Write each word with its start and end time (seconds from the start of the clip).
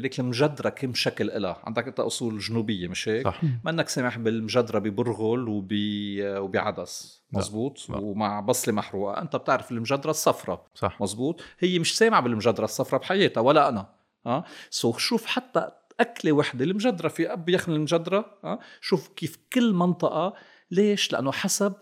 ليك 0.00 0.20
المجدرة 0.20 0.68
كم 0.68 0.94
شكل 0.94 1.30
إلها. 1.30 1.62
عندك 1.64 1.86
أنت 1.88 2.00
أصول 2.00 2.38
جنوبية 2.38 2.88
مش 2.88 3.08
هيك؟ 3.08 3.24
صح. 3.26 3.40
ما 3.64 3.70
إنك 3.70 3.88
سامح 3.88 4.18
بالمجدرة 4.18 4.78
ببرغل 4.78 5.48
وبي 5.48 6.22
وبعدس. 6.38 7.22
لا. 7.32 7.38
مزبوط 7.38 7.90
لا. 7.90 7.96
ومع 7.96 8.40
بصلة 8.40 8.74
محروقة. 8.74 9.20
أنت 9.22 9.36
بتعرف 9.36 9.70
المجدرة 9.72 10.10
الصفراء. 10.10 10.66
صح. 10.74 11.00
مزبوط 11.00 11.40
هي 11.58 11.78
مش 11.78 11.96
سامعة 11.96 12.20
بالمجدرة 12.22 12.64
الصفراء 12.64 13.00
بحياتها 13.00 13.40
ولا 13.40 13.68
أنا. 13.68 13.86
ها؟ 14.26 14.44
سو 14.70 14.92
شوف 14.92 15.26
حتى 15.26 15.68
أكلة 16.00 16.32
وحدة 16.32 16.64
المجدرة 16.64 17.08
في 17.08 17.32
أب 17.32 17.48
يخن 17.48 17.72
المجدرة 17.72 18.38
ها؟ 18.44 18.58
شوف 18.80 19.08
كيف 19.08 19.38
كل 19.52 19.72
منطقة. 19.72 20.34
ليش؟ 20.70 21.12
لأنه 21.12 21.32
حسب 21.32 21.72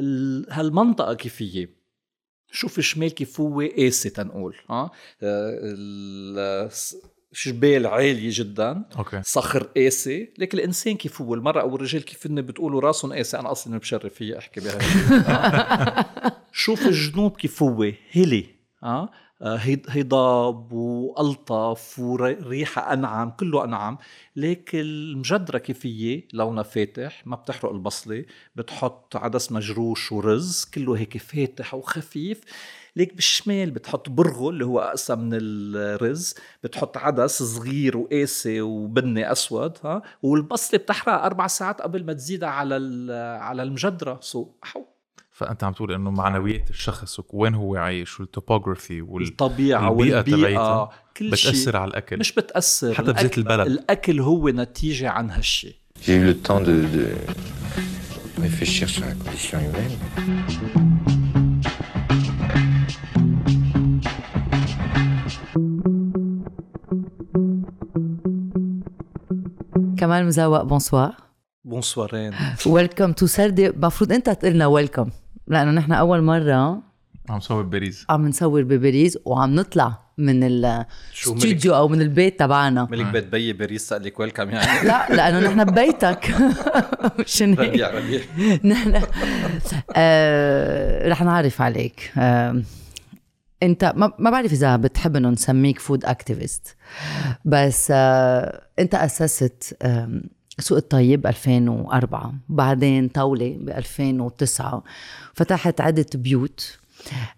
ال- 0.00 0.46
هالمنطقة 0.50 1.14
كيف 1.14 1.42
هي 1.42 1.68
شوف 2.52 2.78
الشمال 2.78 3.14
كيف 3.14 3.40
هو 3.40 3.60
قاسي 3.60 4.10
تنقول 4.10 4.56
ها؟ 4.70 4.90
آه، 5.22 5.58
ال- 5.62 6.70
جبال 7.46 7.86
عالية 7.86 8.30
جدا. 8.32 8.84
أوكي. 8.98 9.20
صخر 9.24 9.62
قاسي. 9.62 10.32
لكن 10.38 10.58
الإنسان 10.58 10.96
كيف 10.96 11.20
هو؟ 11.22 11.34
المرأة 11.34 11.60
أو 11.60 11.76
الرجال 11.76 12.04
كيف 12.04 12.26
هن 12.26 12.42
بتقولوا 12.42 12.80
راسهم 12.80 13.12
قاسي؟ 13.12 13.38
أنا 13.38 13.52
أصلا 13.52 13.78
بشرف 13.78 14.14
فيي 14.14 14.38
أحكي 14.38 14.60
بهالشيء 14.60 15.22
شوف 16.52 16.86
الجنوب 16.86 17.36
كيف 17.36 17.62
هو. 17.62 17.92
هلي. 18.12 18.46
آه؟ 18.82 19.10
آه، 19.42 19.56
هضاب 19.88 20.72
وألطف 20.72 21.98
وريحة 21.98 22.92
أنعم 22.92 23.30
كله 23.30 23.64
أنعم. 23.64 23.98
لكن 24.36 24.78
المجدرة 24.78 25.58
كيف 25.58 25.86
هي؟ 25.86 26.22
لونها 26.32 26.62
فاتح 26.62 27.26
ما 27.26 27.36
بتحرق 27.36 27.72
البصلة. 27.72 28.24
بتحط 28.56 29.16
عدس 29.16 29.52
مجروش 29.52 30.12
ورز 30.12 30.64
كله 30.74 30.98
هيك 30.98 31.18
فاتح 31.18 31.74
وخفيف. 31.74 32.40
ليك 32.96 33.14
بالشمال 33.14 33.70
بتحط 33.70 34.08
برغل 34.08 34.52
اللي 34.54 34.64
هو 34.64 34.78
اقسى 34.80 35.14
من 35.14 35.30
الرز 35.32 36.34
بتحط 36.64 36.96
عدس 36.96 37.42
صغير 37.42 37.96
وقاسي 37.96 38.60
وبني 38.60 39.32
أسود 39.32 39.78
ها؟ 39.84 40.02
والبصلة 40.22 40.78
بتحرق 40.80 41.24
أربع 41.24 41.46
ساعات 41.46 41.80
قبل 41.82 42.04
ما 42.06 42.12
تزيدها 42.12 42.48
على 42.48 42.76
ال- 42.76 43.40
على 43.40 43.62
المجدرة 43.62 44.18
so 44.22 44.48
هو 44.62 44.84
فأنت 45.30 45.64
عم 45.64 45.72
تقول 45.72 45.92
إنه 45.92 46.10
معنويات 46.10 46.70
الشخص 46.70 47.20
وين 47.32 47.54
هو 47.54 47.76
عايش 47.76 48.20
وال 48.20 48.33
topographie 48.33 49.02
وال... 49.02 49.22
الطبيعة 49.28 49.88
البيئة 49.90 50.16
والبيئة 50.16 50.36
تبعيتها 50.36 50.90
كل 51.16 51.36
شيء. 51.36 51.50
بتاثر 51.50 51.76
على 51.76 51.88
الأكل. 51.90 52.18
مش 52.18 52.32
بتأثر. 52.32 52.94
حتى 52.94 53.12
بزيت 53.12 53.38
البلد. 53.38 53.66
الأكل 53.66 54.20
هو 54.20 54.48
نتيجة 54.48 55.10
عن 55.10 55.30
هالشيء. 55.30 55.74
J'ai 56.04 56.16
eu 56.20 56.24
le 56.30 56.34
temps 56.48 56.60
de, 56.60 56.76
de 56.96 57.04
réfléchir 58.46 58.88
sur 58.88 59.02
la 59.04 59.14
condition 59.22 59.58
humaine. 59.66 60.81
كمال 70.02 70.26
مزوق. 70.26 70.62
Bonsoir. 70.62 71.14
Bonsoir 71.64 72.13
ين. 72.13 72.34
Welcome 72.66 73.12
to 73.12 73.26
سردة 73.26 73.66
المفروض 73.66 74.12
انت 74.12 74.30
تقلنا 74.30 74.66
welcome 74.66 75.10
لأنه 75.46 75.70
نحن 75.70 75.92
أول 75.92 76.22
مرة 76.22 76.82
عم 77.30 77.40
صور 77.40 77.62
باريس 77.62 78.06
عم 78.10 78.28
نصور 78.28 78.62
بباريس 78.62 79.18
وعم 79.24 79.54
نطلع 79.54 79.98
من 80.18 80.40
شو 81.12 81.32
الاستوديو 81.32 81.74
أو 81.76 81.88
من 81.88 82.00
البيت 82.00 82.38
تبعنا. 82.40 82.88
ملك 82.90 83.06
بيت 83.06 83.24
بي 83.24 83.52
باريس 83.52 83.92
قال 83.92 84.04
لك 84.04 84.20
welcome 84.20 84.50
يعني. 84.50 84.84
لا 84.88 85.06
لأنه 85.14 85.48
نحن 85.48 85.64
ببيتك. 85.64 86.30
هيك 87.38 87.58
ربيع 87.58 87.90
ربيع 87.90 88.20
نحن 88.64 89.02
آه، 89.96 91.08
رح 91.08 91.22
نعرف 91.22 91.60
عليك. 91.60 92.12
آه، 92.18 92.62
انت 93.62 93.92
ما, 93.96 94.30
بعرف 94.30 94.52
إذا 94.52 94.76
بتحب 94.76 95.16
إنه 95.16 95.30
نسميك 95.30 95.78
food 95.78 96.04
activist 96.04 96.76
بس 97.44 97.88
آه، 97.94 98.62
انت 98.78 98.94
أسست 98.94 99.76
سوق 100.58 100.78
الطيب 100.78 101.26
2004 101.26 102.34
بعدين 102.48 103.08
طاولة 103.08 103.56
ب 103.60 103.68
2009 103.68 104.84
فتحت 105.34 105.80
عدة 105.80 106.06
بيوت 106.14 106.78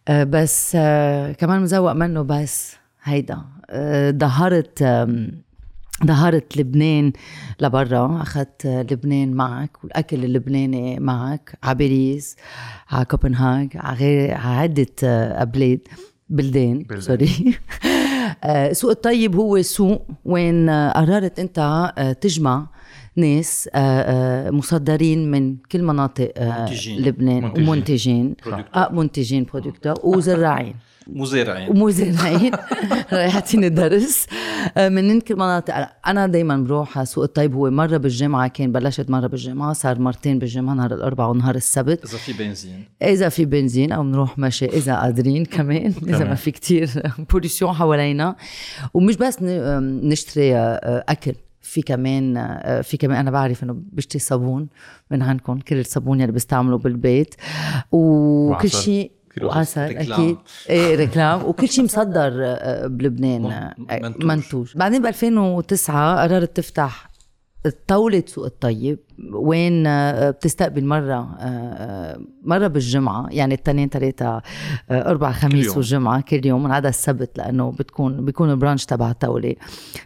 آه، 0.09 0.25
بس 0.25 0.73
آه، 0.77 1.33
كمان 1.33 1.63
مزوق 1.63 1.93
منه 1.93 2.23
بس 2.23 2.77
هيدا 3.03 3.39
ظهرت 4.11 4.85
ظهرت 6.05 6.57
لبنان 6.57 7.13
لبرا 7.61 8.23
أخذت 8.23 8.67
لبنان 8.67 9.33
معك 9.33 9.85
والأكل 9.85 10.25
اللبناني 10.25 11.01
معك 11.01 11.59
على 11.63 11.75
باريس 11.75 12.37
على 12.91 13.05
كوبنهاغ 13.05 13.67
على 13.75 13.97
غير 13.97 14.35
عدة 14.35 15.45
بلاد 15.45 15.81
بلدان 16.35 16.79
بلدان. 16.83 17.01
sorry 17.01 17.29
آه، 18.45 18.73
سوق 18.73 18.91
الطيب 18.91 19.37
هو 19.37 19.63
سوق 19.63 20.03
وين 20.25 20.69
آه، 20.69 20.93
قررت 20.93 21.39
انت 21.39 21.59
آه، 21.99 22.13
تجمع 22.13 22.67
ناس 23.17 23.69
مصدرين 24.53 25.31
من 25.31 25.57
كل 25.73 25.83
مناطق 25.83 26.33
منتجين. 26.41 27.03
لبنان 27.03 27.43
منتجين. 27.45 27.69
ومنتجين 27.69 28.35
آه 28.75 28.89
منتجين 28.93 29.45
producteurs 29.53 29.95
وزراعين 30.05 30.75
مزارعين. 31.07 31.69
ومزارعين. 31.71 32.53
رايحين 33.13 33.75
درس 33.75 34.27
آه، 34.77 34.89
من 34.89 35.21
كل 35.21 35.35
مناطق 35.35 35.75
أنا 36.07 36.27
دائما 36.27 36.57
بروح 36.57 36.99
على 36.99 37.07
سوق 37.07 37.25
الطيب. 37.25 37.55
هو 37.55 37.71
مرة 37.71 37.97
بالجامعة 37.97 38.49
كان 38.49 38.73
بلشت 38.73 39.11
مرة 39.11 39.27
بالجامعة 39.27 39.73
صار 39.73 39.99
مرتين 39.99 40.39
بالجامعة 40.39 40.75
نهار 40.75 40.95
الأربعاء 40.95 41.31
ونهار 41.31 41.55
السبت. 41.55 42.05
إذا 42.05 42.19
في 42.19 42.33
بنزين. 42.33 42.85
إذا 43.03 43.29
في 43.29 43.45
بنزين 43.45 43.93
أو 43.93 44.03
بنروح 44.03 44.39
مشي 44.39 44.67
إذا 44.67 44.97
قادرين 44.97 45.45
كمان 45.45 45.95
إذا 46.03 46.25
ما. 46.25 46.35
في 46.35 46.51
كتير 46.51 46.91
بوليسيون 47.33 47.73
حوالينا. 47.73 48.37
ومش 48.95 49.17
بس 49.17 49.39
نشتري 49.43 50.57
آه، 50.57 51.05
أكل 51.09 51.33
في 51.61 51.83
كمان 51.83 52.37
آه، 52.37 52.81
في 52.81 52.97
كمان 52.97 53.19
أنا 53.19 53.31
بعرف 53.31 53.65
إنه 53.65 53.77
بشتري 53.93 54.19
صابون 54.19 54.69
من 55.11 55.23
عندكم 55.23 55.59
كل 55.59 55.81
الصابون 55.81 56.21
اللي 56.21 56.33
بستعمله 56.33 56.79
بالبيت. 56.79 57.35
وكل. 57.93 58.71
شيء 58.71 59.11
ريكلام. 59.39 60.21
أكيد. 60.21 60.37
إيه 60.71 60.97
ريكلام. 60.97 61.45
وكل 61.45 61.69
شيء 61.69 61.85
مصدر 61.85 62.33
آه، 62.45 62.87
بلبنان 62.87 63.43
من- 63.43 63.53
آه، 63.91 63.99
منتوج. 64.03 64.25
منتوج 64.25 64.77
بعدين 64.77 65.03
ب 65.03 65.07
2009 65.07 66.23
قررت 66.23 66.57
تفتح 66.57 67.15
طاولة 67.89 68.23
سوق 68.27 68.45
الطيب 68.45 68.99
وين 69.33 69.87
آه، 69.87 70.31
بتستقبل 70.31 70.85
مرة 70.85 71.15
آه، 71.15 71.39
آه، 71.41 72.21
مرة 72.43 72.67
بالجمعة 72.67 73.27
يعني 73.31 73.55
الاثنين 73.55 73.89
ثلاثة 73.89 74.27
آه، 74.37 74.43
أربع 74.91 75.33
خميس. 75.33 75.77
والجمعة 75.77 76.21
كل 76.21 76.47
يوم. 76.47 76.63
من 76.65 76.71
عدا 76.71 76.89
السبت 76.89 77.39
لأنه 77.39 77.71
بتكون 77.73 78.25
بيكون 78.25 78.51
البرانش 78.51 78.85
تبع 78.85 79.11
الطاولة. 79.11 79.55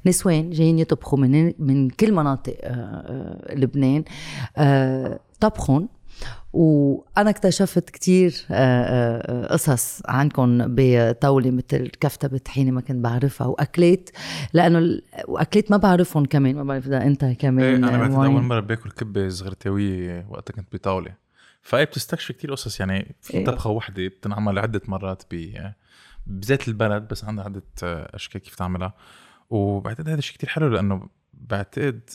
نسوان 0.07 0.51
جايين 0.51 0.79
يطبخوا 0.79 1.19
من 1.19 1.53
من 1.59 1.91
كل 1.91 2.13
مناطق 2.13 2.57
آه، 2.63 2.69
آه، 2.71 3.55
لبنان. 3.55 4.05
آه، 4.57 5.21
طبخهم 5.41 5.89
وأنا 6.59 7.31
اكتشفت 7.31 7.91
كتير 7.91 8.35
آه، 8.51 8.55
آه، 8.55 9.45
آه، 9.45 9.53
قصص 9.53 10.03
عنكم 10.07 10.65
بطاولة 10.69 11.51
مثل 11.51 11.89
كفتة 12.01 12.39
طحينه 12.39 12.71
ما 12.71 12.81
كنت 12.81 13.05
بعرفها 13.05 13.47
واكلات 13.47 14.11
لأنه 14.53 15.01
واكلات 15.29 15.71
ما 15.71 15.77
بعرفهم 15.77 16.25
كمان 16.25 16.57
ما 16.57 16.63
بعرف 16.63 16.87
إذا 16.87 17.03
أنت 17.03 17.25
كمان 17.25 17.65
إيه 17.65 17.77
أنا 17.77 17.99
بعتقد. 17.99 18.25
أول 18.25 18.43
مرة 18.43 18.61
بأكل 18.61 18.91
كبة 18.91 19.29
زغرتاوية 19.29 20.27
وقتها 20.31 20.55
كنت 20.55 20.73
بطاولة 20.73 21.15
فايه 21.63 21.85
بتستكشف 21.85 22.33
كتير 22.33 22.53
قصص 22.53 22.81
يعني 22.81 23.15
في 23.21 23.35
إيه. 23.35 23.45
طبخة 23.45 23.71
وحدة 23.71 24.07
بتنعمل 24.07 24.59
عده 24.59 24.81
مرات 24.89 25.23
ب 25.31 25.53
بذات 26.27 26.69
البلد 26.69 27.09
بس 27.09 27.25
عندها 27.25 27.45
عدة 27.45 27.63
أشكال 28.15 28.41
كيف 28.41 28.55
تعملها 28.55 28.95
وبعتقد 29.51 30.09
هذا 30.09 30.19
الشيء 30.19 30.35
كتير 30.35 30.49
حلو 30.49 30.69
لأنه 30.69 31.09
بعتقد 31.35 32.11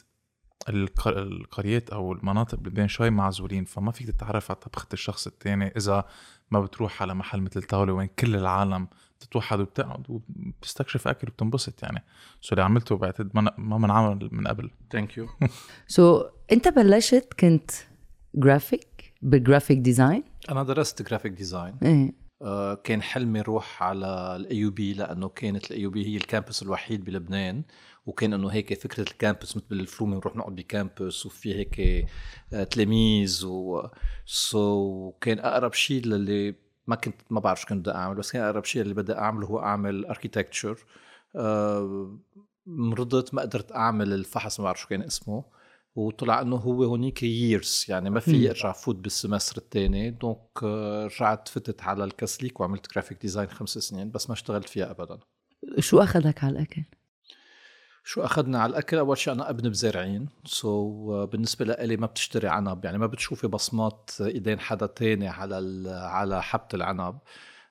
القريات 0.70 1.90
أو 1.90 2.14
المناطق 2.14 2.60
بلبنان 2.60 2.88
شوي 2.88 3.10
معزولين 3.10 3.66
فما 3.66 3.92
فيك 3.92 4.08
تتعرف 4.08 4.52
على 4.52 4.60
طبخة 4.60 4.88
الشخص 4.94 5.28
الثاني 5.28 5.68
إذا 5.78 6.06
ما 6.52 6.62
بتروح 6.62 7.02
على 7.02 7.14
محل 7.14 7.42
مثل 7.42 7.64
طاولة 7.64 7.94
وين 7.94 8.10
كل 8.20 8.36
العالم 8.36 8.88
بتتوحد 9.20 9.60
وبتقعد 9.60 10.06
وبتستكشف 10.10 11.08
أكل 11.08 11.28
وبتنبسط 11.28 11.84
يعني. 11.84 12.04
so 12.42 12.54
اللي 12.54 12.64
عملته 12.64 12.98
بعتقد 12.98 13.32
ما 13.34 13.54
ما 13.58 13.78
منعمل 13.78 14.30
من 14.32 14.48
قبل. 14.48 14.72
Thank 14.92 15.18
you 15.18 16.24
so, 16.24 16.26
أنت 16.52 16.68
بلشت 16.68 17.34
كنت 17.40 17.72
graphic 18.36 19.14
بال 19.22 19.34
graphic 19.34 19.78
design 19.78 20.24
أنا 20.50 20.64
درست 20.64 21.02
graphic 21.02 21.32
design 21.32 21.76
إيه. 21.84 22.24
آه، 22.42 22.74
كان 22.74 23.02
حلمي 23.02 23.42
روح 23.42 23.84
على 23.84 24.36
ال 24.36 24.70
AUB 24.70 24.94
لأنه 24.94 25.30
كانت 25.30 25.72
ال 25.72 25.88
AUB 25.88 26.08
هي 26.08 26.18
ال 26.18 26.24
campus 26.24 26.64
الوحيد 26.64 27.04
بلبنان. 27.04 27.64
وكان 28.06 28.34
إنه 28.34 28.50
هيك 28.50 28.74
فكرة 28.74 29.02
ال 29.02 29.10
campus 29.10 29.58
مثل 29.58 29.66
بالفيلم 29.70 30.16
نروح 30.16 30.36
نقعد 30.36 30.56
ب 30.56 30.66
campus 30.66 31.26
وفي 31.26 31.56
هيك 31.56 32.08
آه، 32.54 32.64
تلاميذ 32.64 33.46
و 33.46 33.88
so 34.26 35.12
كان 35.22 35.40
أقرب 35.40 35.74
شيء 35.74 36.06
للي 36.06 36.56
ما 36.88 36.96
كنت 36.96 37.16
ما 37.30 37.40
بعرف 37.40 37.62
شو 37.62 37.68
كنت 37.68 37.80
بدي 37.80 37.92
أعمل 37.92 38.16
بس 38.16 38.32
كان 38.32 38.44
أقرب 38.44 38.66
شيء 38.66 38.82
اللي 38.82 38.94
بدي 38.94 39.14
أعمله 39.14 39.48
هو 39.48 39.60
أعمل 39.60 40.06
architecture 40.06 40.78
مرضت 42.66 43.34
ما 43.34 43.42
قدرت 43.42 43.72
أعمل 43.72 44.14
الفحص 44.14 44.60
ما 44.60 44.64
بعرف 44.64 44.80
شو 44.80 44.88
كان 44.88 45.02
اسمه. 45.02 45.44
وطلع 45.96 46.42
إنه 46.42 46.56
هو 46.56 46.84
هونيك 46.84 47.24
years 47.24 47.86
يعني 47.90 48.10
ما 48.10 48.20
في 48.20 48.50
ارجع 48.50 48.72
فوت 48.72 48.96
بال 48.96 49.08
semester 49.08 49.58
الثاني 49.58 50.12
donc 50.12 50.64
آه، 50.64 51.06
رجعت 51.06 51.48
فتت 51.48 51.82
على 51.82 52.04
الكاسليك 52.04 52.60
وعملت 52.60 52.94
graphic 52.94 53.22
design 53.22 53.50
خمس 53.50 53.70
سنين 53.70 54.12
بس 54.12 54.30
ما 54.30 54.34
اشتغلت 54.34 54.70
فيها 54.70 54.92
ابدا. 54.92 55.20
شو 55.80 56.00
أخذك 56.00 56.44
على 56.44 56.52
الأكل؟ 56.52 56.84
شو 58.04 58.22
أخذنا 58.22 58.60
على 58.60 58.70
الأكل؟ 58.70 58.98
أول 58.98 59.18
شيء 59.18 59.34
أنا 59.34 59.50
ابن 59.50 59.70
مزارعين 59.70 61.26
so, 61.26 61.30
بالنسبة 61.30 61.66
لإلي 61.66 61.98
ما 61.98 62.08
بتشتري 62.08 62.48
عنب. 62.48 62.86
يعني 62.86 62.98
ما 62.98 63.08
بتشوفي 63.08 63.48
بصمات 63.48 64.10
إيدين 64.22 64.60
حدا 64.60 64.86
تاني 64.86 65.28
على 65.28 65.90
على 65.90 66.44
حبة 66.44 66.68
العنب. 66.74 67.18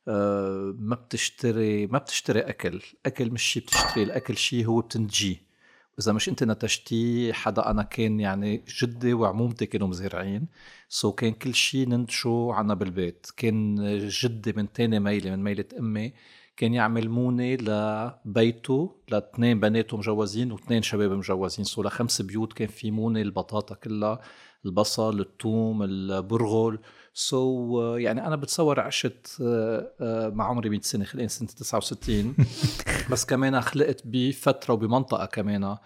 آه، 0.09 0.75
ما 0.79 0.95
بتشتري 0.97 1.87
ما 1.87 1.99
بتشتري 1.99 2.41
أكل. 2.41 2.83
أكل 3.07 3.31
مش 3.31 3.43
شيء 3.43 3.63
بتشتري 3.63 4.03
الأكل 4.03 4.37
شيء 4.37 4.67
هو 4.67 4.81
بتنتجيه 4.81 5.53
واذا 5.99 6.13
مش 6.13 6.29
أنت 6.29 6.45
نتجتيه 6.45 7.33
حدا 7.33 7.71
أنا 7.71 7.83
كان 7.83 8.21
يعني 8.21 8.65
جدي 8.83 9.15
وعمومتي 9.15 9.67
كانوا 9.67 9.89
مزارعين 9.89 10.49
so 10.89 11.13
كان 11.13 11.33
كل 11.33 11.55
شيء 11.55 11.89
ننتجه 11.89 12.53
عنا 12.53 12.75
بالبيت 12.75 13.27
كان 13.37 13.77
جدي 14.09 14.53
من 14.53 14.73
تاني 14.73 15.01
ميلة 15.01 15.31
من 15.31 15.43
ميلة 15.43 15.65
أمي. 15.79 16.13
كان 16.57 16.75
يعمل 16.75 17.09
مونة 17.09 17.55
لبيته 17.55 18.97
لاثنين 19.09 19.61
بناته 19.61 19.97
مجوزين 19.97 20.53
واثنين 20.53 20.83
شباب 20.83 21.11
مجوزين. 21.13 21.65
so 21.65 21.83
لخمس 21.83 22.23
بيوت 22.23 22.53
كان 22.53 22.69
في 22.69 22.91
مونة 22.91 23.21
البطاطا 23.21 23.75
كلها 23.75 24.21
البصل 24.65 25.21
الثوم 25.21 25.83
البرغل 25.83 26.79
so, 27.15 28.01
يعني 28.01 28.27
أنا 28.27 28.37
بتصور 28.37 28.81
عشت 28.81 29.39
آه، 29.43 29.93
آه، 30.01 30.29
ما 30.29 30.45
عمري 30.49 30.69
100 30.69 30.81
سنة 30.81 31.05
خلقان 31.05 31.29
سنة 31.29 31.49
69 31.49 32.35
بس 33.11 33.25
كمان 33.25 33.61
خلقت 33.61 34.03
بفترة 34.05 34.75
وبمنطقة 34.75 35.27
كمان. 35.27 35.77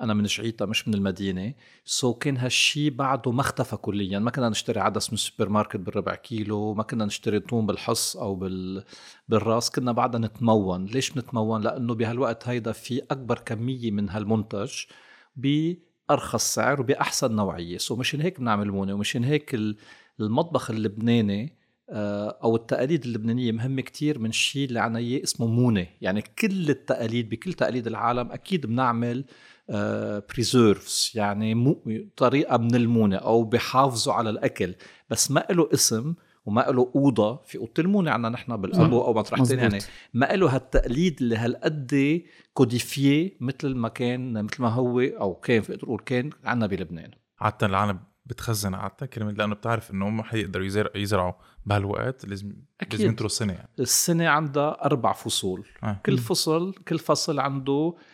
أنا 0.00 0.14
من 0.14 0.26
ضيعة 0.26 0.66
مش 0.66 0.88
من 0.88 0.94
المدينة. 0.94 1.54
so 1.84 2.18
كان 2.18 2.36
هالشي 2.36 2.90
بعده 2.90 3.30
ما 3.32 3.40
اختفى 3.40 3.76
كليا. 3.76 4.18
ما 4.18 4.30
كنا 4.30 4.48
نشتري 4.48 4.80
عدس 4.80 5.08
من 5.08 5.14
السوبر 5.14 5.48
ماركت 5.48 5.76
بالربع 5.76 6.14
كيلو 6.14 6.74
ما 6.74 6.82
كنا 6.82 7.04
نشتري 7.04 7.40
ثوم 7.40 7.66
بالحص 7.66 8.16
أو 8.16 8.34
بال... 8.34 8.84
بالراس. 9.28 9.70
كنا 9.70 9.92
بعدها 9.92 10.20
نتمون. 10.20 10.84
ليش 10.84 11.10
بنتمون 11.10 11.62
لأنه 11.62 11.94
بهالوقت 11.94 12.48
هيدا 12.48 12.72
في 12.72 13.02
أكبر 13.10 13.38
كمية 13.38 13.90
من 13.90 14.10
هالمنتج 14.10 14.72
بأرخص 15.36 16.54
سعر 16.54 16.80
وبأحسن 16.80 17.36
نوعية. 17.36 17.78
so 17.78 17.98
مشان 17.98 18.20
هيك 18.20 18.40
بنعمل 18.40 18.70
مونه 18.70 18.94
ومشان 18.94 19.24
هيك 19.24 19.54
ال- 19.54 19.76
المطبخ 20.20 20.70
اللبناني 20.70 21.58
آه، 21.90 22.38
أو 22.44 22.56
التقاليد 22.56 23.04
اللبنانية 23.04 23.52
مهمة 23.52 23.82
كتير 23.82 24.18
من 24.18 24.28
الشيء 24.30 24.68
اللي 24.68 24.80
عنا 24.80 25.20
اسمه 25.24 25.46
مونة. 25.46 25.86
يعني 26.00 26.22
كل 26.22 26.70
التقاليد 26.70 27.28
بكل 27.28 27.52
تقاليد 27.52 27.86
العالم 27.86 28.32
أكيد 28.32 28.66
بنعمل 28.66 29.24
preserves 30.28 31.12
يعني 31.14 31.54
مو 31.54 31.82
طريقة 32.16 32.56
من 32.56 32.74
المونة 32.74 33.16
أو 33.16 33.44
بحافظوا 33.44 34.12
على 34.12 34.30
الأكل 34.30 34.74
بس 35.10 35.30
ما 35.30 35.46
له 35.50 35.68
اسم 35.74 36.14
وما 36.46 36.60
له 36.60 36.92
أوضة 36.96 37.42
في 37.42 37.58
أوضة 37.58 37.72
المونة 37.78 38.10
عنا 38.10 38.28
نحن 38.28 38.56
بالقبو 38.56 39.00
أو 39.00 39.14
مطرح. 39.14 39.42
تاني 39.42 39.62
يعني 39.62 39.78
ما 40.14 40.26
له 40.26 40.54
هالتقليد 40.54 41.22
اللي 41.22 41.36
هالقد 41.36 42.22
codifié 42.54 43.36
مثل 43.40 43.74
ما 43.74 43.88
كان 43.88 44.44
مثل 44.44 44.62
ما 44.62 44.68
هو 44.68 45.00
أو 45.00 45.34
كان 45.34 45.62
في 45.62 45.74
أقول 45.74 46.00
كان 46.06 46.30
عنا 46.44 46.66
بلبنان 46.66 47.10
عادة 47.40 47.66
العالم 47.66 48.00
بتخزن 48.26 48.74
عادة 48.74 49.06
كلمة 49.06 49.32
لأنه 49.32 49.54
بتعرف 49.54 49.90
إنه 49.90 50.08
ما 50.08 50.22
حيقدروا 50.22 50.66
يزرع 50.66 50.90
يزرعوا 50.94 51.32
بهالوقت 51.66 52.26
لازم 52.26 52.52
أكيد. 52.80 52.92
لازم 52.92 53.10
ينطروا 53.10 53.26
السنة 53.26 53.52
يعني 53.52 53.68
السنة 53.78 54.28
عندها 54.28 54.84
أربع 54.84 55.12
فصول 55.12 55.66
آه. 55.82 56.00
كل 56.06 56.18
فصل 56.18 56.74
كل 56.88 56.98
فصل 56.98 57.40
عنده 57.40 57.72
آه 57.72 58.13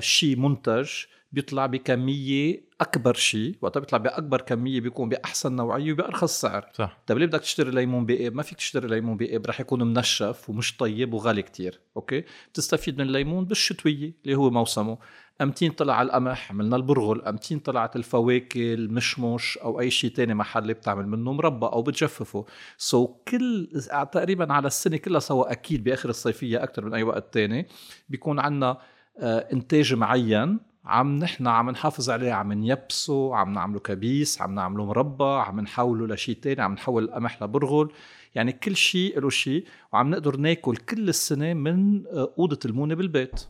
شيء 0.00 0.36
منتج 0.36 0.90
بيطلع 1.32 1.66
بكمية 1.66 2.64
أكبر 2.80 3.14
شيء 3.14 3.56
وقتها 3.62 3.80
بيطلع 3.80 3.98
بأكبر 3.98 4.40
كمية 4.40 4.80
بيكون 4.80 5.08
بأحسن 5.08 5.56
نوعية 5.56 5.92
وبأرخص 5.92 6.40
سعر. 6.40 6.68
صح. 6.72 6.98
طيب 7.06 7.18
ليه 7.18 7.26
بدك 7.26 7.40
تشتري 7.40 7.70
ليمون 7.70 8.06
بآب 8.06 8.34
ما 8.34 8.42
فيك 8.42 8.58
تشتري 8.58 8.88
ليمون 8.88 9.16
بآب 9.16 9.46
رح 9.46 9.60
يكون 9.60 9.82
منشف 9.82 10.50
ومش 10.50 10.76
طيب 10.76 11.14
وغالي 11.14 11.42
كتير 11.42 11.80
okay؟ 11.96 12.24
بتستفيد 12.52 12.98
من 12.98 13.06
الليمون 13.06 13.44
بالشتوية 13.44 14.12
اللي 14.24 14.34
هو 14.34 14.50
موسمه. 14.50 14.98
أمتين 15.40 15.72
طلع 15.72 16.02
القمح 16.02 16.52
عملنا 16.52 16.76
البرغل. 16.76 17.22
أمتين 17.22 17.58
طلعت 17.58 17.96
الفواكه 17.96 18.74
المشمش 18.74 19.58
أو 19.58 19.80
أي 19.80 19.90
شيء 19.90 20.10
تاني 20.10 20.34
محلي 20.34 20.74
بتعمل 20.74 21.08
منه 21.08 21.32
مربى 21.32 21.66
أو 21.66 21.82
بتجففه. 21.82 22.46
سو 22.78 23.06
so 23.06 23.30
كل 23.30 23.68
تقريبا 24.12 24.52
على 24.52 24.66
السنة 24.66 24.96
كلها 24.96 25.20
سوا 25.20 25.52
أكيد 25.52 25.84
بآخر 25.84 26.08
الصيفية 26.08 26.62
أكثر 26.62 26.84
من 26.84 26.94
أي 26.94 27.02
وقت 27.02 27.34
تاني 27.34 27.68
بيكون 28.08 28.38
عندنا 28.38 28.78
إنتاج 29.22 29.94
معين 29.94 30.58
عم 30.84 31.18
نحن 31.18 31.46
عم 31.46 31.70
نحافظ 31.70 32.10
عليه 32.10 32.32
عم 32.32 32.52
نيبسه 32.52 33.36
عم 33.36 33.52
نعمله 33.52 33.80
كبيس 33.80 34.42
عم 34.42 34.54
نعمله 34.54 34.84
مربى 34.84 35.24
عم 35.24 35.60
نحوله 35.60 36.14
لشيء 36.14 36.36
تاني 36.36 36.62
عم 36.62 36.72
نحول 36.72 37.04
القمح 37.04 37.42
لبرغل. 37.42 37.92
يعني 38.34 38.52
كل 38.52 38.76
شيء 38.76 39.20
له 39.20 39.30
شيء 39.30 39.64
وعم 39.92 40.10
نقدر 40.10 40.36
ناكل 40.36 40.76
كل 40.76 41.08
السنة 41.08 41.54
من 41.54 42.06
آه، 42.06 42.34
أوضة 42.38 42.58
المونة 42.64 42.94
بالبيت. 42.94 43.40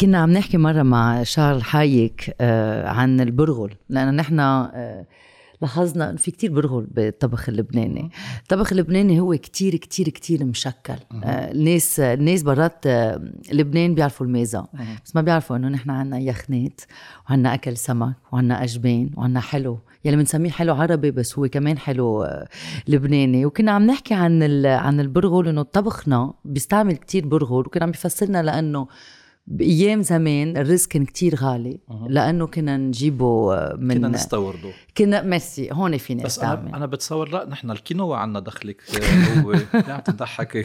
كنا 0.00 0.18
عم 0.18 0.30
نحكي 0.30 0.58
مرة 0.58 0.82
مع 0.82 1.22
شارل 1.22 1.62
حايك 1.62 2.36
آه، 2.40 2.88
عن 2.88 3.20
البرغل 3.20 3.74
لأنه 3.88 4.10
نحن 4.10 4.40
آه، 4.40 5.06
لاحظنا 5.62 6.10
إنه 6.10 6.16
في 6.16 6.30
كتير 6.30 6.52
برغل 6.52 6.86
بالطبخ 6.90 7.48
اللبناني. 7.48 8.10
الطبخ 8.42 8.72
اللبناني 8.72 9.20
هو 9.20 9.34
كتير 9.34 9.76
كتير 9.76 10.08
كتير 10.08 10.44
مشكل. 10.44 10.94
آه، 11.24 11.50
الناس 11.52 12.00
الناس 12.00 12.42
برات 12.42 12.86
آه، 12.86 13.22
لبنان 13.52 13.94
بيعرفوا 13.94 14.26
الميزة. 14.26 14.66
بس 15.04 15.16
ما 15.16 15.22
بيعرفوا 15.22 15.56
إنه 15.56 15.68
نحن 15.68 15.90
عنا 15.90 16.18
يخنات 16.18 16.80
وعنا 17.30 17.54
أكل 17.54 17.76
سمك 17.76 18.14
وعنا 18.32 18.64
أجبان 18.64 19.10
وعنا 19.16 19.40
حلو. 19.40 19.78
يلي 20.04 20.16
بنسميه 20.16 20.50
حلو 20.50 20.74
عربي 20.74 21.10
بس 21.10 21.38
هو 21.38 21.48
كمان 21.48 21.78
حلو 21.78 22.22
آه، 22.22 22.48
لبناني. 22.88 23.46
وكنا 23.46 23.72
عم 23.72 23.86
نحكي 23.86 24.14
عن 24.14 24.66
عن 24.66 25.00
البرغل 25.00 25.48
إنه 25.48 25.62
طبخنا 25.62 26.32
بيستعمل 26.44 26.96
كتير 26.96 27.26
برغل 27.26 27.60
وكنا 27.66 27.84
عم 27.84 27.90
بيفسرنا 27.90 28.42
لأنه 28.42 28.86
بأيام 29.46 30.02
زمان 30.02 30.56
الرز 30.56 30.86
كان 30.86 31.04
كتير 31.04 31.34
غالي. 31.34 31.80
لأنه 32.08 32.46
كنا 32.46 32.76
نجيبه 32.76 33.54
من 33.76 33.94
كنا 33.94 34.08
نستورده 34.08 34.70
كنا 34.98 35.22
ميرسي 35.22 35.72
هون 35.72 35.96
في 35.96 36.14
ناس 36.14 36.26
بس 36.26 36.36
تعمل 36.36 36.74
أنا 36.74 36.86
بتصور 36.86 37.28
لا 37.28 37.48
نحن 37.48 37.70
الكينوا 37.70 38.16
عنا 38.16 38.40
دخلك 38.40 38.82
آه، 39.02 39.40
هو. 39.40 39.52
لا 39.88 39.94
عم 39.94 40.00
تضحكي 40.00 40.64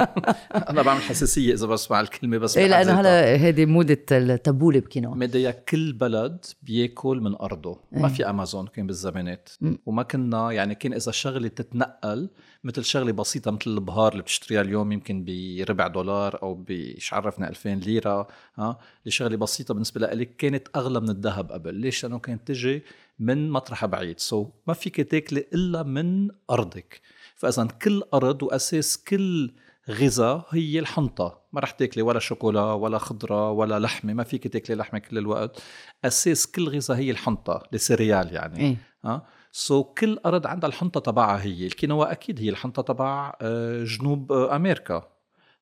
أنا 0.70 0.82
بعمل 0.82 1.00
حساسية 1.00 1.54
إذا 1.54 1.66
بسمع 1.66 2.00
الكلمة 2.00 2.38
بس 2.38 2.58
إيه 2.58 2.70
بحد 2.70 2.86
لأنه. 2.86 3.00
هلا 3.00 3.26
هيدي 3.26 3.66
موضه 3.66 3.96
التبولة 4.12 4.80
بكينوا 4.80 5.14
مديا 5.14 5.50
كل 5.50 5.92
بلد 5.92 6.44
بياكل 6.62 7.20
من 7.20 7.34
أرضه. 7.34 7.78
ما 7.92 8.08
في 8.08 8.30
أمازون 8.30 8.66
كان 8.66 8.86
بالزمانات. 8.86 9.48
وما 9.86 10.02
كنا 10.02 10.52
يعني 10.52 10.74
كان 10.74 10.92
إذا 10.92 11.12
شغلة 11.12 11.48
تتنقل 11.48 12.30
مثل 12.64 12.84
شغلة 12.84 13.12
بسيطة 13.12 13.50
مثل 13.50 13.70
البهار 13.70 14.12
اللي 14.12 14.22
بتشتريها 14.22 14.60
اليوم 14.60 14.92
يمكن 14.92 15.24
بربع 15.24 15.86
دولار 15.86 16.42
أو 16.42 16.64
بش 16.68 17.14
عرفنا 17.14 17.48
2000 17.48 17.68
ليرة 17.74 18.28
ها 18.58 18.78
لشغلة 19.06 19.36
بسيطة 19.36 19.74
بالنسبة 19.74 20.00
لك 20.00 20.36
كانت 20.36 20.68
أغلى 20.76 21.00
من 21.00 21.10
الذهب 21.10 21.52
قبل. 21.52 21.74
ليش؟ 21.74 22.04
لأنه 22.04 22.18
كانت 22.18 22.48
تجي 22.48 22.82
من 23.22 23.50
مطرح 23.50 23.84
بعيد. 23.86 24.20
سو 24.20 24.44
so 24.44 24.48
ما 24.66 24.74
فيك 24.74 25.00
تاكلي 25.00 25.46
إلا 25.54 25.82
من 25.82 26.28
أرضك. 26.50 27.00
فإذا 27.36 27.64
كل 27.64 28.02
أرض 28.14 28.42
وأساس 28.42 29.04
كل 29.04 29.52
غذاء 29.90 30.46
هي 30.50 30.78
الحنطة. 30.78 31.40
ما 31.52 31.60
رح 31.60 31.70
تاكلي 31.70 32.02
ولا 32.02 32.18
شوكولا 32.18 32.72
ولا 32.72 32.98
خضرة 32.98 33.50
ولا 33.50 33.78
لحمة. 33.78 34.14
ما 34.14 34.24
فيك 34.24 34.48
تاكلي 34.48 34.76
لحمة 34.76 34.98
كل 34.98 35.18
الوقت. 35.18 35.62
أساس 36.04 36.46
كل 36.46 36.68
غذاء 36.68 36.96
هي 36.96 37.10
الحنطة 37.10 37.62
ال 37.74 37.81
céréale 37.81 38.34
يعني. 38.34 38.60
إيه. 38.60 38.76
ها؟ 39.04 39.26
so 39.52 39.84
كل 39.84 40.18
أرض 40.26 40.46
عندها 40.46 40.68
الحنطة 40.68 41.00
تبعها 41.00 41.42
هي. 41.42 41.66
الكينوا 41.66 42.12
أكيد 42.12 42.40
هي 42.40 42.48
الحنطة 42.48 42.82
تبع 42.82 43.32
آه، 43.42 43.84
جنوب 43.84 44.32
آه، 44.32 44.56
أمريكا. 44.56 45.12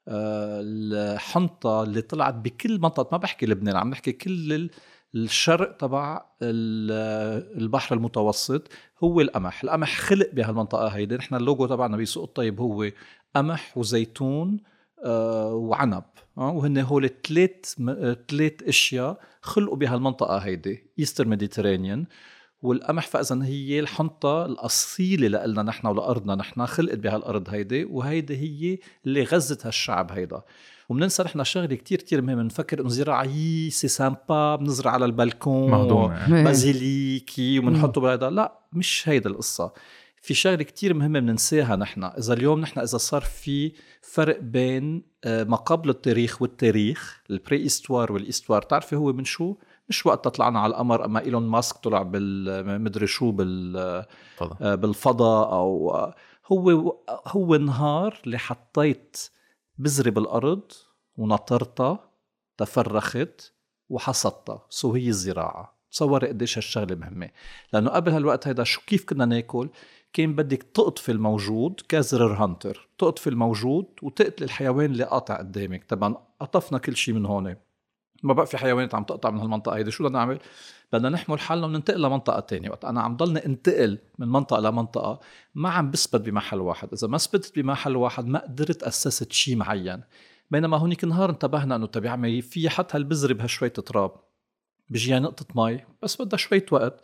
آه، 0.09 0.61
الحنطة 0.64 1.83
اللي 1.83 2.02
طلعت 2.02 2.35
بكل 2.35 2.81
منطقة 2.81 3.09
ما 3.12 3.19
بحكي 3.19 3.47
لبنان 3.47 3.76
عم 3.76 3.90
نحكي 3.90 4.12
كل 4.12 4.71
الشرق 5.14 5.76
تبع 5.76 6.25
ال- 6.43 7.61
البحر 7.62 7.97
المتوسط 7.97 8.69
هو 9.05 9.21
القمح. 9.21 9.62
القمح 9.64 9.97
خلق 9.99 10.31
بهالمنطقة 10.33 10.88
هيدي. 10.88 11.17
نحن 11.17 11.35
اللوجو 11.35 11.67
تبعنا 11.67 11.97
بسوق 11.97 12.23
الطيب 12.25 12.61
هو 12.61 12.90
قمح 13.37 13.79
وزيتون 13.79 14.61
آه، 15.05 15.55
وعنب. 15.55 16.05
آه، 16.38 16.50
وهن 16.50 16.79
هول 16.79 17.11
ثلاث 17.29 17.75
ثلاث 18.29 18.62
أشياء 18.62 19.21
خلقوا 19.43 19.76
بهالمنطقة 19.76 20.38
هيدي 20.38 20.85
Eastern 20.99 21.29
Mediterranean 21.29 22.07
والقمح 22.62 23.07
فاذا 23.07 23.45
هي 23.45 23.81
الحنطة 23.81 24.47
الأصيلة 24.47 25.47
لنا 25.47 25.62
نحن 25.62 25.87
ولأرضنا. 25.87 26.35
نحن 26.35 26.67
خلقت 26.67 26.99
بهالأرض 26.99 27.49
هيدي 27.49 27.85
وهيدي 27.85 28.37
هي 28.37 28.79
اللي 29.07 29.23
غذت 29.25 29.67
هالشعب 29.67 30.12
هيدا. 30.12 30.43
وبننسى 30.90 31.23
نحن 31.23 31.44
شغلة 31.44 31.75
كتير 31.75 31.99
كتير 31.99 32.23
مهمة 32.23 32.42
بنفكر 32.42 32.80
إنه 32.80 32.88
زراعي 32.88 33.70
c'est 33.71 33.88
sympa 33.88 34.57
بنزرع 34.56 34.90
على 34.90 35.04
البلكون 35.04 35.70
basilic 36.29 37.59
وبنحطه 37.59 38.00
بهذا 38.00 38.30
لا 38.30 38.59
مش 38.73 39.09
هيدا 39.09 39.30
القصة. 39.30 39.73
في 40.23 40.35
شغلة 40.35 40.62
كتير 40.62 40.94
مهمة 40.94 41.20
بننساها 41.20 41.76
نحن. 41.76 42.04
إذا 42.04 42.35
اليوم 42.35 42.61
نحن 42.61 42.80
إذا 42.80 42.99
صار 42.99 43.20
في 43.20 43.73
فرق 44.02 44.40
بين 44.40 45.02
آه، 45.25 45.44
ما 45.44 45.56
قبل 45.56 45.90
التاريخ 45.90 46.42
والتاريخ 46.42 47.23
ال 47.31 47.67
préhistoire 47.67 48.12
وال 48.12 48.23
histoire 48.23 48.62
تعرفي 48.62 48.97
هو 48.97 49.12
من 49.12 49.25
شو؟ 49.25 49.56
مش 49.88 50.06
وقت 50.06 50.28
طلعنا 50.28 50.61
على 50.61 50.70
القمر 50.70 51.04
أما 51.04 51.20
إيلون 51.20 51.49
ماسك 51.49 51.76
طلع 51.76 52.02
بال 52.02 52.82
مدري 52.82 53.06
شو 53.06 53.30
بال 53.30 53.76
آه، 54.61 54.75
بالفضاء 54.75 55.52
أو 55.52 55.90
آه، 55.94 56.14
هو 56.52 56.97
هو 57.26 57.56
نهار 57.56 58.20
اللي 58.25 58.38
حطيت 58.38 59.16
بذره 59.81 60.11
بالارض 60.11 60.73
ونطرتها 61.17 62.11
تفرخت 62.59 63.53
وحصدتها 63.89 64.67
so 64.69 64.93
هي 64.95 65.09
الزراعة. 65.09 65.81
تصوري 65.91 66.29
قديش 66.29 66.59
هالشغلة 66.59 66.95
مهمة. 66.95 67.31
لأنه 67.73 67.91
قبل 67.91 68.13
هالوقت 68.13 68.49
هيدا 68.49 68.65
شو 68.65 68.81
كيف 68.87 69.05
كنا 69.05 69.25
ناكل؟ 69.25 69.69
كان 70.13 70.35
بدك 70.35 70.63
تقطفي 70.63 71.13
الموجود 71.13 71.81
gatherer 71.88 72.35
hunter. 72.35 72.88
تقطفي 72.99 73.31
الموجود 73.31 73.87
وتقتل 74.03 74.45
الحيوان 74.45 74.91
اللي 74.91 75.05
قاطع 75.05 75.39
قدامك. 75.39 75.85
طبعا 75.85 76.17
قطفنا 76.41 76.79
كل 76.79 76.97
شيء 76.97 77.15
من 77.15 77.27
هون. 77.27 77.57
ما 78.23 78.33
بقى 78.33 78.47
في 78.47 78.59
حيوانات 78.59 78.95
عم 78.95 79.05
تقطع 79.05 79.31
من 79.31 79.41
هالمنطقة 79.41 79.77
هيدي. 79.77 79.91
شو 79.91 80.05
بدنا 80.05 80.19
نعمل؟ 80.19 80.39
بدنا 80.92 81.09
نحمل 81.09 81.40
حالنا 81.40 81.66
وننتقل 81.66 82.02
لمنطقة 82.02 82.40
تانية. 82.40 82.70
وقت 82.70 82.85
أنا 82.85 83.00
عم 83.00 83.16
ضلني 83.16 83.47
انتقل 83.47 83.99
من 84.18 84.28
منطقة 84.28 84.61
لمنطقة 84.61 85.20
ما 85.54 85.70
عم 85.70 85.90
بثبت 85.90 86.20
بمحل 86.20 86.61
واحد. 86.61 86.88
إذا 86.92 87.09
ما 87.09 87.18
ثبتت 87.18 87.59
بمحل 87.59 87.97
واحد 87.97 88.26
ما 88.26 88.38
قدرت 88.38 88.82
أسست 88.82 89.32
شيء 89.32 89.56
معين. 89.56 90.02
بينما 90.50 90.76
هونيك 90.76 91.04
نهار 91.04 91.30
انتبهنا 91.30 91.76
إنه 91.76 91.87
طب 91.87 92.04
يا 92.04 92.40
في 92.40 92.68
حط 92.70 92.94
هالبذرة 92.94 93.32
بهالشوية 93.32 93.70
تراب. 93.70 94.12
بيجيها 94.88 95.18
نقطة 95.18 95.47
مي 95.54 95.85
بس 96.02 96.23
بدها 96.23 96.37
شوية 96.37 96.66
وقت. 96.73 97.00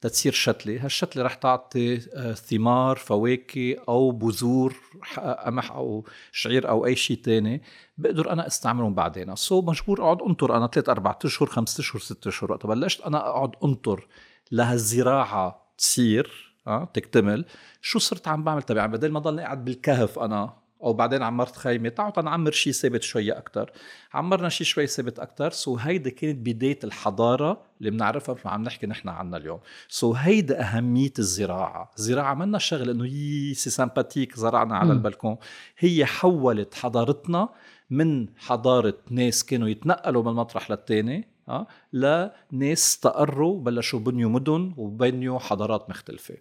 تتصير 0.00 0.32
شتلة 0.32 0.84
هالشتلة 0.84 1.22
رح 1.22 1.34
تعطي 1.34 2.00
آه، 2.14 2.32
ثمار 2.32 2.96
فواكه 2.96 3.76
أو 3.88 4.10
بذور 4.10 4.76
قمح 5.16 5.72
أو 5.72 6.04
شعير 6.32 6.68
أو 6.68 6.86
أي 6.86 6.96
شيء 6.96 7.16
تاني 7.16 7.62
بقدر 7.98 8.32
أنا 8.32 8.46
أستعملهم 8.46 8.94
بعدين. 8.94 9.36
so 9.36 9.62
مجبور 9.62 10.02
أقعد 10.02 10.22
أنطر 10.22 10.56
أنا 10.56 10.66
ثلاث 10.66 10.88
أربع 10.88 11.18
أشهر 11.24 11.48
خمسة 11.48 11.80
أشهر 11.80 12.00
ستة 12.00 12.28
أشهر 12.28 12.52
وقت 12.52 12.66
بلشت 12.66 13.00
أنا 13.00 13.28
أقعد 13.28 13.52
أنطر 13.64 14.06
لهالزراعة 14.52 15.72
تصير 15.78 16.54
أه 16.66 16.88
تكتمل. 16.94 17.44
شو 17.80 17.98
صرت 17.98 18.28
عم 18.28 18.44
بعمل 18.44 18.62
تبع 18.62 18.86
بدل 18.86 19.12
ما 19.12 19.20
ضلني 19.20 19.42
قاعد 19.42 19.64
بالكهف 19.64 20.18
أنا 20.18 20.59
أو 20.82 20.92
بعدين 20.92 21.22
عمرت 21.22 21.56
خيمه 21.56 21.88
تعالوا 21.88 22.22
نعمر 22.22 22.50
شيء 22.50 22.72
ثابت 22.72 23.02
شوية 23.02 23.38
أكثر 23.38 23.70
عمرنا 24.14 24.48
شيء 24.48 24.66
شوي 24.66 24.86
ثابت 24.86 25.18
أكثر 25.18 25.50
so 25.50 25.76
هيدي 25.76 26.10
كانت 26.10 26.38
بداية 26.48 26.78
الحضارة 26.84 27.62
اللي 27.78 27.90
بنعرفها 27.90 28.34
مثل 28.34 28.42
ما 28.44 28.50
عم 28.50 28.62
نحكي 28.62 28.86
نحن 28.86 29.08
عنها 29.08 29.38
اليوم 29.38 29.60
so 29.88 30.12
هيدا 30.12 30.60
أهمية 30.60 31.12
الزراعة 31.18 31.90
الزراعة 31.98 32.34
منا 32.34 32.58
شغلة 32.58 32.92
إنه 32.92 33.06
يي 33.06 33.54
c'est 33.54 33.70
sympathique 33.70 34.36
زرعنا 34.36 34.76
على 34.76 34.88
م. 34.88 34.92
البلكون 34.92 35.36
هي 35.78 36.06
حولت 36.06 36.74
حضارتنا 36.74 37.48
من 37.90 38.28
حضارة 38.36 38.98
ناس 39.10 39.44
كانوا 39.44 39.68
يتنقلوا 39.68 40.22
من 40.22 40.32
مطرح 40.32 40.70
للتاني 40.70 41.28
أه؟ 41.48 41.66
لناس 41.92 42.78
استقروا 42.78 43.60
بلشوا 43.60 43.98
بنيوا 44.00 44.30
مدن 44.30 44.74
وبنيوا 44.76 45.38
حضارات 45.38 45.90
مختلفة 45.90 46.36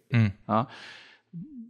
أه؟ 0.50 0.67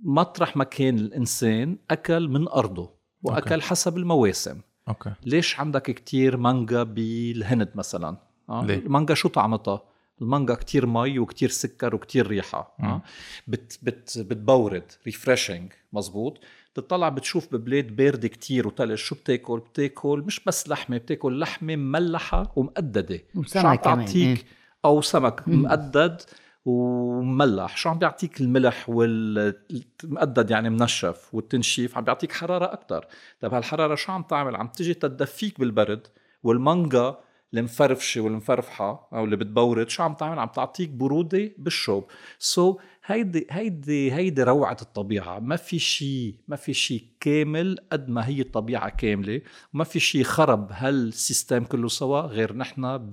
مطرح 0.03 0.57
ما 0.57 0.63
كان 0.63 0.97
الإنسان 0.97 1.77
أكل 1.91 2.29
من 2.29 2.47
أرضه 2.47 2.99
وأكل 3.23 3.53
okay. 3.53 3.65
حسب 3.65 3.97
المواسم 3.97 4.61
okay 4.87 5.13
ليش 5.25 5.59
عندك 5.59 5.91
كتير 5.91 6.37
مانجا 6.37 6.83
بالهند 6.83 7.69
مثلا 7.75 8.17
آه؟ 8.49 8.65
ليه؟ 8.65 8.75
المانجا 8.75 9.13
شو 9.13 9.29
طعمتها 9.29 9.81
المانجا 10.21 10.53
كتير 10.53 10.85
مي 10.85 11.19
وكتير 11.19 11.49
سكر 11.49 11.95
وكتير 11.95 12.27
ريحة 12.27 12.75
آه؟ 12.79 13.01
بت 13.47 13.79
بت 13.81 14.19
بتبورد 14.19 14.91
refreshing 15.05 15.71
مزبوط 15.93 16.39
بتطلع 16.73 17.09
بتشوف 17.09 17.55
ببلاد 17.55 17.95
باردة 17.95 18.27
كتير 18.27 18.67
وتلج 18.67 18.95
شو 18.95 19.15
بتاكل 19.15 19.59
بتاكل 19.59 20.23
مش 20.27 20.43
بس 20.45 20.69
لحمة 20.69 20.97
بتاكل 20.97 21.39
لحمة 21.39 21.75
مملحة 21.75 22.53
ومقددة 22.55 23.19
وسمك 23.35 23.81
كمان 23.81 24.07
إيه؟ 24.07 24.37
أو 24.85 25.01
سمك 25.01 25.47
مقدد 25.47 26.21
ومملح 26.65 27.77
شو 27.77 27.89
عم 27.89 27.97
بيعطيك 27.99 28.41
الملح 28.41 28.89
والمقدد 28.89 30.51
يعني 30.51 30.69
منشف 30.69 31.29
والتنشيف؟ 31.33 31.97
عم 31.97 32.03
بيعطيك 32.03 32.31
حرارة 32.31 32.73
أكثر 32.73 33.05
طيب 33.39 33.53
هالحرارة 33.53 33.95
شو 33.95 34.11
عم 34.11 34.23
تعمل؟ 34.23 34.55
عم 34.55 34.67
تجي 34.67 34.93
تدفيك 34.93 35.59
بالبرد 35.59 36.07
والمانجا 36.43 37.17
المفرفشة 37.53 38.21
والمفرفحة 38.21 39.09
أو 39.13 39.25
اللي 39.25 39.35
بتبورد 39.35 39.89
شو 39.89 40.03
عم 40.03 40.13
تعمل؟ 40.13 40.39
عم 40.39 40.47
تعطيك 40.47 40.89
برودة 40.89 41.51
بالشوب 41.57 42.11
so, 42.39 42.77
هيدي 43.11 43.47
هيدي 43.51 44.13
هيدي 44.13 44.43
روعة 44.43 44.77
الطبيعة. 44.81 45.39
ما 45.39 45.55
في 45.55 45.79
شيء 45.79 46.35
ما 46.47 46.55
في 46.55 46.73
شيء 46.73 47.03
كامل 47.19 47.77
قد 47.91 48.09
ما 48.09 48.27
هي 48.27 48.41
الطبيعة 48.41 48.89
كاملة. 48.89 49.41
وما 49.73 49.83
في 49.83 49.99
شيء 49.99 50.23
خرب 50.23 50.71
هال 50.71 50.94
system 50.94 51.63
كله 51.63 51.87
سوا 51.87 52.21
غير 52.21 52.55
نحن 52.55 53.09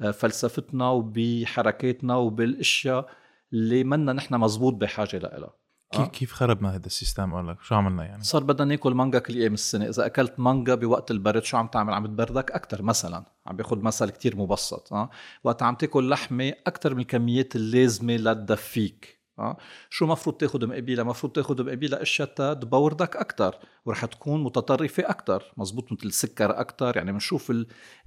بفلسفتنا 0.00 0.90
وبحركاتنا 0.90 2.16
وبالاشياء 2.16 3.10
اللي 3.52 3.84
منا 3.84 4.12
نحن 4.12 4.34
مزبوط 4.34 4.74
بحاجة 4.74 5.18
لها. 5.18 5.54
كيف 5.92 6.08
كيف 6.08 6.32
خربنا 6.32 6.74
هذا 6.74 6.86
ال 6.86 6.92
system؟ 6.92 7.32
أقول 7.34 7.48
لك 7.48 7.62
شو 7.62 7.74
عملنا 7.74 8.04
يعني؟ 8.04 8.22
صار 8.22 8.44
بدنا 8.44 8.64
ناكل 8.64 8.94
مانجا 8.94 9.18
كل 9.18 9.34
أيام 9.34 9.54
السنة. 9.54 9.88
إذا 9.88 10.06
أكلت 10.06 10.40
مانجا 10.40 10.74
بوقت 10.74 11.10
البرد 11.10 11.44
شو 11.44 11.56
عم 11.56 11.66
تعمل؟ 11.66 11.94
عم 11.94 12.06
تبردك 12.06 12.50
أكثر 12.50 12.82
مثلا. 12.82 13.24
عم 13.46 13.56
باخذ 13.56 13.78
مثل 13.78 14.10
كتير 14.10 14.36
مبسط 14.36 14.92
آه؟ 14.92 15.10
وقت 15.44 15.62
عم 15.62 15.74
تاكل 15.74 16.08
لحمة 16.10 16.52
أكثر 16.66 16.94
من 16.94 17.00
الكميات 17.00 17.56
اللازمة 17.56 18.16
لتدفيك 18.16 19.19
آه. 19.40 19.56
شو 19.90 20.06
مفروض 20.06 20.36
تاخذ 20.36 20.66
مقابلها 20.66 21.04
مفروض 21.04 21.32
تاخذ 21.32 21.64
مقابلها 21.64 22.02
إشياء 22.02 22.54
تبوردك 22.54 23.16
أكثر 23.16 23.58
ورح 23.84 24.04
تكون 24.04 24.44
متطرفة 24.44 25.02
أكثر 25.10 25.52
مزبوط 25.56 25.92
مثل 25.92 26.06
السكر 26.06 26.60
أكثر 26.60 26.96
يعني 26.96 27.12
بنشوف 27.12 27.52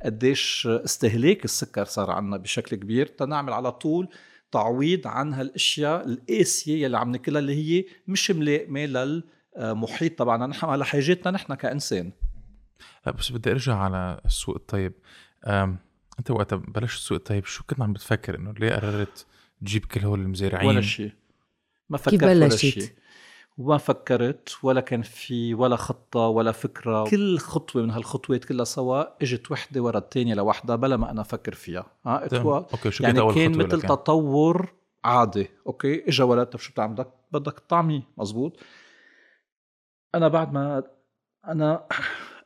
قديش 0.06 0.68
استهلاك 0.68 1.46
السكر 1.46 1.86
صار 1.86 2.12
عندنا 2.12 2.38
بشكل 2.38 2.76
كبير. 2.76 3.06
تنعمل 3.08 3.54
على 3.54 3.72
طول 3.72 4.10
تعويض 4.52 5.08
عن 5.08 5.34
هالإشياء 5.34 6.06
القاسية 6.06 6.84
يلي 6.84 6.98
عم 6.98 7.12
ناكلها 7.12 7.40
اللي 7.40 7.56
هي 7.56 7.86
مش 8.08 8.32
ملائمه 8.32 8.86
للمحيط 8.86 10.20
تبعنا 10.20 10.48
نحن 10.48 10.66
على 10.66 10.86
حاجاتنا 10.86 11.32
نحن 11.32 11.54
كإنسان. 11.54 12.12
لا 13.06 13.12
بس 13.12 13.32
بدي 13.32 13.52
أرجع 13.52 13.76
على 13.76 14.22
السوق 14.26 14.56
الطيب. 14.56 14.94
أنت 16.20 16.32
وقت 16.32 16.54
بلشت 16.54 16.98
السوق 16.98 17.18
الطيب 17.18 17.46
شو 17.46 17.64
كنت 17.64 17.82
عم 17.82 17.94
بتفكر 17.94 18.36
إنه 18.36 18.54
ليه 18.54 18.74
قررت 18.74 19.26
تجيب 19.62 19.86
كل 19.86 20.02
هول 20.02 20.20
المزارعين؟ 20.20 20.68
ولا 20.68 20.82
شيء. 20.82 21.12
ما 21.90 21.98
فكرت 21.98 22.24
ولا 22.24 22.50
شيء. 22.50 22.90
وما 23.58 23.78
فكرت 23.78 24.50
ولا 24.64 24.82
كان 24.82 25.02
في 25.02 25.54
ولا 25.54 25.76
خطة 25.76 26.20
ولا 26.20 26.52
فكرة. 26.52 27.04
كل 27.04 27.38
خطوة 27.38 27.82
من 27.82 27.92
هالخطوات 27.92 28.46
كلها 28.46 28.66
سوا 28.66 29.24
إجت 29.24 29.52
وحدة 29.52 29.82
ورا 29.82 29.98
الثانية 29.98 30.34
لوحدها 30.34 30.76
بلا 30.76 30.98
ما 30.98 31.12
أنا 31.12 31.22
أفكر 31.22 31.54
فيها. 31.54 31.86
ها 32.06 32.30
okay 32.44 32.92
شو 32.92 33.04
يعني 33.04 33.20
أول 33.20 33.36
كان 33.36 33.58
مثل 33.58 33.82
تطور 33.82 34.74
عادي. 35.04 35.50
okay 35.68 36.10
إجا 36.10 36.24
ولد 36.24 36.48
طب 36.48 36.60
شو 36.60 36.72
بتعمل 36.72 36.94
بدك 36.94 37.14
بدك 37.32 37.60
تطعميه 37.60 38.02
مزبوط. 38.18 38.60
أنا 40.16 40.28
بعد 40.28 40.54
ما 40.54 40.84
أنا 41.48 41.88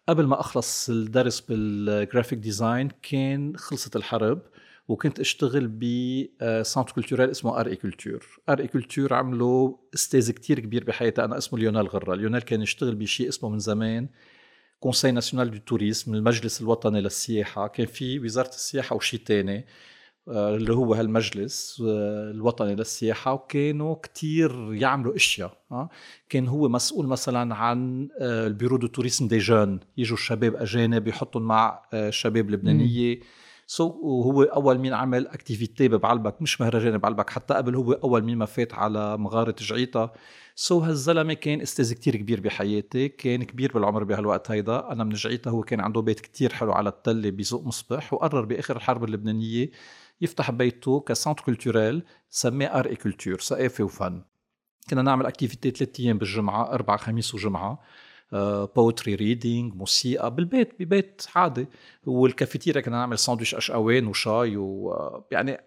قبل 0.10 0.26
ما 0.26 0.40
أخلص 0.40 0.90
الدرس 0.90 1.40
بال 1.40 1.62
graphic 1.62 2.40
design 2.40 2.90
كان 3.02 3.58
خلصت 3.58 3.96
الحرب. 3.96 4.42
وكنت 4.88 5.20
أشتغل 5.20 5.68
ب 5.68 5.85
centre 5.85 6.92
culturel 6.92 7.32
اسمه 7.32 7.60
Art 7.60 7.68
et 7.68 7.76
Culture 7.76 8.40
Art 8.50 8.60
et 8.60 8.68
Culture 8.68 9.14
عملوا 9.14 9.74
أستاذ 9.96 10.32
كتير 10.32 10.60
كبير 10.60 10.84
بحياتي 10.84 11.24
أنا 11.24 11.38
اسمه 11.38 11.60
ليونيل 11.60 11.88
غرة 11.88 12.16
ليونيل 12.16 12.42
كان 12.42 12.62
يشتغل 12.62 12.96
بشيء 12.96 13.30
اسمه 13.30 13.50
من 13.50 13.60
زمان 13.60 14.10
Conseil 14.80 15.12
National 15.12 15.52
du 15.52 15.58
Tourisme 15.58 16.16
المجلس 16.16 16.62
الوطني 16.62 17.02
للسياحة. 17.02 17.68
كان 17.68 17.86
في 17.86 18.20
وزارة 18.20 18.50
السياحة 18.50 18.96
وشيء 18.96 19.20
تاني 19.20 19.66
آه، 20.28 20.56
اللي 20.56 20.74
هو 20.74 20.94
هالمجلس 20.94 21.84
آه، 21.88 22.32
الوطني 22.32 22.76
للسياحة. 22.76 23.34
وكانوا 23.34 23.96
كتير 23.96 24.74
يعملوا 24.74 25.16
أشياء 25.16 25.58
آه. 25.72 25.90
كان 26.30 26.48
هو 26.48 26.70
مسؤول 26.70 27.08
مثلا 27.08 27.56
عن 27.56 28.10
ال 28.22 28.30
bureau 28.30 28.78
du 28.78 28.88
tourisme 28.88 29.28
des 29.28 29.38
jeunes. 29.38 29.80
يجوا 29.98 30.18
الشباب 30.18 30.56
أجانب 30.56 31.08
يحطهم 31.08 31.42
مع 31.42 31.82
شباب 32.10 32.50
لبنانيه 32.50 33.20
so, 33.70 33.94
وهو 33.96 34.44
أول 34.44 34.80
مين 34.80 34.94
عمل 34.94 35.28
activité 35.28 35.88
ببعلبك 35.88 36.42
مش 36.42 36.62
مهرجان 36.62 36.98
بعلبك 36.98 37.30
حتى 37.30 37.54
قبل 37.54 37.76
هو 37.76 37.92
أول 37.94 38.24
مين 38.24 38.38
ما 38.38 38.46
فات 38.46 38.74
على 38.74 39.18
مغارة 39.18 39.56
جعيطة. 39.60 40.14
so, 40.56 40.84
هالزلمة 40.84 41.34
كان 41.34 41.62
أستاذ 41.62 41.94
كتير 41.94 42.16
كبير 42.16 42.40
بحياتي 42.42 43.10
كان 43.10 43.44
كبير 43.44 43.74
بالعمر 43.74 44.04
بهالوقت 44.04 44.52
هيدا. 44.52 44.92
أنا 44.92 45.04
من 45.04 45.14
جعيطة 45.14 45.52
هو 45.52 45.64
كان 45.64 45.80
عنده 45.80 46.02
بيت 46.02 46.20
كتير 46.20 46.54
حلو 46.54 46.72
على 46.72 46.90
التلة 46.90 47.30
بسوق 47.30 47.66
مصبح 47.66 48.14
وقرر 48.14 48.46
بآخر 48.46 48.76
الحرب 48.76 49.04
اللبنانية 49.04 49.72
يفتح 50.22 50.52
بيته 50.52 51.00
ك 51.00 51.06
centre 51.06 51.44
culturel 51.44 52.04
سماه 52.30 52.80
Art 52.80 52.88
et 52.88 52.94
Culture 52.94 53.40
ثقافه 53.40 53.84
وفن. 53.84 54.22
كنا 54.90 55.02
نعمل 55.02 55.26
activité 55.26 55.72
ثلاث 55.72 56.00
أيام 56.00 56.18
بالجمعة 56.18 56.74
أربعة 56.74 56.98
خميس 56.98 57.36
وجمعة. 57.36 57.80
poetry 58.76 59.14
آه، 59.14 59.18
reading 59.18 59.76
موسيقى 59.76 60.36
بالبيت 60.36 60.74
ببيت 60.80 61.22
عادي. 61.36 61.68
والكافيتيريا 62.06 62.82
كنا 62.82 62.98
نعمل 62.98 63.20
ساندويش 63.20 63.56
أشقوان 63.56 64.08
وشاي 64.08 64.58
ويعني 64.58 65.58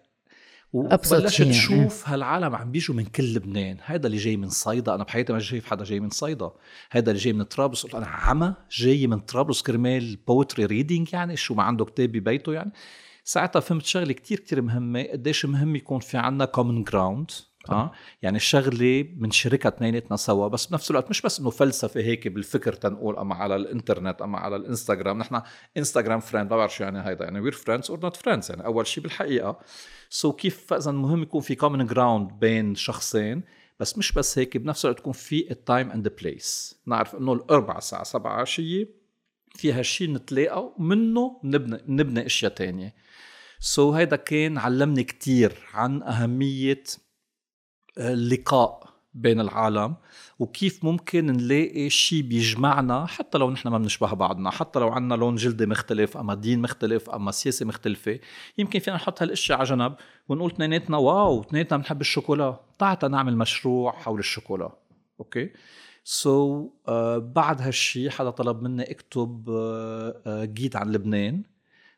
وبلشت 0.73 1.41
تشوف 1.41 2.09
هالعالم 2.09 2.55
عم 2.55 2.71
بيجوا 2.71 2.95
من 2.95 3.05
كل 3.05 3.33
لبنان. 3.33 3.77
هذا 3.83 4.07
اللي 4.07 4.17
جاي 4.17 4.37
من 4.37 4.49
صيدا. 4.49 4.95
أنا 4.95 5.03
بحياتي 5.03 5.33
ما 5.33 5.39
شايف 5.39 5.65
حدا 5.65 5.83
جاي 5.83 5.99
من 5.99 6.09
صيدا. 6.09 6.51
هذا 6.91 7.11
اللي 7.11 7.21
جاي 7.21 7.33
من 7.33 7.43
طرابلس. 7.43 7.83
قلت 7.83 7.95
أنا 7.95 8.05
عمى 8.05 8.53
جاي 8.71 9.07
من 9.07 9.19
طرابلس 9.19 9.61
كرمال 9.61 10.15
poetry 10.15 10.65
reading 10.65 11.13
يعني؟ 11.13 11.35
شو 11.35 11.53
ما 11.53 11.63
عنده 11.63 11.85
كتاب 11.85 12.11
ببيته 12.11 12.53
يعني؟ 12.53 12.71
ساعتها 13.23 13.59
فهمت 13.59 13.85
شغلة 13.85 14.13
كتير 14.13 14.39
كتير 14.39 14.61
مهمة. 14.61 15.03
قديش 15.03 15.45
مهم 15.45 15.75
يكون 15.75 15.99
في 15.99 16.17
عنا 16.17 16.45
common 16.45 16.83
ground 16.83 17.31
آه. 17.69 17.91
يعني 18.21 18.37
الشغله 18.37 19.01
بنشاركها 19.01 19.69
اثنيناتنا 19.69 20.17
سوا 20.17 20.47
بس 20.47 20.65
بنفس 20.65 20.91
الوقت 20.91 21.09
مش 21.09 21.21
بس 21.21 21.39
إنه 21.39 21.49
فلسفة 21.49 22.01
هيك 22.01 22.27
بالفكر 22.27 22.73
تنقول 22.73 23.17
أما 23.17 23.35
على 23.35 23.55
الإنترنت 23.55 24.21
أما 24.21 24.37
على 24.37 24.55
الإنستغرام. 24.55 25.17
نحن 25.17 25.41
إنستغرام 25.77 26.19
friend 26.19 26.51
ما 26.51 26.57
بعرف 26.57 26.75
شو 26.75 26.83
يعني 26.83 27.07
هيدا. 27.07 27.23
يعني 27.23 27.39
we're 27.39 27.51
friends 27.51 27.91
or 27.91 27.99
not 27.99 28.15
friends 28.15 28.51
يعني 28.51 28.65
أول 28.65 28.87
شيء 28.87 29.03
بالحقيقة. 29.03 29.59
so 30.09 30.35
كيف 30.35 30.73
اذا 30.73 30.91
مهم 30.91 31.21
يكون 31.21 31.41
في 31.41 31.55
common 31.55 31.85
ground 31.85 32.31
بين 32.39 32.75
شخصين؟ 32.75 33.43
بس 33.79 33.97
مش 33.97 34.11
بس 34.11 34.39
هيك 34.39 34.57
بنفس 34.57 34.85
الوقت 34.85 34.99
يكون 34.99 35.13
في 35.13 35.51
التايم 35.51 35.91
اند 35.91 36.07
بليس 36.07 36.79
نعرف 36.87 37.15
إنه 37.15 37.33
الاربع 37.33 37.77
الساعة 37.77 38.03
7 38.03 38.41
عشية 38.41 39.01
في 39.55 39.73
هالشيء 39.73 40.09
نتلاقى 40.09 40.73
ومنه 40.77 41.41
نبني 41.43 41.79
نبني 41.87 42.25
أشياء 42.25 42.51
تانية. 42.51 42.93
سو 43.59 43.91
so 43.91 43.95
هيدا 43.95 44.15
كان 44.15 44.57
علمني 44.57 45.03
كتير 45.03 45.53
عن 45.73 46.03
أهمية 46.03 46.83
اللقاء 47.97 48.91
بين 49.13 49.39
العالم 49.39 49.95
وكيف 50.39 50.83
ممكن 50.83 51.25
نلاقي 51.25 51.89
شيء 51.89 52.21
بيجمعنا 52.21 53.05
حتى 53.05 53.37
لو 53.37 53.51
نحن 53.51 53.67
ما 53.67 53.77
بنشبه 53.77 54.13
بعضنا 54.13 54.49
حتى 54.49 54.79
لو 54.79 54.87
عنا 54.87 55.15
لون 55.15 55.35
جلدي 55.35 55.65
مختلف 55.65 56.17
أما 56.17 56.33
دين 56.33 56.61
مختلف 56.61 57.09
أما 57.09 57.31
سياسة 57.31 57.65
مختلفة. 57.65 58.19
يمكن 58.57 58.79
فينا 58.79 58.95
نحط 58.95 59.21
هالأشياء 59.21 59.57
على 59.57 59.69
جنب 59.69 59.95
ونقول 60.29 60.51
اثنيناتنا 60.51 60.97
واو 60.97 61.41
اثنيناتنا 61.41 61.77
بنحب 61.77 62.01
الشوكولا 62.01 62.59
تعتا 62.79 63.07
نعمل 63.07 63.37
مشروع 63.37 63.91
حول 63.91 64.19
الشوكولا. 64.19 64.71
okay؟ 65.19 66.67
so, 66.67 66.69
uh, 66.87 66.91
بعد 67.17 67.61
هالشي 67.61 68.09
حدا 68.09 68.29
طلب 68.29 68.61
مني 68.61 68.91
اكتب 68.91 69.45
uh, 69.45 70.27
uh, 70.27 70.29
guide 70.53 70.75
عن 70.75 70.91
لبنان. 70.91 71.43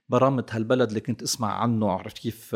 برمت 0.10 0.54
هالبلد 0.54 0.88
اللي 0.88 1.00
كنت 1.00 1.24
اسمع 1.24 1.54
عنه 1.54 1.92
عرفت 1.92 2.18
كيف 2.18 2.56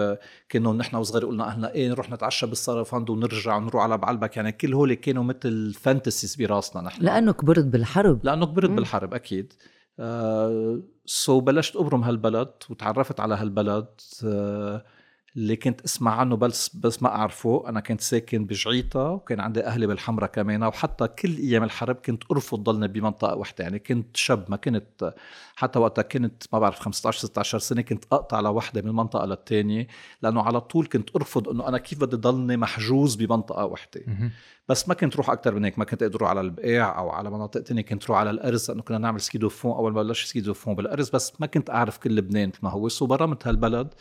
كانوا 0.49 0.73
نحن 0.73 0.95
وصغار 0.95 1.25
قلنا 1.25 1.47
أهلا 1.47 1.73
إيه 1.73 1.89
نروح 1.89 2.09
نتعشى 2.09 2.47
بالصرفند 2.47 3.09
ونرجع 3.09 3.55
ونروح 3.55 3.83
على 3.83 3.97
بعلبك. 3.97 4.37
يعني 4.37 4.51
كل 4.51 4.73
هول 4.73 4.93
كانوا 4.93 5.23
مثل 5.23 5.73
fantasies 5.73 6.35
براسنا 6.35 6.81
نحن. 6.81 7.03
لأنه 7.03 7.31
كبرت 7.31 7.65
بالحرب. 7.65 8.25
لأنه 8.25 8.45
كبرت 8.45 8.69
بالحرب 8.69 9.13
أكيد. 9.13 9.53
آه 9.99 10.81
so 11.05 11.39
بلشت 11.39 11.75
أبرم 11.75 12.03
هالبلد 12.03 12.51
وتعرفت 12.69 13.19
على 13.19 13.35
هالبلد. 13.35 13.87
آه 14.25 14.85
اللي 15.37 15.55
كنت 15.55 15.81
أسمع 15.81 16.15
عنه 16.15 16.35
بس 16.35 16.75
بس 16.75 17.03
ما 17.03 17.09
أعرفه. 17.09 17.63
أنا 17.69 17.79
كنت 17.79 18.01
ساكن 18.01 18.45
بجعيتا 18.45 18.99
وكان 18.99 19.39
عندي 19.39 19.65
أهلي 19.65 19.87
بالحمرة 19.87 20.25
كمان 20.25 20.63
وحتى 20.63 21.07
كل 21.07 21.37
أيام 21.37 21.63
الحرب 21.63 21.95
كنت 21.95 22.23
أرفض 22.31 22.63
ضلني 22.63 22.87
بمنطقة 22.87 23.35
وحده 23.35 23.63
يعني 23.63 23.79
كنت 23.79 24.17
شاب 24.17 24.45
ما 24.49 24.57
كنت 24.57 25.13
حتى 25.55 25.79
وقتها 25.79 26.01
كنت 26.01 26.43
ما 26.53 26.59
بعرف 26.59 26.79
15 26.79 27.19
16 27.19 27.59
سنة 27.59 27.81
كنت 27.81 28.05
أقطع 28.11 28.39
لوحده 28.39 28.81
من 28.81 28.91
منطقة 28.91 29.25
للتانية 29.25 29.87
لأنه 30.21 30.41
على 30.41 30.61
طول 30.61 30.85
كنت 30.87 31.15
أرفض 31.15 31.49
إنه 31.49 31.67
أنا 31.67 31.77
كيف 31.77 31.99
بدي 32.01 32.15
ضلني 32.15 32.57
محجوز 32.57 33.15
بمنطقة 33.15 33.65
وحدة. 33.65 34.01
بس 34.69 34.87
ما 34.87 34.93
كنت 34.93 35.15
روح 35.15 35.29
أكثر 35.29 35.55
من 35.55 35.65
هيك. 35.65 35.79
ما 35.79 35.85
كنت 35.85 36.03
أقدر 36.03 36.25
على 36.25 36.41
البقاع 36.41 36.99
أو 36.99 37.09
على 37.09 37.29
مناطق 37.31 37.61
تانية. 37.61 37.81
كنت 37.81 38.07
روح 38.07 38.17
على 38.17 38.29
الأرز 38.29 38.69
لأنه 38.71 38.83
كنا 38.83 38.97
نعمل 38.97 39.21
ski 39.21 39.38
de 39.38 39.49
fond 39.49 39.71
أول 39.71 39.93
ما 39.93 40.03
بلش 40.03 40.25
ski 40.25 40.42
de 40.42 40.53
fond 40.53 40.75
بالأرز 40.75 41.09
بس 41.09 41.33
ما 41.39 41.47
كنت 41.47 41.69
أعرف 41.69 41.97
كل 41.97 42.15
لبنان 42.15 42.51
ما 42.61 42.69
هو. 42.69 42.89
so 42.89 43.05
برمت 43.05 43.47
هالبلد. 43.47 43.93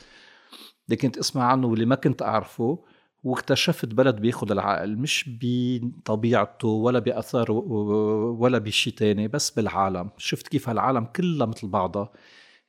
اللي 0.86 0.96
كنت 0.96 1.18
أسمع 1.18 1.44
عنه 1.44 1.66
واللي 1.66 1.86
ما 1.86 1.94
كنت 1.94 2.22
أعرفه 2.22 2.78
واكتشفت 3.24 3.86
بلد 3.86 4.16
بياخد 4.16 4.52
العقل 4.52 4.96
مش 4.96 5.30
بطبيعته 5.40 6.68
ولا 6.68 6.98
باثاره 6.98 7.52
ولا 8.38 8.58
بشيء 8.58 8.92
تاني 8.92 9.28
بس 9.28 9.50
بالعالم. 9.50 10.10
شفت 10.16 10.48
كيف 10.48 10.68
هالعالم 10.68 11.04
كلها 11.04 11.46
مثل 11.46 11.68
بعضها. 11.68 12.12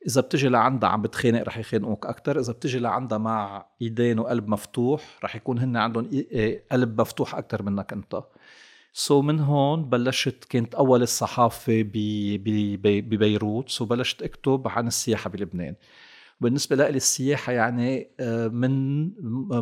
إذا 0.06 0.20
بتجي 0.20 0.48
لعندها 0.48 0.90
عم 0.90 1.02
بتخانق 1.02 1.42
رح 1.42 1.58
يخانقوك 1.58 2.06
أكثر 2.06 2.40
إذا 2.40 2.52
بتجي 2.52 2.78
لعندها 2.78 3.18
مع 3.18 3.66
إيدين 3.82 4.18
وقلب 4.18 4.48
مفتوح 4.48 5.18
رح 5.24 5.36
يكون 5.36 5.58
هن 5.58 5.76
عندهم 5.76 6.10
قلب 6.72 7.00
مفتوح 7.00 7.34
أكثر 7.34 7.62
منك 7.62 7.92
أنت. 7.92 8.22
so 8.92 9.24
من 9.24 9.40
هون 9.40 9.84
بلشت 9.84 10.44
كانت 10.44 10.74
أول 10.74 11.02
الصحافة 11.02 11.82
ببيروت. 12.84 13.68
so 13.68 13.88
بلشت 13.88 14.22
أكتب 14.22 14.68
عن 14.68 14.86
السياحة 14.86 15.30
بلبنان. 15.30 15.74
بالنسبة 16.40 16.76
لي 16.76 16.88
السياحة 16.88 17.52
يعني 17.52 18.10
من 18.52 19.04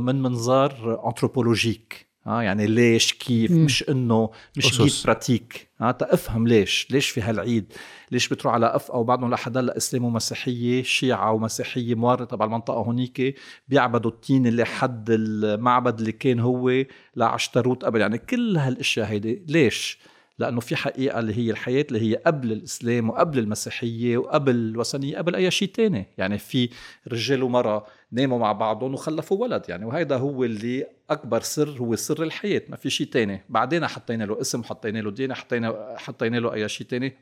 من 0.04 0.22
منظار 0.22 1.00
anthropologique 1.06 2.06
آه 2.26 2.42
يعني 2.42 2.66
ليش 2.66 3.12
كيف 3.12 3.50
م. 3.50 3.64
مش 3.64 3.88
إنه 3.88 4.30
مش 4.56 4.80
جيد 4.80 4.92
براتيك 5.04 5.68
آه 5.80 5.90
تفهم 5.90 6.48
ليش 6.48 6.88
ليش 6.90 7.08
في 7.08 7.20
هالعيد 7.20 7.72
ليش 8.10 8.28
بتروح 8.28 8.54
على 8.54 8.66
أف 8.66 8.90
أو 8.90 9.04
بعضهم 9.04 9.30
لحد 9.30 9.56
هلا 9.56 9.76
اسلام 9.76 10.04
ومسيحية 10.04 10.82
شيعة 10.82 11.32
ومسيحية 11.32 11.94
موارده 11.94 12.36
بالمنطقة 12.36 12.78
هونيك 12.78 13.34
بيعبدوا 13.68 14.10
التين 14.10 14.46
اللي 14.46 14.64
حد 14.64 15.10
المعبد 15.10 15.98
اللي 15.98 16.12
كان 16.12 16.40
هو 16.40 16.84
لعشتروت 17.16 17.84
قبل 17.84 18.00
يعني 18.00 18.18
كل 18.18 18.56
هالأشياء 18.56 19.06
هيدي 19.06 19.44
ليش؟ 19.48 19.98
لأنه 20.38 20.60
في 20.60 20.76
حقيقة 20.76 21.18
اللي 21.18 21.34
هي 21.38 21.50
الحياة 21.50 21.86
اللي 21.88 22.00
هي 22.10 22.14
قبل 22.14 22.52
الإسلام 22.52 23.10
وقبل 23.10 23.38
المسيحية 23.38 24.18
وقبل 24.18 24.54
الوثنية 24.54 25.18
قبل 25.18 25.34
أي 25.34 25.50
شيء 25.50 25.68
تاني. 25.68 26.06
يعني 26.18 26.38
في 26.38 26.68
رجال 27.08 27.42
ومرأة 27.42 27.86
ناموا 28.12 28.38
مع 28.38 28.52
بعضهم 28.52 28.94
وخلفوا 28.94 29.42
ولد. 29.42 29.62
يعني 29.68 29.84
وهذا 29.84 30.16
هو 30.16 30.44
اللي 30.44 30.86
أكبر 31.10 31.40
سر 31.40 31.70
هو 31.70 31.96
سر 31.96 32.22
الحياة. 32.22 32.62
ما 32.68 32.76
في 32.76 32.90
شيء 32.90 33.06
تاني. 33.06 33.42
بعدين 33.48 33.86
حطينا 33.86 34.24
له 34.24 34.40
اسم 34.40 34.62
حطينا 34.62 34.98
له 34.98 35.10
دينه 35.10 35.34
حطينا 35.34 35.94
حطينا 35.98 36.36
له 36.36 36.52
أي 36.52 36.68
شيء 36.68 36.86
تاني 36.86 37.16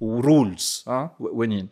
ورولز 0.00 0.84
آه؟ 0.88 1.16
وينين 1.20 1.68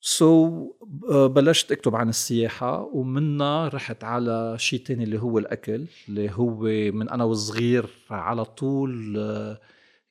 سو 0.00 0.66
so, 0.70 1.14
بلشت 1.14 1.72
أكتب 1.72 1.96
عن 1.96 2.08
السياحة 2.08 2.90
ومنها 2.92 3.68
رحت 3.68 4.04
على 4.04 4.54
شيء 4.58 4.80
تاني 4.80 5.04
اللي 5.04 5.18
هو 5.18 5.38
الأكل 5.38 5.86
اللي 6.08 6.30
هو 6.30 6.60
من 6.92 7.08
أنا 7.08 7.24
وصغير 7.24 7.86
على 8.10 8.44
طول 8.44 9.16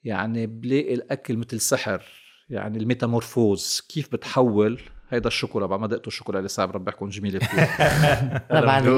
يعني 0.04 0.48
بلاقي 0.48 0.94
الأكل 0.94 1.38
مثل 1.38 1.60
سحر 1.60 2.04
يعني 2.50 2.78
الميتامورفوز 2.78 3.82
كيف 3.90 4.14
بتحول؟ 4.14 4.80
هيدا 5.10 5.28
الشوكولا 5.28 5.66
بعد 5.66 5.80
ما 5.80 5.88
دقتوا 5.88 6.08
الشوكولا 6.08 6.38
اللي 6.38 6.50
صعب 6.50 6.88
يكون 6.88 7.10
جميله 7.10 7.40
كثير 7.40 7.64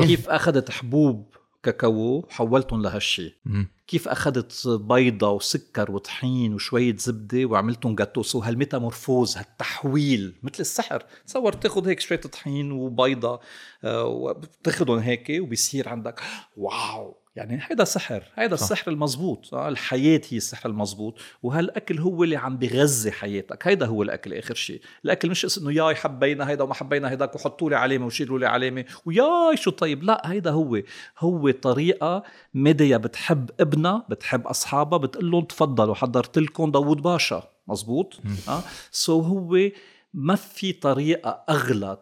كيف 0.05 0.29
أخذت 0.29 0.71
حبوب؟ 0.71 1.35
كاكاو 1.63 2.27
حولتهم 2.29 2.81
لهالشي 2.81 3.39
كيف 3.87 4.07
أخذت 4.07 4.67
بيضة 4.67 5.31
وسكر 5.31 5.91
وطحين 5.91 6.53
وشوية 6.53 6.95
زبدة 6.97 7.45
وعملتهم 7.45 7.95
جاتو 7.95 8.23
so 8.23 8.39
هال 8.39 8.53
métamorphose 8.53 9.37
هالتحويل 9.37 10.39
مثل 10.43 10.59
السحر. 10.59 11.03
تصور 11.27 11.53
تاخذ 11.53 11.87
هيك 11.87 11.99
شوية 11.99 12.19
طحين 12.19 12.71
وبيضة 12.71 13.39
آه، 13.83 14.05
وبتاخذهم 14.05 14.97
هيك 14.97 15.27
وبيصير 15.41 15.89
عندك 15.89 16.21
wow! 16.57 17.18
يعني 17.35 17.59
هيدا 17.69 17.83
سحر 17.83 18.23
هيدا 18.35 18.55
صح. 18.55 18.63
السحر 18.63 18.91
المزبوط 18.91 19.53
آه 19.53 19.69
الحياة 19.69 20.21
هي 20.29 20.37
السحر 20.37 20.69
المزبوط 20.69 21.17
وهالأكل 21.43 21.99
هو 21.99 22.23
اللي 22.23 22.35
عم 22.35 22.57
بغذي 22.57 23.11
حياتك 23.11 23.67
هيدا 23.67 23.85
هو 23.85 24.03
الأكل 24.03 24.33
آخر 24.33 24.55
شيء 24.55 24.81
الأكل 25.05 25.29
مش 25.29 25.57
إنه 25.57 25.71
ياي 25.71 25.95
حبينا 25.95 26.49
هيدا 26.49 26.63
وما 26.63 26.73
حبينا 26.73 27.11
هيداك 27.11 27.35
وحطوا 27.35 27.69
لي 27.69 27.75
علامة 27.75 28.05
وشيلوا 28.05 28.39
لي 28.39 28.45
علامة 28.45 28.85
وياي 29.05 29.57
شو 29.57 29.71
طيب؟ 29.71 30.03
لا 30.03 30.31
هيدا 30.31 30.51
هو 30.51 30.81
هو 31.19 31.51
طريقة 31.51 32.23
ميديا 32.53 32.97
بتحب 32.97 33.49
ابنها 33.59 34.05
بتحب 34.09 34.47
أصحابها 34.47 34.99
بتقول 34.99 35.31
لهم 35.31 35.43
تفضلوا 35.43 35.95
حضرت 35.95 36.37
لكم 36.39 36.71
داوود 36.71 37.01
باشا 37.01 37.49
مزبوط؟ 37.67 38.19
آه 38.47 38.61
so 38.91 39.25
هو 39.25 39.69
ما 40.13 40.35
في 40.35 40.73
طريقة 40.73 41.43
أغلى 41.49 41.97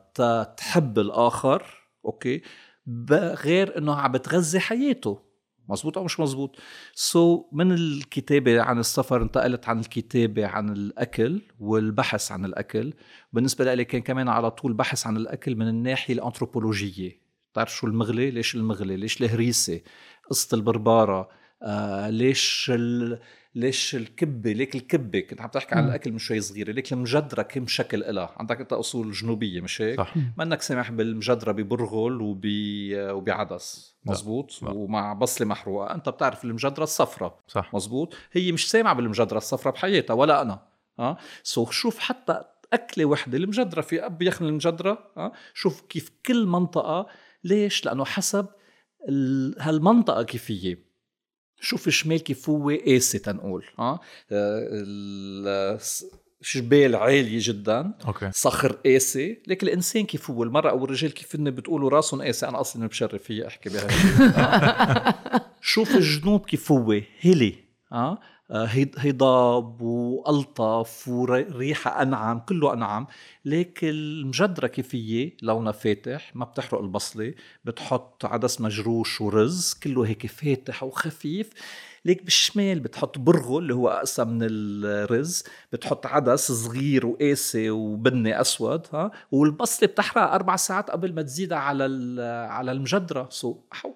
تحب 0.58 1.00
الآخر 1.00 1.64
okay؟ 2.06 2.42
غير 3.46 3.78
إنه 3.78 3.96
عم 3.96 4.12
بتغذي 4.12 4.60
حياته. 4.60 5.28
مزبوط 5.70 5.98
أو 5.98 6.04
مش 6.04 6.20
مزبوط 6.20 6.56
so, 6.94 7.56
من 7.56 7.72
الكتابة 7.72 8.62
عن 8.62 8.80
السفر 8.80 9.22
انتقلت 9.22 9.70
عن 9.70 9.80
الكتابة 9.80 10.48
عن 10.48 10.70
الأكل 10.70 11.42
والبحث 11.60 12.32
عن 12.32 12.46
الأكل. 12.46 12.94
بالنسبة 13.34 13.74
لي 13.74 13.86
كان 13.86 14.02
كمان 14.02 14.28
على 14.28 14.52
طول 14.52 14.74
بحث 14.74 15.08
عن 15.08 15.18
الأكل 15.18 15.56
من 15.56 15.68
الناحية 15.68 16.14
الأنثروبولوجية. 16.14 17.22
بتعرف 17.52 17.76
شو 17.76 17.88
المغلي؟ 17.88 18.32
ليش 18.32 18.56
المغلي؟ 18.56 18.98
ليش 18.98 19.22
الهريسة؟ 19.22 19.82
قصة 20.30 20.56
البربارة 20.56 21.30
آه 21.64 22.10
ليش 22.10 22.72
ال... 22.76 23.20
ليش 23.58 23.96
الكبه 23.96 24.52
ليك 24.52 24.76
الكبه 24.76 25.20
كنت 25.20 25.42
عم 25.42 25.50
تحكي 25.50 25.76
عن 25.76 25.88
الأكل 25.88 26.12
من 26.12 26.18
شوي 26.18 26.42
صغيرة 26.42 26.72
ليك 26.72 26.94
المجدرة 26.94 27.42
كم 27.42 27.68
شكل 27.68 28.04
إلها؟ 28.04 28.36
عندك 28.38 28.62
أنت 28.62 28.74
أصول 28.74 29.12
جنوبية 29.12 29.62
مش 29.62 29.82
هيك؟ 29.82 29.98
صح. 29.98 30.14
ما 30.38 30.44
إنك 30.44 30.62
سامح 30.62 30.92
بالمجدرة 30.92 31.52
ببرغل 31.52 32.22
وبي 32.22 33.02
وبعدس. 33.12 33.96
مزبوط 34.06 34.64
لا. 34.64 34.70
ومع 34.70 35.14
بصلة 35.14 35.48
محروقة. 35.48 35.96
أنت 35.96 36.10
بتعرف 36.10 36.46
المجدرة 36.46 36.84
الصفراء. 36.84 37.40
صح. 37.48 37.74
مزبوط 37.74 38.14
هي 38.32 38.52
مش 38.52 38.70
سامعة 38.72 38.94
بالمجدرة 38.94 39.38
الصفراء 39.38 39.74
بحياتها 39.74 40.14
ولا 40.14 40.42
أنا. 40.42 40.68
آه؟ 41.00 41.18
سو 41.44 41.66
شوف 41.66 42.00
حتى 42.00 42.44
أكلة 42.74 43.06
وحدة 43.06 43.38
المجدرة 43.38 43.82
في 43.82 44.06
أب 44.06 44.22
يخن 44.22 44.46
المجدرة 44.46 45.12
آه؟ 45.18 45.32
شوف 45.54 45.82
كيف 45.82 46.12
كل 46.26 46.46
منطقة 46.46 47.08
ليش؟ 47.44 47.86
لأنه 47.86 48.06
حسب 48.06 48.48
هالمنطقة 49.60 50.24
كيف 50.24 50.52
هي 50.52 50.78
شوف 51.60 51.88
الشمال 51.88 52.24
كيف 52.24 52.50
هو 52.50 52.70
قاسي 52.70 53.20
تنقول 53.20 53.66
ها؟ 53.80 54.00
جبال 56.56 56.96
عاليه 56.96 57.40
جدا 57.42 57.94
أوكي. 58.08 58.32
صخر 58.34 58.72
قاسي. 58.72 59.42
لكن 59.48 59.68
الإنسان 59.68 60.06
كيف 60.06 60.30
هو؟ 60.30 60.44
المرأة 60.44 60.70
أو 60.70 60.86
الرجال 60.86 61.14
كيف 61.14 61.36
هن 61.36 61.52
بتقولوا 61.52 61.90
راسهم 61.90 62.22
قاسي؟ 62.22 62.48
أنا 62.48 62.62
أصلا 62.62 62.88
بشرف 62.88 63.24
فيي 63.24 63.48
أحكي 63.48 63.70
بهالشيء 63.70 65.42
شوف 65.62 65.96
الجنوب 65.96 66.46
كيف 66.46 66.72
هو؟ 66.72 67.02
هيلي 67.20 67.56
آه 67.92 67.96
آه، 67.96 68.20
هضاب 68.52 69.82
والطف 69.82 71.08
وريحه 71.08 72.02
انعم 72.02 72.40
كله 72.40 72.74
انعم 72.74 73.08
لكن 73.46 73.88
المجدرة 73.88 74.68
كيف 74.68 74.96
هي 74.96 75.32
لونها 75.42 75.72
فاتح 75.72 76.36
ما 76.36 76.46
بتحرق 76.46 76.82
البصلة 76.82 77.34
بتحط 77.66 78.26
عدس 78.26 78.62
مجروش 78.62 79.22
ورز 79.22 79.74
كله 79.84 80.08
هيك 80.08 80.28
فاتح 80.28 80.84
وخفيف. 80.84 81.50
ليك 82.06 82.24
بالشمال 82.24 82.80
بتحط 82.80 83.18
برغل 83.18 83.58
اللي 83.64 83.74
هو 83.74 83.90
أقسى 83.90 84.24
من 84.24 84.40
الرز 84.42 85.44
بتحط 85.74 86.06
عدس 86.06 86.52
صغير 86.52 87.06
وقاسي 87.06 87.70
وبني 87.70 88.42
أسود 88.42 88.88
ها؟ 88.94 89.12
والبصلة 89.32 89.88
بتحرق 89.90 90.32
أربع 90.34 90.56
ساعات 90.56 90.90
قبل 90.92 91.14
ما 91.14 91.22
تزيدها 91.22 91.58
على 91.58 91.84
على 92.50 92.72
المجدرة. 92.72 93.28
سو 93.32 93.62
حو 93.72 93.94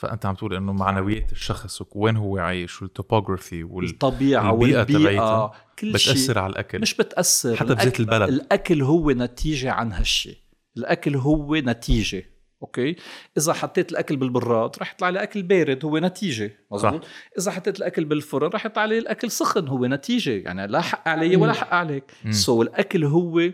فأنت 0.00 0.26
عم 0.26 0.34
تقول 0.34 0.54
إنه 0.54 0.72
معنويات 0.72 1.32
الشخص 1.32 1.82
وين 1.92 2.16
هو 2.16 2.38
عايش 2.38 2.82
وال 2.82 2.95
topographie 2.95 3.64
وال... 3.64 3.84
الطبيعة 3.84 4.52
البيئة 4.52 4.78
والبيئة 4.78 5.52
كل 5.78 5.98
شيء. 5.98 6.12
بتاثر 6.12 6.38
على 6.38 6.50
الأكل. 6.50 6.80
مش 6.80 6.94
بتأثر. 6.94 7.56
حتى 7.56 7.74
بزيت 7.74 8.00
البلد. 8.00 8.28
الأكل 8.28 8.82
هو 8.82 9.10
نتيجة 9.10 9.72
عن 9.72 9.92
هالشيء. 9.92 10.36
الأكل 10.76 11.16
هو 11.16 11.56
نتيجة 11.56 12.24
okay؟ 12.62 12.96
إذا 13.38 13.52
حطيت 13.52 13.92
الأكل 13.92 14.16
بالبراد 14.16 14.70
رح 14.80 14.92
يطلع 14.92 15.08
لي 15.08 15.22
أكل 15.22 15.42
بارد 15.42 15.84
هو 15.84 15.98
نتيجة. 15.98 16.52
مزبوط 16.72 17.06
إذا 17.38 17.50
حطيت 17.50 17.78
الأكل 17.78 18.04
بالفرن 18.04 18.48
رح 18.48 18.66
يطلع 18.66 18.84
لي 18.84 18.98
الأكل 18.98 19.30
سخن 19.30 19.68
هو 19.68 19.86
نتيجة. 19.86 20.30
يعني 20.30 20.66
لا 20.66 20.80
حق 20.80 21.08
علي 21.08 21.36
ولا 21.36 21.52
حق 21.52 21.74
عليك. 21.74 22.04
so, 22.30 22.68
الأكل 22.68 23.04
هو 23.04 23.50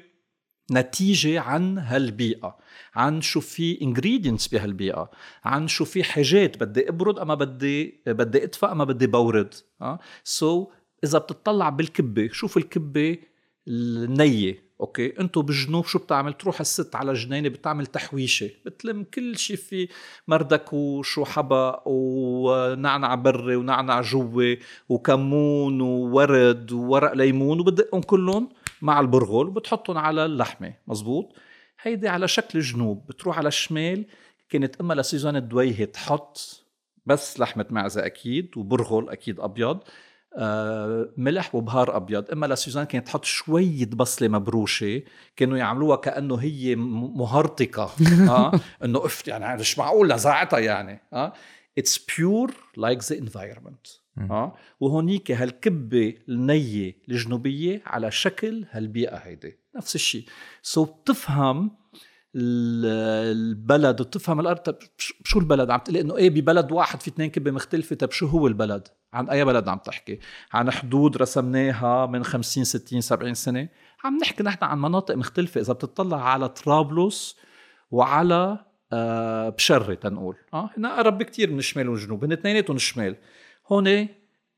نتيجة 0.72 1.40
عن 1.40 1.78
هالبيئة. 1.78 2.56
عن 2.94 3.20
شو 3.20 3.40
في 3.40 3.76
ingredients 3.76 4.50
بهالبيئة. 4.52 5.10
عن 5.44 5.68
شو 5.68 5.84
في 5.84 6.04
حاجات 6.04 6.60
بدي 6.60 6.88
أبرد 6.88 7.18
أما 7.18 7.34
بدي 7.34 8.00
بدي 8.06 8.44
ادفى 8.44 8.66
أما 8.66 8.84
بدي 8.84 9.06
بورد. 9.06 9.54
آه؟ 9.82 9.98
so, 10.24 10.68
إذا 11.04 11.18
بتطلع 11.18 11.68
بالكبة 11.68 12.28
شوف 12.32 12.56
الكبة 12.56 13.18
النية. 13.68 14.66
okay؟ 14.80 15.20
أنتو 15.20 15.42
بالجنوب 15.42 15.84
شو 15.86 15.98
بتعمل؟ 15.98 16.32
تروح 16.32 16.60
الست 16.60 16.96
على 16.96 17.12
جنينة 17.12 17.48
بتعمل 17.48 17.86
تحويشة. 17.86 18.50
بتلم 18.66 19.04
كل 19.14 19.38
شيء 19.38 19.56
في 19.56 19.88
مردكوش 20.28 21.18
وحبق 21.18 21.82
ونعنع 21.86 23.14
بري 23.14 23.56
ونعنع 23.56 24.00
جوي 24.00 24.58
وكمون 24.88 25.80
وورد 25.80 26.72
وورق 26.72 27.12
ليمون 27.12 27.60
وبدقهم 27.60 28.02
كلهم. 28.02 28.48
مع 28.82 29.00
البرغل 29.00 29.48
وبتحطهم 29.48 29.98
على 29.98 30.24
اللحمة 30.24 30.74
مزبوط؟ 30.86 31.32
هيدي 31.82 32.08
على 32.08 32.28
شكل 32.28 32.60
جنوب 32.60 33.06
بتروح 33.06 33.38
على 33.38 33.48
الشمال 33.48 34.06
كانت 34.48 34.80
أما 34.80 34.94
لسوزان 34.94 35.36
الدويهي 35.36 35.84
تحط 35.84 36.64
بس 37.06 37.40
لحمة 37.40 37.66
معزة 37.70 38.06
أكيد 38.06 38.50
وبرغل 38.56 39.10
أكيد 39.10 39.40
أبيض 39.40 39.80
آه، 40.38 41.08
ملح 41.16 41.54
وبهار 41.54 41.96
أبيض. 41.96 42.30
أما 42.30 42.46
لسوزان 42.46 42.84
كانت 42.84 43.06
تحط 43.06 43.24
شوية 43.24 43.86
بصلة 43.86 44.28
مبروشة 44.28 45.02
كانوا 45.36 45.58
يعملوها 45.58 45.96
كأنه 45.96 46.36
هي 46.36 46.76
مهرطقه 46.76 47.90
آه 48.30 48.52
إنه 48.84 49.04
اف 49.06 49.28
يعني 49.28 49.60
مش 49.60 49.78
معقول 49.78 50.10
لزعتها 50.10 50.58
يعني 50.58 51.00
آه. 51.12 51.32
it's 51.78 52.06
pure 52.18 52.54
like 52.76 53.02
the 53.04 53.18
environment 53.18 53.86
آه؟ 54.18 54.56
وهونيك 54.80 55.30
هالكبة 55.30 56.14
النية 56.28 56.96
الجنوبية 57.08 57.82
على 57.86 58.10
شكل 58.10 58.64
هالبيئة 58.70 59.16
هيدي. 59.16 59.58
نفس 59.76 59.94
الشيء 59.94 60.24
سو 60.62 60.86
so 60.86 60.88
بتفهم 60.88 61.70
ال- 62.36 63.36
البلد 63.36 64.00
وتفهم 64.00 64.40
الأرض. 64.40 64.58
طب 64.58 64.76
شو 65.24 65.38
البلد 65.38 65.70
عم 65.70 65.80
تقول 65.80 65.96
انه 65.96 66.16
إيه 66.16 66.30
ببلد 66.30 66.72
واحد 66.72 67.00
في 67.00 67.08
اثنين 67.08 67.30
كبة 67.30 67.50
مختلفة. 67.50 67.96
طب 67.96 68.10
شو 68.10 68.26
هو 68.26 68.46
البلد؟ 68.46 68.88
عن 69.12 69.28
أي 69.30 69.44
بلد 69.44 69.68
عم 69.68 69.78
تحكي؟ 69.78 70.18
عن 70.52 70.70
حدود 70.70 71.16
رسمناها 71.16 72.06
من 72.06 72.24
50 72.24 72.64
60 72.64 73.00
70 73.00 73.34
سنة. 73.34 73.68
عم 74.04 74.18
نحكي 74.18 74.42
نحن 74.42 74.64
عن 74.64 74.78
مناطق 74.78 75.14
مختلفة. 75.14 75.60
إذا 75.60 75.72
بتطلع 75.72 76.28
على 76.28 76.48
طرابلس 76.48 77.36
وعلى 77.90 78.65
آه 78.92 79.48
بشرة 79.48 79.94
تنقول. 79.94 80.36
آه 80.54 80.70
هنا 80.78 80.96
قرب 80.96 81.22
كتير 81.22 81.50
من 81.50 81.58
الشمال 81.58 81.88
والجنوب. 81.88 82.24
هن 82.24 82.32
اثنيناتهم 82.32 82.76
الشمال. 82.76 83.16
هون 83.66 84.08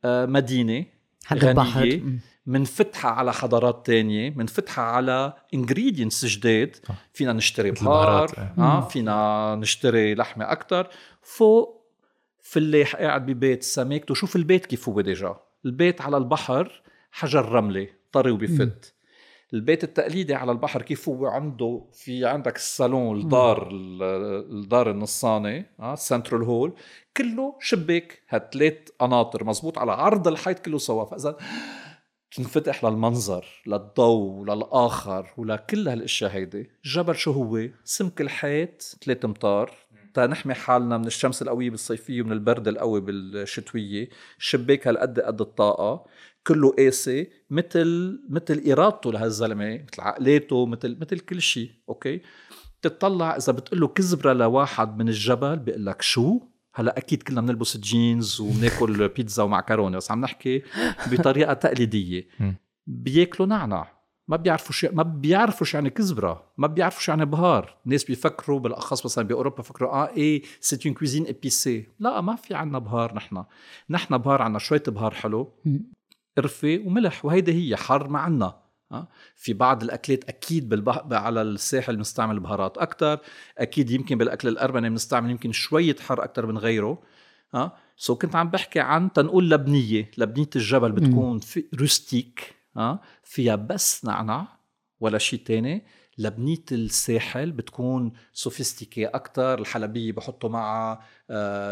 آه 0.05 0.27
مدينة 0.27 0.87
حد 1.25 1.39
غنية، 1.39 1.51
البحر. 1.51 2.03
منفتحة 2.47 3.09
على 3.09 3.33
حضارات 3.33 3.87
تانية 3.87 4.31
منفتحة 4.31 4.83
على 4.83 5.33
ingredients 5.57 6.25
جداد. 6.25 6.77
فينا 7.13 7.33
نشتري 7.33 7.71
بهار. 7.71 8.53
آه 8.59 8.81
فينا 8.81 9.55
نشتري 9.55 10.15
لحمة 10.15 10.53
أكتر. 10.53 10.89
فوق 11.23 11.79
فلاح 12.43 12.97
قاعد 12.97 13.27
ببيت 13.27 13.63
سمكته 13.63 14.15
شوف 14.15 14.37
البيت 14.37 14.67
كيف 14.67 14.89
هو 14.89 15.01
ديجا. 15.01 15.37
البيت 15.65 16.01
على 16.01 16.17
البحر 16.17 16.83
حجر 17.11 17.49
رملي 17.49 17.89
طري 18.13 18.31
وبيفت 18.31 18.95
البيت 19.55 19.85
التقليدي 19.85 20.35
على 20.35 20.53
البحر 20.53 20.83
كيف 20.83 21.09
هو 21.09 21.27
عنده 21.27 21.85
في 21.93 22.27
عندك 22.27 22.57
الصالون 22.57 23.21
الدار 23.21 23.69
ال- 23.71 24.03
الدار 24.63 24.91
الوسطاني 24.91 25.67
آه 25.81 25.95
central 25.95 26.43
hall 26.43 26.73
كله 27.17 27.55
شباك 27.61 28.23
هالثلاث 28.29 28.79
قناطر 28.99 29.45
مزبوط 29.45 29.79
على 29.79 29.93
عرض 29.93 30.29
الحيط 30.29 30.59
كله 30.59 30.79
سوا 30.79 31.05
فاذا 31.05 31.37
تنفتح 32.37 32.85
للمنظر 32.85 33.47
للضوء 33.67 34.45
للآخر 34.45 35.27
ولكل 35.37 35.89
هالأشياء 35.89 36.31
هيدي. 36.31 36.71
الجبل 36.85 37.15
شو 37.17 37.33
هو؟ 37.33 37.69
سمك 37.85 38.21
الحيط 38.21 38.83
ثلاث 39.05 39.25
أمتار. 39.25 39.73
تنحمي 40.15 40.55
حالنا 40.55 40.99
من 40.99 41.07
الشمس 41.07 41.43
القوية 41.43 41.71
بالصيفية 41.71 42.23
ومن 42.23 42.33
البرد 42.33 42.69
القوي 42.69 43.01
بالشتوية. 43.01 44.09
الشباك 44.39 44.89
هالقد 44.89 45.21
قد 45.21 45.41
الطاقة. 45.41 46.05
كله 46.49 46.75
قاسي 46.79 47.31
مثل 47.51 48.21
مثل 48.31 48.63
إرادته 48.71 49.13
لهالزلمه 49.13 49.75
مثل 49.75 50.03
عقلاته 50.03 50.67
مثل 50.67 50.99
مثل 51.01 51.19
كل 51.19 51.43
شيء 51.43 51.71
okay؟ 51.89 52.21
تطلع 52.83 53.37
إذا 53.37 53.53
بتقول 53.53 53.81
له 53.81 53.89
كزبره 53.89 54.33
لواحد 54.33 54.99
من 54.99 55.09
الجبل 55.09 55.57
بيقول 55.57 55.87
لك 55.87 56.03
شو؟ 56.03 56.41
هلا 56.75 56.99
أكيد 56.99 57.23
كلنا 57.23 57.41
بنلبس 57.41 57.77
جينز 57.77 58.41
وبناكل 58.41 59.09
بيتزا 59.17 59.43
ومعكرونة 59.43 59.97
بس 59.97 60.11
عم 60.11 60.21
نحكي 60.21 60.63
بطريقة 61.13 61.53
تقليدية. 61.53 62.29
بياكلوا 62.87 63.49
نعنع 63.49 63.99
ما 64.29 64.37
بيعرفوا 64.37 64.73
شو 64.73 64.89
ما 64.93 65.03
بيعرفوا 65.03 65.67
شو 65.67 65.77
يعني 65.77 65.91
كزبره 65.91 66.53
ما 66.59 66.67
بيعرفوا 66.67 67.01
شو 67.01 67.13
يعني 67.13 67.25
بهار. 67.25 67.77
الناس 67.87 68.05
بيفكروا 68.05 68.61
بالأخص 68.61 69.05
مثلا 69.05 69.25
بأوروبا 69.25 69.57
بيفكروا 69.57 69.91
آه 69.91 70.11
إيه 70.17 70.43
c'est 70.61 70.87
une 70.87 70.95
cuisine 70.95 71.25
épicée 71.25 71.87
لا 71.99 72.21
ما 72.21 72.37
في 72.37 72.55
عنا 72.55 72.79
بهار 72.79 73.15
نحن. 73.15 73.45
نحن 73.91 74.19
بهار 74.19 74.43
عنا 74.43 74.59
شوية 74.59 74.83
بهار 74.89 75.15
حلو. 75.15 75.53
قرفة 76.39 76.83
وملح 76.85 77.25
وهيدي 77.25 77.53
هي 77.53 77.77
حر 77.77 78.09
ما 78.09 78.19
عنا؟ 78.19 78.55
في 79.37 79.53
بعض 79.53 79.83
الأكلات 79.83 80.25
أكيد 80.25 80.69
بالبح... 80.69 81.03
على 81.13 81.43
الساحل 81.43 81.97
بنستعمل 81.97 82.41
بهارات 82.41 82.79
أكثر 82.79 83.19
أكيد 83.59 83.91
يمكن 83.91 84.19
بالأكل 84.19 84.49
الأرمني 84.49 84.91
بنستعمل 84.91 85.31
يمكن 85.31 85.53
شوية 85.53 85.97
حر 86.01 86.25
أكثر 86.25 86.47
من 86.47 86.59
غيره 86.59 87.03
ها؟ 87.55 87.77
so 87.97 88.15
كنت 88.15 88.37
عم 88.37 88.51
بحكي 88.51 88.81
عن 88.81 89.13
تنقول 89.13 89.51
لبنية 89.51 90.11
لبنية 90.19 90.51
الجبل 90.57 90.93
بتكون 90.93 91.39
في 91.39 91.65
rustique 91.81 92.55
ها؟ 92.77 93.01
فيها 93.23 93.57
بس 93.57 94.05
نعنع 94.05 94.47
ولا 95.01 95.19
شيء 95.19 95.41
تاني 95.41 95.87
لبنية 96.19 96.65
الساحل 96.73 97.53
بتكون 97.53 98.13
sophistiquée 98.33 99.07
أكتر 99.07 99.59
الحلبية 99.59 100.13
بحطوا 100.13 100.51
معها 100.51 101.01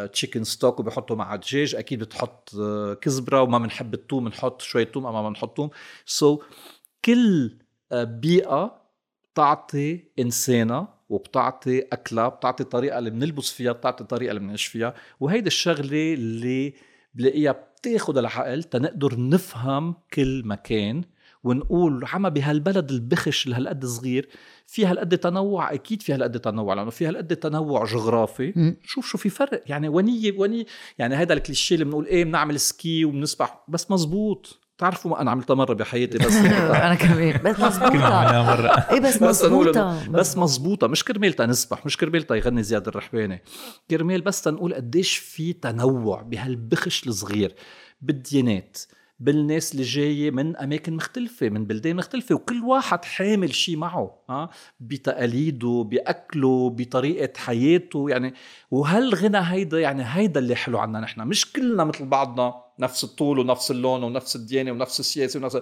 chicken 0.06 0.44
stock 0.44 0.80
وبحطوا 0.80 1.16
معها 1.16 1.37
دجاج 1.37 1.74
أكيد 1.74 1.98
بتحط 1.98 2.54
آه، 2.61 2.94
كزبرة 2.94 3.42
وما 3.42 3.59
بنحب 3.59 3.94
التوم 3.94 4.24
بنحط 4.24 4.62
شوية 4.62 4.85
توم 4.85 5.06
أما 5.06 5.22
ما 5.22 5.28
بنحط 5.28 5.56
توم. 5.56 5.70
so, 6.06 6.42
كل 7.04 7.59
آه، 7.92 8.04
بيئة 8.04 8.82
بتعطي 9.32 10.04
إنسانة 10.18 10.88
وبتعطي 11.09 11.78
أكلها 11.92 12.28
بتعطي 12.28 12.64
طريقة 12.64 12.98
اللي 12.98 13.11
بنلبس 13.11 13.50
فيها 13.50 13.72
بتعطي 13.72 14.04
طريقة 14.04 14.30
اللي 14.30 14.40
بنعيش 14.40 14.66
فيها. 14.66 14.94
وهيدي 15.20 15.46
الشغلة 15.46 16.14
اللي 16.14 16.74
بلاقيها 17.14 17.52
بتاخد 17.52 18.18
العقل 18.18 18.62
تنقدر 18.62 19.20
نفهم 19.20 19.94
كل 20.14 20.42
مكان. 20.46 21.04
ونقول 21.46 22.04
عما 22.12 22.28
بهالبلد 22.28 22.90
البخش 22.90 23.44
اللي 23.44 23.56
هالقد 23.56 23.85
صغير 23.87 24.28
في 24.66 24.87
هالقد 24.87 25.18
تنوع 25.18 25.72
أكيد 25.74 26.02
في 26.02 26.14
هالقد 26.14 26.40
تنوع 26.40 26.74
لأنه 26.74 26.90
في 26.90 27.06
هالقد 27.06 27.37
تنوع 27.37 27.85
جغرافي. 27.85 28.52
مم. 28.56 28.76
شوف 28.85 29.06
شو 29.06 29.18
في 29.18 29.28
فرق؟ 29.28 29.62
يعني 29.66 29.88
ونية 29.88 30.32
وني 30.38 30.66
يعني 30.98 31.14
هذا 31.14 31.32
الكليشيه 31.32 31.74
اللي 31.74 31.85
بنقول 31.85 32.06
إيه 32.06 32.24
بنعمل 32.24 32.61
ski 32.61 33.04
وبنسبح 33.04 33.64
بس 33.68 33.90
مزبوط. 33.90 34.61
بتعرفوا 34.76 35.11
ما 35.11 35.20
أنا 35.20 35.30
عملتها 35.30 35.54
مرة 35.54 35.74
بحياتي 35.74 36.18
بس 36.18 36.35
أنا 36.87 36.94
كمان. 36.94 37.40
بس 37.44 37.61
مزبوطة. 37.61 38.04
عملناها 38.04 38.56
مرة. 38.56 38.70
إيه 38.70 39.00
بس 39.00 39.22
مزبوطة. 39.28 40.09
بس 40.11 40.37
مزبوطة 40.37 40.87
مش 40.87 41.04
كرمال 41.04 41.32
تنسبح 41.32 41.87
مش 41.87 41.96
كرمال 41.96 42.26
يغني 42.30 42.62
زياد 42.62 42.88
الرحباني. 42.88 43.42
كرمال 43.90 44.20
بس 44.20 44.42
تنقول 44.42 44.74
قديش 44.74 45.16
في 45.16 45.52
تنوع 45.52 46.22
بهالبخش 46.22 47.06
الصغير 47.06 47.54
بالديانات. 48.02 48.78
بالناس 49.20 49.72
اللي 49.72 49.83
جاية 49.83 50.31
من 50.31 50.57
أماكن 50.57 50.92
مختلفة 50.92 51.48
من 51.48 51.64
بلدان 51.66 51.96
مختلفة 51.96 52.35
وكل 52.35 52.62
واحد 52.62 53.05
حامل 53.05 53.55
شيء 53.55 53.76
معه 53.76 54.18
ها 54.31 54.50
بتقاليده 54.81 55.87
بأكله 55.90 56.70
بطريقة 56.70 57.33
حياته 57.37 58.11
يعني 58.11 58.35
وهالغنى 58.70 59.38
هيدا 59.38 59.81
يعني 59.81 60.02
هيدا 60.07 60.40
اللي 60.40 60.57
حلو 60.57 60.79
عنا 60.79 61.00
نحن. 61.00 61.20
مش 61.20 61.52
كلنا 61.52 61.85
مثل 61.85 62.07
بعضنا 62.07 62.55
نفس 62.79 63.05
الطول 63.05 63.38
ونفس 63.38 63.70
اللون 63.70 64.02
ونفس 64.02 64.37
الديانة 64.37 64.72
ونفس 64.72 65.00
السياسة 65.00 65.40
ونفس 65.40 65.57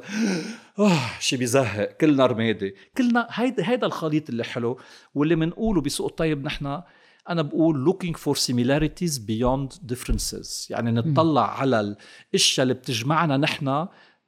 آه 0.79 1.01
شي 1.21 1.37
بيزهق 1.37 1.93
كلنا 1.93 2.27
رمادي. 2.27 2.75
كلنا 2.99 3.29
هيدا 3.31 3.71
هيدا 3.71 3.87
الخليط 3.87 4.29
اللي 4.29 4.45
حلو 4.45 4.81
واللي 5.15 5.35
بنقوله 5.35 5.81
بسوق 5.81 6.07
الطيب 6.07 6.45
نحن 6.45 6.83
أنا 7.29 7.43
بقول 7.43 7.87
looking 7.93 8.17
for 8.17 8.37
similarities 8.37 9.19
beyond 9.19 9.93
differences. 9.93 10.71
يعني 10.71 10.91
نطلع 10.91 11.61
على 11.61 11.97
الأشياء 12.33 12.63
اللي 12.63 12.75
بتجمعنا 12.75 13.37
نحن 13.37 13.87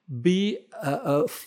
ب 0.08 0.52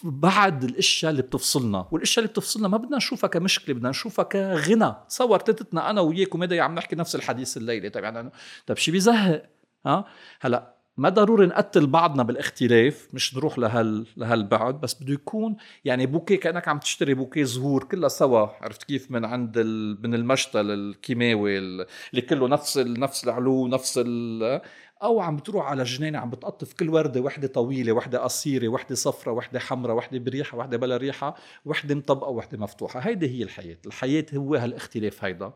بعد 0.03 0.63
الأشياء 0.63 1.11
اللي 1.11 1.21
بتفصلنا. 1.21 1.87
والأشياء 1.91 2.25
اللي 2.25 2.31
بتفصلنا 2.33 2.67
ما 2.67 2.77
بدنا 2.77 2.97
نشوفها 2.97 3.27
كمشكلة 3.27 3.75
بدنا 3.75 3.89
نشوفها 3.89 4.23
كغنى. 4.23 4.95
تصور 5.09 5.39
تتتنا 5.39 5.89
أنا 5.89 6.01
وياك 6.01 6.35
ومدى 6.35 6.59
عم 6.59 6.75
نحكي 6.75 6.95
نفس 6.95 7.15
الحديث 7.15 7.57
الليلة. 7.57 7.89
طيب 7.89 8.03
يعني 8.03 8.31
طيب 8.67 8.77
شي 8.77 8.91
بيزهق 8.91 9.49
ها؟ 9.85 10.05
هلأ 10.41 10.78
ما 10.99 11.09
ضروري 11.09 11.45
نقتل 11.45 11.87
بعضنا 11.87 12.23
بالاختلاف 12.23 13.07
مش 13.13 13.35
نروح 13.35 13.59
لهال 13.59 14.05
لهالبعد 14.17 14.81
بس 14.81 14.93
بده 15.03 15.13
يكون 15.13 15.57
يعني 15.85 16.05
بوكيه 16.05 16.39
كأنك 16.39 16.67
عم 16.67 16.79
تشتري 16.79 17.13
بوكيه 17.13 17.43
زهور 17.43 17.83
كلها 17.83 18.09
سوا 18.09 18.47
عرفت 18.63 18.83
كيف؟ 18.83 19.11
من 19.11 19.25
عند 19.25 19.57
ال... 19.57 19.97
من 20.03 20.13
المشتل 20.13 20.71
الكيماوي 20.71 21.57
اللي 21.57 22.21
كله 22.29 22.47
نفس 22.47 22.77
ال... 22.77 22.99
نفس 22.99 23.23
العلو 23.23 23.67
نفس 23.67 23.99
ال... 24.05 24.61
أو 25.03 25.19
عم 25.19 25.35
بتروح 25.35 25.65
على 25.67 25.83
جنينة 25.83 26.19
عم 26.19 26.29
بتقطف 26.29 26.73
كل 26.73 26.89
وردة 26.89 27.21
وحدة 27.21 27.47
طويلة 27.47 27.91
وحدة 27.91 28.19
قصيرة 28.23 28.67
وحدة 28.67 28.95
صفرة 28.95 29.31
وحدة 29.31 29.59
حمراء 29.59 29.95
وحدة 29.95 30.19
بريحة 30.19 30.57
وحدة 30.57 30.77
بلا 30.77 30.97
ريحة 30.97 31.35
وحدة 31.65 31.95
مطبقة 31.95 32.29
وحدة 32.29 32.57
مفتوحة. 32.57 32.99
هيدي 32.99 33.27
هي 33.39 33.43
الحياة 33.43 33.77
الحياة 33.85 34.25
هو 34.35 34.55
هالإختلاف 34.55 35.23
هيدا. 35.23 35.53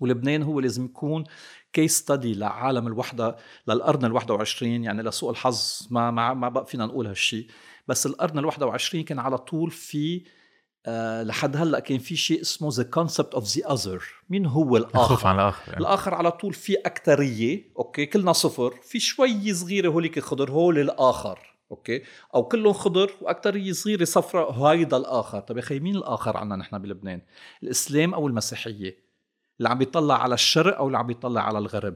ولبنان 0.00 0.42
هو 0.42 0.60
لازم 0.60 0.84
يكون 0.84 1.24
case 1.72 1.98
study 1.98 2.34
لعالم 2.34 2.86
الوحدة 2.86 3.36
للقرن 3.68 4.18
ال21 4.20 4.62
يعني 4.62 5.02
لسوء 5.02 5.30
الحظ 5.30 5.86
ما 5.90 6.10
ما 6.10 6.34
ما 6.34 6.48
بقى 6.48 6.66
فينا 6.66 6.86
نقول 6.86 7.06
هالشيء 7.06 7.46
بس 7.88 8.06
القرن 8.06 8.50
ال21 8.50 8.96
كان 8.96 9.18
على 9.18 9.38
طول 9.38 9.70
في 9.70 10.22
آه 10.86 11.22
لحد 11.22 11.56
هلأ 11.56 11.78
كان 11.78 11.98
في 11.98 12.16
شيء 12.16 12.40
اسمه 12.40 12.68
the 12.72 12.82
concept 12.82 13.34
of 13.34 13.44
the 13.44 13.72
other 13.72 14.04
مين 14.30 14.46
هو 14.46 14.76
الآخر؟ 14.76 15.00
الخوف 15.00 15.26
عن 15.26 15.34
الآخر 15.34 15.72
يعني. 15.72 15.80
الآخر 15.80 16.14
على 16.14 16.30
طول 16.30 16.52
في 16.52 16.74
أكترية 16.76 17.64
okay؟ 17.78 18.06
كلنا 18.06 18.32
صفر. 18.32 18.70
في 18.82 19.00
شوي 19.00 19.54
صغيرة 19.54 19.88
هوليك 19.88 20.18
خضر 20.18 20.50
هول 20.50 20.78
الآخر 20.78 21.38
أوكي؟ 21.70 22.02
أو 22.34 22.44
كلهم 22.44 22.72
خضر 22.72 23.10
وأكترية 23.20 23.72
صغيرة 23.72 24.04
صفراء 24.04 24.50
هيدا 24.52 24.96
الآخر 24.96 25.40
طيب 25.40 25.56
يا 25.56 25.62
أخي 25.62 25.80
مين 25.80 25.96
الآخر 25.96 26.36
عنا 26.36 26.56
نحن 26.56 26.78
بلبنان؟ 26.78 27.20
الإسلام 27.62 28.14
أو 28.14 28.26
المسيحية؟ 28.26 29.07
اللي 29.58 29.68
عم 29.68 29.78
بيطلع 29.78 30.22
على 30.22 30.34
الشرق 30.34 30.76
أو 30.76 30.86
اللي 30.86 30.98
عم 30.98 31.06
بيطلع 31.06 31.40
على 31.40 31.58
الغرب. 31.58 31.94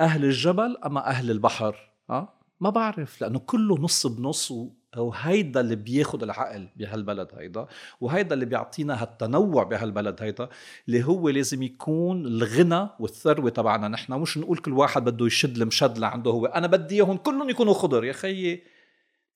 أهل 0.00 0.24
الجبل 0.24 0.76
أما 0.86 1.06
أهل 1.06 1.30
البحر 1.30 1.76
ها 2.10 2.34
ما 2.60 2.70
بعرف 2.70 3.20
لأنه 3.20 3.38
كله 3.38 3.78
نص 3.78 4.06
بنص 4.06 4.52
وهيدا 4.96 5.60
اللي 5.60 5.76
بياخد 5.76 6.22
العقل 6.22 6.68
بهالبلد 6.76 7.28
هيدا 7.38 7.66
وهيدا 8.00 8.34
اللي 8.34 8.44
بيعطينا 8.44 9.02
هالتنوع 9.02 9.62
بهالبلد 9.62 10.22
هيدا 10.22 10.48
اللي 10.88 11.04
هو 11.04 11.28
لازم 11.28 11.62
يكون 11.62 12.26
الغنى 12.26 12.88
والثروة 13.00 13.50
تبعنا. 13.50 13.88
نحن 13.88 14.12
مش 14.12 14.38
نقول 14.38 14.58
كل 14.58 14.72
واحد 14.72 15.04
بده 15.04 15.26
يشد 15.26 15.56
المشد 15.56 15.98
لعنده 15.98 16.30
هو. 16.30 16.46
أنا 16.46 16.66
بدي 16.66 16.94
إياهم 16.94 17.16
كلهم 17.16 17.50
يكونوا 17.50 17.74
خضر 17.74 18.04
يا 18.04 18.12
خيي. 18.12 18.62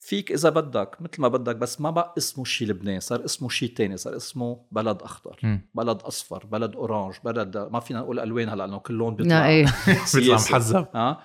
فيك 0.06 0.32
إذا 0.32 0.50
بدك 0.50 0.96
مثل 1.00 1.22
ما 1.22 1.28
بدك 1.28 1.56
بس 1.56 1.80
ما 1.80 1.90
بقى 1.90 2.14
اسمه 2.18 2.44
شي 2.44 2.66
لبنان 2.66 3.00
صار 3.00 3.24
اسمه 3.24 3.48
شي 3.48 3.68
تاني 3.68 3.96
صار 3.96 4.16
اسمه 4.16 4.66
بلد 4.72 5.02
أخضر 5.02 5.38
م. 5.42 5.58
بلد 5.74 6.02
أصفر 6.02 6.46
بلد 6.46 6.74
أورانج 6.74 7.14
بلد 7.24 7.56
ما 7.72 7.80
فينا 7.80 8.00
نقول 8.00 8.20
ألوان 8.20 8.48
هلأ 8.48 8.56
لأنه 8.56 8.78
كل 8.78 8.94
لون 8.94 9.16
بيطلع 9.16 9.48
إيه. 9.48 9.66
بيطلع 10.14 10.34
محزب. 10.34 10.86
آه. 10.94 11.18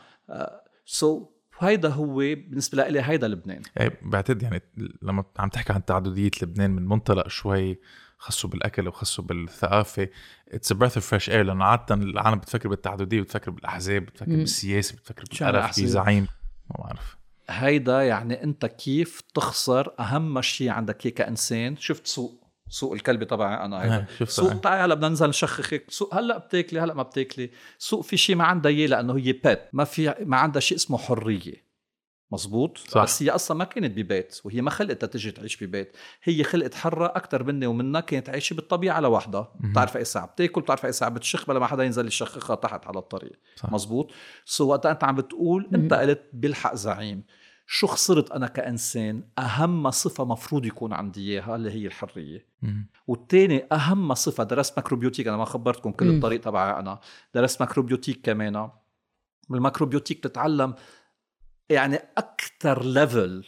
so 0.86 1.26
هيدا 1.60 1.90
هو 1.90 2.16
بالنسبة 2.16 2.88
لي 2.88 3.02
هيدا 3.02 3.28
لبنان. 3.28 3.62
إيه 3.80 4.00
بعتقد 4.02 4.44
يعني 4.44 4.62
لما 5.02 5.24
عم 5.40 5.50
تحكي 5.50 5.74
عن 5.74 5.86
تعددية 5.86 6.32
لبنان 6.42 6.72
من 6.72 6.86
منطلق 6.88 7.28
شوي 7.28 7.80
خصو 8.18 8.48
بالأكل 8.48 8.88
وخصو 8.88 9.22
بالثقافة 9.22 10.10
it's 10.52 10.74
breath 10.74 10.98
of 10.98 11.08
fresh 11.08 11.30
air 11.30 11.46
لأنه 11.46 11.66
عاده 11.66 11.96
العالم 11.96 12.38
بتفكر 12.38 12.70
بالتعددية 12.70 13.22
بتفكر 13.22 13.52
بالأحزاب 13.52 14.02
بتفكر 14.06 14.36
بالسياسة 14.36 14.96
بتفكر 14.96 15.24
بالقرف 15.32 15.72
في 15.72 15.88
زعيم 15.88 16.28
ما 16.70 16.84
بعرف. 16.84 17.21
هيدا 17.52 18.04
يعني 18.04 18.44
انت 18.44 18.66
كيف 18.66 19.22
تخسر 19.34 19.94
أهم 20.00 20.42
شيء 20.42 20.70
عندك 20.70 21.08
هيك 21.08 21.14
كإنسان؟ 21.14 21.78
شفت 21.78 22.08
سوق 22.08 22.42
سوق 22.70 22.94
الكلبي 22.94 23.26
تبعي 23.26 23.66
أنا 23.66 23.84
هيدا. 23.84 24.26
سوق 24.26 24.60
تعي 24.60 24.86
هلا 24.86 24.96
بدنا 24.96 25.10
ننزل 25.10 25.30
نشخخك 25.30 25.86
سوق 25.90 26.16
هلأ 26.16 26.38
بتاكلي 26.38 26.80
هلأ 26.80 26.94
ما 26.94 27.04
بتاكلي. 27.04 27.52
سوق 27.78 28.02
في 28.04 28.18
شيء 28.18 28.36
ما 28.36 28.44
عندها 28.44 28.72
إياه 28.72 28.88
لأنه 28.88 29.18
هي 29.18 29.32
بيت. 29.32 29.60
ما 29.74 29.84
في 29.84 30.16
ما 30.20 30.38
عندها 30.38 30.60
شيء 30.60 30.78
اسمه 30.78 30.98
حرية. 30.98 31.72
مزبوط؟ 32.34 32.78
صح. 32.78 33.04
بس 33.04 33.24
هي 33.24 33.30
أصلا 33.30 33.58
ما 33.58 33.64
كانت 33.64 33.98
ببيت 33.98 34.42
وهي 34.44 34.62
ما 34.62 34.70
خلقتها 34.70 35.08
تجي 35.08 35.32
تعيش 35.32 35.64
ببيت. 35.64 35.98
هي 36.24 36.44
خلقت 36.44 36.76
حرة 36.76 37.06
أكثر 37.06 37.44
مني 37.44 37.68
ومنها 37.68 38.02
كانت 38.02 38.30
عايشة 38.30 38.54
بالطبيعة 38.54 39.00
لوحدها 39.00 39.54
بتعرف 39.60 39.98
أي 39.98 40.04
ساعة 40.06 40.26
بتاكل 40.26 40.62
بتعرف 40.62 40.86
أي 40.86 40.92
ساعة 40.92 41.12
بتشخ 41.12 41.48
بلا 41.48 41.60
ما 41.60 41.68
حدا 41.68 41.84
ينزل 41.84 42.08
يشخخها 42.08 42.56
تحت 42.56 42.88
على 42.88 43.00
الطريق. 43.00 43.40
صح. 43.56 43.72
مزبوط؟ 43.72 44.12
سو 44.46 44.68
وقتها 44.68 44.92
أنت 44.92 45.04
عم 45.04 45.16
بتقول 45.16 45.70
أنت 45.76 45.94
قلت 45.94 46.30
بيلحق 46.34 46.76
زعيم. 46.76 47.24
شو 47.74 47.88
خسرت 47.88 48.32
أنا 48.32 48.48
كإنسان؟ 48.48 49.24
أهم 49.40 49.92
صفة 49.92 50.26
مفروض 50.26 50.66
يكون 50.66 50.94
عندي 50.94 51.32
إياها 51.32 51.56
اللي 51.56 51.72
هي 51.72 51.88
الحرية. 51.88 52.46
والثاني 53.08 53.68
أهم 53.72 54.14
صفة 54.14 54.44
درست 54.44 54.78
macrobiotic 54.78 55.28
أنا 55.28 55.38
ما 55.38 55.46
خبرتكم 55.46 55.92
كل 55.92 56.10
الطريق 56.16 56.42
تبعي 56.42 56.80
أنا. 56.80 57.00
درست 57.36 57.62
macrobiotic 57.62 58.22
كمان. 58.22 58.70
بال 59.50 59.60
macrobiotic 59.60 60.18
بتتعلم 60.18 60.74
يعني 61.70 62.00
أكثر 62.18 62.84
level 62.84 63.46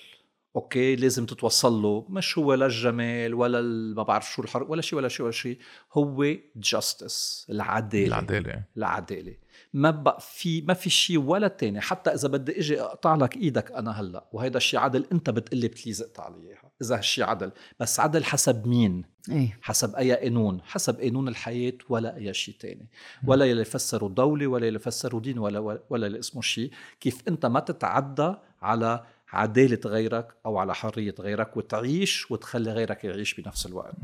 okay 0.56 0.96
لازم 0.96 1.26
تتوصل 1.26 1.82
له. 1.82 2.06
مش 2.10 2.38
هو 2.38 2.54
لا 2.54 2.66
الجمال 2.66 3.34
ولا 3.34 3.62
ما 3.96 4.04
بعرف 4.04 4.32
شو 4.32 4.42
الحرق 4.42 4.72
ولا 4.72 4.82
شيء 4.82 5.00
ولا 5.00 5.08
شيء 5.08 5.24
ولا 5.24 5.32
شيء. 5.32 5.58
هو 5.94 6.26
justice 6.56 7.48
العدالة. 7.50 8.08
العدالة. 8.08 8.64
العدالة. 8.78 9.36
ما 9.74 9.92
بقى 9.92 10.18
في 10.22 10.62
ما 10.62 10.74
في 10.74 10.90
شيء 10.90 11.18
ولا 11.18 11.48
تاني. 11.48 11.82
حتى 11.82 12.10
إذا 12.14 12.28
بدي 12.28 12.60
إجي 12.60 12.82
أقطع 12.82 13.16
لك 13.16 13.38
إيدك 13.38 13.72
أنا 13.72 13.92
هلأ. 13.92 14.30
وهيدا 14.32 14.58
الشيء 14.58 14.80
عدل 14.80 15.06
أنت 15.12 15.30
بتقلي 15.30 15.68
please 15.68 16.02
اقطع 16.02 16.28
لي 16.28 16.48
إياها. 16.48 16.72
إذا 16.82 16.98
هالشيء 16.98 17.24
عدل. 17.24 17.52
بس 17.80 18.00
عدل 18.00 18.24
حسب 18.24 18.68
مين؟ 18.68 19.06
إيه؟ 19.30 19.60
حسب 19.62 19.96
أي 19.96 20.14
قانون. 20.14 20.62
حسب 20.62 21.02
قانون 21.02 21.28
الحياة 21.28 21.78
ولا 21.90 22.16
أي 22.16 22.34
شيء 22.34 22.56
تاني. 22.60 22.90
ولا 23.28 23.46
يلي 23.46 23.66
فسروا 23.66 24.10
دولة 24.10 24.48
ولا 24.48 24.68
يلي 24.68 24.80
فسروا 24.80 25.22
دين 25.22 25.40
ولا 25.40 25.80
ولا 25.90 26.08
اللي 26.08 26.20
اسمه 26.20 26.42
شيء. 26.42 26.72
كيف 27.00 27.22
أنت 27.28 27.46
ما 27.46 27.60
تتعدى 27.60 28.34
على 28.62 29.04
عدالة 29.34 29.80
غيرك 29.86 30.38
أو 30.46 30.58
على 30.58 30.76
حرية 30.76 31.16
غيرك 31.20 31.58
وتعيش 31.58 32.32
وتخلي 32.32 32.72
غيرك 32.72 33.04
يعيش 33.04 33.34
بنفس 33.34 33.66
الوقت. 33.66 33.96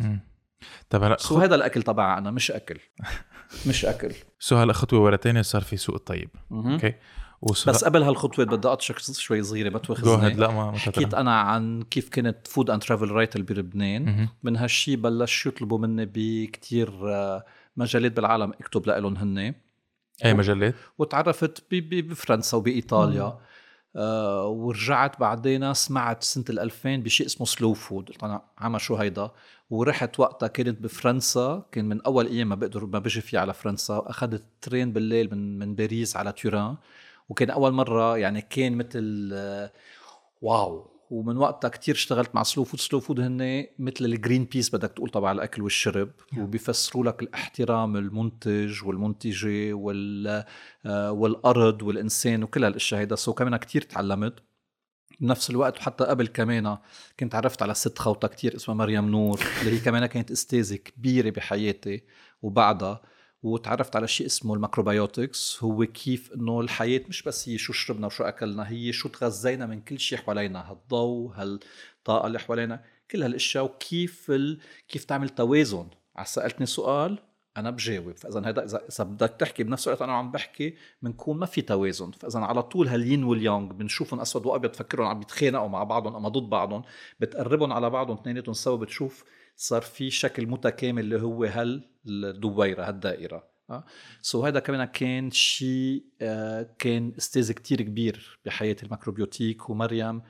طب 0.90 1.04
هلا 1.04 1.18
so 1.20 1.38
هذا 1.38 1.56
الأكل 1.56 1.84
تبعي 1.84 2.18
أنا 2.18 2.32
مش 2.32 2.52
أكل. 2.52 2.80
مش 3.68 3.86
أكل. 3.86 4.14
so 4.40 4.56
هلا 4.56 4.74
خطوة 4.74 5.00
ورا 5.00 5.16
تانية 5.16 5.42
صار 5.42 5.62
في 5.62 5.78
سوق 5.78 5.96
الطيب. 5.96 6.30
أوكي؟ 6.52 6.94
وصر... 7.42 7.72
بس 7.72 7.84
قبل 7.84 8.04
هالخطوة 8.04 8.46
بدي 8.46 8.68
أقطشك 8.68 9.00
شوي 9.00 9.44
صغيرة 9.44 9.70
ما 9.70 9.80
تواخذني 9.80 10.34
لا 10.34 10.52
ما 10.52 10.78
حكيت 10.78 11.14
أنا 11.14 11.40
عن 11.40 11.82
كيف 11.82 12.10
كنت 12.10 12.48
food 12.48 12.70
and 12.70 12.82
travel 12.82 13.12
writer 13.12 13.42
بلبنان. 13.42 14.28
من 14.44 14.58
هالشي 14.58 14.96
بلشوا 14.96 15.52
يطلبوا 15.52 15.78
مني 15.78 16.06
بكتير 16.14 17.14
آه، 17.14 17.46
مجالات 17.78 18.12
بالعالم 18.12 18.52
اكتب 18.52 18.88
لهم 18.88 19.18
هن 19.18 19.54
اي 20.26 20.34
مجلات 20.34 20.76
وتعرفت 20.98 21.64
بفرنسا 21.72 22.58
وبإيطاليا. 22.58 23.24
مم. 23.24 23.49
آه 23.96 24.48
ورجعت 24.48 25.20
بعدين 25.20 25.74
سمعت 25.74 26.24
سنة 26.24 26.46
2000 26.50 26.96
بشيء 26.98 27.26
اسمه 27.28 27.46
Slow 27.48 27.74
Food 27.74 28.10
قلت 28.10 28.24
أنا 28.24 28.42
عم 28.58 28.78
شو 28.78 28.96
هيدا؟ 28.96 29.32
ورحت 29.70 30.20
وقتها 30.20 30.48
كانت 30.48 30.82
بفرنسا 30.82 31.66
كان 31.72 31.86
من 31.86 32.02
أول 32.02 32.28
أيام 32.28 32.50
ما 32.50 32.56
بقدر 32.56 32.86
ما 32.86 33.00
بجي 33.00 33.22
فيها 33.22 33.40
على 33.40 33.54
فرنسا. 33.54 34.04
أخذت 34.08 34.44
train 34.62 34.94
بالليل 34.94 35.30
من 35.36 35.60
من 35.60 35.76
باريس 35.76 36.16
على 36.18 36.32
توران 36.32 36.78
وكان 37.30 37.50
أول 37.50 37.72
مرة 37.72 38.18
يعني 38.18 38.42
كان 38.42 38.78
مثل 38.78 39.30
آه 39.34 39.72
wow. 40.42 40.89
ومن 41.10 41.38
وقتها 41.38 41.68
كتير 41.68 41.96
اشتغلت 41.96 42.36
مع 42.36 42.44
Slow 42.44 42.64
Food. 42.64 42.80
Slow 42.80 43.00
Food 43.00 43.20
هن 43.20 43.66
مثل 43.80 44.06
ال 44.06 44.46
Greenpeace 44.46 44.76
بدك 44.76 44.92
تقول 44.92 45.10
تبع 45.10 45.32
الأكل 45.32 45.62
والشرب. 45.62 46.12
وبيفسروا 46.38 47.04
لك 47.06 47.24
الاحترام 47.24 47.98
المنتج 47.98 48.84
والمنتجة 48.86 49.74
وال 49.74 50.44
آه، 50.86 51.12
والأرض 51.12 51.82
والإنسان 51.82 52.44
وكل 52.44 52.64
هالأشياء 52.64 53.02
هيدا. 53.02 53.16
so 53.16 53.34
كمان 53.34 53.58
كتير 53.58 53.82
تعلمت. 53.82 54.34
بنفس 55.20 55.50
الوقت 55.50 55.78
وحتى 55.78 56.04
قبل 56.04 56.28
كمان 56.28 56.78
كنت 57.20 57.36
عرفت 57.36 57.62
على 57.62 57.74
ست 57.74 58.00
خوتة 58.00 58.28
كتير 58.28 58.56
اسمها 58.56 58.78
مريم 58.78 59.10
نور 59.10 59.40
اللي 59.62 59.72
هي 59.72 59.80
كمان 59.80 60.06
كانت 60.06 60.32
أستاذة 60.32 60.76
كبيرة 60.76 61.30
بحياتي. 61.30 62.04
وبعدها 62.42 63.02
وتعرفت 63.44 63.96
على 63.96 64.08
شيء 64.08 64.26
اسمه 64.28 64.54
ال 64.54 64.62
macrobiotics 64.62 65.64
هو 65.64 65.86
كيف 65.86 66.34
إنه 66.34 66.62
الحياة 66.62 67.02
مش 67.10 67.24
بس 67.24 67.50
هي 67.50 67.58
شو 67.58 67.74
شربنا 67.74 68.08
وشو 68.08 68.24
أكلنا 68.24 68.70
هي 68.70 68.94
شو 68.94 69.10
تغذينا 69.10 69.66
من 69.66 69.82
كل 69.82 70.00
شيء 70.00 70.18
حوالينا 70.18 70.72
هالضوء 70.72 71.32
هالطاقة 71.36 72.28
اللي 72.28 72.40
حوالينا 72.40 72.84
كل 73.12 73.24
هالأشياء 73.24 73.64
وكيف 73.64 74.32
ال... 74.32 74.60
كيف 74.88 75.04
تعمل 75.04 75.30
توازن. 75.30 75.88
سألتني 76.24 76.66
سؤال 76.66 77.20
أنا 77.58 77.70
بجاوب. 77.70 78.12
فاذا 78.18 78.40
هذا 78.40 78.66
إذا 78.66 79.04
بدك 79.04 79.36
تحكي 79.40 79.64
بنفس 79.64 79.88
الوقت 79.88 80.02
أنا 80.02 80.14
عم 80.14 80.32
بحكي 80.32 80.76
بنكون 81.02 81.38
ما 81.38 81.46
في 81.46 81.62
توازن. 81.62 82.12
فاذا 82.12 82.40
على 82.40 82.64
طول 82.64 82.88
هال 82.88 83.02
yin 83.02 83.24
وال 83.24 83.40
yang 83.40 83.74
بنشوفهم 83.74 84.20
أسود 84.20 84.46
وأبيض 84.46 84.72
تفكرهم 84.72 85.08
عم 85.08 85.22
يتخانقوا 85.22 85.68
مع 85.68 85.84
بعضهم 85.84 86.16
أما 86.16 86.30
ضد 86.30 86.50
بعضهم 86.50 86.82
بتقربهم 87.20 87.74
على 87.74 87.90
بعضهم 87.90 88.18
اثنيناتهم 88.18 88.54
سوا 88.54 88.78
بتشوف 88.78 89.24
صار 89.56 89.82
في 89.82 90.10
شكل 90.10 90.48
متكامل 90.48 91.04
اللي 91.04 91.22
هو 91.22 91.44
هالدويره 92.10 92.84
هالدائره 92.84 93.50
so 94.22 94.46
هذا 94.46 94.60
كمان 94.60 94.86
كان 94.86 95.32
شيء 95.32 96.04
آه، 96.22 96.76
كان 96.80 97.14
أستاذ 97.18 97.52
كتير 97.52 97.82
كبير 97.82 98.40
بحياة 98.46 98.76
ال 98.84 98.91
macrobiotic 98.91 99.70
ومريم. 99.70 100.22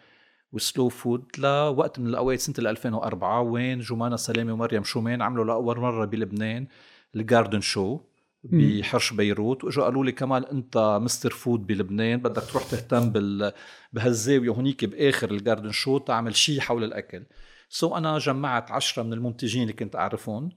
و 0.51 0.59
Slow 0.59 0.89
Food 0.89 1.25
لوقت 1.37 1.99
من 1.99 2.07
الأوقات 2.07 2.39
سنة 2.39 2.69
2004 2.69 3.41
وين 3.41 3.79
جمانة 3.79 4.15
سلامة 4.15 4.53
ومريم 4.53 4.83
شومان 4.83 5.21
عملوا 5.21 5.45
لأول 5.45 5.79
مرة 5.79 6.05
بلبنان 6.05 6.67
ال 7.15 7.22
garden 7.22 7.61
show 7.61 7.99
بحرش 8.43 9.13
بيروت. 9.13 9.63
وإجوا 9.63 9.83
قالوا 9.83 10.05
لي 10.05 10.11
كمان 10.11 10.43
أنت 10.43 10.99
Mister 11.01 11.29
Food 11.29 11.67
بلبنان 11.67 12.19
بدك 12.19 12.43
تروح 12.43 12.63
تهتم 12.63 13.09
بال 13.09 13.53
بهالزاوية 13.93 14.49
هونيك 14.49 14.85
بآخر 14.85 15.31
ال 15.31 15.37
garden 15.37 15.71
show 15.71 15.97
تعمل 15.97 16.35
شيء 16.35 16.59
حول 16.59 16.83
الأكل. 16.83 17.23
so 17.69 17.93
أنا 17.97 18.17
جمعت 18.17 18.71
عشرة 18.71 19.03
من 19.03 19.13
المنتجين 19.13 19.61
اللي 19.61 19.73
كنت 19.73 19.95
أعرفهم. 19.95 20.49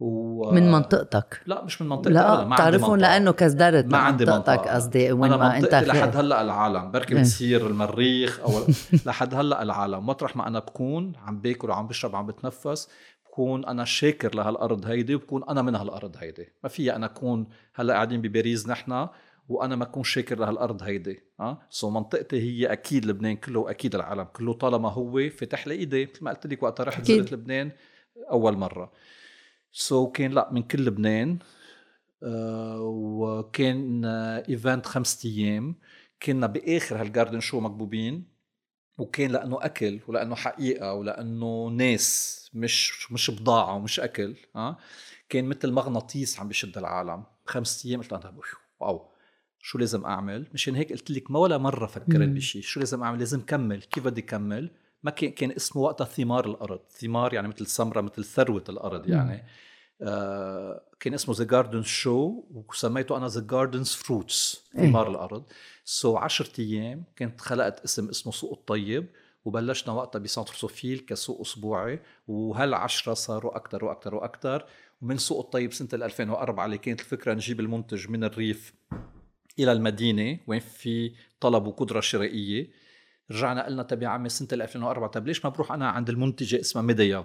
و... 0.00 0.50
من 0.52 0.72
منطقتك. 0.72 1.40
لا 1.46 1.64
مش 1.64 1.82
من 1.82 1.88
منطقتي 1.88 2.14
لا 2.14 2.44
ما 2.44 2.56
تعرفون 2.56 2.98
لأنه 2.98 3.32
كزدرت 3.32 3.84
ما 3.84 3.98
عندي 3.98 4.24
منطقتك 4.24 4.68
قصدي 4.68 5.12
وين 5.12 5.30
ما 5.30 5.58
أنت 5.58 5.74
لحد 5.74 6.16
هلأ 6.16 6.42
العالم. 6.42 6.90
بركي 6.90 7.14
بتصير 7.14 7.66
المريخ 7.66 8.40
أو 8.40 8.52
لحد 9.06 9.34
هلأ 9.34 9.62
العالم. 9.62 10.06
مطرح 10.06 10.36
ما 10.36 10.46
أنا 10.46 10.58
بكون 10.58 11.12
عم 11.26 11.40
باكل 11.40 11.70
وعم 11.70 11.86
بشرب 11.86 12.14
وعم 12.14 12.26
بتنفس 12.26 12.88
بكون 13.26 13.64
أنا 13.64 13.84
شاكر 13.84 14.34
لهالأرض 14.34 14.86
هيدي 14.86 15.14
وبكون 15.14 15.44
أنا 15.48 15.62
من 15.62 15.74
هالأرض 15.74 16.16
هيدي. 16.18 16.48
ما 16.62 16.68
فيها 16.68 16.96
أنا 16.96 17.06
أكون 17.06 17.46
هلأ 17.74 17.94
قاعدين 17.94 18.20
بباريس 18.22 18.68
نحن 18.68 19.08
وأنا 19.48 19.76
ما 19.76 19.84
أكون 19.84 20.04
شاكر 20.04 20.38
لهالأرض 20.38 20.82
هيدي 20.82 21.20
آه؟ 21.40 21.58
so 21.70 21.90
منطقتي 21.90 22.40
هي 22.40 22.72
أكيد 22.72 23.06
لبنان 23.06 23.36
كله 23.36 23.60
وأكيد 23.60 23.94
العالم 23.94 24.24
كله 24.24 24.52
طالما 24.52 24.88
هو 24.92 25.28
فتح 25.30 25.66
لي 25.66 25.74
إيدي. 25.74 26.04
مثل 26.04 26.24
ما 26.24 26.30
قلت 26.30 26.46
لك 26.46 26.62
وقت 26.62 26.80
رحت 26.80 27.04
زرت 27.04 27.32
لبنان 27.32 27.70
أول 28.30 28.56
مرة. 28.56 28.92
so 29.78 30.12
كان 30.12 30.30
لا 30.30 30.48
من 30.52 30.62
كل 30.62 30.84
لبنان 30.84 31.38
آه 32.22 32.80
وكان 32.80 34.04
event 34.04 34.86
آه 34.86 34.90
خمسة 34.90 35.28
أيام. 35.28 35.74
كنا 36.22 36.46
بآخر 36.46 37.00
هال 37.00 37.10
garden 37.10 37.40
show 37.40 37.60
مكبوبين 37.60 38.24
وكان 38.98 39.30
لأنه 39.30 39.58
أكل 39.64 40.00
ولأنه 40.08 40.34
حقيقة 40.34 40.94
ولأنه 40.94 41.68
ناس 41.68 42.50
مش 42.54 43.12
مش 43.12 43.30
بضاعة 43.30 43.74
ومش 43.74 44.00
أكل 44.00 44.36
آه. 44.56 44.78
كان 45.28 45.44
مثل 45.44 45.72
مغناطيس 45.72 46.40
عم 46.40 46.48
بشد 46.48 46.78
العالم. 46.78 47.24
خمس 47.46 47.86
أيام 47.86 48.00
قلت 48.00 48.12
أنا 48.12 48.34
wow 48.80 49.08
شو 49.58 49.78
لازم 49.78 50.04
أعمل؟ 50.04 50.46
مشان 50.54 50.74
هيك 50.74 50.92
قلت 50.92 51.10
لك 51.10 51.30
ما 51.30 51.38
ولا 51.38 51.58
مرة 51.58 51.86
فكرت 51.86 52.28
بشيء 52.28 52.62
شو 52.62 52.80
لازم 52.80 53.02
أعمل؟ 53.02 53.18
لازم 53.18 53.40
كمل. 53.40 53.82
كيف 53.82 54.04
بدي 54.04 54.22
كمل؟ 54.22 54.70
ما 55.02 55.10
كان 55.10 55.30
كان 55.30 55.50
اسمه 55.50 55.82
وقتها 55.82 56.04
ثمار 56.04 56.46
الأرض. 56.46 56.80
ثمار 56.90 57.34
يعني 57.34 57.48
مثل 57.48 57.66
سمرة 57.66 58.00
مثل 58.00 58.24
ثروة 58.24 58.64
الأرض 58.68 59.08
يعني. 59.08 59.34
آه 59.34 59.67
كان 61.00 61.14
اسمه 61.14 61.34
the 61.34 61.44
garden 61.44 61.82
show 61.82 62.42
وسميته 62.50 63.16
أنا 63.16 63.28
the 63.28 63.46
garden's 63.50 63.92
fruits 63.92 64.64
ثمار 64.76 65.10
الأرض. 65.10 65.44
so 65.84 66.22
10 66.22 66.50
أيام 66.58 67.04
كنت 67.18 67.40
خلقت 67.40 67.80
اسم 67.84 68.08
اسمه 68.08 68.32
سوق 68.32 68.52
الطيب 68.52 69.06
وبلشنا 69.44 69.94
وقتها 69.94 70.18
ب 70.18 70.23
Centre 70.23 70.54
Sofil 70.54 70.98
كسوق 70.98 71.40
أسبوعي. 71.40 72.00
وهالعشرة 72.28 73.14
صاروا 73.14 73.56
أكثر 73.56 73.84
وأكثر 73.84 74.14
وأكثر 74.14 74.66
ومن 75.02 75.16
سوق 75.16 75.44
الطيب 75.44 75.72
سنة 75.72 75.88
2004 75.92 76.64
اللي 76.66 76.78
كانت 76.78 77.00
الفكرة 77.00 77.34
نجيب 77.34 77.60
المنتج 77.60 78.10
من 78.10 78.24
الريف 78.24 78.74
إلى 79.58 79.72
المدينة 79.72 80.38
وين 80.46 80.60
في 80.60 81.14
طلب 81.40 81.66
وقدرة 81.66 82.00
شرائية. 82.00 82.70
رجعنا 83.30 83.66
قلنا 83.66 83.82
طب 83.82 84.02
يا 84.02 84.08
عمي 84.08 84.28
سنة 84.28 84.48
2004 84.52 85.10
طب 85.10 85.26
ليش 85.26 85.44
ما 85.44 85.50
بروح 85.50 85.72
أنا 85.72 85.88
عند 85.88 86.08
المنتجة 86.08 86.60
اسمها 86.60 86.82
ميديا؟ 86.82 87.24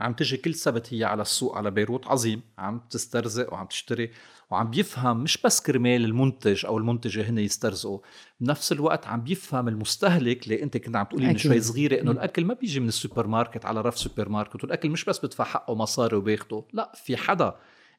عم 0.00 0.12
تجي 0.12 0.36
كل 0.36 0.54
سبت 0.54 0.94
هي 0.94 1.04
على 1.04 1.22
السوق 1.22 1.56
على 1.56 1.70
بيروت 1.70 2.06
عظيم. 2.06 2.40
عم 2.58 2.80
تسترزق 2.90 3.52
وعم 3.52 3.66
تشتري 3.66 4.10
وعم 4.50 4.70
بيفهم 4.70 5.20
مش 5.22 5.38
بس 5.44 5.60
كرمال 5.60 6.04
المنتج 6.04 6.66
أو 6.66 6.78
المنتجة 6.78 7.30
هن 7.30 7.38
يسترزقوا 7.38 7.98
بنفس 8.40 8.72
الوقت 8.72 9.06
عم 9.06 9.20
بيفهم 9.20 9.68
المستهلك 9.68 10.44
اللي 10.44 10.62
أنت 10.62 10.76
كنت 10.76 10.96
عم 10.96 11.04
تقولي 11.04 11.26
من 11.26 11.36
شوي 11.36 11.60
صغيرة 11.60 12.00
إنه 12.00 12.10
الأكل 12.10 12.44
ما 12.44 12.54
بيجي 12.54 12.80
من 12.80 12.88
السوبر 12.88 13.26
ماركت 13.26 13.64
على 13.64 13.80
رف 13.80 13.98
سوبر 13.98 14.28
ماركت 14.28 14.64
والأكل 14.64 14.90
مش 14.90 15.04
بس 15.04 15.24
بدفع 15.24 15.44
حقه 15.44 15.74
مصاري 15.74 16.16
وباخده 16.16 16.64
لا 16.72 16.92
في 16.94 17.16
حدا 17.16 17.54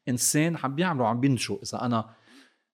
إنسان 0.09 0.57
عم 0.63 0.75
بيعمله 0.75 1.03
وعم 1.03 1.19
بينتجه 1.19 1.59
إذا 1.63 1.81
أنا 1.81 2.09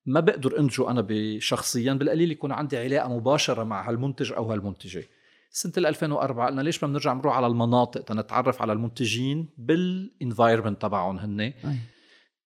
ما 0.05 0.19
بقدر 0.19 0.59
انتجه 0.59 0.91
أنا 0.91 1.05
بشخصيا 1.09 1.93
بالقليل 1.93 2.31
يكون 2.31 2.51
عندي 2.51 2.77
علاقة 2.77 3.17
مباشرة 3.17 3.63
مع 3.63 3.89
هالمنتج 3.89 4.31
أو 4.31 4.51
هالمنتجة. 4.51 5.03
سنة 5.58 5.74
2004 5.78 6.48
قلنا 6.48 6.62
ليش 6.62 6.84
ما 6.84 6.89
بنرجع 6.89 7.13
نروح 7.13 7.36
على 7.36 7.48
المناطق 7.48 8.02
تنتعرف 8.02 8.62
على 8.62 8.74
المنتجين 8.74 9.50
بال 9.58 9.77
environment 9.77 10.82
تبعهم 10.82 11.18
هن. 11.18 11.54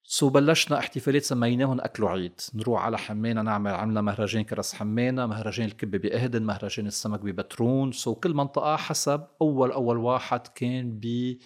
so 0.03 0.29
بلشنا 0.30 0.80
احتفالات 0.80 1.24
سميناهم 1.24 1.80
أكل 1.82 2.06
عيد 2.06 2.41
نروح 2.56 2.86
على 2.86 2.98
حمانه 2.98 3.41
نعمل 3.41 3.72
عملنا 3.72 4.02
مهرجان 4.02 4.43
كرز 4.43 4.73
حمانه 4.74 5.26
مهرجان 5.26 5.65
الكبة 5.65 5.98
بأهدن 5.98 6.43
مهرجان 6.43 6.88
السمك 6.88 7.19
ببترون. 7.19 7.91
so 7.91 8.15
كل 8.15 8.34
منطقة 8.34 8.76
حسب 8.76 9.28
أول 9.41 9.72
أول 9.72 9.98
واحد 9.98 10.48
كان 10.48 11.00
ب 11.04 11.38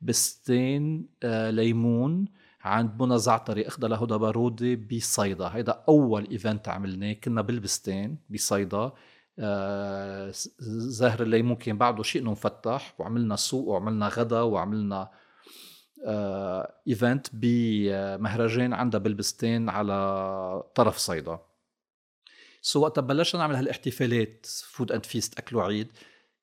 بستين 0.00 1.08
آه 1.22 1.50
ليمون 1.50 2.24
عند 2.62 3.02
منى 3.02 3.18
زعتري. 3.18 3.66
اخذها 3.66 3.88
لهدى 3.88 4.18
بارودي 4.18 4.76
بصيدا. 4.76 5.46
هيدا 5.46 5.84
أول 5.88 6.28
event 6.30 6.68
عملناه. 6.68 7.12
كنا 7.12 7.42
بالبستان 7.42 8.16
بصيدا. 8.30 8.92
زهر 9.38 11.22
الليمون 11.22 11.56
كان 11.56 11.78
بعده 11.78 12.02
شيء 12.02 12.22
إنه 12.22 12.30
مفتح 12.30 12.94
وعملنا 12.98 13.36
سوق 13.36 13.68
وعملنا 13.68 14.08
غدا 14.08 14.40
وعملنا 14.40 15.10
آه 16.04 16.74
event 16.88 17.26
بمهرجان 17.32 18.72
عندها 18.72 19.00
بالبستان 19.00 19.68
على 19.68 20.62
طرف 20.74 20.98
صيدا. 20.98 21.38
so 22.62 22.80
وقتها 22.82 23.02
بلشنا 23.02 23.40
نعمل 23.40 23.54
هالإحتفالات 23.54 24.46
food 24.46 24.92
and 24.92 25.06
feast 25.06 25.38
أكل 25.38 25.56
وعيد. 25.56 25.88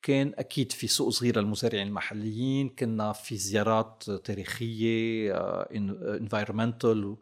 كان 0.02 0.34
أكيد 0.38 0.72
في 0.72 0.88
سوق 0.88 1.10
صغيره 1.10 1.40
للمزارعين 1.40 1.88
المحليين 1.88 2.70
كنا 2.70 3.12
في 3.14 3.38
زيارات 3.38 4.04
تاريخية 4.24 5.32
environmental 6.18 7.18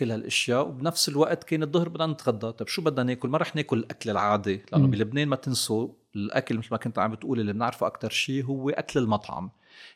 كل 0.00 0.10
هالأشياء 0.10 0.68
وبنفس 0.68 1.08
الوقت 1.08 1.44
كان 1.44 1.62
الظهر 1.62 1.88
بدنا 1.88 2.06
نتغدى. 2.06 2.52
طيب 2.52 2.68
شو 2.68 2.82
بدنا 2.82 3.02
ناكل؟ 3.02 3.28
ما 3.28 3.38
رح 3.38 3.56
ناكل 3.56 3.78
الأكل 3.78 4.10
العادي 4.10 4.62
لأنه 4.72 4.86
بلبنان 4.86 5.28
ما 5.28 5.36
تنسوا 5.36 5.88
الأكل 6.16 6.58
مثل 6.58 6.68
ما 6.70 6.76
كنت 6.76 6.98
عم 6.98 7.12
بتقول 7.12 7.40
اللي 7.40 7.52
بنعرفه 7.52 7.86
أكثر 7.86 8.10
شيء 8.10 8.44
هو 8.44 8.70
أكل 8.70 9.00
المطعم. 9.00 9.50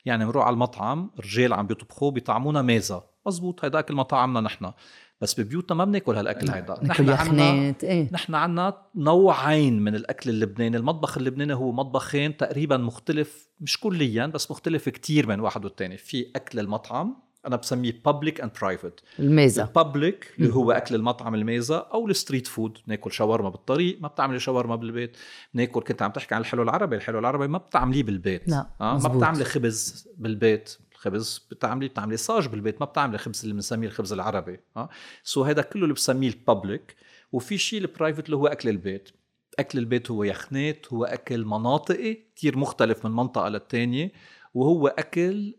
يعني 0.05 0.25
بنروح 0.25 0.47
على 0.47 0.55
المطعم 0.55 1.11
رجال 1.21 1.53
عم 1.53 1.67
بيطبخوا 1.67 2.11
بيطعمونا 2.11 2.63
مازة. 2.63 3.03
مزبوط 3.27 3.65
هيدا 3.65 3.79
أكل 3.79 3.95
مطاعمنا 3.95 4.41
نحن. 4.41 4.73
بس 5.21 5.41
ببيوتنا 5.41 5.77
ما 5.77 5.85
بناكل 5.85 6.17
هالأكل 6.17 6.51
هيدا. 6.51 6.85
نحن 6.85 7.11
عنا 7.11 7.75
إيه. 7.83 8.09
نحن 8.13 8.35
عنا 8.35 8.77
نوعين 8.95 9.83
من 9.83 9.95
الأكل 9.95 10.31
اللبناني. 10.31 10.77
المطبخ 10.77 11.19
اللبناني 11.19 11.55
هو 11.55 11.73
مطبخين 11.73 12.37
تقريبا 12.37 12.77
مختلف 12.77 13.49
مش 13.61 13.81
كليا 13.81 14.27
بس 14.27 14.51
مختلف 14.51 14.89
كتير 14.89 15.27
من 15.27 15.41
واحد 15.41 15.65
والتاني. 15.65 15.97
في 15.97 16.31
أكل 16.37 16.59
المطعم 16.59 17.17
أنا 17.47 17.57
بسميه 17.57 18.01
public 18.05 18.41
and 18.41 18.51
private 18.61 19.01
المازة. 19.19 19.63
ال 19.63 19.73
public 19.73 20.35
اللي 20.39 20.55
هو 20.55 20.73
أكل 20.73 20.95
المطعم 20.95 21.35
المازة 21.35 21.79
أو 21.79 22.07
ال 22.07 22.12
street 22.12 22.47
food 22.47 22.79
ناكل 22.87 23.13
شاورما 23.13 23.49
بالطريق 23.49 23.99
ما 24.01 24.09
بتعملي 24.09 24.39
شاورما 24.39 24.77
بالبيت. 24.77 25.17
ناكل 25.55 25.81
كنت 25.81 26.03
عم 26.03 26.11
تحكي 26.11 26.35
عن 26.35 26.41
الحلو 26.41 26.63
العربي. 26.63 26.97
الحلو 26.97 27.19
العربي 27.19 27.49
ما 27.49 27.59
بتعمليه 27.59 28.03
بالبيت. 28.03 28.49
لا 28.49 28.67
آه؟ 28.81 28.99
ما 28.99 29.09
بتعملي 29.09 29.45
خبز 29.45 30.09
بالبيت. 30.17 30.79
الخبز 30.93 31.47
بتعملي 31.51 31.89
بتعملي 31.89 32.17
صاج 32.17 32.47
بالبيت. 32.47 32.81
ما 32.81 32.87
بتعملي 32.87 33.19
خبز 33.19 33.43
اللي 33.43 33.55
بنسميه 33.55 33.89
الخبز 33.89 34.13
العربي. 34.13 34.61
آه 34.77 34.89
so 35.23 35.43
هذا 35.43 35.63
كله 35.63 35.83
اللي 35.83 35.95
بسميه 35.95 36.29
ال 36.29 36.38
public 36.38 36.97
وفي 37.33 37.59
شيء 37.59 37.81
ال 37.81 37.86
private 37.86 38.25
اللي 38.27 38.37
هو 38.37 38.47
أكل 38.47 38.69
البيت. 38.69 39.11
أكل 39.59 39.79
البيت 39.79 40.11
هو 40.11 40.25
يخنات 40.25 40.93
هو 40.93 41.05
أكل 41.05 41.45
مناطقي 41.45 42.19
كثير 42.37 42.59
مختلف 42.59 43.07
من 43.07 43.13
منطقة 43.13 43.49
للتانية. 43.49 44.13
وهو 44.55 44.87
أكل 44.87 45.55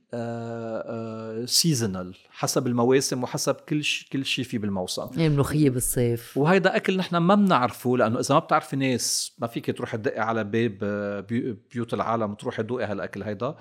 seasonal 1.48 2.16
حسب 2.30 2.68
المواسم 2.68 3.24
وحسب 3.24 3.56
كل 3.56 3.84
شيء 3.84 4.08
كل 4.12 4.26
شيء 4.26 4.46
في 4.46 4.58
بالموسم. 4.58 5.08
يعني 5.12 5.28
الملوخيه 5.28 5.70
بالصيف. 5.70 6.38
وهيدا 6.38 6.76
أكل 6.76 6.98
نحن 6.98 7.18
ما 7.18 7.36
بنعرفه 7.36 7.98
لأنه 7.98 8.20
إذا 8.20 8.36
ما 8.36 8.40
بتعرفي 8.40 8.76
ناس 8.76 9.36
ما 9.40 9.48
فيك 9.48 9.78
تروحي 9.78 9.98
تدقي 9.98 10.20
على 10.20 10.44
باب 10.44 10.78
بيوت 11.74 11.94
العالم 11.94 12.32
وتروحي 12.32 12.64
تدوقي 12.64 12.86
هالأكل 12.86 13.24
هيدا 13.24 13.56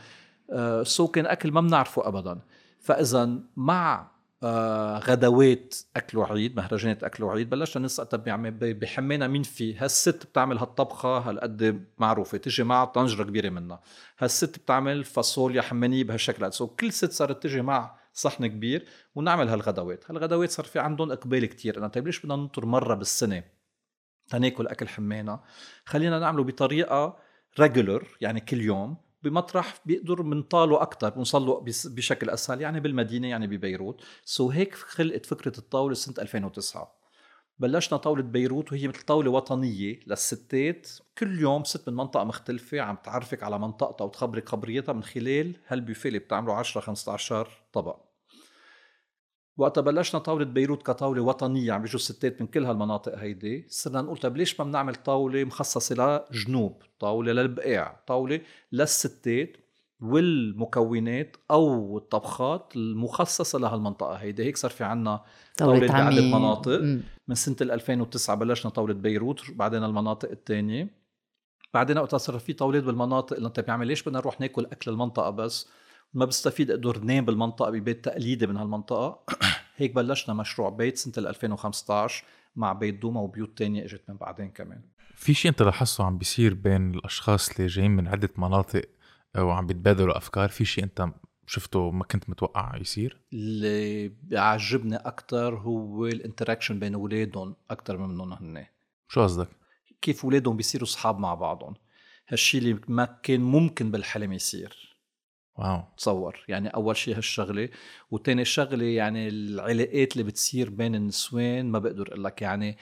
so 0.83 1.09
كان 1.09 1.27
أكل 1.27 1.53
ما 1.53 1.61
بنعرفه 1.61 2.09
ابدا. 2.09 2.41
فإذا 2.81 3.39
مع 3.57 4.01
آه 4.01 4.14
غدوات 4.99 5.75
أكل 5.97 6.27
وعيد 6.27 6.57
مهرجانات 6.57 7.05
أكل 7.05 7.33
وعيد 7.33 7.51
بلشنا 7.51 7.85
نسال 7.85 8.09
طب 8.09 8.25
بحمانا 8.61 9.27
مين 9.29 9.43
في. 9.43 9.77
هالست 9.77 10.27
بتعمل 10.27 10.59
هالطبخة 10.59 11.19
هالقد 11.19 11.85
معروفة 11.99 12.39
تجي 12.39 12.65
مع 12.65 12.85
طنجرة 12.85 13.25
كبيرة 13.25 13.49
منها. 13.49 13.81
هالست 14.19 14.59
بتعمل 14.59 15.05
فاصوليا 15.05 15.63
حمانية 15.63 16.05
بهالشكل 16.05 16.53
so 16.53 16.67
كل 16.67 16.93
ست 16.93 17.13
صارت 17.13 17.43
تجي 17.43 17.63
مع 17.63 17.99
صحن 18.13 18.47
كبير 18.47 18.87
ونعمل 19.15 19.49
هالغدوات. 19.49 20.11
هالغدوات 20.11 20.51
صار 20.51 20.67
في 20.67 20.79
عندهم 20.79 21.13
إقبال 21.13 21.47
كتير. 21.47 21.79
قلنا 21.79 21.89
طيب 21.89 22.07
ليش 22.07 22.21
بدنا 22.21 22.37
ننطر 22.37 22.67
مرة 22.67 22.95
بالسنة 22.95 23.43
تناكل 24.29 24.67
أكل 24.67 24.89
حمانه 24.89 25.41
خلينا 25.85 26.19
نعمله 26.19 26.45
بطريقة 26.45 27.17
regular 27.61 28.07
يعني 28.21 28.41
كل 28.41 28.61
يوم. 28.61 28.97
بمطرح 29.25 29.75
بيقدر 29.87 30.23
بنطاله 30.23 30.83
أكثر 30.83 31.09
بنوصل 31.11 31.61
بس- 31.65 31.87
بشكل 31.87 32.31
أسهل 32.31 32.61
يعني 32.61 32.81
بالمدينة 32.81 33.29
يعني 33.29 33.47
ببيروت. 33.47 34.03
so 34.25 34.51
هيك 34.51 34.75
خلقت 34.75 35.27
فكرة 35.27 35.59
الطاولة 35.59 35.95
سنة 35.95 36.15
2009 36.19 37.05
بلشنا 37.59 37.99
طاولة 37.99 38.23
بيروت 38.23 38.73
وهي 38.73 38.89
مثل 38.89 39.01
طاولة 39.03 39.31
وطنية 39.31 40.01
للستات. 40.07 40.89
كل 41.19 41.39
يوم 41.41 41.65
ست 41.65 41.89
من 41.89 41.97
منطقة 41.97 42.25
مختلفة 42.25 42.81
عم 42.81 42.97
تعرفك 43.05 43.43
على 43.43 43.59
منطقتها 43.59 44.05
وتخبرك 44.05 44.49
خبريتها 44.49 44.93
من 44.93 45.03
خلال 45.03 45.57
هالبوفيه 45.67 46.09
اللي 46.09 46.19
بتعمله 46.19 46.55
10 46.55 46.81
15 46.81 47.49
طبق. 47.73 48.14
وقتها 49.57 49.81
بلشنا 49.81 50.21
طاولة 50.21 50.45
بيروت 50.45 50.83
كطاولة 50.83 51.23
وطنية 51.23 51.73
عم 51.73 51.83
بيجوا 51.83 52.01
الستات 52.01 52.41
من 52.41 52.47
كل 52.47 52.65
هالمناطق 52.65 53.19
هيدي 53.19 53.67
صرنا 53.69 54.03
نقول 54.03 54.17
طيب 54.17 54.37
ليش 54.37 54.61
ما 54.61 54.67
بنعمل 54.67 54.95
طاولة 54.95 55.45
مخصصة 55.45 56.25
لجنوب 56.31 56.83
طاولة 56.99 57.33
للبقاع 57.33 58.03
طاولة 58.07 58.41
للستات 58.73 59.57
والمكونات 60.01 61.37
أو 61.51 61.99
الطبخات 61.99 62.73
المخصصة 62.77 63.59
لهالمنطقة 63.59 64.15
هيدي 64.15 64.45
هيك 64.45 64.57
صار 64.57 64.71
في 64.71 64.85
عنا 64.85 65.21
طاولة 65.57 65.81
بعدة 65.81 65.95
عمي. 65.95 66.33
مناطق. 66.33 66.81
مم. 66.81 67.03
من 67.29 67.35
سنة 67.35 67.57
ال 67.61 67.71
2009 67.71 68.37
بلشنا 68.37 68.71
طاولة 68.71 68.95
بيروت 68.95 69.51
بعدين 69.51 69.85
المناطق 69.85 70.31
الثانية 70.31 71.05
بعدين 71.75 71.99
وقتها 71.99 72.19
صار 72.19 72.39
في 72.39 72.53
طاولات 72.53 72.83
بالمناطق 72.83 73.37
اللي 73.37 73.49
انت 73.49 73.61
بيعمل 73.61 73.87
ليش 73.87 74.03
بدنا 74.03 74.19
نروح 74.19 74.41
ناكل 74.41 74.67
أكل 74.67 74.91
المنطقة 74.91 75.31
بس 75.31 75.69
ما 76.15 76.25
بستفيد 76.25 76.71
أقدر 76.71 76.99
نام 76.99 77.25
بالمنطقة 77.25 77.71
ببيت 77.71 78.05
تقليدي 78.05 78.47
من 78.47 78.57
هالمنطقة. 78.57 79.25
هيك 79.77 79.95
بلشنا 79.95 80.35
مشروع 80.35 80.71
بيت 80.71 80.97
سنة 80.97 81.15
ال 81.19 81.27
2015 81.27 82.25
مع 82.57 82.73
بيت 82.73 83.03
دوما 83.03 83.21
وبيوت 83.21 83.59
تانية 83.59 83.85
إجت 83.85 84.03
من 84.09 84.17
بعدين 84.17 84.51
كمان. 84.51 84.83
في 85.15 85.35
شيء 85.35 85.51
أنت 85.51 85.63
لاحظته 85.63 86.05
عم 86.05 86.19
بيصير 86.19 86.55
بين 86.55 86.95
الأشخاص 86.95 87.51
اللي 87.51 87.67
جايين 87.67 87.91
من 87.91 88.09
عدة 88.09 88.31
مناطق 88.37 88.85
وعم 89.39 89.67
بيتبادلوا 89.67 90.17
أفكار؟ 90.17 90.49
في 90.49 90.65
شيء 90.65 90.85
أنت 90.85 91.09
شفته 91.47 91.91
ما 91.91 92.05
كنت 92.05 92.31
متوقع 92.31 92.77
يصير؟ 92.77 93.21
اللي 93.33 94.09
بيعجبني 94.09 94.97
أكثر 94.97 95.55
هو 95.55 96.07
ال 96.07 96.13
interaction 96.13 96.79
بين 96.79 96.95
اولادهم 96.95 97.57
أكثر 97.71 97.97
من 97.97 98.09
منهم 98.09 98.33
هن 98.33 98.67
شو 99.09 99.23
قصدك؟ 99.23 99.49
كيف 100.03 100.25
اولادهم 100.25 100.57
بيصيروا 100.57 100.89
أصحاب 100.89 101.19
مع 101.19 101.35
بعضهم. 101.35 101.75
هالشي 102.29 102.59
اللي 102.59 102.81
ما 102.89 103.19
كان 103.23 103.41
ممكن 103.41 103.91
بالحلم 103.91 104.33
يصير. 104.33 104.94
wow. 105.57 105.83
تصور. 105.97 106.45
يعني 106.49 106.69
أول 106.69 106.97
شيء 106.97 107.17
هالشغلة 107.17 107.69
وتاني 108.11 108.45
شغلة 108.45 108.85
يعني 108.85 109.29
العلاقات 109.29 110.13
اللي 110.13 110.23
بتصير 110.25 110.71
بين 110.71 110.95
النسوان 110.95 111.71
ما 111.71 111.79
بقدر 111.79 112.09
أقول 112.09 112.25
لك 112.25 112.43
يعني 112.43 112.77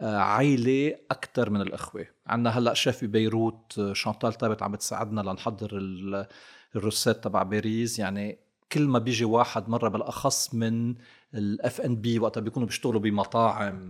آه، 0.00 0.16
عائله 0.16 0.96
أكثر 1.10 1.50
من 1.50 1.60
الأخوة. 1.60 2.06
عندنا 2.26 2.50
هلأ 2.58 2.74
شيف 2.74 3.04
ببيروت 3.04 3.78
آه، 3.78 3.92
شانتال 3.92 4.32
طابت 4.32 4.62
عم 4.62 4.72
بتساعدنا 4.72 5.20
لنحضر 5.20 5.76
ال- 5.76 6.26
ال 6.76 6.81
recettes 6.81 7.24
تبع 7.24 7.42
باريس. 7.42 7.98
يعني 7.98 8.38
كل 8.72 8.82
ما 8.82 8.98
بيجي 8.98 9.24
واحد 9.24 9.68
مرة 9.68 9.88
بالأخص 9.88 10.54
من 10.54 10.94
الاف 11.34 11.80
ان 11.80 11.96
بي 11.96 12.18
وقتها 12.18 12.40
بيكونوا 12.40 12.66
بيشتغلوا 12.68 13.00
بمطاعم. 13.00 13.88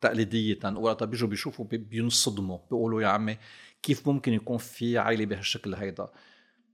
تقليدية 0.00 0.58
وقتها 0.76 1.06
بيجوا 1.06 1.28
بيشوفوا 1.28 1.64
بي- 1.64 1.76
بينصدموا. 1.76 2.58
بيقولوا 2.70 3.02
يا 3.02 3.08
عمي 3.08 3.36
كيف 3.82 4.08
ممكن 4.08 4.32
يكون 4.32 4.58
في 4.58 4.98
عائلة 4.98 5.24
بهالشكل 5.26 5.74
هيدا؟ 5.74 6.08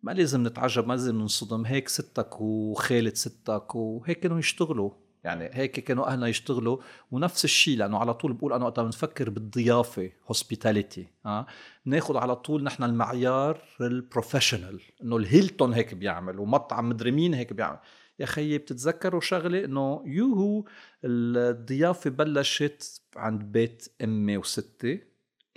ما 0.03 0.12
لازم 0.12 0.46
نتعجب 0.46 0.86
ما 0.86 0.92
لازم 0.92 1.18
ننصدم 1.18 1.66
هيك 1.66 1.88
ستك 1.88 2.40
وخالة 2.40 3.14
ستك 3.14 3.74
وهيك 3.74 4.20
كانوا 4.20 4.38
يشتغلوا. 4.38 4.90
يعني 5.24 5.51
هيك 5.53 5.80
كانوا 5.80 6.07
أهلنا 6.07 6.28
يشتغلوا. 6.28 6.78
ونفس 7.11 7.44
الشيء 7.44 7.78
لأنه 7.78 7.98
على 7.98 8.14
طول 8.14 8.32
بقول 8.32 8.53
أنا 8.53 8.64
وقتها 8.64 8.84
بنفكر 8.84 9.30
بالضيافة 9.30 10.11
hospitality 10.26 11.07
ها 11.26 11.46
بناخذ 11.86 12.16
على 12.16 12.36
طول 12.36 12.64
نحن 12.64 12.82
المعيار 12.82 13.59
ال 13.80 13.88
professional 13.88 14.80
إنه 15.03 15.16
الهيلتون 15.16 15.72
هيك 15.72 15.94
بيعمل 15.94 16.38
ومطعم 16.38 16.88
مدري 16.88 17.11
مين 17.11 17.34
هيك 17.34 17.53
بيعمل. 17.53 17.78
يا 18.18 18.26
خيي 18.26 18.59
بتتذكروا 18.59 19.20
شغلة؟ 19.20 19.64
إنه 19.64 20.03
يوهو 20.07 20.64
الضيافة 21.05 22.11
بلشت 22.11 23.03
عند 23.16 23.42
بيت 23.42 23.88
أمي 24.05 24.36
وستي. 24.36 25.09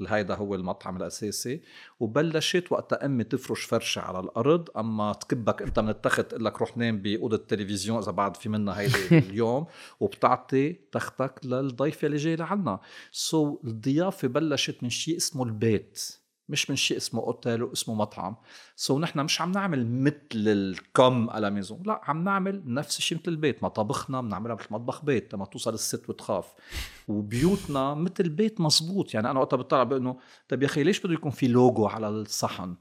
هيدا 0.07 0.35
هو 0.35 0.55
المطعم 0.55 0.97
الأساسي. 0.97 1.61
وبلشت 1.99 2.71
وقتها 2.71 3.05
أمي 3.05 3.23
تفرش 3.23 3.63
فرشة 3.63 3.99
على 4.01 4.19
الأرض. 4.19 4.69
أما 4.77 5.13
تكبك 5.13 5.61
أنت 5.61 5.79
من 5.79 5.89
التخت 5.89 6.21
تقول 6.21 6.45
لك 6.45 6.59
روح 6.59 6.77
نام 6.77 7.01
بأوضة 7.01 7.35
التلفزيون 7.35 7.97
إذا 7.97 8.11
بعد 8.11 8.37
في 8.37 8.49
منها 8.49 8.79
هيدي 8.79 9.17
اليوم. 9.29 9.65
وبتعطي 9.99 10.75
تختك 10.91 11.39
للضيفة 11.43 12.05
اللي 12.05 12.17
جاي 12.17 12.35
لعنا. 12.35 12.79
so, 13.11 13.67
الضيافة 13.67 14.27
بلشت 14.27 14.83
من 14.83 14.89
شيء 14.89 15.17
اسمه 15.17 15.43
البيت. 15.43 16.22
مش 16.53 16.69
من 16.69 16.75
شيء 16.75 16.97
اسمه 16.97 17.21
أوتيل 17.21 17.63
واسمه 17.63 17.95
مطعم. 17.95 18.35
so, 18.75 19.01
نحن 19.01 19.19
مش 19.19 19.41
عم 19.41 19.51
نعمل 19.51 19.87
مثل 19.87 20.17
ال 20.34 20.49
comme 20.49 21.29
à 21.29 21.36
la 21.36 21.49
maison. 21.49 21.84
لا 21.85 22.01
عم 22.03 22.23
نعمل 22.23 22.63
نفس 22.65 22.97
الشيء 22.97 23.17
مثل 23.17 23.31
البيت. 23.31 23.63
مطابخنا 23.63 24.21
بنعملها 24.21 24.55
مثل 24.55 24.67
مطبخ 24.71 25.05
بيت. 25.05 25.33
لما 25.33 25.45
توصل 25.45 25.73
الست 25.73 26.09
وتخاف. 26.09 26.53
وبيوتنا 27.07 27.93
مثل 27.93 28.29
بيت 28.29 28.61
مزبوط 28.61 29.13
يعني 29.13 29.31
أنا 29.31 29.39
وقتها 29.39 29.57
بطلع 29.57 29.83
بانه 29.83 30.17
طيب 30.49 30.61
يا 30.61 30.67
أخي 30.67 30.83
ليش 30.83 30.99
بده 30.99 31.13
يكون 31.13 31.31
في 31.31 31.47
لوجو 31.47 31.87
على 31.87 32.09
الصحن؟ 32.09 32.75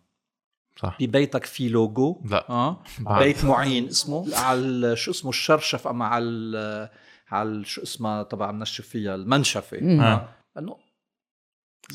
صح. 0.77 0.97
ببيتك 1.01 1.45
في 1.45 1.69
لوجو 1.69 2.21
لا. 2.25 2.51
آه. 2.51 2.83
بعد. 3.01 3.23
بيت 3.23 3.45
معين 3.45 3.87
اسمه؟ 3.89 4.37
على 4.37 4.97
شو 4.97 5.11
اسمه؟ 5.11 5.31
الشرشف. 5.31 5.87
أما 5.87 6.05
على 6.05 6.91
على 7.31 7.65
شو 7.65 7.83
اسمها 7.83 8.23
تبع 8.23 8.51
بنشف 8.51 8.89
فيها 8.89 9.15
المنشفة. 9.15 9.79
مم. 9.81 10.01
آه. 10.01 10.29
انه. 10.59 10.92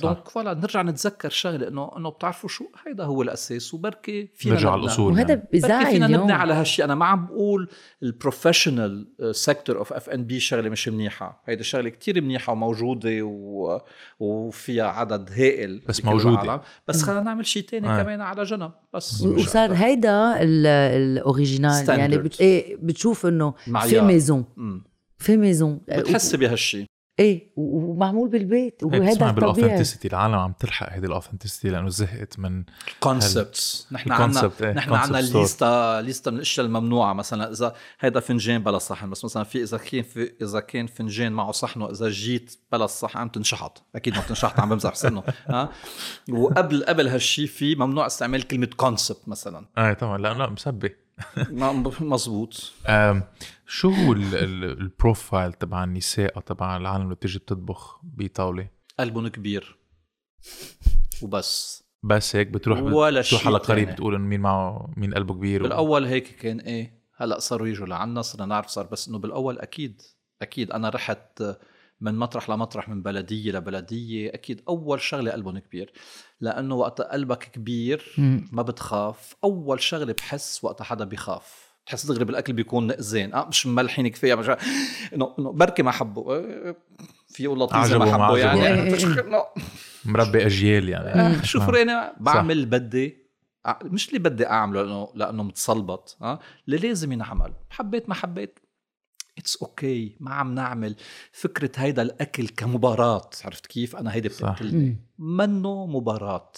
دونك 0.01 0.27
فوالا 0.29 0.53
نرجع 0.53 0.81
نتذكر 0.81 1.29
شغلة 1.29 1.67
انه 1.67 1.91
إنه 1.97 2.09
بتعرفوا 2.09 2.49
شو 2.49 2.65
هيدا 2.87 3.03
هو 3.03 3.21
الأساس 3.21 3.73
وبركي 3.73 4.29
فينا 4.35 4.55
نرجع 4.55 4.69
على 4.69 4.77
نبنى. 4.77 4.87
الأصول. 4.87 5.13
وهذا 5.13 5.29
يعني. 5.29 5.41
بركي 5.41 5.57
بزعل 5.57 5.85
فينا 5.85 6.07
نبني 6.07 6.33
على 6.33 6.53
هالشيء 6.53 6.85
أنا 6.85 6.95
ما 6.95 7.05
عم 7.05 7.25
بقول 7.25 7.69
البروفيشنال 8.03 9.07
سيكتور 9.31 9.77
اوف 9.77 9.93
اف 9.93 10.09
ان 10.09 10.23
بي 10.23 10.39
شغلة 10.39 10.69
مش 10.69 10.87
منيحة 10.87 11.43
هيدي 11.45 11.63
شغلة 11.63 11.89
كتير 11.89 12.21
منيحة 12.21 12.53
وموجودة 12.53 13.21
و... 13.23 13.79
وفيها 14.19 14.87
عدد 14.87 15.31
هائل 15.31 15.81
بس 15.87 15.99
بكل 16.01 16.09
موجودة. 16.09 16.41
العالم. 16.41 16.61
بس 16.87 17.03
خلينا 17.03 17.21
نعمل 17.21 17.45
شيء 17.45 17.63
تاني 17.63 17.87
آه. 17.89 18.03
كمان 18.03 18.21
على 18.21 18.43
جنب 18.43 18.71
بس 18.93 19.21
وصار. 19.21 19.73
هيدا 19.73 20.41
ال- 20.41 20.67
الاوريجينال. 20.67 21.89
يعني 21.89 22.17
بت... 22.17 22.41
إيه 22.41 22.75
بتشوف 22.81 23.25
إنه 23.25 23.53
في. 23.87 24.01
ميزون. 24.01 24.45
في 25.17 25.37
ميزون 25.37 25.81
بتحس 25.87 26.35
بهالشيء 26.35 26.85
إيه 27.19 27.51
و- 27.55 27.91
ومعمول 27.91 28.29
بالبيت 28.29 28.83
هيك 28.83 28.93
وهذا 28.93 29.11
بتسمع 29.11 29.29
الطبيعي. 29.29 29.53
بالاوثنتسيتي 29.53 30.07
العالم 30.07 30.35
عم 30.35 30.53
تلحق 30.59 30.93
هيدي 30.93 31.07
الاوثنتسيتي 31.07 31.69
لأنه 31.69 31.89
زهقت 31.89 32.39
من 32.39 32.63
كونسبتس 32.99 33.87
نحن 33.91 34.09
الconcept، 34.33 34.61
إيه، 34.63 34.73
نحن 34.73 34.95
store. 35.05 35.35
ليستا 35.35 36.01
ليستا 36.01 36.31
من 36.31 36.37
الأشياء 36.37 36.65
الممنوعة. 36.65 37.13
مثلا 37.13 37.51
إذا 37.51 37.73
هيدا 37.99 38.19
فنجان 38.19 38.63
بلا 38.63 38.77
صحن 38.77 39.09
بس 39.09 39.25
مثلا 39.25 39.43
في 39.43 39.63
إذا 39.63 39.77
كان 39.77 40.01
في 40.03 40.31
إذا 40.41 40.59
كان 40.59 40.87
فنجان 40.87 41.31
معه 41.31 41.51
صحن 41.51 41.81
واذا 41.81 42.09
جيت 42.09 42.55
بلا 42.71 42.85
الصحن 42.85 43.27
بتنشحط 43.27 43.83
أكيد 43.95 44.15
ما 44.15 44.21
بتنشحط 44.21 44.59
عم 44.59 44.69
بمزح 44.69 44.95
سنه 44.95 45.23
ها؟ 45.49 45.69
وقبل 46.29 46.83
قبل 46.85 47.07
هالشيء 47.07 47.47
في 47.47 47.75
ممنوع 47.75 48.05
استعمال 48.05 48.47
كلمة 48.47 48.69
concept 48.77 49.21
مثلا. 49.29 49.65
إيه 49.77 49.93
طبعا 49.93 50.17
لا 50.17 50.33
لا 50.33 50.49
مسبة. 50.49 50.95
ما- 51.49 51.71
مزبوط. 51.99 52.71
أم، 52.87 53.23
شو 53.67 53.89
هو 53.89 54.13
ال- 54.13 54.35
ال- 54.35 54.63
ال 54.81 54.90
profile 54.90 55.53
تبع 55.53 55.83
النساء 55.83 56.35
أو 56.35 56.41
تبع 56.41 56.77
العالم 56.77 57.03
اللي 57.03 57.15
بتيجي 57.15 57.39
بتطبخ 57.39 57.99
بطاولة؟ 58.03 58.67
قلبهم 58.99 59.27
كبير. 59.27 59.77
وبس. 61.21 61.83
بس 62.03 62.35
هيك 62.35 62.47
بتروح 62.47 62.81
ولا 62.81 63.21
بتروح 63.21 63.47
على 63.47 63.57
قريب. 63.57 63.89
بتقول 63.89 64.15
انه 64.15 64.23
مين 64.23 64.39
معه 64.39 64.93
مين 64.97 65.13
قلبه 65.13 65.33
كبير 65.33 65.61
و... 65.61 65.63
بالأول 65.63 66.05
هيك 66.05 66.27
كان 66.35 66.59
إيه 66.59 66.97
هلأ 67.15 67.39
صاروا 67.39 67.67
يجوا 67.67 67.87
لعنا 67.87 68.21
صرنا 68.21 68.45
نعرف 68.45 68.67
صار 68.67 68.85
بس 68.85 69.07
إنه 69.07 69.17
بالأول 69.17 69.59
أكيد 69.59 70.01
أكيد. 70.41 70.71
أنا 70.71 70.89
رحت 70.89 71.43
من 72.01 72.15
مطرح 72.15 72.49
لمطرح 72.49 72.89
من 72.89 73.01
بلدية 73.01 73.51
لبلدية 73.51 74.33
أكيد 74.33 74.61
أول 74.69 75.01
شغلة 75.01 75.31
قلبهم 75.31 75.59
كبير. 75.59 75.93
لأنه 76.41 76.75
وقت 76.75 77.01
قلبك 77.01 77.43
كبير. 77.43 78.15
ما 78.51 78.61
بتخاف. 78.61 79.35
أول 79.43 79.81
شغلة 79.81 80.13
بحس 80.13 80.63
وقت 80.63 80.81
حدا 80.81 81.05
بيخاف. 81.05 81.66
تحس 81.87 82.05
دغري 82.05 82.25
بالاكل 82.25 82.53
بيكون 82.53 82.87
نقزان 82.87 83.33
آه 83.33 83.47
مش 83.47 83.67
مملحين 83.67 84.07
كفاية 84.07 84.35
مش 84.35 84.49
إنه 85.13 85.35
إنه 85.39 85.51
بركي 85.51 85.83
ما 85.83 85.91
حبوا 85.91 86.35
آه، 86.35 86.75
في 87.27 87.43
يقول 87.43 87.59
لطيف 87.59 87.93
ما 87.93 88.13
حبوا. 88.13 88.37
يعني. 88.37 88.97
مربي 90.05 90.45
أجيال 90.45 90.89
يعني. 90.89 91.09
آه، 91.09 91.41
شو 91.43 91.59
نعم. 91.59 91.67
فرينا 91.67 92.13
بعمل 92.19 92.51
اللي 92.51 92.65
بدي 92.65 93.27
مش 93.83 94.07
اللي 94.07 94.19
بدي 94.19 94.47
أعمله 94.47 94.83
لأنه 94.83 95.09
لأنه 95.15 95.43
متصلبط 95.43 96.17
ها 96.21 96.39
اللي 96.65 96.77
لازم 96.77 97.11
ينعمل. 97.11 97.53
حبيت 97.69 98.09
ما 98.09 98.15
حبيت. 98.15 98.59
اتس 99.37 99.57
أوكي 99.57 100.09
okay. 100.09 100.15
ما 100.19 100.33
عم 100.33 100.55
نعمل. 100.55 100.95
فكرة 101.31 101.71
هيدا 101.75 102.01
الأكل 102.01 102.47
كمباراة. 102.47 103.29
عرفت 103.45 103.65
كيف؟ 103.65 103.95
أنا 103.95 104.13
هيدي 104.13 104.29
صح. 104.29 104.51
بتقتلني. 104.51 104.97
منه 105.19 105.85
مباراة. 105.85 106.51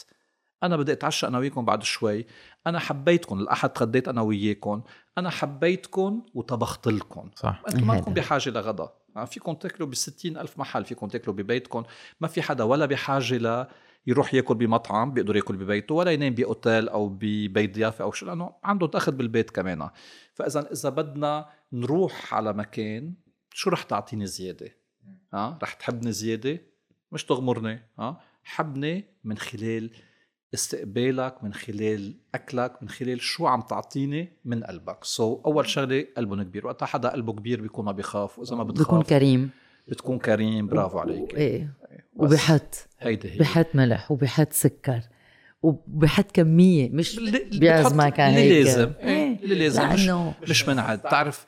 أنا 0.63 0.77
بدي 0.77 0.91
أتعشى 0.91 1.27
أنا 1.27 1.37
وياكم 1.37 1.65
بعد 1.65 1.83
شوي. 1.83 2.25
أنا 2.67 2.79
حبيتكم. 2.79 3.39
الأحد 3.39 3.69
تغديت 3.69 4.07
أنا 4.07 4.21
وياكم. 4.21 4.81
أنا 5.19 5.29
حبيتكم 5.29 6.25
وطبخت 6.33 6.87
لكم 6.87 7.29
صح. 7.35 7.63
أنتم 7.67 7.87
ما 7.87 7.93
هذا. 7.93 8.01
لكم 8.01 8.13
بحاجة 8.13 8.49
لغدا. 8.49 8.89
فيكم 9.25 9.53
تاكلوا 9.53 9.89
ب 9.89 9.93
ألف 10.25 10.59
محل 10.59 10.85
فيكم 10.85 11.07
تاكلوا 11.07 11.35
ببيتكم 11.35 11.83
ما 12.21 12.27
في 12.27 12.41
حدا 12.41 12.63
ولا 12.63 12.85
بحاجة 12.85 13.37
ل 13.37 13.67
يروح 14.07 14.33
ياكل 14.33 14.55
بمطعم 14.55 15.13
بيقدر 15.13 15.35
ياكل 15.35 15.57
ببيته 15.57 15.95
ولا 15.95 16.11
ينام 16.11 16.33
بأوتيل 16.33 16.89
أو 16.89 17.09
ببيت 17.09 17.75
ضيافة 17.75 18.03
أو 18.03 18.11
شو 18.11 18.25
لأنه 18.25 18.55
عنده 18.63 18.87
دخل 18.87 19.11
بالبيت 19.11 19.49
كمان. 19.49 19.89
فإذا 20.33 20.71
إذا 20.71 20.89
بدنا 20.89 21.49
نروح 21.73 22.33
على 22.33 22.53
مكان 22.53 23.13
شو 23.53 23.69
رح 23.69 23.83
تعطيني 23.83 24.25
زيادة؟ 24.25 24.75
ها؟ 25.33 25.59
رح 25.63 25.73
تحبني 25.73 26.11
زيادة؟ 26.11 26.61
مش 27.11 27.25
تغمرني 27.25 27.89
ها؟ 27.99 28.21
حبني 28.43 29.05
من 29.23 29.37
خلال 29.37 29.91
استقبالك 30.53 31.43
من 31.43 31.53
خلال 31.53 32.13
أكلك 32.35 32.83
من 32.83 32.89
خلال 32.89 33.21
شو 33.21 33.47
عم 33.47 33.61
تعطيني 33.61 34.33
من 34.45 34.63
قلبك. 34.63 35.03
سو 35.03 35.35
so, 35.35 35.45
أول 35.45 35.69
شغلة 35.69 36.05
قلبهم 36.17 36.43
كبير. 36.43 36.67
وقتها 36.67 36.85
حدا 36.85 37.09
قلبه 37.09 37.33
كبير 37.33 37.61
بيكون 37.61 37.85
ما 37.85 37.91
بيخاف 37.91 38.39
وإذا 38.39 38.55
ما 38.55 38.63
بيكون 38.63 38.83
بتخاف 38.83 39.09
كريم. 39.09 39.49
بتكون 39.87 40.19
كريم 40.19 40.67
برافو 40.67 40.99
عليك. 40.99 41.35
إيه. 41.35 41.73
وبحط 42.15 42.87
هيدي 42.99 43.31
هي. 43.31 43.37
بحط 43.37 43.67
ملح 43.73 44.11
وبحط 44.11 44.53
سكر 44.53 45.01
وبحط 45.61 46.31
كمية. 46.31 46.89
مش 46.89 47.19
بتحط 47.19 47.93
على 47.99 48.29
اللي 48.29 48.39
هيك 48.39 48.65
لازم. 48.65 48.91
إيه، 48.99 49.39
اللي 49.43 49.55
لازم. 49.55 49.89
مش 49.89 50.09
مش 50.49 50.67
منعد 50.67 51.01
بعرف 51.01 51.45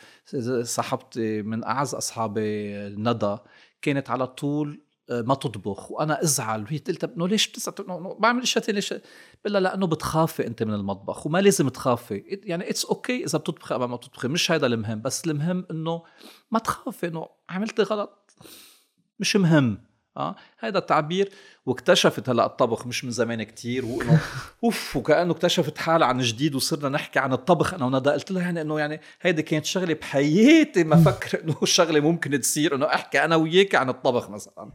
صاحبتي 0.61 1.41
من 1.41 1.63
أعز 1.63 1.95
أصحابي 1.95 2.73
ندى 2.89 3.37
كانت 3.81 4.09
على 4.09 4.27
طول 4.27 4.81
ما 5.09 5.35
تطبخ. 5.35 5.91
وأنا 5.91 6.23
أزعل. 6.23 6.63
وهي 6.63 6.77
قلت 6.77 7.03
انه 7.03 7.27
ليش 7.27 7.47
بتزعل؟ 7.47 7.75
بعمل 8.19 8.41
اشياء 8.41 8.63
ثانية 8.63 8.75
ليش؟ 8.75 8.93
بقول 8.93 9.53
لها 9.53 9.61
لأنه 9.61 9.87
بتخافي 9.87 10.47
أنت 10.47 10.63
من 10.63 10.73
المطبخ 10.73 11.25
وما 11.25 11.37
لازم 11.41 11.69
تخافي. 11.69 12.23
يعني 12.43 12.69
it's 12.69 12.85
okay 12.85 13.25
إذا 13.25 13.37
بتطبخي 13.37 13.75
أو 13.75 13.87
ما 13.87 13.95
بتطبخي. 13.95 14.27
مش 14.27 14.51
هذا 14.51 14.65
المهم. 14.65 15.01
بس 15.01 15.27
المهم 15.27 15.65
إنه 15.71 16.03
ما 16.51 16.59
تخافي 16.59 17.07
إنه 17.07 17.27
عملتي 17.49 17.83
غلط. 17.83 18.31
مش 19.19 19.35
مهم. 19.35 19.90
آه 20.17 20.35
هذا 20.59 20.77
التعبير 20.77 21.29
واكتشفت 21.65 22.29
هلأ 22.29 22.45
الطبخ 22.45 22.87
مش 22.87 23.05
من 23.05 23.11
زمان 23.11 23.43
كتير 23.43 23.85
وإنه 23.85 24.19
أوف 24.63 24.95
وكأنه 24.95 25.31
اكتشفت 25.31 25.77
حالها 25.77 26.07
عن 26.07 26.19
جديد 26.19 26.55
وصرنا 26.55 26.89
نحكي 26.89 27.19
عن 27.19 27.33
الطبخ 27.33 27.73
أنا 27.73 27.85
وندى. 27.85 28.09
قلت 28.09 28.31
لها 28.31 28.41
يعني 28.41 28.61
إنه 28.61 28.79
يعني 28.79 29.01
هيدي 29.21 29.41
كانت 29.41 29.65
شغلة 29.65 29.93
بحياتي 29.93 30.83
ما 30.83 30.95
فكر 31.11 31.43
إنه 31.43 31.55
شغلة 31.63 31.99
ممكن 31.99 32.39
تصير 32.39 32.75
إنه 32.75 32.85
أحكي 32.85 33.25
أنا 33.25 33.35
وياك 33.35 33.75
عن 33.75 33.89
الطبخ 33.89 34.29
مثلا. 34.29 34.71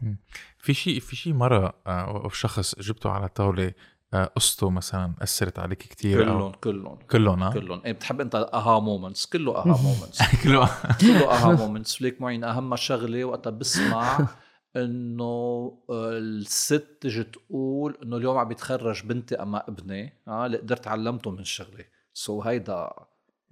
في 0.58 0.74
شيء 0.74 1.00
في 1.00 1.16
شيء 1.16 1.32
مرة 1.32 1.72
آه، 1.86 2.00
أو 2.24 2.28
شخص 2.28 2.74
جبته 2.80 3.10
على 3.10 3.28
طاوله 3.28 3.72
آه، 4.14 4.24
قصته 4.24 4.70
مثلا 4.70 5.14
أثرت 5.22 5.58
عليك 5.58 5.78
كثير 5.78 6.24
كلهم 6.24 6.52
كلهم. 6.52 6.98
كلهم 7.10 7.42
ها 7.42 7.50
كلهم. 7.52 7.82
إيه 7.84 7.92
بتحب 7.92 8.20
أنت 8.20 8.34
aha 8.54 8.80
moments 8.80 9.26
كله 9.26 9.56
aha 9.56 9.64
moments 9.82 10.22
كله. 10.44 10.70
كله 11.00 11.32
aha 11.32 11.52
moments 11.52 12.02
وليك 12.02 12.20
معين 12.20 12.44
أهم 12.44 12.76
شغلة 12.76 13.24
وقتها 13.24 13.50
بسمع 13.50 14.28
إنه 14.76 15.24
آه، 15.90 16.18
الست 16.18 16.98
تجي 17.00 17.24
تقول 17.24 17.98
إنه 18.02 18.16
اليوم 18.16 18.38
عم 18.38 18.48
بيتخرج 18.48 19.06
بنتي 19.06 19.34
أما 19.34 19.68
ابني. 19.68 20.12
آه 20.28 20.46
اللي 20.46 20.58
قدرت 20.58 20.86
علمته 20.86 21.30
من 21.30 21.44
شغلة. 21.44 21.84
so 22.12 22.42
هيدا 22.42 22.90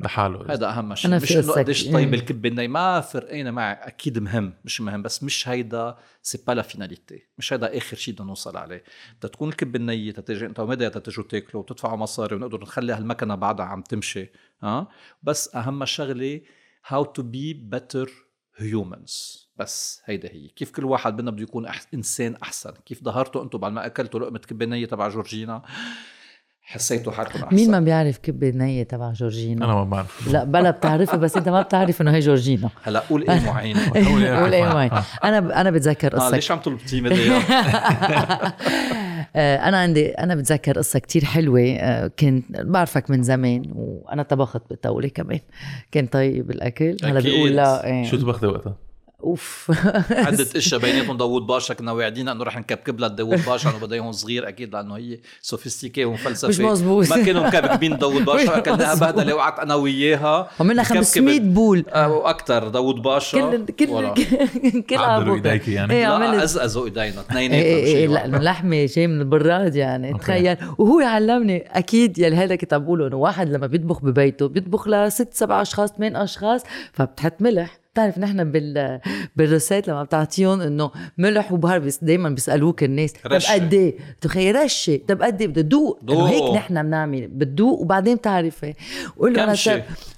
لحاله. 0.00 0.52
هذا 0.52 0.68
أهم 0.68 0.94
شيء. 0.94 1.10
أنا 1.10 1.16
مش 1.16 1.36
إنه. 1.36 1.52
قديش 1.52 1.88
طيب. 1.90 2.14
الكبه 2.14 2.48
الني 2.48 2.68
ما 2.68 3.00
فرقينا 3.00 3.50
معي. 3.50 3.72
أكيد 3.72 4.18
مهم. 4.18 4.54
مش 4.64 4.80
مهم. 4.80 5.02
بس 5.02 5.22
مش 5.22 5.48
هيدا 5.48 5.96
c'est 6.22 6.38
pas 6.46 6.52
la 6.52 6.62
finalité 6.62 7.22
مش 7.38 7.52
هيدا 7.52 7.78
آخر 7.78 7.96
شيء 7.96 8.14
بدنا 8.14 8.26
نوصل 8.26 8.56
عليه. 8.56 8.84
بدها 9.18 9.30
تكون 9.30 9.48
الكبه 9.48 9.78
النيه 9.78 10.12
تتجي 10.12 10.46
أنت 10.46 10.60
ومدى 10.60 10.90
تتجوا 10.90 11.24
تاكلوا 11.24 11.62
وتدفعوا 11.62 11.96
مصاري 11.96 12.36
ونقدر 12.36 12.60
نخلي 12.60 12.92
هالمكنة 12.92 13.34
بعدها 13.34 13.66
عم 13.66 13.82
تمشي. 13.82 14.30
ها 14.62 14.88
بس 15.22 15.54
أهم 15.56 15.84
شغلة 15.84 16.40
how 16.86 17.04
to 17.04 17.22
be 17.22 17.54
better 17.54 18.10
humans 18.56 19.43
بس 19.56 20.02
هيدا 20.04 20.28
هي. 20.32 20.48
كيف 20.56 20.70
كل 20.70 20.84
واحد 20.84 21.20
منا 21.20 21.30
بده 21.30 21.42
يكون 21.42 21.66
أح... 21.66 21.80
إنسان 21.94 22.34
أحسن؟ 22.42 22.70
كيف 22.86 23.04
ظهرتوا 23.04 23.42
أنتم 23.42 23.58
بعد 23.58 23.72
ما 23.72 23.86
أكلتوا 23.86 24.20
لقمة 24.20 24.38
كبه 24.38 24.66
نية 24.66 24.86
تبع 24.86 25.08
جورجينا؟ 25.08 25.62
حسيتوا 26.66 27.12
حالكم 27.12 27.42
أحسن؟ 27.42 27.56
مين 27.56 27.70
ما 27.70 27.80
بيعرف 27.80 28.18
كبة 28.18 28.50
نية 28.50 28.82
تبع 28.82 29.12
جورجينا؟ 29.12 29.64
أنا 29.64 29.74
ما 29.74 29.84
بعرف. 29.84 30.28
لا 30.32 30.44
بلا 30.44 30.70
بتعرفها 30.70 31.16
بس 31.16 31.36
أنت 31.36 31.48
ما 31.48 31.62
بتعرف 31.62 32.00
إنه 32.02 32.10
هي 32.14 32.20
جورجينا. 32.20 32.70
هلا 32.82 33.00
قول 33.00 33.30
إيه 33.30 33.40
معين 33.46 33.76
قول 34.08 34.22
إيه 34.24 34.52
إيه 34.52 34.62
أعرف. 34.64 34.74
معي 34.74 34.90
أنا 35.24 35.60
أنا 35.60 35.70
بتذكر 35.70 36.14
آه 36.14 36.18
قصة. 36.18 36.34
ليش 36.36 36.50
عم 36.50 36.58
تلبطي 36.58 37.00
مدري 37.00 37.30
آه، 39.36 39.56
أنا 39.68 39.78
عندي 39.78 40.08
أنا 40.10 40.34
بتذكر 40.34 40.78
قصة 40.78 40.98
كتير 40.98 41.24
حلوة. 41.24 41.60
آه، 41.60 42.06
كنت 42.06 42.60
بعرفك 42.60 43.10
من 43.10 43.22
زمان 43.22 43.62
وأنا 43.74 44.22
طبخت 44.22 44.62
بالطاولة 44.70 45.08
كمان. 45.08 45.40
كان 45.92 46.06
طيب 46.06 46.50
الأكل. 46.50 46.96
هلا. 47.04 47.20
بيقول 47.20 47.50
لا 47.56 47.86
إيه. 47.86 48.04
شو 48.04 48.16
طبختي 48.16 48.46
وقتها؟ 48.46 48.76
أوف 49.24 49.72
عدة 50.10 50.46
أشياء 50.56 50.80
بيناتهم 50.80 51.16
داوود 51.16 51.46
باشا 51.46 51.74
كنا 51.74 51.92
واعدين 51.92 52.28
إنه 52.28 52.44
رح 52.44 52.58
نكبكب 52.58 53.00
لها 53.00 53.08
داوود 53.08 53.44
باشا 53.46 53.70
إنه 53.70 53.78
بده 53.78 53.94
اياهم 53.94 54.12
صغير 54.12 54.48
أكيد 54.48 54.72
لأنه 54.74 54.96
هي 54.96 55.18
sophistiquée 55.42 56.04
ومفلسفة 56.04 56.48
مش 56.48 56.60
مزبوط. 56.60 57.10
ما 57.10 57.24
كانوا 57.24 57.46
مكبكبين 57.46 57.98
داوود 57.98 58.24
باشا 58.30 58.50
مزبوط. 58.70 59.00
بهدله 59.00 59.34
وقعت 59.34 59.58
أنا 59.58 59.74
وياها 59.74 60.48
عملنا 60.60 60.82
مكبكبة. 60.82 61.00
500 61.00 61.40
boule 61.40 61.84
آه، 61.88 62.12
وأكثر 62.12 62.68
داوود 62.68 63.02
باشا 63.02 63.38
كل 63.50 63.66
كل. 63.66 63.86
كل 64.90 64.96
عدلوا 64.96 65.34
عبوطة. 65.34 65.50
ايديكي 65.50 65.72
يعني؟ 65.72 65.92
إيه 65.92 66.08
لا 66.08 66.14
عملت 66.14 66.42
ازقزوا 66.42 66.84
إيدينا 66.84 67.04
إيه 67.04 67.20
اثنيناتهم 67.20 67.62
إيه 67.64 67.76
إيه 67.84 67.94
شيء 67.94 68.08
لا 68.08 68.14
واحد. 68.14 68.28
إنه 68.28 68.38
لحمة 68.38 68.86
شيء 68.86 69.06
من 69.06 69.20
البراد 69.20 69.74
يعني. 69.76 70.14
تخيل 70.18 70.56
وهو 70.78 71.00
يعلمني 71.00 71.64
أكيد 71.78 72.18
يلي 72.18 72.36
هذا 72.36 72.56
كنت 72.56 72.74
عم 72.74 72.84
بقوله 72.84 73.06
إنه 73.06 73.16
واحد 73.16 73.48
لما 73.48 73.66
بيطبخ 73.66 74.00
ببيته 74.04 74.48
بيطبخ 74.48 74.88
لست 74.88 75.28
سبع 75.34 75.62
أشخاص 75.62 75.92
ثمان 75.92 76.16
أشخاص 76.16 76.62
فبتحط 76.92 77.34
ملح 77.40 77.83
بتعرف 77.94 78.18
نحن 78.18 78.50
بال 78.50 79.00
بالروسات 79.36 79.88
لما 79.88 80.02
بتعطيهم 80.02 80.60
إنه 80.60 80.90
ملح 81.18 81.52
وبهار 81.52 81.78
بس 81.78 82.04
دائما 82.04 82.28
بيسألوك 82.28 82.82
الناس 82.84 83.12
طب. 83.12 83.32
قد 83.50 83.74
إيه؟ 83.74 83.94
تخيل 84.20 84.54
رشة 84.56 85.00
طب 85.08 85.22
قد 85.22 85.40
إيه 85.40 85.48
بدها 85.48 85.62
تدوق 85.62 85.98
انه 86.02 86.14
دوق. 86.14 86.28
هيك 86.28 86.56
نحن 86.56 86.82
بنعمل 86.82 87.28
بتدوق 87.28 87.80
وبعدين 87.80 88.16
بتعرفي 88.16 88.74
قول 89.18 89.34
له 89.34 89.44
أنا 89.44 89.54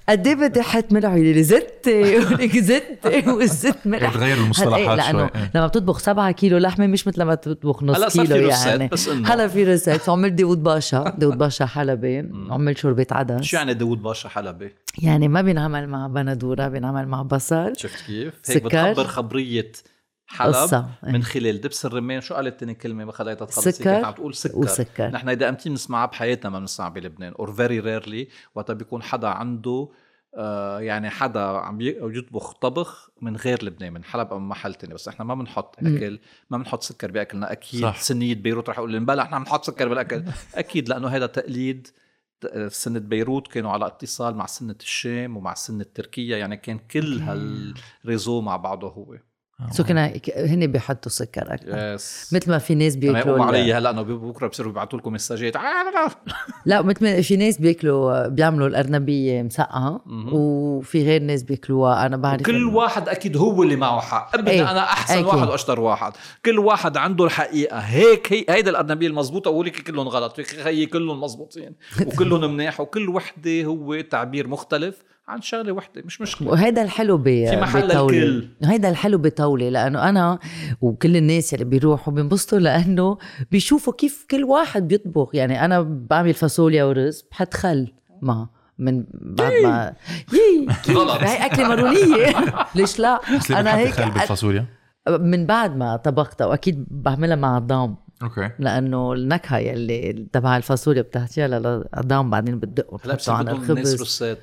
قد 0.09 0.27
إيه 0.27 0.35
بدي 0.35 0.59
أحط 0.61 0.91
ملح 0.91 1.09
يقول 1.13 1.25
لي 1.25 1.43
زدتي 1.43 1.91
يقول 2.01 2.33
لك 2.43 2.57
زدتي 2.57 3.29
والزت 3.29 3.77
ملح 3.87 4.09
بتغير 4.11 4.37
المصطلحات 4.37 4.79
إيه، 4.79 4.95
لأنه 4.95 5.11
شوي. 5.27 5.41
إيه. 5.41 5.51
لما 5.55 5.67
بتطبخ 5.67 5.99
7 5.99 6.31
كيلو 6.31 6.57
لحمة 6.57 6.87
مش 6.87 7.07
مثل 7.07 7.21
لما 7.21 7.35
تطبخ 7.35 7.83
نص 7.83 7.95
هلا 7.97 8.09
صار 8.09 8.25
كيلو 8.25 8.49
يعني 8.49 8.87
بس 8.87 9.07
إنه. 9.07 9.33
هلا 9.33 9.47
في 9.47 9.63
روسات 9.71 10.01
فعمل 10.01 10.35
داود 10.35 10.63
باشا 10.63 11.15
داود 11.17 11.37
باشا 11.37 11.65
حلبي 11.65 12.17
عمل 12.49 12.77
شوربة 12.77 13.07
عدس 13.11 13.41
شو 13.43 13.57
يعني 13.57 13.73
داوود 13.73 14.01
باشا 14.01 14.29
حلبي 14.29 14.73
يعني 15.01 15.27
ما 15.27 15.41
بينعمل 15.41 15.87
مع 15.89 16.07
بندورة 16.07 16.67
بينعمل 16.67 17.07
مع 17.07 17.21
بصل 17.21 17.73
شفت 17.77 18.05
كيف 18.07 18.33
هيك 18.49 18.57
سكر. 18.57 18.67
بتخبر 18.67 19.03
خبرية 19.07 19.71
حلب 20.27 20.53
قصة. 20.55 20.89
من 21.03 21.23
خلال 21.23 21.61
دبس 21.61 21.85
الرمان. 21.85 22.21
شو 22.21 22.35
قالت 22.35 22.59
تاني 22.59 22.73
كلمة 22.73 23.05
ما 23.05 23.11
خليتها 23.11 23.45
تخلص؟ 23.45 23.67
سكر 23.67 24.05
عم 24.05 24.13
تقول 24.13 24.35
سكر. 24.35 24.57
وسكر. 24.57 25.07
نحن 25.09 25.29
إذا 25.29 25.49
إمتى 25.49 25.69
بنسمعها 25.69 26.05
بحياتنا 26.05 26.49
ما 26.49 26.59
بنسمعها 26.59 26.89
بلبنان 26.89 27.33
or 27.33 27.51
very 27.53 27.79
rarely 27.79 28.27
وقتها 28.55 28.73
بيكون 28.73 29.03
حدا 29.03 29.27
عنده 29.27 29.89
آه 30.35 30.79
يعني 30.79 31.09
حدا 31.09 31.39
عم 31.39 31.81
يطبخ 31.81 32.53
طبخ 32.53 33.09
من 33.21 33.35
غير 33.35 33.65
لبنان 33.65 33.93
من 33.93 34.03
حلب 34.03 34.27
أو 34.27 34.39
من 34.39 34.47
محل 34.47 34.73
تاني. 34.73 34.93
بس 34.93 35.07
إحنا 35.07 35.25
ما 35.25 35.35
بنحط 35.35 35.75
أكل 35.79 36.19
ما 36.49 36.57
بنحط 36.57 36.83
سكر 36.83 37.11
بأكلنا. 37.11 37.51
أكيد 37.51 37.81
صح. 37.81 37.99
سنة 38.01 38.35
بيروت 38.35 38.69
رح 38.69 38.77
أقول 38.79 38.91
لي 38.91 38.99
بلا 38.99 39.21
إحنا 39.21 39.35
عم 39.35 39.41
نحط 39.41 39.63
سكر 39.65 39.87
بالأكل. 39.87 40.23
أكيد 40.55 40.89
لأنه 40.89 41.07
هذا 41.07 41.25
تقليد 41.25 41.87
ت- 42.41 42.67
سنة 42.71 42.99
بيروت 42.99 43.47
كانوا 43.47 43.71
على 43.71 43.87
اتصال 43.87 44.35
مع 44.35 44.45
سنة 44.45 44.75
الشام 44.79 45.37
ومع 45.37 45.53
سنة 45.53 45.85
تركيا. 45.95 46.37
يعني 46.37 46.57
كان 46.57 46.77
كل 46.79 47.19
هال 47.19 47.49
réseau 47.49 48.41
مع 48.41 48.55
بعضه 48.57 48.87
هو. 48.87 49.15
سو 49.71 49.83
كنا 49.83 50.13
هن 50.37 50.67
بيحطوا 50.67 51.11
سكر 51.11 51.53
أكثر 51.53 51.93
yes 51.95 52.33
مثل 52.33 52.51
ما 52.51 52.57
في 52.57 52.75
ناس 52.75 52.95
أنا 52.95 53.01
بياكلوا 53.13 53.45
علي 53.45 53.61
ال- 53.71 53.75
هلا 53.75 53.89
إنه 53.89 54.01
بكرة 54.01 54.47
بصيروا 54.47 54.71
بيبعتوا 54.71 54.99
لكم 54.99 55.13
مساجات. 55.13 55.53
لا 56.65 56.81
مثل 56.81 57.03
ما 57.05 57.21
في 57.21 57.37
ناس 57.37 57.57
بياكلوا 57.57 58.27
بيعملوا 58.27 58.67
الأرنبية 58.67 59.41
مسقعة. 59.43 60.01
وفي 60.31 61.03
غير 61.05 61.21
ناس 61.21 61.43
بياكلوها. 61.43 62.05
أنا 62.05 62.17
بعرف 62.17 62.41
كل 62.41 62.69
إنه- 62.71 62.73
واحد 62.75 63.09
أكيد 63.09 63.37
هو 63.37 63.63
اللي 63.63 63.75
معه 63.75 63.99
حق. 64.01 64.35
ابدا 64.35 64.51
إيه، 64.51 64.71
أنا 64.71 64.83
أحسن 64.83 65.13
أكيد. 65.13 65.25
واحد 65.25 65.47
وأشطر 65.47 65.79
واحد. 65.79 66.13
كل 66.45 66.59
واحد 66.59 66.97
عنده 66.97 67.25
الحقيقة. 67.25 67.77
هيك 67.79 68.33
هي 68.33 68.45
هيدا 68.49 68.69
الأرنبية 68.71 69.07
المضبوطة 69.07 69.51
ولك 69.51 69.81
كلهم 69.83 70.07
غلط. 70.07 70.39
هي 70.65 70.85
كلهم 70.85 71.21
مزبوطين 71.21 71.75
وكلهم 72.07 72.53
مناح 72.53 72.79
وكل 72.81 73.09
وحدة 73.09 73.63
هو 73.63 74.01
تعبير 74.01 74.47
مختلف. 74.47 75.03
عن 75.27 75.41
شغلة 75.41 75.71
وحدة 75.71 76.01
مش 76.05 76.21
مشكلة. 76.21 76.49
وهيدا 76.49 76.81
الحلو 76.81 77.17
ب 77.17 77.23
في 77.23 77.57
محل. 77.61 77.91
الكل. 77.91 78.47
هيدا 78.63 78.89
الحلو 78.89 79.17
بطاولة 79.17 79.69
لأنه 79.69 80.09
أنا 80.09 80.39
وكل 80.81 81.17
الناس 81.17 81.53
اللي 81.53 81.65
بيروحوا 81.65 82.13
بينبسطوا 82.13 82.59
لأنه 82.59 83.17
بيشوفوا 83.51 83.93
كيف 83.93 84.25
كل 84.31 84.43
واحد 84.43 84.87
بيطبخ. 84.87 85.29
يعني 85.33 85.65
أنا 85.65 85.81
بعمل 85.81 86.33
فاصوليا 86.33 86.83
ورز 86.83 87.23
بحط 87.31 87.53
خل 87.53 87.93
معه 88.21 88.49
من 88.79 89.03
بعد 89.13 89.53
ما 89.63 89.93
يي 90.33 90.67
كيف 90.83 90.97
غلط. 90.97 91.23
هي 91.23 91.45
أكلة 91.45 91.67
مارونيه 91.67 92.35
ليش 92.75 92.99
لا؟ 92.99 93.19
أنا 93.49 93.77
هيك 93.77 93.93
خل 93.93 94.11
بالفاصوليا؟ 94.11 94.65
من 95.09 95.45
بعد 95.45 95.75
ما 95.77 95.95
طبختها 95.95 96.45
وأكيد 96.47 96.85
بعملها 96.91 97.35
مع 97.35 97.57
الضام. 97.57 97.95
okay. 98.23 98.49
لأنه 98.59 99.13
النكهة 99.13 99.57
يلي 99.57 100.27
تبع 100.33 100.57
الفاصوليا 100.57 101.01
بتحطيها 101.01 101.47
للضام 101.47 102.29
بعدين 102.29 102.59
بتدقوا 102.59 102.99
هلا 103.05 103.13
بتحطوا 103.13 103.33
على 103.33 103.53
بصير 103.53 103.63
بدهم 103.63 103.71
الناس 103.77 103.87
الخبز 103.93 103.99
recettes 103.99 104.39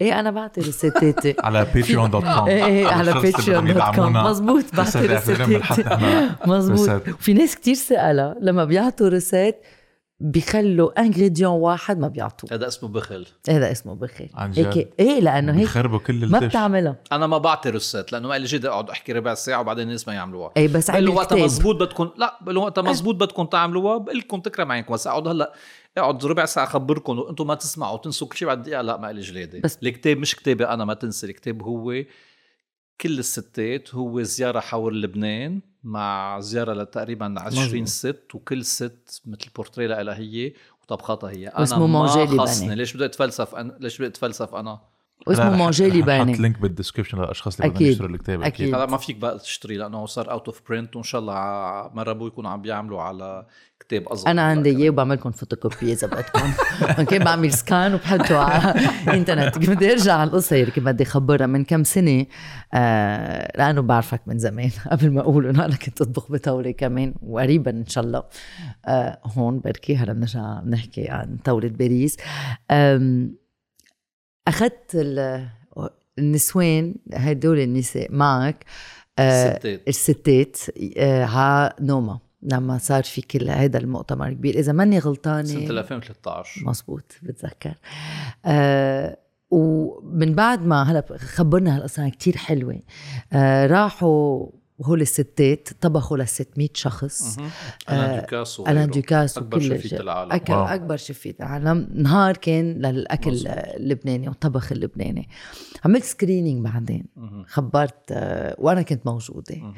إيه 0.00 0.20
أنا 0.20 0.30
بعطي 0.30 0.60
ريسيتاتي 0.60 1.34
على 1.38 1.66
Patreon 1.74 2.10
dot 2.10 2.24
com 2.24 2.48
إيه 2.48 2.64
إيه 2.64 2.86
على 2.86 3.12
Patreon 3.12 3.74
dot 3.74 3.94
com 3.94 4.12
مزبوط 4.12 4.64
بعطي 4.74 5.06
ريسيتاتي 5.06 6.30
مزبوط 6.46 7.08
وفي 7.08 7.32
ناس 7.32 7.56
كتير 7.56 7.74
سألها 7.74 8.36
لما 8.40 8.64
بيعطوا 8.64 9.08
recette 9.08 9.56
بيخلوا 10.20 11.00
ingrédient 11.00 11.52
واحد 11.52 11.98
ما 11.98 12.08
بيعطوه 12.08 12.50
هذا 12.52 12.66
اسمه 12.66 12.88
بخل. 12.88 13.26
هذا 13.48 13.72
اسمه 13.72 13.94
بخيل 13.94 14.30
عن 14.34 14.50
جد؟ 14.50 14.66
هيك 14.66 14.88
إيه 14.98 15.20
لأنه 15.20 15.52
هيك 15.52 15.60
بيخربوا 15.60 15.98
كل 15.98 16.26
ما 16.26 16.38
ال 16.38 16.40
dish. 16.40 16.48
بتعملها. 16.48 16.96
أنا 17.12 17.26
ما 17.26 17.38
بعطي 17.38 17.70
recettes 17.70 18.12
لأنه 18.12 18.28
ما 18.28 18.38
لي 18.38 18.44
جلد 18.44 18.64
أقعد 18.64 18.90
أحكي 18.90 19.12
ربع 19.12 19.34
ساعة 19.34 19.60
وبعدين 19.60 19.86
الناس 19.86 20.08
ما 20.08 20.14
يعملوها. 20.14 20.52
إيه 20.56 20.68
بس 20.68 20.90
عندي 20.90 21.10
وقتها 21.10 21.44
مزبوط 21.44 21.76
بدكم 21.76 22.10
لا 22.16 22.38
وقتها 22.56 22.82
مزبوط 22.82 23.14
بدكم 23.14 23.44
تعملوها 23.44 23.98
بقول 23.98 24.18
لكم 24.18 24.40
تكرم 24.40 24.72
عينكم 24.72 24.94
بس 24.94 25.06
أقعد 25.06 25.28
هلأ 25.28 25.52
اقعد 25.98 26.24
ربع 26.26 26.44
ساعة 26.44 26.64
اخبركم 26.64 27.18
وأنتم 27.18 27.46
ما 27.46 27.54
تسمعوا 27.54 27.94
وتنسوا 27.94 28.28
كل 28.28 28.36
شيء 28.36 28.48
بعد 28.48 28.62
دقيقة 28.62 28.82
لا 28.82 28.96
ما 28.96 29.12
لي 29.12 29.20
جلاده 29.20 29.60
بس- 29.60 29.78
الكتاب 29.82 30.16
مش 30.18 30.36
كتابي 30.36 30.64
أنا 30.66 30.84
ما 30.84 30.94
تنسى 30.94 31.26
الكتاب 31.26 31.62
هو 31.62 32.02
كل 33.00 33.18
الستات 33.18 33.94
هو 33.94 34.22
زيارة 34.22 34.60
حول 34.60 35.02
لبنان 35.02 35.60
مع 35.84 36.40
زيارة 36.40 36.72
لتقريبا 36.74 37.34
20 37.38 37.64
مزبوط. 37.82 37.88
ست 37.88 38.34
وكل 38.34 38.64
ست 38.64 39.22
مثل 39.26 39.50
بورتريه 39.56 40.02
لها 40.02 40.16
هي 40.18 40.52
وطبخاتها 40.82 41.30
هي 41.30 41.48
أنا 41.48 41.60
واسمه 41.60 41.86
ما. 41.86 42.06
خصني 42.42 42.74
ليش 42.74 42.94
بدي 42.94 43.04
أتفلسف 43.04 43.54
أنا 43.54 43.76
ليش 43.80 43.98
بدي 43.98 44.06
أتفلسف 44.06 44.54
أنا 44.54 44.80
واسمه 45.26 45.56
Manger 45.56 45.96
libanais 45.96 46.32
link 46.36 46.58
بال 46.58 46.67
description 46.67 47.18
للأشخاص 47.18 47.56
اللي 47.56 47.68
بدهم 47.68 47.76
أكيد. 47.82 47.92
يشتروا 47.92 48.08
الكتاب 48.10 48.42
أكيد. 48.42 48.74
هلا 48.74 48.86
ما 48.86 48.96
فيك 48.96 49.16
بقى 49.16 49.38
تشتري 49.38 49.76
لأنه 49.76 50.06
صار 50.06 50.30
out 50.30 50.46
of 50.46 50.60
print 50.68 50.96
وإن 50.96 51.04
شاء 51.04 51.20
الله 51.20 51.34
ع- 51.34 51.90
Marabout 51.94 52.26
يكونوا 52.28 52.50
عم 52.50 52.62
بيعملوا 52.62 53.02
على 53.02 53.46
كتاب 53.88 54.08
أصغر 54.08 54.30
أنا 54.30 54.42
عندي 54.42 54.70
إياه 54.76 54.90
وبعمل 54.90 55.16
لكم 55.16 55.30
فوتوكوبي 55.30 55.92
إذا 55.92 56.06
بدكم. 56.06 56.52
كان 57.10 57.24
بعمل 57.24 57.52
سكان 57.52 57.94
وبحطه 57.94 58.38
على 58.38 58.80
الإنترنت. 59.08 59.58
بدي 59.58 59.92
أرجع 59.92 60.14
على 60.14 60.28
القصة 60.28 60.56
يلي 60.56 60.70
كنت 60.70 60.84
بدي 60.84 61.02
أخبرها؟ 61.04 61.46
من 61.46 61.64
كم 61.64 61.84
سنة؟ 61.84 62.26
آه 62.74 63.52
لأنه 63.58 63.80
بعرفك 63.82 64.20
من 64.26 64.38
زمان. 64.38 64.70
قبل 64.92 65.10
ما 65.10 65.20
أقول 65.20 65.46
إنه 65.46 65.64
أنا 65.64 65.76
كنت 65.76 66.00
أطبخ 66.00 66.32
بطاوله 66.32 66.70
كمان 66.70 67.14
وقريبا 67.22 67.70
إن 67.70 67.86
شاء 67.86 68.04
الله. 68.04 68.22
آه 68.86 69.18
هون 69.24 69.60
بركي 69.60 69.96
هلا 69.96 70.12
بنرجع 70.12 70.60
نحكي 70.66 71.08
عن 71.08 71.36
طاوله 71.44 71.68
باريس. 71.68 72.16
أخذت 74.48 74.90
ال- 74.94 75.48
النسوان 76.18 76.94
هدول 77.14 77.58
النساء 77.58 78.12
معك 78.12 78.64
آه 79.18 79.58
ستات 79.58 79.88
الستات 79.88 80.56
آه، 80.98 81.24
على 81.24 81.72
نوما 81.80 82.18
لما 82.46 82.78
صار 82.78 83.02
في 83.02 83.20
كل 83.22 83.48
هذا 83.50 83.78
المؤتمر 83.78 84.28
الكبير 84.28 84.58
إذا 84.58 84.72
ماني 84.72 84.98
غلطانه 84.98 85.42
سنة 85.44 85.60
2013 85.80 86.64
مزبوط 86.66 87.12
بتذكر 87.22 87.74
آه 88.44 89.18
ومن 89.50 90.34
بعد 90.34 90.62
ما 90.66 90.82
هلا 90.82 91.04
خبرنا 91.16 91.76
هالقصة 91.76 92.08
كتير 92.08 92.36
حلوة 92.36 92.80
آه 93.32 93.66
راحوا 93.66 94.46
هول 94.84 95.00
الستات 95.00 95.68
طبخوا 95.80 96.16
ل 96.18 96.28
600 96.28 96.68
شخص. 96.74 97.38
آه، 97.38 97.92
ألان 97.92 98.20
دوكاس 98.20 98.60
وغيره. 98.60 98.84
دوكاس 98.84 99.38
أكبر 99.38 99.56
وكل 99.56 99.66
شفيت. 99.78 100.00
العالم 100.00 100.32
أك- 100.32 100.50
واو. 100.50 100.64
أكبر 100.64 100.96
شفيت 100.96 101.40
العالم 101.40 101.88
نهار 101.94 102.36
كان 102.36 102.72
للأكل 102.86 103.30
مزبوط. 103.32 103.52
اللبناني 103.56 104.28
والطبخ 104.28 104.72
اللبناني 104.72 105.28
عملت 105.84 106.04
سكرينينج 106.04 106.64
بعدين 106.64 107.04
مهم. 107.16 107.44
خبرت 107.48 107.94
آه، 108.10 108.56
وأنا 108.58 108.82
كنت 108.82 109.06
موجودة 109.06 109.56
مهم. 109.56 109.74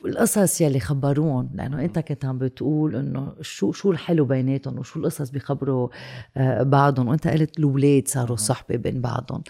والقصص 0.00 0.60
يلي 0.60 0.80
خبروهم 0.80 1.50
لأنه 1.54 1.84
أنت 1.84 1.98
كنت 1.98 2.24
عم 2.24 2.38
بتقول 2.38 2.96
إنه 2.96 3.34
شو 3.40 3.72
شو 3.72 3.90
الحلو 3.90 4.24
بيناتهم 4.24 4.78
وشو 4.78 5.00
القصص 5.00 5.30
بيخبروا 5.30 5.88
آه، 6.36 6.62
بعضهم 6.62 7.08
وأنت 7.08 7.28
قلت 7.28 7.58
الأولاد 7.58 8.08
صاروا 8.08 8.36
صحبة 8.36 8.76
بين 8.76 9.00
بعضهم. 9.00 9.42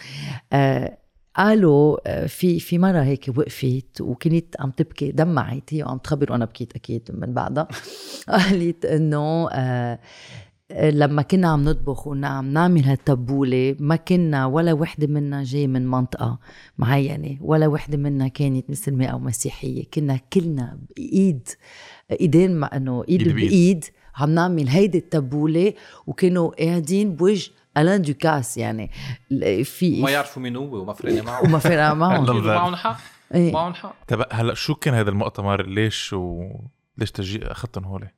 آه، 0.52 0.98
قالوا 1.36 1.98
آه، 2.06 2.26
في 2.26 2.60
في 2.60 2.78
مرة 2.78 3.02
هيك 3.02 3.30
وقفت 3.36 4.00
وكنت 4.00 4.60
عم 4.60 4.70
تبكي 4.70 5.12
دمعت 5.12 5.74
هي 5.74 5.82
وعم 5.82 5.98
تخبر 5.98 6.32
وأنا 6.32 6.44
بكيت 6.44 6.76
أكيد 6.76 7.08
من 7.12 7.34
بعدها 7.34 7.68
قالت 8.28 8.84
إنه 8.84 9.48
آه، 9.52 9.98
لما 10.70 11.22
كنا 11.22 11.48
عم 11.48 11.64
نطبخ 11.64 12.06
وكنا 12.06 12.28
عم 12.28 12.52
نعمل 12.52 12.84
هالتبولة 12.84 13.76
ما 13.80 13.96
كنا 13.96 14.46
ولا 14.46 14.72
وحدة 14.72 15.06
منا 15.06 15.42
جاي 15.44 15.66
من 15.66 15.86
منطقة 15.86 16.38
معينة 16.78 17.36
ولا 17.40 17.66
وحدة 17.66 17.96
منا 17.96 18.28
كانت 18.28 18.70
مسلمة 18.70 19.06
أو 19.06 19.18
مسيحية. 19.18 19.84
كنا 19.94 20.20
كلنا 20.32 20.78
بإيد 20.96 21.48
إيدين 22.20 22.56
مع 22.56 22.70
إنه 22.74 23.04
إيد 23.08 23.22
إيد 23.22 23.34
بإيد. 23.34 23.48
بإيد 23.50 23.84
عم 24.16 24.30
نعمل 24.30 24.68
هيدي 24.68 24.98
التبولة 24.98 25.72
وكانوا 26.06 26.64
قاعدين 26.64 27.16
بوجه 27.16 27.50
ألان 27.76 28.02
دوكاس 28.02 28.56
يعني. 28.58 28.90
في 29.64 30.02
ما 30.02 30.10
يعرفوا 30.10 30.42
مين 30.42 30.56
هو 30.56 30.82
وما 30.82 30.92
فرقنا 30.92 31.22
معه. 31.22 31.44
وما 31.44 31.58
فرق 31.58 31.92
معهم 31.92 32.30
الله. 32.30 32.32
أكيد 32.32 32.44
معهم 32.46 32.76
حق 32.76 32.98
إيه. 33.34 33.52
معهم 33.52 33.74
حق 33.74 33.94
طب 34.08 34.24
هلأ 34.32 34.54
شو 34.54 34.74
كان 34.74 34.94
هذا 34.94 35.10
المؤتمر؟ 35.10 35.66
ليش 35.66 36.12
و 36.12 36.50
ليش 36.98 37.10
تجي 37.12 37.46
أخذتهم 37.46 37.84
هول 37.84 38.08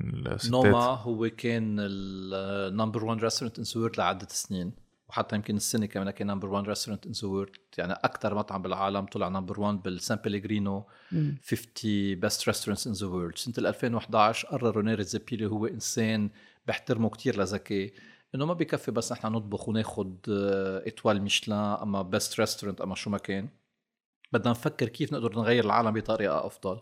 الستات. 0.00 0.50
نوما 0.50 0.84
هو 0.84 1.30
كان 1.30 1.76
ال 1.80 1.98
number 1.98 3.04
1 3.04 3.22
restaurant 3.22 3.58
in 3.58 3.64
the 3.64 3.77
world 3.77 3.98
لعدة 3.98 4.26
سنين 4.30 4.72
وحتى 5.08 5.36
يمكن 5.36 5.56
السنة 5.56 5.86
كمان 5.86 6.10
كان 6.10 6.26
number 6.26 6.48
1 6.48 6.68
restaurant 6.68 7.06
in 7.06 7.12
the 7.12 7.37
world 7.37 7.78
يعني 7.78 7.92
أكثر 7.92 8.34
مطعم 8.34 8.62
بالعالم 8.62 9.06
طلع 9.06 9.28
number 9.28 9.60
1 9.60 9.82
بالسان 9.82 10.18
بيليغرينو 10.24 10.86
50 11.10 12.14
best 12.14 12.48
restaurants 12.48 12.86
in 12.86 12.92
the 12.92 13.06
world 13.06 13.38
سنة 13.38 13.54
2011 13.58 14.48
قرر 14.48 14.76
رينيه 14.76 14.94
ريدزيبي 14.94 15.46
هو 15.46 15.66
إنسان 15.66 16.30
بحترمه 16.66 17.08
كتير 17.08 17.40
لذكاء 17.40 17.90
إنه 18.34 18.46
ما 18.46 18.52
بكفي 18.54 18.90
بس 18.90 19.12
نحن 19.12 19.26
نطبخ 19.26 19.68
وناخد 19.68 20.16
آه، 20.28 20.82
étoile 20.86 21.22
ميشلان 21.22 21.58
أما 21.58 22.02
best 22.02 22.40
restaurant 22.40 22.80
أما 22.80 22.94
شو 22.94 23.10
ما 23.10 23.18
كان. 23.18 23.48
بدنا 24.32 24.50
نفكر 24.50 24.88
كيف 24.88 25.12
نقدر 25.12 25.38
نغير 25.38 25.64
العالم 25.64 25.90
بطريقة 25.90 26.46
أفضل. 26.46 26.80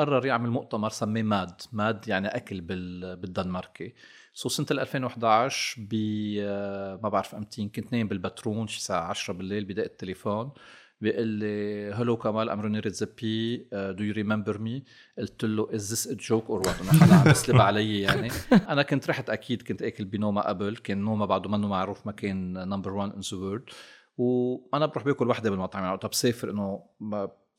قرر 0.00 0.26
يعمل 0.26 0.50
مؤتمر 0.50 0.90
سميه 0.90 1.22
ماد. 1.22 1.60
ماد 1.72 2.08
يعني 2.08 2.28
أكل 2.28 2.60
بال... 2.60 3.16
بالدنماركي. 3.16 3.94
so 4.34 4.48
سنة 4.48 4.66
2011 4.70 5.82
ب 5.90 5.94
آه، 6.40 7.00
ما 7.02 7.08
بعرف 7.08 7.34
أمتين 7.34 7.68
كنت 7.68 7.92
نايم 7.92 8.08
بالبترون 8.08 8.66
شي 8.66 8.76
الساعة 8.76 9.10
10 9.10 9.34
بالليل 9.34 9.64
بدق 9.64 9.82
التليفون. 9.82 10.52
بيقول 11.00 11.26
لي 11.26 11.92
hello 11.92 12.16
كمال 12.16 12.50
I'm 12.50 12.60
رينيه 12.60 12.80
ريدزيبي 12.80 13.68
do 13.72 14.04
you 14.04 14.12
remember 14.12 14.58
me 14.58 14.84
قلت 15.18 15.44
له 15.44 15.68
is 15.74 15.92
this 15.92 16.12
joke 16.12 16.50
or 16.50 16.58
what 16.58 16.80
انه 16.80 16.90
حدا 16.90 17.14
عم 17.14 17.30
يسلب 17.30 17.60
علي 17.60 18.00
يعني. 18.00 18.28
أنا 18.72 18.82
كنت 18.82 19.10
رحت 19.10 19.30
أكيد 19.30 19.62
كنت 19.62 19.82
أكل 19.82 20.04
بنوما 20.04 20.48
قبل 20.48 20.76
كان 20.76 20.98
نوما 20.98 21.26
بعده 21.26 21.50
منه 21.50 21.68
معروف 21.68 22.06
مكان 22.06 22.52
number 22.68 22.92
1 22.92 23.12
in 23.14 23.20
the 23.20 23.36
world 23.36 23.70
وأنا 24.18 24.86
بروح 24.86 25.04
بأكل 25.04 25.28
وحدي 25.28 25.50
بالمطعم 25.50 25.82
يعني. 25.82 25.94
وقتها 25.94 26.08
بسافر 26.08 26.50
إنه 26.50 26.82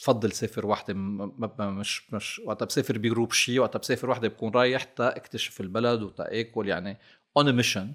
بفضل 0.02 0.32
سافر 0.32 0.66
م- 0.94 1.32
مش 1.60 2.14
مش 2.14 2.42
وقتها 2.46 2.66
بسافر 2.66 2.98
ب 2.98 3.03
group 3.03 3.32
شي 3.32 3.60
وقتها 3.60 3.80
بسافر 3.80 4.10
وحدي 4.10 4.28
بكون 4.28 4.52
رايح 4.52 4.84
تا 4.84 5.18
اكتشف 5.18 5.62
البلد 5.62 6.02
وتا 6.02 6.40
اكل 6.40 6.68
يعني 6.68 6.98
on 7.38 7.56
mission 7.56 7.94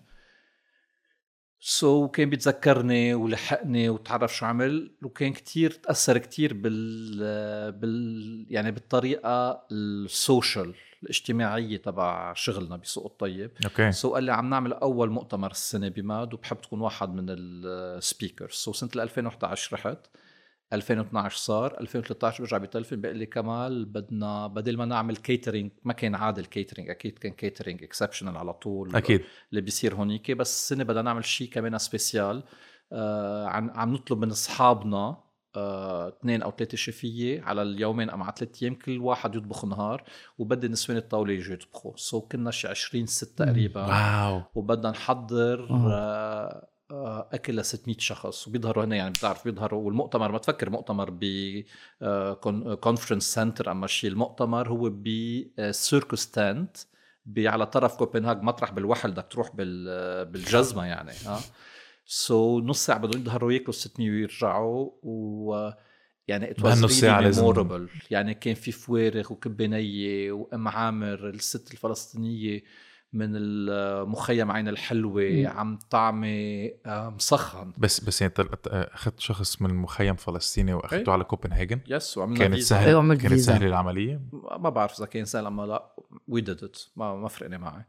so 1.61 2.07
so, 2.07 2.11
كان 2.11 2.31
بيتذكرني 2.31 3.15
ولحقني 3.15 3.89
وتعرف 3.89 4.37
شو 4.37 4.47
عمل 4.47 4.97
وكان 5.03 5.33
كتير 5.33 5.71
تأثر 5.71 6.19
كتير 6.19 6.55
بال 6.55 7.73
بال 7.73 8.47
يعني 8.51 8.71
بالطريقة 8.71 9.67
ال 9.73 9.87
social 9.87 10.75
الاجتماعية 11.03 11.77
تبع 11.77 12.33
شغلنا 12.35 12.77
بسوق 12.77 13.07
الطيب. 13.07 13.51
أوكي. 13.65 13.93
so 13.93 14.15
قال 14.15 14.25
لي 14.25 14.33
عم 14.33 14.51
نعمل 14.51 14.73
أول 14.73 15.11
مؤتمر 15.11 15.51
السنة 15.51 15.89
بماد 15.89 16.35
وبحب 16.35 16.61
تكون 16.61 16.81
واحد 16.81 17.15
من 17.15 17.27
ال 17.29 17.43
speakers 17.43 18.53
so 18.55 18.73
سنة 18.73 18.91
2011 18.97 19.77
رحت. 19.77 19.99
2012 20.73 21.37
صار 21.37 21.81
2013 21.81 22.45
برجع 22.45 22.59
بتلفن 22.59 23.01
بيقول 23.01 23.17
لي 23.17 23.27
كمال 23.27 23.85
بدنا 23.85 24.47
بدل 24.47 24.77
ما 24.77 24.85
نعمل 24.85 25.17
كيترينج 25.17 25.71
ما 25.85 25.93
كان 25.93 26.15
عادي 26.15 26.45
catering 26.45 26.91
أكيد 26.91 27.19
كان 27.19 27.33
catering 27.33 27.83
exceptional 27.83 28.37
على 28.37 28.53
طول 28.53 28.97
أكيد. 28.97 29.23
اللي 29.51 29.61
بيصير 29.61 29.95
هونيك 29.95 30.31
بس 30.31 30.51
السنة 30.55 30.85
بدنا 30.85 31.03
نعمل 31.03 31.25
شيء 31.25 31.49
كمان 31.49 31.79
special 31.79 32.43
آه 32.93 33.47
عم 33.49 33.95
نطلب 33.95 34.19
من 34.19 34.31
أصحابنا 34.31 35.27
آه، 35.57 36.09
اثنين 36.09 36.43
أو 36.43 36.51
ثلاثة 36.51 36.77
شيفية 36.77 37.43
على 37.43 37.63
اليومين 37.63 38.11
أو 38.11 38.23
على 38.23 38.33
ثلاث 38.37 38.63
أيام 38.63 38.75
كل 38.75 38.99
واحد 38.99 39.35
يطبخ 39.35 39.65
نهار 39.65 40.05
وبدي 40.39 40.69
نسوان 40.69 40.99
الطاولة 40.99 41.33
يجوا 41.33 41.55
يطبخوا. 41.55 41.93
so 41.97 42.21
كنا 42.21 42.51
شي 42.51 42.69
20 42.69 43.07
ست 43.07 43.39
تقريبا. 43.39 43.87
wow. 43.87 44.43
وبدنا 44.55 44.91
نحضر 44.91 45.69
آه. 45.71 46.69
آه، 46.91 46.95
آه، 46.95 47.29
أكل 47.33 47.57
ل 47.57 47.65
600 47.65 47.97
شخص 47.99 48.49
وبيظهروا 48.49 48.85
هنا 48.85 48.97
يعني 48.97 49.11
بتعرف 49.11 49.45
بيظهروا 49.45 49.83
والمؤتمر 49.87 50.33
ما 50.33 50.39
تفكر 50.39 50.71
مؤتمر 50.71 51.11
ب 51.11 51.25
conference 52.81 53.35
center 53.35 53.71
أما 53.73 53.87
شيء 53.87 54.11
المؤتمر 54.11 54.69
هو 54.69 54.91
ب 54.91 55.09
circus 55.09 56.17
tent 56.17 56.77
ب- 57.27 57.47
على 57.47 57.67
طرف 57.67 57.97
كوبنهاجن 57.97 58.43
مطرح 58.43 58.71
بالوحل 58.73 59.11
بدك 59.11 59.27
تروح 59.31 59.57
بال 59.57 60.25
بالجزمة 60.25 60.85
يعني 60.85 61.11
ها 61.27 61.41
so 62.07 62.61
نص 62.61 62.87
ساعة 62.87 62.99
بدهم 62.99 63.23
يظهروا 63.23 63.53
ياكلوا 63.53 63.73
600 63.73 64.11
ويرجعوا 64.11 64.91
و 65.03 65.71
يعني 66.29 66.55
لازم- 67.25 67.43
memorable. 67.89 67.91
يعني 68.11 68.35
كان 68.35 68.55
في 68.55 68.73
فوارغ 68.73 69.33
وكبة 69.33 69.67
نية 69.67 70.33
وام 70.33 70.69
عامر 70.69 71.29
الست 71.29 71.73
الفلسطينية 71.73 72.63
من 73.13 73.31
المخيم 73.37 74.51
عين 74.51 74.69
الحلوة 74.69 75.23
مم. 75.31 75.47
عم 75.47 75.79
طعمة 75.91 76.29
آه، 76.87 77.11
مسخن 77.17 77.73
بس 77.79 78.01
بس 78.01 78.21
يعني 78.23 78.33
طلعت- 78.35 78.67
أخذت 78.69 79.21
شخص 79.21 79.63
من 79.63 79.75
مخيم 79.75 80.15
فلسطيني 80.17 80.73
وأخذته 80.75 81.07
إيه. 81.09 81.13
على 81.13 81.25
كوبنهاجن 81.25 81.81
yes 81.89 82.19
وعملنا 82.19 82.39
كانت. 82.39 82.55
أيوة، 82.55 82.65
سهلة 82.65 82.99
عملت 82.99 83.21
كانت 83.21 83.33
فيزا. 83.35 83.53
سهلة 83.53 83.67
العملية 83.67 84.21
ما 84.59 84.69
بعرف 84.71 84.99
إذا 84.99 85.07
كان 85.07 85.25
سهل 85.25 85.47
أما 85.47 85.63
لا 85.63 85.93
we 86.29 86.41
did 86.41 86.65
it 86.65 86.79
ما 86.97 87.15
ما 87.17 87.29
فرقني 87.29 87.59
معي 87.59 87.83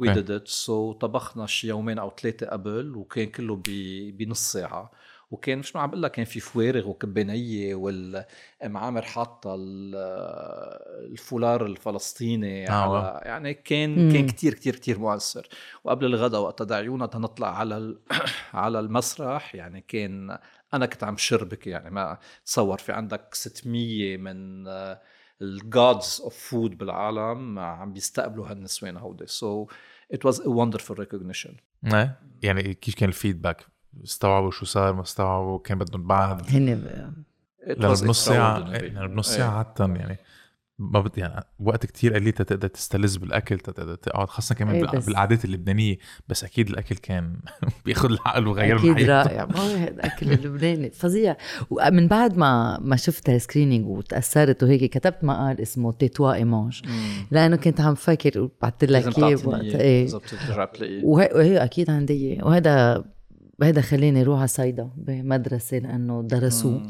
we. 0.00 0.12
did 0.12 0.30
it 0.30 0.48
so 0.48 0.92
طبخنا 0.92 1.46
شي 1.46 1.68
يومين 1.68 1.98
أو 1.98 2.12
ثلاثة 2.22 2.46
قبل 2.46 2.96
وكان 2.96 3.26
كله 3.26 3.56
ب- 3.56 4.16
بنص 4.18 4.52
ساعة 4.52 4.90
وكان 5.30 5.58
مش 5.58 5.76
ما 5.76 5.82
عم 5.82 5.90
بقول 5.90 6.02
لك 6.02 6.10
كان 6.10 6.24
في 6.24 6.40
فوارغ 6.40 6.88
وكبه 6.88 7.22
نيه 7.22 7.74
والام 7.74 8.76
عامر 8.76 9.02
حاطة 9.02 9.54
ال- 9.54 9.94
الفولار 11.12 11.66
الفلسطيني 11.66 12.70
آه، 12.70 12.72
على. 12.72 13.20
يعني 13.24 13.54
كان 13.54 14.06
مم. 14.08 14.12
كان 14.12 14.26
كتير 14.26 14.54
كتير 14.54 14.74
كتير 14.74 14.98
مؤثر 14.98 15.46
وقبل 15.84 16.06
الغداء 16.06 16.40
وقت 16.40 16.62
دعيونا 16.62 17.06
تنطلع 17.06 17.58
على 17.58 17.76
ال- 17.76 18.00
على 18.54 18.80
المسرح 18.80 19.54
يعني 19.54 19.80
كان 19.80 20.38
أنا 20.74 20.86
كنت 20.86 21.04
عم 21.04 21.16
شربك 21.16 21.66
يعني 21.66 21.90
ما 21.90 22.18
تصور 22.44 22.78
في 22.78 22.92
عندك 22.92 23.34
600 23.34 24.16
من 24.16 24.66
ال 25.42 25.58
gods 25.58 26.20
of 26.24 26.36
food 26.36 26.78
بالعالم 26.78 27.58
عم 27.58 27.92
بيستقبلوا 27.92 28.48
هالنسوان 28.48 28.96
هودي 28.96 29.26
so 29.26 29.66
it 30.12 30.26
was 30.26 30.40
a 30.40 30.78
recognition 30.94 31.52
إيه؟ 31.94 32.18
يعني 32.42 32.74
كيف 32.74 32.94
كان 32.94 33.08
ال 33.08 33.14
feedback 33.14 33.66
استوعبوا 34.04 34.50
شو 34.50 34.64
صار 34.66 34.92
ما 34.92 35.02
استوعبوا 35.02 35.58
كان 35.58 35.78
بدهم 35.78 36.06
بعد 36.06 36.42
هن 36.50 36.66
لأنه 37.66 37.88
بنص. 37.88 38.28
إيه، 38.28 38.78
لأنه 38.78 39.06
بنص. 39.06 39.28
ساعة 39.36 39.50
عادة 39.50 39.94
يعني 39.94 40.18
ما 40.78 41.00
بدي 41.00 41.20
يعني 41.20 41.44
وقت 41.60 41.86
كتير 41.86 42.14
قليل 42.14 42.32
تقدر 42.32 42.68
تستلذ 42.68 43.18
بالاكل 43.18 43.58
تقدر 43.58 43.94
تقعد 43.94 44.28
خاصة 44.28 44.54
كمان 44.54 44.86
بس- 44.86 45.06
بالعادات 45.06 45.44
اللبنانية 45.44 45.96
بس 46.28 46.44
أكيد 46.44 46.68
الاكل 46.70 46.96
كان 46.96 47.36
بياخذ 47.84 48.10
العقل 48.12 48.46
وغير 48.46 48.78
أكيد 48.78 48.90
الحياة 48.90 49.22
رائع 49.24 49.44
ما 49.46 49.58
هو 49.60 49.76
الاكل 49.88 50.32
اللبناني 50.32 50.90
فظيع 50.90 51.36
ومن 51.70 52.08
بعد 52.08 52.36
ما 52.36 52.78
ما 52.80 52.96
شفت 52.96 53.30
سكرينينج 53.30 53.86
وتاثرت 53.86 54.62
وهيك 54.62 54.84
كتبت 54.98 55.24
مقال 55.24 55.60
اسمه 55.60 55.92
تيتوا 55.92 56.38
مم. 56.44 57.26
لأنه 57.30 57.56
كنت 57.56 57.80
عم 57.80 57.94
فكر 57.94 58.40
وبعثت 58.40 58.84
لك 58.84 59.18
اياه 59.18 59.28
إياه 59.60 59.80
إيه 59.80 61.04
وهي, 61.04 61.64
أكيد 61.64 61.90
عندي. 61.90 62.38
وهذا 62.42 63.04
هذا 63.62 63.80
خلاني 63.80 64.20
أروح 64.20 64.38
على 64.38 64.48
صيدا 64.48 64.90
بمدرسة 64.96 65.78
لأنه 65.78 66.22
درسوه. 66.22 66.86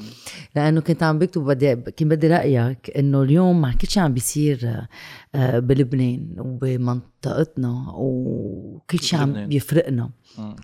لأنه 0.57 0.81
كنت 0.81 1.03
عم 1.03 1.19
بكتب 1.19 1.45
بدي 1.45 1.77
كنت 1.77 2.03
بدي 2.03 2.29
رأيك 2.29 2.91
إنه 2.99 3.23
اليوم 3.23 3.61
مع 3.61 3.73
كل 3.73 3.89
شيء 3.89 4.03
عم 4.03 4.15
بيصير 4.15 4.87
آه، 5.35 5.59
بلبنان 5.59 6.35
وبمنطقتنا 6.39 7.93
وكل 7.95 8.99
شيء 8.99 9.19
عم. 9.19 9.47
بيفرقنا. 9.47 10.11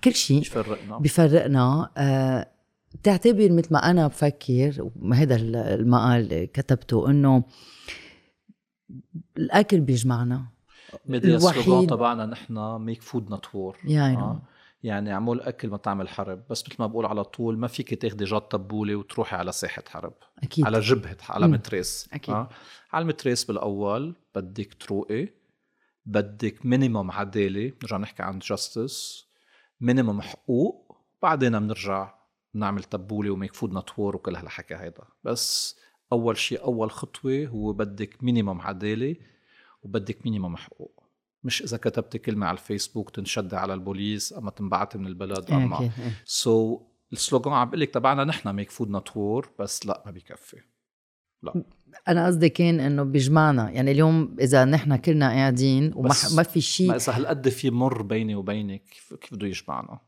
كل 0.03 0.13
شيء 0.13 0.39
مش 0.39 0.47
فرقنا. 0.49 0.97
بفرقنا 0.97 1.89
آه، 1.97 2.47
بتعتبر 2.95 3.51
مثل 3.51 3.73
ما 3.73 3.91
أنا 3.91 4.07
بفكر 4.07 4.89
وهذا 5.01 5.35
المقال 5.35 6.51
كتبته 6.53 7.09
إنه 7.09 7.43
الأكل 9.37 9.79
بيجمعنا. 9.79 10.45
هيدا 11.05 11.35
ال 11.35 11.42
slogan 11.42 11.87
تبعنا 11.87 12.25
نحن 12.25 12.53
make 12.79 13.01
food 13.01 13.33
not 13.33 13.77
war 13.87 14.15
yeah, 14.15 14.50
يعني 14.83 15.11
عمول 15.11 15.41
أكل 15.41 15.69
ما 15.69 15.77
تعمل 15.77 16.09
حرب 16.09 16.43
بس 16.49 16.63
مثل 16.67 16.75
ما 16.79 16.87
بقول 16.87 17.05
على 17.05 17.23
طول 17.23 17.57
ما 17.57 17.67
فيك 17.67 17.93
تاخدي 17.93 18.23
جاط 18.23 18.41
تبوله 18.41 18.95
وتروحي 18.95 19.35
على 19.35 19.51
ساحة 19.51 19.83
حرب 19.89 20.13
أكيد 20.43 20.65
على 20.65 20.79
جبهة 20.79 21.17
على. 21.29 21.47
متاريس 21.47 22.09
أكيد. 22.13 22.35
آه. 22.35 22.49
على 22.93 23.03
المتاريس 23.03 23.43
بالأول 23.43 24.15
بدك 24.35 24.73
تروقي 24.73 25.27
بدك 26.05 26.65
minimum 26.65 27.11
عدالة 27.11 27.73
نرجع 27.83 27.97
نحكي 27.97 28.23
عن 28.23 28.39
justice 28.39 29.25
minimum 29.81 30.21
حقوق 30.21 30.97
بعدين 31.21 31.59
بنرجع 31.59 32.13
نعمل 32.53 32.83
تبوله 32.83 33.31
و 33.31 33.35
make 33.35 33.53
food 33.55 33.73
not 33.73 33.94
war 33.94 34.15
وكل 34.15 34.35
هالحكي 34.35 34.75
هيدا 34.75 35.03
بس 35.23 35.75
أول 36.11 36.37
شيء 36.37 36.63
أول 36.63 36.91
خطوة 36.91 37.45
هو 37.45 37.73
بدك 37.73 38.23
minimum 38.23 38.61
عدالة 38.61 39.15
وبدك 39.83 40.25
مينيموم 40.25 40.57
حقوق 40.57 41.00
مش 41.43 41.61
إذا 41.61 41.77
كتبت 41.77 42.17
كلمة 42.17 42.47
على 42.47 42.57
الفيسبوك 42.57 43.09
تنشد 43.09 43.53
على 43.53 43.73
البوليس 43.73 44.33
أما 44.33 44.51
تنبعت 44.51 44.97
من 44.97 45.07
البلد 45.07 45.51
أما. 45.51 45.89
so, 46.25 46.81
ال 47.13 47.19
slogan 47.19 47.53
عم 47.53 47.67
بقول 47.69 47.79
لك 47.79 47.89
تبعنا 47.93 48.23
نحن 48.23 48.49
make 48.49 48.71
food 48.71 48.89
not 48.91 49.21
war 49.21 49.51
بس 49.59 49.85
لا 49.85 50.03
ما 50.05 50.11
بكفي. 50.11 50.57
أنا 52.07 52.25
قصدي 52.25 52.49
كان 52.49 52.79
إنه 52.79 53.03
بيجمعنا 53.03 53.69
يعني 53.71 53.91
اليوم 53.91 54.35
إذا 54.39 54.65
نحن 54.65 54.95
كلنا 54.95 55.29
قاعدين 55.29 55.93
وما 55.95 56.13
ما 56.35 56.43
في 56.43 56.61
شيء 56.61 56.95
إذا 56.95 57.17
هالقد 57.17 57.49
في 57.49 57.69
مر 57.69 58.01
بيني 58.01 58.35
وبينك 58.35 58.83
كيف 58.83 59.13
كيف 59.13 59.33
بده 59.33 59.47
يجمعنا؟ 59.47 59.99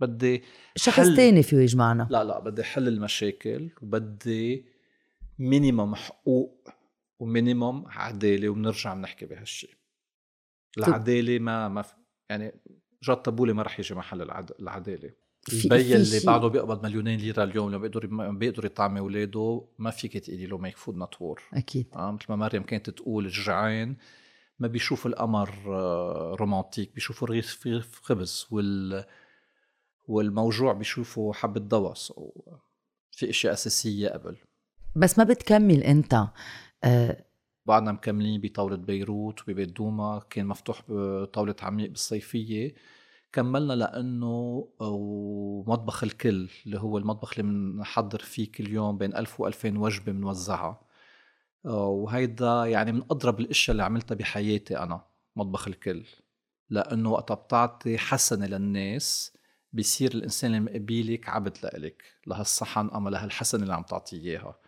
بدي 0.00 0.42
شخص 0.76 0.96
حل- 1.00 1.16
تاني 1.16 1.42
فيه 1.42 1.56
يجمعنا. 1.56 2.08
لا 2.10 2.24
لا 2.24 2.38
بدي 2.40 2.64
حل 2.64 2.88
المشاكل 2.88 3.70
وبدي 3.82 4.66
minimum 5.38 5.94
حقوق 5.94 6.68
و 7.18 7.26
minimum 7.26 7.84
عدالة 7.86 8.48
وبنرجع 8.48 8.94
بنحكي 8.94 9.26
بهالشيء 9.26 9.70
العدالة 10.78 11.38
ما 11.38 11.68
ما 11.68 11.82
في- 11.82 11.94
يعني 12.30 12.52
جاط 13.02 13.16
تبولة 13.16 13.52
ما 13.52 13.62
رح 13.62 13.80
يجي 13.80 13.94
محل 13.94 14.22
العد... 14.22 14.52
العدالة. 14.60 15.10
في- 15.42 15.64
البي 15.64 15.84
في 15.84 15.96
اللي 15.96 16.20
بعده 16.26 16.48
بيقبض 16.48 16.84
مليونين 16.86 17.18
ليرة 17.20 17.44
اليوم 17.44 17.70
لو 17.72 17.78
بيقدر 17.78 18.06
بيقدر 18.32 18.64
يطعمي 18.64 19.00
أولاده 19.00 19.68
ما 19.78 19.90
فيك 19.90 20.18
تقولي 20.18 20.46
له 20.46 20.58
make 20.58 20.76
food 20.76 20.96
not 20.96 21.19
war 21.19 21.42
أكيد. 21.54 21.86
آه 21.96 22.10
مثل 22.10 22.24
ما 22.28 22.36
مريم 22.36 22.62
كانت 22.62 22.90
تقول 22.90 23.24
الجعان 23.26 23.96
ما 24.58 24.68
بيشوفوا 24.68 25.10
القمر 25.10 25.50
آه، 25.66 26.36
romantic 26.40 26.94
بيشوفوا 26.94 27.28
رغيف 27.28 27.66
رغيف 27.66 28.00
خبز 28.02 28.46
وال 28.50 29.04
والموجوع 30.08 30.72
بيشوفوا 30.72 31.32
حبة 31.34 31.94
so 31.94 32.14
في 33.12 33.30
إشياء 33.30 33.52
أساسية 33.52 34.08
قبل. 34.08 34.36
بس 34.96 35.18
ما 35.18 35.24
بتكمل 35.24 35.82
أنت. 35.82 36.24
آه، 36.84 37.24
بعدنا 37.66 37.92
مكملين 37.92 38.40
بطاولة 38.40 38.76
بيروت 38.76 39.42
وببيت 39.42 39.76
دوما 39.76 40.22
كان 40.30 40.46
مفتوح 40.46 40.82
بطاولة 40.88 41.56
عميق 41.62 41.90
بالصيفية. 41.90 42.74
كملنا 43.32 43.72
لأنه 43.72 44.68
ومطبخ 44.80 46.04
الكل 46.04 46.48
اللي 46.66 46.80
هو 46.80 46.98
المطبخ 46.98 47.38
اللي 47.38 47.52
بنحضر 47.52 48.18
فيه 48.18 48.52
كل 48.52 48.68
يوم 48.70 48.98
بين 48.98 49.16
ألف 49.16 49.40
وألفين 49.40 49.76
وجبة 49.76 50.12
بنوزعها 50.12 50.80
وهيدا 51.64 52.64
يعني 52.66 52.92
من 52.92 53.02
أضرب 53.10 53.40
الأشياء 53.40 53.72
اللي 53.72 53.82
عملتها 53.82 54.14
بحياتي 54.14 54.78
أنا 54.78 55.04
مطبخ 55.36 55.68
الكل. 55.68 56.04
لأنه 56.70 57.10
وقتها 57.10 57.34
بتعطي 57.34 57.98
حسنة 57.98 58.46
للناس 58.46 59.36
بيصير 59.72 60.14
الإنسان 60.14 60.54
اللي 60.54 61.20
عبد 61.26 61.58
لإلك. 61.62 62.02
لهالصحن 62.26 62.88
أما 62.94 63.10
لهالحسنة 63.10 63.62
اللي 63.62 63.74
عم 63.74 63.82
تعطيه 63.82 64.18
إياها. 64.18 64.58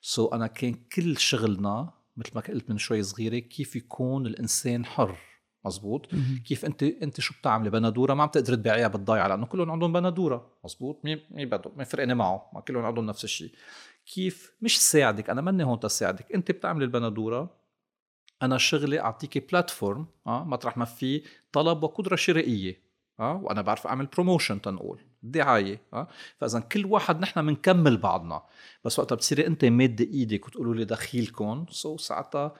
سو 0.00 0.30
so 0.30 0.34
أنا 0.34 0.46
كان 0.46 0.74
كل 0.74 1.18
شغلنا 1.18 1.97
مثل 2.18 2.30
ما 2.34 2.40
قلت 2.40 2.70
من 2.70 2.78
شوي 2.78 3.02
صغيرة 3.02 3.38
كيف 3.38 3.76
يكون 3.76 4.26
الإنسان 4.26 4.84
حر؟ 4.86 5.16
مزبوط؟ 5.64 6.14
مهم. 6.14 6.42
كيف 6.46 6.64
أنت 6.64 6.82
أنت 6.82 7.20
شو 7.20 7.34
بتعملي؟ 7.40 7.70
بندوره 7.70 8.14
ما 8.14 8.22
عم 8.22 8.28
تقدر 8.28 8.54
تبيعيها 8.54 8.88
بالضيعه 8.88 9.28
لأنه 9.28 9.46
كلهم 9.46 9.70
عندهم 9.70 9.92
بندوره 9.92 10.52
مزبوط؟ 10.64 11.04
مين 11.04 11.20
مين 11.30 11.48
بده 11.48 11.72
ما 11.76 11.84
فرقني 11.84 12.14
معه 12.14 12.50
ما 12.54 12.60
كلهم 12.60 12.84
عندهم 12.84 13.06
نفس 13.06 13.24
الشيء. 13.24 13.52
كيف؟ 14.14 14.52
مش 14.62 14.80
ساعدك 14.80 15.30
أنا 15.30 15.40
ماني 15.40 15.64
هون 15.64 15.80
تساعدك. 15.80 16.32
أنت 16.32 16.50
بتعملي 16.50 16.84
البندوره 16.84 17.58
أنا 18.42 18.58
شغلي 18.58 19.00
اعطيكي 19.00 19.40
platform 19.40 20.06
آه 20.26 20.44
مطرح 20.44 20.76
ما 20.76 20.84
في 20.84 21.22
طلب 21.52 21.82
وقدرة 21.82 22.16
شرائية 22.16 22.82
آه 23.20 23.36
وأنا 23.42 23.62
بعرف 23.62 23.86
أعمل 23.86 24.06
promotion 24.06 24.60
تنقول. 24.60 25.00
دعاية 25.22 25.80
آه؟ 25.92 26.08
فاذا 26.38 26.60
كل 26.60 26.86
واحد 26.86 27.20
نحن 27.20 27.46
بنكمل 27.46 27.96
بعضنا. 27.96 28.42
بس 28.84 28.98
وقتها 28.98 29.16
بتصيري 29.16 29.46
أنت 29.46 29.64
ماده 29.64 30.04
إيدك 30.04 30.46
وتقولوا 30.46 30.74
لي 30.74 30.84
دخيلكم 30.84 31.66
so 31.70 31.96
ساعتها 31.96 32.54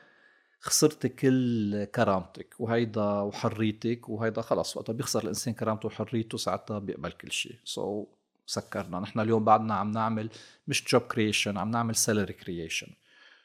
خسرتي 0.61 1.09
كل 1.09 1.85
كرامتك 1.85 2.55
وهيدا 2.59 3.03
وحريتك 3.03 4.09
وهيدا 4.09 4.43
خلص 4.43 4.77
وقتها 4.77 4.93
بيخسر 4.93 5.23
الإنسان 5.23 5.55
كرامته 5.55 5.87
وحريته 5.87 6.39
ساعتها 6.39 6.79
بيقبل 6.79 7.13
كل 7.13 7.33
شيء. 7.33 7.57
so, 7.65 8.09
سكرنا. 8.47 9.01
نحن 9.01 9.21
اليوم 9.21 9.45
بعدنا 9.45 9.75
عم 9.75 9.91
نعمل 9.91 10.31
مش 10.69 10.85
job 10.85 11.03
creation 11.03 11.59
عم 11.59 11.71
نعمل 11.71 11.97
salary 11.97 12.33
creation 12.33 12.87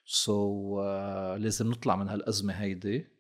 so 0.06 0.82
لازم 1.36 1.70
نطلع 1.72 1.95
من 1.95 2.09
هالأزمة 2.09 2.53
هيدي. 2.53 3.12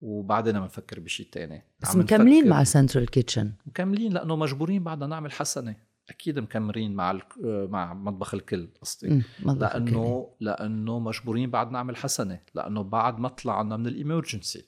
وبعدين 0.00 0.60
بنفكر 0.60 1.00
بشيء 1.00 1.28
تاني. 1.32 1.62
بس 1.80 1.96
مكملين 1.96 2.48
مع 2.48 2.64
central 2.64 3.06
kitchen 3.10 3.52
مكملين 3.66 4.12
لأنه 4.12 4.36
مجبورين 4.36 4.84
بعدنا 4.84 5.06
نعمل 5.06 5.32
حسنة. 5.32 5.76
أكيد 6.10 6.38
مكملين 6.38 6.94
مع 6.94 7.10
ال- 7.10 7.22
مع 7.70 7.94
مطبخ 7.94 8.34
الكل 8.34 8.68
قصدي. 8.82 9.22
لأنه 9.60 10.30
لأنه 10.40 10.98
مجبورين 10.98 11.50
بعد 11.50 11.70
نعمل 11.70 11.96
حسنة. 11.96 12.40
لأنه 12.54 12.82
بعد 12.82 13.18
ما 13.18 13.28
طلعنا 13.28 13.76
من 13.76 13.86
ال 13.86 13.94
emergency 13.94 14.64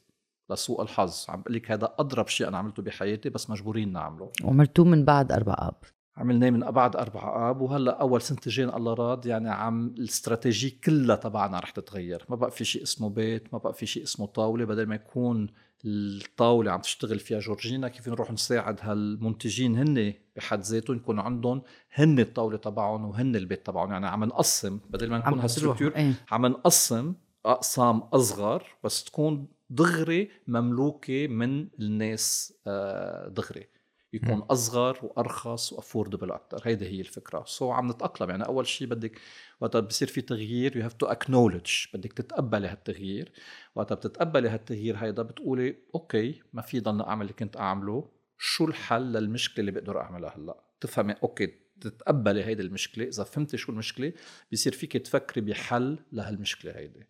لسوء 0.50 0.82
الحظ 0.82 1.24
عم 1.28 1.40
بقول 1.40 1.54
لك 1.54 1.70
هذا 1.70 1.94
أضرب 1.98 2.28
شيء 2.28 2.48
أنا 2.48 2.58
عملته 2.58 2.82
بحياتي 2.82 3.28
بس 3.28 3.50
مجبورين 3.50 3.92
نعمله. 3.92 4.32
وعملتوه 4.44 4.84
من 4.84 5.04
بعد 5.04 5.32
أربع 5.32 5.54
آب. 5.58 5.76
عملناه 6.16 6.50
من 6.50 6.60
بعد 6.60 6.96
أربع 6.96 7.50
آب 7.50 7.60
وهلأ 7.60 8.00
أول 8.00 8.22
سنة 8.22 8.38
جايي 8.46 8.63
ان 8.63 8.68
الله 8.68 8.94
راد 8.94 9.26
يعني 9.26 9.50
عم 9.50 9.86
الاستراتيجيه 9.86 10.72
كلها 10.84 11.16
تبعنا 11.16 11.58
رح 11.58 11.70
تتغير. 11.70 12.24
ما 12.28 12.36
بقى 12.36 12.50
في 12.50 12.64
شيء 12.64 12.82
اسمه 12.82 13.08
بيت 13.08 13.48
ما 13.52 13.58
بقى 13.58 13.74
في 13.74 13.86
شيء 13.86 14.02
اسمه 14.02 14.26
طاولة. 14.26 14.64
بدل 14.64 14.86
ما 14.86 14.94
يكون 14.94 15.48
الطاولة 15.84 16.72
عم 16.72 16.80
تشتغل 16.80 17.18
فيها 17.18 17.38
جورجينا 17.38 17.88
كيف 17.88 18.08
نروح 18.08 18.30
نساعد 18.30 18.78
هالمنتجين 18.82 19.76
هن 19.76 20.14
بحد 20.36 20.60
ذاتهم 20.60 20.96
يكون 20.96 21.18
عندهم 21.18 21.62
هن 21.94 22.18
الطاولة 22.18 22.56
تبعهم 22.56 23.04
وهن 23.04 23.36
البيت 23.36 23.66
تبعهم. 23.66 23.92
يعني 23.92 24.06
عم 24.06 24.24
نقسم 24.24 24.80
بدل 24.90 25.10
ما 25.10 25.18
نكون 25.18 25.40
هال 25.40 25.51
structure 25.51 25.96
إيه. 25.96 26.12
عم 26.30 26.46
نقسم 26.46 27.14
أقسام 27.46 27.98
أصغر 27.98 28.62
بس 28.84 29.04
تكون 29.04 29.48
دغري 29.70 30.30
مملوكة 30.48 31.26
من 31.26 31.68
الناس 31.80 32.54
آه، 32.66 33.28
دغري. 33.28 33.66
يكون. 34.12 34.42
أصغر 34.50 34.98
وأرخص 35.02 35.72
و 35.72 35.78
affordable 35.78 36.30
أكثر 36.30 36.60
هيدي 36.64 36.86
هي 36.86 37.00
الفكرة. 37.00 37.44
so 37.46 37.74
عم 37.74 37.90
نتأقلم. 37.90 38.30
يعني 38.30 38.46
أول 38.46 38.66
شيء 38.66 38.88
بدك 38.88 39.20
وقت 39.60 39.76
بصير 39.76 40.08
في 40.08 40.20
تغيير 40.20 40.76
you 40.76 40.82
have 40.82 40.92
to 40.92 41.06
acknowledge 41.06 41.70
بدك 41.94 42.12
تتقبلي 42.12 42.68
هالتغيير. 42.68 43.32
وقت 43.74 43.92
بتتقبلي 43.92 44.48
هالتغيير 44.48 44.96
هيدا 44.96 45.22
بتقولي 45.22 45.76
okay 45.94 46.42
ما 46.52 46.62
في 46.62 46.80
ضل 46.80 47.00
أعمل 47.00 47.22
اللي 47.22 47.32
كنت 47.32 47.56
أعمله. 47.56 48.08
شو 48.38 48.64
الحل 48.64 49.12
للمشكلة 49.12 49.60
اللي 49.60 49.72
بقدر 49.72 50.00
أعملها 50.00 50.36
هلأ؟ 50.36 50.64
تفهمي 50.80 51.14
okay 51.22 51.46
تتقبلي 51.80 52.44
هيدي 52.44 52.62
المشكلة. 52.62 53.04
إذا 53.04 53.24
فهمتي 53.24 53.56
شو 53.56 53.72
المشكلة 53.72 54.12
بصير 54.52 54.72
فيك 54.72 54.92
تفكري 54.96 55.40
بحل 55.40 55.98
لهالمشكلة 56.12 56.72
هيدي. 56.72 57.06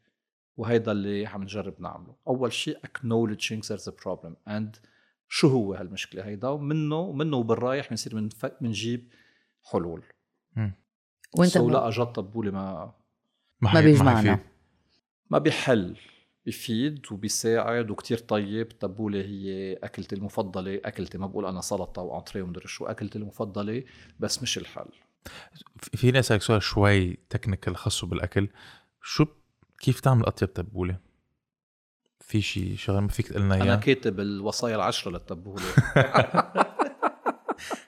وهيدا 0.57 0.92
اللي 0.92 1.26
عم 1.26 1.42
نجرب 1.42 1.80
نعمله. 1.80 2.14
أول 2.28 2.53
شيء 2.53 2.78
acknowledging 2.78 3.62
there's 3.62 3.88
a 3.88 3.92
problem 4.05 4.34
and 4.48 4.89
شو 5.33 5.49
هو 5.49 5.74
هالمشكلة 5.74 6.24
هيدا؟ 6.26 6.49
ومنه 6.49 6.97
ومنه 6.99 7.37
وبالرايح 7.37 7.91
بنصير 7.91 8.14
بنفك 8.14 8.57
بنجيب 8.61 9.09
حلول. 9.62 10.03
وانت 11.39 11.51
so 11.53 11.70
لا 11.70 11.89
عن 11.88 11.97
جد 11.97 12.07
تبولة 12.12 12.51
ما 12.51 12.95
ما 13.61 13.81
بيجمعنا. 13.81 14.39
ما 15.31 15.39
بيحل 15.39 15.97
بيفيد 16.47 17.07
وبيساعد 17.12 17.91
وكتير 17.91 18.18
طيب. 18.18 18.70
التبولة 18.70 19.20
هي 19.20 19.72
أكلتي 19.74 20.14
المفضلة 20.16 20.81
أكلتي 20.85 21.18
ما 21.18 21.26
بقول 21.26 21.47
أنا 21.47 21.61
سلطة 21.61 22.03
و 22.03 22.08
entrée 22.08 22.43
ومدري 22.43 22.68
شو 22.68 22.87
أكلتي 22.87 23.18
المفضلة 23.18 23.85
بس 24.20 24.43
مش 24.43 24.59
الحل. 24.59 24.89
في- 25.76 25.97
فيني 25.97 26.18
اسالك 26.18 26.43
سؤال 26.43 26.62
شوي 26.62 27.14
technical 27.30 27.76
خاصه 27.76 28.07
بالأكل. 28.07 28.49
شو 29.03 29.26
كيف 29.78 30.01
تعمل 30.01 30.24
أطيب 30.26 30.53
تبوله؟ 30.53 30.99
في 32.31 32.43
شيء 32.43 32.74
شغله 32.76 33.01
ما 33.01 33.09
فيك 33.09 33.28
تقول 33.28 33.43
لنا 33.43 33.55
أنا 33.55 33.64
إياه؟ 33.64 33.76
كاتب 33.76 34.20
الوصايا 34.20 34.76
العشرة 34.76 35.11
للتبولة 35.11 35.62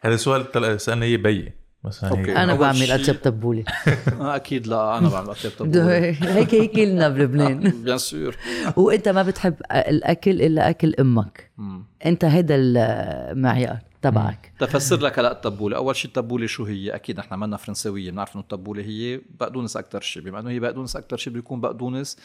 هذا 0.04 0.16
سؤال 0.16 0.52
طلع 0.52 0.76
سالنا 0.76 1.06
إياه 1.06 1.16
بيي 1.16 1.52
مثلا 1.84 2.10
okay. 2.10 2.20
هيك. 2.20 2.28
أنا 2.36 2.54
بعمل 2.54 2.90
اطيب 2.90 3.22
تبوله 3.22 3.64
آه، 4.20 4.36
أكيد 4.36 4.66
لا 4.66 4.98
أنا 4.98 5.08
بعمل 5.08 5.30
أطيب 5.30 5.50
تبولة 5.58 6.10
هيك 6.36 6.54
هيك 6.54 6.78
لنا 6.78 7.08
بلبنان. 7.08 7.82
bien 7.84 7.98
sûr. 7.98 8.36
وأنت 8.76 9.08
ما 9.08 9.22
بتحب 9.22 9.54
الأكل 9.72 10.42
إلا 10.42 10.70
أكل 10.70 10.94
أمك. 11.00 11.50
أنت 12.06 12.24
هيدا 12.24 12.54
المعيار 12.58 13.78
تبعك. 14.02 14.52
تفسر 14.58 15.00
لك 15.00 15.18
هلا 15.18 15.32
التبوله 15.32 15.76
أول 15.76 15.96
شيء 15.96 16.08
التبوله 16.08 16.46
شو 16.46 16.64
هي؟ 16.64 16.94
أكيد 16.94 17.18
نحن 17.18 17.38
منا 17.38 17.56
فرنساويه 17.56 18.10
بنعرف 18.10 18.34
إنه 18.34 18.42
التبوله 18.42 18.82
هي 18.82 19.20
بقدونس 19.40 19.76
أكثر 19.76 20.00
شيء. 20.00 20.22
بما 20.22 20.40
إنه 20.40 20.50
هي 20.50 20.60
بقدونس 20.60 20.96
أكثر 20.96 21.16
شيء 21.16 21.32
بده 21.32 21.38
يكون 21.38 21.60
بقدونس 21.60 22.16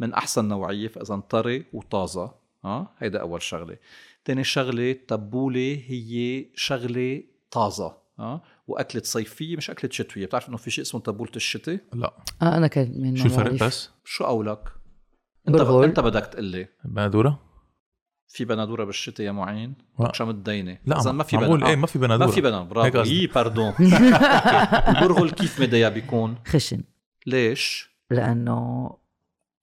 من 0.00 0.12
أحسن 0.14 0.48
نوعية 0.48 0.88
فاذا 0.88 1.16
طري 1.16 1.64
وطازة. 1.72 2.34
ها 2.64 2.94
هيدا 2.98 3.20
أول 3.20 3.42
شغلة. 3.42 3.76
تاني 4.24 4.44
شغلة 4.44 4.90
التبوله 4.90 5.82
هي 5.86 6.46
شغلة 6.54 7.22
طازة. 7.50 7.96
ها 8.18 8.42
وأكلة 8.66 9.02
صيفية 9.04 9.56
مش 9.56 9.70
أكلة 9.70 9.90
شتوية. 9.90 10.26
بتعرف 10.26 10.48
إنه 10.48 10.56
في 10.56 10.70
شيء 10.70 10.84
اسمه 10.84 11.00
تبوله 11.00 11.30
الشتاء؟ 11.36 11.78
لا. 11.92 12.14
آه 12.42 12.56
أنا 12.56 12.66
كمان 12.66 13.16
شو 13.16 13.24
الفرق 13.24 13.52
بس؟ 13.52 13.90
شو 14.04 14.24
قولك؟ 14.24 14.68
أنت 15.48 15.56
برغل. 15.56 15.84
أنت 15.84 16.00
بدك 16.00 16.26
تقول 16.26 16.44
لي 16.44 16.68
بندوره؟ 16.84 17.40
في 18.28 18.44
بندوره 18.44 18.84
بالشتاء 18.84 19.26
يا 19.26 19.32
معين؟ 19.32 19.74
لا. 20.00 20.12
شو 20.12 20.26
متدينه 20.26 20.78
لا 20.86 21.00
إذا 21.00 21.12
ما 21.12 21.24
في 21.24 21.36
بندوره 21.36 21.68
إيه 21.68 21.76
ما 21.76 21.86
في 21.86 21.98
بندوره 21.98 22.26
ما 22.26 22.26
في 22.26 22.40
بندوره 22.40 22.62
برافو. 22.62 23.10
يي 23.10 23.26
باردون 23.26 23.72
البرغل 24.88 25.30
كيف 25.30 25.60
مديا 25.60 25.88
بيكون؟ 25.88 26.34
خشن. 26.46 26.82
ليش؟ 27.26 27.90
لأنه 28.10 28.90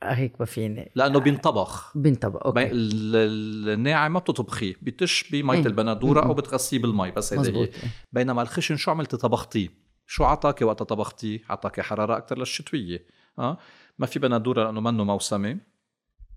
هيك 0.04 0.34
ما 0.40 0.46
فيني. 0.46 0.92
لأنه 0.96 1.20
بينطبخ. 1.20 1.98
بنطبق 1.98 2.50
بي- 2.50 2.62
okay. 2.64 2.72
ال- 2.72 3.16
ال- 3.16 3.70
الناعم 3.70 4.14
ما 4.14 4.20
بتطبخيه 4.20 4.76
بتشبي 4.82 5.44
مية 5.44 5.58
إيه. 5.58 5.66
البندورة 5.66 6.26
أو. 6.26 6.34
بتغسيه 6.34 6.80
بالمي 6.80 7.12
بس 7.12 7.34
هيدا 7.34 7.58
هي 7.60 7.70
بينما 8.12 8.42
الخشن 8.42 8.78
شو 8.78 8.92
عملتي؟ 8.92 9.18
طبختيه. 9.18 9.70
شو 10.06 10.24
عطاكي 10.24 10.66
وقت 10.66 10.84
طبختيه؟ 10.84 11.40
عطاكي 11.50 11.82
حرارة 11.82 12.18
أكثر 12.18 12.38
للشتوية. 12.38 13.06
آه؟ 13.40 13.58
ما 14.00 14.06
في 14.06 14.20
بندورة 14.20 14.64
لأنه 14.64 14.82
منه 14.82 15.04
موسمي 15.04 15.58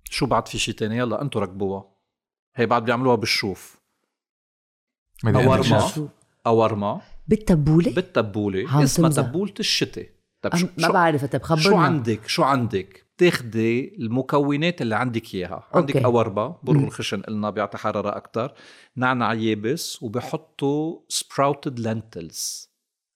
شو 0.05 0.27
بعد 0.27 0.49
في 0.49 0.59
شيء 0.59 0.75
تاني؟ 0.75 0.97
يلا 0.97 1.23
أنتم 1.23 1.41
ركبوها. 1.41 1.85
هي 2.57 2.67
بعد 2.67 2.85
بيعملوها 2.85 3.17
بالشوف. 3.17 3.81
ما 5.25 5.31
بدي 5.31 5.45
أقول 5.45 5.61
لك 5.61 5.67
أورما. 5.73 5.89
شيء. 5.89 6.09
اورما 6.47 7.01
بالتبولة؟ 7.29 7.93
بالتبولة. 7.95 8.85
اسمها. 8.85 9.11
تبولة 9.11 9.55
الشتاء. 9.61 10.09
طب 10.43 10.57
شو, 10.57 10.67
ما 10.79 10.87
شو, 10.87 10.93
بعرف 10.93 11.25
طب 11.25 11.43
خبرنا 11.43 11.63
شو 11.63 11.77
عندك؟ 11.77 12.27
شو 12.29 12.43
عندك؟ 12.43 13.07
بتاخدي 13.21 13.95
المكونات 13.99 14.83
اللي 14.83 14.95
عندك 14.97 15.35
إياها. 15.35 15.69
عندك 15.75 15.97
okay. 15.97 16.05
أورما 16.05 16.49
مم. 16.49 16.55
برغل 16.63 16.91
خشن 16.91 17.23
قلنا 17.23 17.51
بيعطي 17.51 17.79
حرارة 17.79 18.17
أكثر 18.17 18.53
نعنع 18.97 19.33
يابس 19.35 20.03
وبحطوا 20.03 21.01
sprouted 21.09 21.81
lentils 21.81 22.71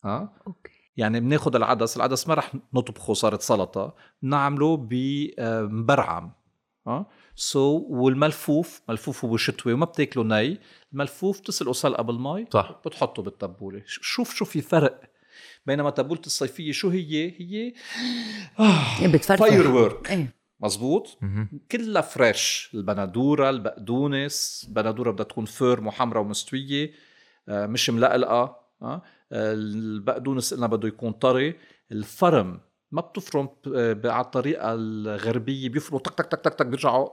ها؟ 0.05 0.33
okay. 0.47 0.73
يعني 0.97 1.21
بناخد 1.21 1.57
العدس 1.57 1.97
العدس 1.97 2.29
ما 2.29 2.35
رح 2.35 2.53
نطبخه 2.75 3.15
صارت 3.15 3.43
سلطة. 3.43 3.95
بنعمله 4.23 4.77
بمبرعم 4.77 6.33
ها؟ 6.87 7.07
so, 7.35 7.83
والملفوف 7.91 8.83
ملفوف 8.89 9.25
هو 9.25 9.37
شتوي 9.37 9.73
وما 9.73 9.85
بتاكله 9.85 10.25
ني. 10.25 10.59
الملفوف 10.93 11.41
بتسلقه 11.41 11.73
سلقة 11.73 12.03
بالمي 12.03 12.47
صح. 12.53 12.81
بتحطه 12.87 13.23
بالتبولة. 13.23 13.83
شوف 13.87 14.35
شو 14.35 14.45
في 14.45 14.61
فرق 14.61 15.01
بينما 15.67 15.91
تبوله 15.91 16.21
الصيفية 16.27 16.73
شو 16.73 16.89
هي؟ 16.89 17.33
هي 17.39 19.09
بتفرفر 19.09 19.49
firework 19.49 20.11
إيه. 20.11 20.35
مزبوط. 20.61 21.19
كلها 21.73 22.03
fresh 22.03 22.71
البندورة 22.75 23.51
البقدونس. 23.51 24.65
البندوره 24.69 25.11
بدها 25.11 25.25
تكون 25.25 25.45
firm 25.45 25.87
وحمراء 25.87 26.23
ومستوية. 26.23 26.93
آه، 27.49 27.67
مش 27.67 27.91
ملقلقة. 27.91 28.57
آه، 28.83 29.03
البقدونس 29.33 30.55
قلنا 30.55 30.67
بده 30.67 30.89
يكون 30.89 31.13
طري. 31.13 31.55
الفرم 31.93 32.61
ما 32.93 33.01
بتفرم 33.01 33.49
ب- 33.67 34.07
على 34.07 34.25
الطريقة 34.25 34.75
الغربية. 34.75 35.69
بيفرموا 35.69 36.01
تك 36.01 36.15
تك 36.15 36.25
تك 36.27 36.41
تك 36.41 36.55
تك 36.55 36.67
بيرجعوا. 36.67 37.09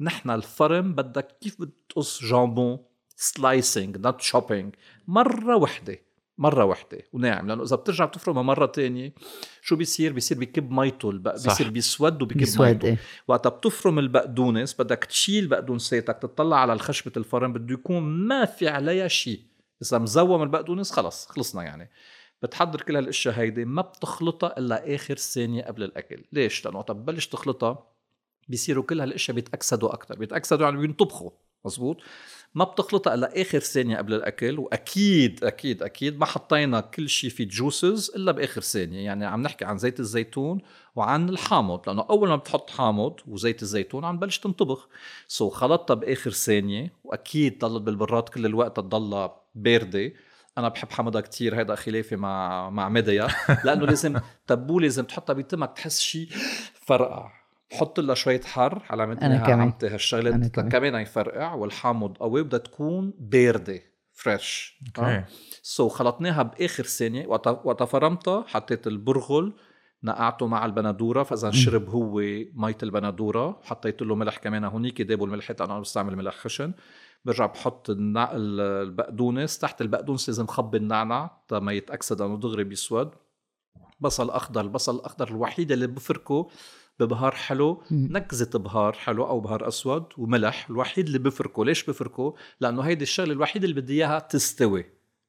نحن 0.00 0.30
الفرم 0.30 0.92
بدك 0.94 1.28
كيف 1.40 1.60
بتقص 1.60 2.24
jambon 2.24 2.78
slicing 3.16 3.96
not 3.96 4.20
chopping 4.20 4.74
مرة 5.08 5.56
وحدة. 5.56 5.98
مرة 6.38 6.64
وحدة. 6.64 6.98
وناعم. 7.12 7.48
لأنه 7.48 7.62
إذا 7.62 7.76
بترجع 7.76 8.04
بتفرمها 8.04 8.42
مرة 8.42 8.66
تانية 8.66 9.14
شو 9.62 9.76
بيصير؟ 9.76 10.12
بيصير 10.12 10.38
بكب 10.38 10.70
ميته 10.70 11.10
البق. 11.10 11.32
بيصير 11.32 11.70
بيسود 11.70 12.22
وبكب 12.22 12.40
بسود 12.40 12.66
ميته 12.66 12.96
وقتها 13.28 13.50
بتفرم 13.50 13.98
البقدونس 13.98 14.80
بدك 14.80 15.04
تشيل 15.04 15.46
بقدونساتك 15.48 16.18
تطلع 16.22 16.56
على 16.56 16.72
الخشبة 16.72 17.12
الفرم 17.16 17.52
بده 17.52 17.74
يكون 17.74 18.02
ما 18.02 18.44
في 18.44 18.68
عليها 18.68 19.08
شيء. 19.08 19.40
إذا 19.82 19.98
مزوم 19.98 20.42
البقدونس 20.42 20.92
خلص 20.92 21.26
خلصنا 21.26 21.62
يعني. 21.62 21.90
بتحضر 22.42 22.82
كل 22.82 22.96
هالأشياء 22.96 23.34
هيدي 23.34 23.64
ما 23.64 23.82
بتخلطها 23.82 24.58
إلا 24.58 24.94
آخر 24.94 25.16
ثانية 25.16 25.64
قبل 25.64 25.82
الأكل. 25.82 26.24
ليش؟ 26.32 26.64
لأنه 26.64 26.78
وقت 26.78 26.90
ببلش 26.90 27.26
تخلطها 27.26 27.86
بيصيروا 28.48 28.84
كل 28.84 29.00
هالأشياء 29.00 29.34
بيتأكسدوا 29.34 29.94
أكثر 29.94 30.18
بيتأكسدوا 30.18 30.64
يعني 30.64 30.80
بينطبخوا. 30.80 31.30
مزبوط 31.64 31.96
ما 32.54 32.64
بتخلطها 32.64 33.14
إلا 33.14 33.42
آخر 33.42 33.58
ثانية 33.58 33.96
قبل 33.96 34.14
الأكل 34.14 34.58
وأكيد 34.58 35.44
أكيد 35.44 35.82
أكيد 35.82 36.18
ما 36.18 36.26
حطينا 36.26 36.80
كل 36.80 37.08
شيء 37.08 37.30
في 37.30 37.44
juices 37.44 38.12
إلا 38.16 38.32
بآخر 38.32 38.60
ثانية. 38.60 39.04
يعني 39.04 39.26
عم 39.26 39.42
نحكي 39.42 39.64
عن 39.64 39.78
زيت 39.78 40.00
الزيتون 40.00 40.60
وعن 40.96 41.28
الحامض 41.28 41.88
لأنه 41.88 42.06
أول 42.10 42.28
ما 42.28 42.36
بتحط 42.36 42.70
حامض 42.70 43.14
وزيت 43.28 43.62
الزيتون 43.62 44.04
عم 44.04 44.18
بلش 44.18 44.38
تنطبخ. 44.38 44.88
so 45.28 45.50
خلطتها 45.50 45.94
بآخر 45.94 46.30
ثانية 46.30 46.92
وأكيد 47.04 47.58
ضلت 47.58 47.82
بالبراد 47.82 48.28
كل 48.28 48.46
الوقت 48.46 48.76
تضلها 48.76 49.40
باردة. 49.54 50.12
أنا 50.58 50.68
بحب 50.68 50.90
حمضها 50.90 51.20
كتير 51.20 51.58
هيدا 51.58 51.74
خلافي 51.74 52.16
مع 52.16 52.70
مع 52.70 52.88
ميديا. 52.88 53.28
لأنه 53.64 53.86
لازم 53.86 54.20
تبوله 54.46 54.82
لازم 54.82 55.04
تحطها 55.04 55.32
بتمك 55.32 55.72
تحس 55.76 56.00
شيء 56.00 56.28
فرقع. 56.74 57.41
بحط 57.72 58.00
لها 58.00 58.14
شوية 58.14 58.40
حر 58.40 58.82
على 58.90 59.16
كمان. 59.16 59.60
عملت 59.60 59.84
هالشغله 59.84 60.48
كمان. 60.48 61.02
يفرقع 61.02 61.54
والحامض 61.54 62.16
قوي 62.16 62.42
بدها 62.42 62.58
تكون 62.58 63.14
باردة 63.18 63.82
fresh 64.12 64.80
okay. 64.98 65.24
so 65.62 65.88
خلطناها 65.88 66.42
بآخر 66.42 66.84
ثانية. 66.84 67.26
وقت 67.26 67.46
وقت 67.46 67.82
فرمتها 67.82 68.44
حطيت 68.48 68.86
البرغل 68.86 69.52
نقعته 70.04 70.46
مع 70.46 70.64
البندورة 70.64 71.22
فإذا 71.22 71.50
شرب 71.50 71.88
هو 71.88 72.14
مية 72.54 72.78
البندورة. 72.82 73.60
حطيت 73.62 74.02
له 74.02 74.14
ملح 74.14 74.36
كمان 74.36 74.64
هونيك 74.64 75.02
دابوا 75.02 75.26
الملح 75.26 75.50
لأنه 75.50 75.64
أنا 75.64 75.80
بستعمل 75.80 76.16
ملح 76.16 76.36
خشن. 76.36 76.72
برجع 77.24 77.46
بحط. 77.46 77.86
البقدونس. 77.90 79.58
تحت 79.58 79.80
البقدونس 79.80 80.28
لازم 80.28 80.46
خبي 80.46 80.78
النعنع 80.78 81.30
ما 81.52 81.72
يتأكسد 81.72 82.20
أنه 82.20 82.36
دغري 82.36 82.64
بيسود. 82.64 83.10
بصل 84.00 84.30
أخضر. 84.30 84.60
البصل 84.60 84.96
الأخضر 84.96 85.28
الوحيد 85.28 85.72
اللي 85.72 85.86
بفركه 85.86 86.48
ببهار 87.02 87.34
حلو 87.34 87.82
نكزة 87.90 88.58
بهار 88.58 88.92
حلو 88.92 89.26
أو 89.26 89.40
بهار 89.40 89.68
أسود 89.68 90.04
وملح 90.18 90.70
الوحيد 90.70 91.06
اللي 91.06 91.18
بفركه 91.18 91.64
ليش 91.64 91.84
بفركه 91.84 92.34
لأنه 92.60 92.82
هيدي 92.82 93.02
الشغلة 93.02 93.32
الوحيدة 93.32 93.64
اللي 93.64 93.80
بدي 93.80 93.92
إياها 93.92 94.18
تستوي. 94.18 94.84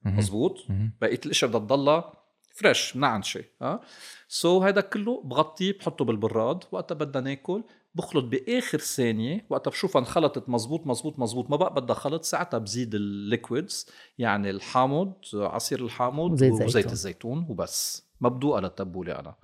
مزبوط؟ 0.05 0.57
بقية 1.01 1.19
الأشياء 1.25 1.51
بدها 1.51 1.59
تضلها 1.59 2.13
fresh 2.55 2.95
منعنشه 2.95 3.43
ها؟ 3.61 3.81
so 4.27 4.63
هذا 4.63 4.81
كله 4.81 5.21
بغطيه 5.23 5.77
بحطه 5.77 6.05
بالبراد 6.05 6.63
وقتها 6.71 6.95
بدنا 6.95 7.21
ناكل. 7.21 7.63
بخلط 7.95 8.25
بآخر 8.25 8.77
ثانية 8.77 9.45
وقتها 9.49 9.71
بشوفها 9.71 9.99
انخلطت 9.99 10.49
مزبوط 10.49 10.87
مزبوط 10.87 11.19
مزبوط. 11.19 11.49
ما 11.49 11.55
بقى 11.55 11.73
بدها 11.73 11.95
خلط 11.95 12.23
ساعتها 12.23 12.57
بزيد 12.57 12.95
ال 12.95 13.07
liquids 13.07 13.89
يعني 14.17 14.49
الحامض 14.49 15.13
عصير 15.33 15.85
الحامض 15.85 16.31
وزيت 16.31 16.51
وزيت 16.53 16.69
زيتون. 16.69 16.91
الزيتون 16.91 17.45
وبس. 17.49 18.07
ما 18.21 18.29
بدوقها 18.29 18.61
للتبولة 18.61 19.19
أنا. 19.19 19.35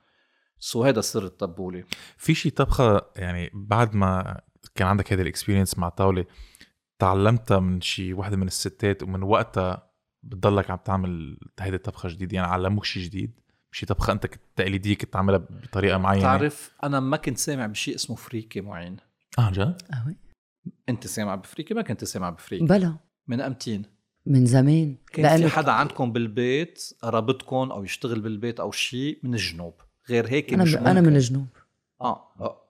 so 0.59 0.83
هذا 0.83 1.01
سر 1.01 1.25
التبوله 1.25 1.83
في 2.17 2.33
شي 2.33 2.49
طبخة 2.49 3.01
يعني 3.15 3.49
بعد 3.53 3.95
ما 3.95 4.41
كان 4.75 4.87
عندك 4.87 5.13
هيدي 5.13 5.21
ال 5.21 5.27
experience 5.27 5.77
مع 5.77 5.87
الطاوله 5.87 6.25
تعلمتها 6.99 7.59
من 7.59 7.81
شي 7.81 8.13
وحدة 8.13 8.37
من 8.37 8.47
الستات 8.47 9.03
ومن 9.03 9.23
وقتها 9.23 9.89
بتضلك 10.23 10.71
عم 10.71 10.77
تعمل 10.85 11.39
هيدي 11.59 11.75
الطبخة 11.75 12.09
جديد 12.09 12.33
يعني 12.33 12.47
علموك 12.47 12.85
شي 12.85 13.03
جديد 13.03 13.39
شي 13.71 13.85
طبخة 13.85 14.13
أنت 14.13 14.27
كنت 14.27 14.41
تقليدية 14.55 14.95
كنت 14.95 15.13
تعملها 15.13 15.37
بطريقة 15.37 15.97
معينة. 15.97 16.21
بتعرف 16.21 16.71
أنا 16.83 16.99
ما 16.99 17.17
كنت 17.17 17.37
سامع 17.37 17.65
بشيء 17.65 17.95
اسمه 17.95 18.15
فريكي 18.15 18.61
معين. 18.61 18.97
آه 19.39 19.41
عن 19.41 19.51
جد؟ 19.51 19.81
قهوة 19.91 20.15
أنت 20.89 21.07
سامع 21.07 21.35
بفريكي 21.35 21.73
ما 21.73 21.81
كنت 21.81 22.03
سامع 22.03 22.29
بفريكي 22.29 22.65
بلا. 22.65 22.97
من 23.27 23.41
أمتين. 23.41 23.85
من 24.25 24.45
زمان. 24.45 24.97
كان 25.11 25.37
في 25.37 25.55
حدا 25.55 25.71
عندكم 25.71 26.11
بالبيت 26.11 26.93
قرابتكم 27.01 27.71
أو 27.71 27.83
يشتغل 27.83 28.21
بالبيت 28.21 28.59
أو 28.59 28.71
شيء 28.71 29.19
من 29.23 29.33
الجنوب. 29.33 29.81
غير 30.09 30.27
هيك 30.27 30.53
أنا 30.53 30.63
مش 30.63 30.75
أنا 30.75 31.01
من. 31.01 31.15
الجنوب. 31.15 31.47
آه. 32.01 32.31
آه. 32.39 32.61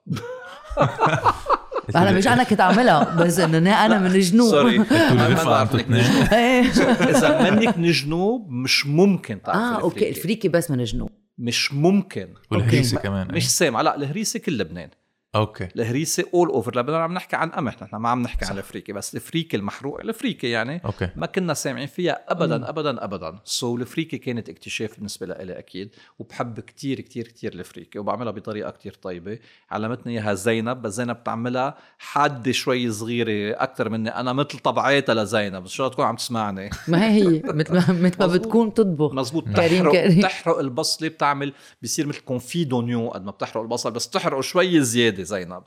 أنا 1.96 2.12
مش 2.12 2.26
أنا 2.26 2.42
كنت 2.42 2.60
اعملها 2.60 3.14
بس 3.14 3.38
انه 3.38 3.86
أنا 3.86 3.98
من 3.98 4.06
الجنوب. 4.06 4.50
sorry 4.50 4.78
ما 5.18 5.44
بعرف 5.44 5.74
الجنوب. 5.74 6.00
إيه. 6.32 6.62
إذا 6.62 7.50
منك 7.50 7.78
من 7.78 7.84
الجنوب 7.84 8.50
مش 8.50 8.86
ممكن 8.86 9.42
تعرف 9.42 9.56
آه 9.56 9.80
okay 9.80 10.08
الفريكي 10.08 10.48
بس 10.48 10.70
من 10.70 10.80
الجنوب. 10.80 11.10
مش 11.38 11.74
ممكن. 11.74 12.28
والهريسه 12.50 12.96
okay. 12.96 13.08
كمان 13.08 13.28
مش 13.34 13.50
سامع. 13.50 13.80
لا 13.80 13.96
الهريسه 13.96 14.40
كل 14.40 14.58
لبنان. 14.58 14.90
okay. 15.34 15.68
الهريسه 15.76 16.24
all 16.34 16.48
over 16.48 16.78
لبنان 16.78 17.00
عم 17.00 17.14
نحكي 17.14 17.36
عن 17.36 17.50
قمح 17.50 17.82
نحن 17.82 17.96
ما 17.96 18.08
عم 18.08 18.22
نحكي 18.22 18.44
عن 18.44 18.58
الفريكه 18.58 18.92
بس 18.92 19.14
الفريكه 19.14 19.56
المحروق. 19.56 20.00
الفريكه 20.00 20.48
يعني 20.48 20.82
okay. 20.84 21.08
ما 21.16 21.26
كنا 21.26 21.54
سامعين 21.54 21.86
فيها 21.86 22.24
ابدا 22.28 22.68
ابدا 22.68 23.04
ابدا. 23.04 23.38
so 23.44 23.80
الفريكه 23.80 24.16
كانت 24.18 24.48
اكتشاف 24.48 24.96
بالنسبة 24.96 25.26
لي 25.26 25.58
أكيد 25.58 25.94
وبحب 26.18 26.60
كتير 26.60 27.00
كتير 27.00 27.24
كتير 27.28 27.52
الفريكه 27.52 28.00
وبعملها 28.00 28.32
بطريقة 28.32 28.70
كتير 28.70 28.94
طيبة. 29.02 29.38
علمتني 29.70 30.12
إياها 30.12 30.34
زينب 30.34 30.82
بس 30.82 30.92
زينب 30.92 31.16
بتعملها 31.16 31.78
حاده 31.98 32.52
شوي 32.52 32.90
صغيرة 32.90 33.62
أكثر 33.62 33.88
مني. 33.88 34.08
أنا 34.10 34.32
مثل 34.32 34.58
طبعاتها 34.58 35.14
لزينب. 35.14 35.62
ان 35.62 35.66
شاء 35.66 35.86
الله 35.86 35.94
تكون 35.94 36.04
عم 36.04 36.16
تسمعني؟ 36.16 36.70
ما 36.88 37.12
هي. 37.12 37.22
هي 37.22 37.42
مثل 37.44 37.74
ما 37.74 37.92
مثل 38.00 38.18
ما. 38.20 38.26
بتكون 38.26 38.74
تطبخ. 38.74 39.12
مزبوط 39.14 39.44
تحرق 39.48 39.92
كريم. 39.92 40.22
تحرق 40.22 40.58
البصلة 40.58 41.08
بتعمل 41.08 41.52
بصير 41.82 42.06
مثل 42.06 42.20
confit 42.20 42.64
d'oignons 42.64 43.08
قد 43.08 43.24
ما 43.24 43.30
بتحرق 43.30 43.62
البصل 43.62 43.90
بس 43.90 44.10
تحرقه 44.10 44.40
شوي 44.40 44.80
زيادة. 44.80 45.19
زينب 45.24 45.62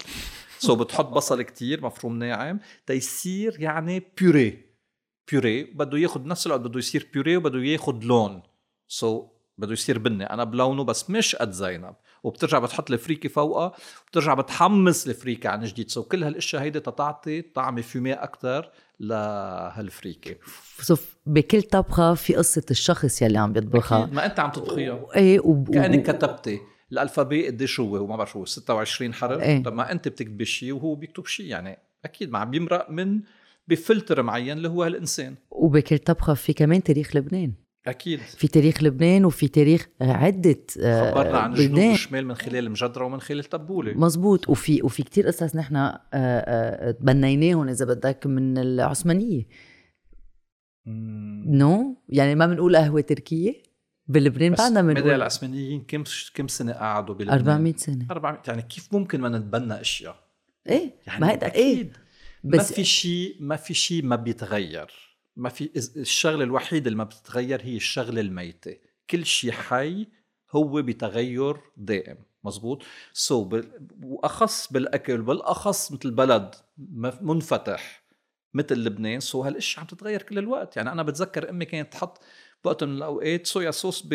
so 0.59 0.75
بتحط 0.75 1.05
بصل 1.05 1.41
كتير 1.41 1.83
مفروم 1.85 2.19
ناعم 2.19 2.59
تيصير 2.85 3.55
يعني 3.59 4.03
purée 4.17 4.65
purée 5.31 5.63
بده 5.63 5.97
ياخد 5.97 6.25
نفس 6.25 6.47
الوقت 6.47 6.61
بده 6.61 6.79
يصير 6.79 7.07
purée 7.13 7.37
وبده 7.37 7.59
ياخد 7.59 8.03
لون. 8.03 8.41
so 8.87 9.27
بده 9.57 9.73
يصير 9.73 9.97
بني. 9.99 10.23
أنا 10.23 10.43
بلونه 10.43 10.83
بس 10.83 11.09
مش 11.09 11.35
قد 11.35 11.51
زينب 11.51 11.95
وبترجع 12.23 12.59
بتحط 12.59 12.91
الفريكة 12.91 13.29
فوقها 13.29 13.71
وبترجع 14.05 14.33
بتحمص 14.33 15.07
الفريكة 15.07 15.49
عن 15.49 15.63
جديد. 15.63 15.89
سو 15.89 16.03
كل 16.03 16.23
هالأشياء 16.23 16.61
هيدي 16.61 16.79
تتعطي 16.79 17.41
طعم 17.41 17.81
fumé 17.81 18.13
أكثر 18.13 18.71
لهالفريكة. 18.99 20.35
شوف 20.81 21.17
بكل 21.25 21.61
طبخة 21.61 22.13
في 22.13 22.35
قصة 22.35 22.65
الشخص 22.71 23.21
يلي 23.21 23.37
عم 23.37 23.53
بيطبخها 23.53 24.03
أكيد، 24.03 24.13
ما 24.13 24.25
أنت 24.25 24.39
عم 24.39 24.51
تطبخيها. 24.51 25.15
إيه 25.15 25.39
وب... 25.39 25.73
كأنك 25.73 26.15
كتبتي. 26.15 26.59
الالفابي 26.91 27.47
قديش 27.47 27.79
هو؟ 27.79 27.97
هو 27.97 28.07
ما 28.07 28.15
بعرف 28.15 28.31
شو 28.31 28.45
26 28.45 29.13
حرف؟ 29.13 29.41
إيه. 29.41 29.63
طب 29.63 29.73
ما 29.73 29.91
أنت 29.91 30.07
بتكتبي 30.07 30.45
شيء 30.45 30.71
وهو 30.73 30.95
بيكتب 30.95 31.25
شيء 31.25 31.45
يعني 31.45 31.77
أكيد 32.05 32.31
ما 32.31 32.39
عم 32.39 32.51
بيمرق 32.51 32.89
من 32.89 33.21
بفلتر 33.67 34.21
معين 34.21 34.57
اللي 34.57 34.69
هو 34.69 34.83
هالإنسان. 34.83 35.35
وبكل 35.51 35.97
طبخة 35.97 36.33
في 36.33 36.53
كمان 36.53 36.83
تاريخ 36.83 37.15
لبنان. 37.15 37.53
أكيد. 37.87 38.19
في 38.19 38.47
تاريخ 38.47 38.83
لبنان 38.83 39.25
وفي 39.25 39.47
تاريخ 39.47 39.87
عدة 40.01 40.59
آه، 40.81 41.11
خبرنا 41.11 41.37
عن 41.37 41.53
الجنوب 41.53 41.79
والشمال 41.79 42.25
من 42.25 42.35
خلال 42.35 42.65
المجدرة 42.65 43.05
ومن 43.05 43.21
خلال 43.21 43.39
التبوله 43.39 43.93
مزبوط 43.93 44.49
وفي 44.49 44.81
وفي 44.83 45.03
كتير 45.03 45.27
قصص 45.27 45.55
نحن 45.55 45.75
آه، 45.75 45.99
آه، 46.13 46.91
تبنيناهم 46.91 47.67
إذا 47.67 47.85
بدك 47.85 48.27
من 48.27 48.57
العثمانية. 48.57 49.43
no? 51.45 51.97
يعني 52.09 52.35
ما 52.35 52.47
بنقول 52.47 52.75
قهوة 52.75 53.01
تركية. 53.01 53.53
بلبنان 54.13 54.53
بعدنا 54.53 54.81
مدى 54.81 54.93
بنقول 54.93 55.15
العثمانيين 55.15 55.83
كم 55.83 56.03
كم 56.33 56.47
سنة 56.47 56.73
قعدوا 56.73 57.15
بلبنان؟ 57.15 57.37
400 57.37 57.75
سنة. 57.75 58.07
400 58.11 58.41
يعني 58.47 58.61
كيف 58.61 58.93
ممكن 58.93 59.21
ما 59.21 59.29
نتبنى 59.29 59.81
أشياء؟ 59.81 60.23
إيه 60.69 60.95
يعني 61.07 61.21
ما 61.21 61.31
هيدا 61.31 61.47
أكيد. 61.47 61.97
ما 62.43 62.57
بس 62.57 62.73
في 62.73 62.83
شيء 62.83 63.37
ما 63.39 63.55
في 63.55 63.73
شيء 63.73 64.05
ما 64.05 64.15
بيتغير. 64.15 64.91
ما 65.35 65.49
في 65.49 65.69
الشغلة 65.97 66.43
الوحيدة 66.43 66.87
اللي 66.87 66.97
ما 66.97 67.03
بتتغير 67.03 67.61
هي 67.61 67.75
الشغلة 67.75 68.21
الميتة. 68.21 68.77
كل 69.09 69.25
شيء 69.25 69.51
حي 69.51 70.07
هو 70.51 70.81
بتغير 70.81 71.57
دائم. 71.77 72.17
مزبوط؟ 72.43 72.83
so 73.13 73.65
وأخص 74.03 74.73
بالأكل 74.73 75.21
بالأخص 75.21 75.91
مثل 75.91 76.11
بلد 76.11 76.55
منفتح 77.21 78.03
مثل 78.53 78.75
لبنان. 78.75 79.19
so 79.19 79.41
هالأشياء 79.41 79.79
عم 79.79 79.87
تتغير 79.87 80.21
كل 80.21 80.37
الوقت. 80.37 80.77
يعني 80.77 80.91
أنا 80.91 81.03
بتذكر 81.03 81.49
أمي 81.49 81.65
كانت 81.65 81.93
تحط 81.93 82.21
بوقت 82.63 82.83
من 82.83 82.97
الأوقات 82.97 83.47
soya 83.47 83.71
sauce 83.71 84.03
ب 84.05 84.13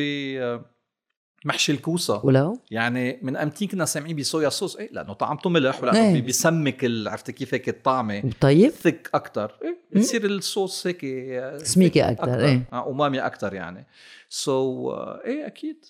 محشي 1.44 1.72
الكوسة. 1.72 2.26
ولو؟ 2.26 2.59
يعني 2.70 3.18
من 3.22 3.36
أمتين 3.36 3.68
كنا 3.68 3.84
سامعين 3.84 4.16
ب 4.16 4.23
soya 4.23 4.49
sauce. 4.49 4.76
إيه 4.76 4.92
لأنه 4.92 5.12
طعمته 5.12 5.51
ملح 5.51 5.82
ولأنه. 5.82 6.12
بي- 6.12 6.20
بيسمك 6.20 6.84
ال- 6.84 7.09
عرفتي 7.09 7.32
كيف 7.32 7.55
هيك 7.55 7.68
الطعمة؟ 7.68 8.30
طيب. 8.40 8.70
thick 8.70 9.11
أكثر 9.14 9.59
إيه 9.64 9.78
بتصير 9.92 10.24
الصوص 10.26 10.86
هيك 10.86 11.05
آه، 11.05 11.59
سميكة 11.59 12.01
thick 12.01 12.20
أكتر، 12.20 12.44
إيه. 12.44 12.68
آه 12.72 12.90
امامي 12.90 13.20
أكثر 13.20 13.55
يعني. 13.55 13.86
so, 14.29 14.97
إيه 15.24 15.46
أكيد. 15.46 15.84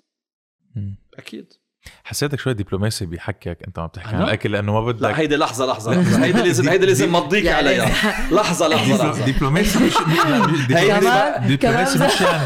مم. 0.76 0.96
أكيد. 1.18 1.52
حسيتك 2.05 2.41
شوي 2.41 2.55
دبلوماسي 2.55 3.07
بحكيك 3.07 3.59
انت 3.66 3.78
عم 3.78 3.86
تحكي 3.89 4.16
عن؟ 4.16 4.22
الأكل 4.22 4.53
لأنه 4.53 4.72
ما 4.72 4.80
لا 4.80 4.93
بدك 4.93 5.14
هيدي 5.14 5.36
لحظة 5.36 5.66
لحظة 5.66 5.93
لحظة. 6.01 6.24
هيدي 6.24 6.43
لازم 6.43 6.68
هيدي 6.68 6.86
لازم 6.86 7.12
مضيك 7.12 7.45
يعني- 7.45 7.68
عليها. 7.68 7.86
لحظة 8.34 8.68
لحظة 8.68 9.07
لحظة. 9.09 9.26
دبلوماسي 9.26 9.78
مش 9.78 9.93
لا، 9.97 11.39
دبلوماسي 11.49 11.99
مش 12.07 12.20
يعني. 12.20 12.45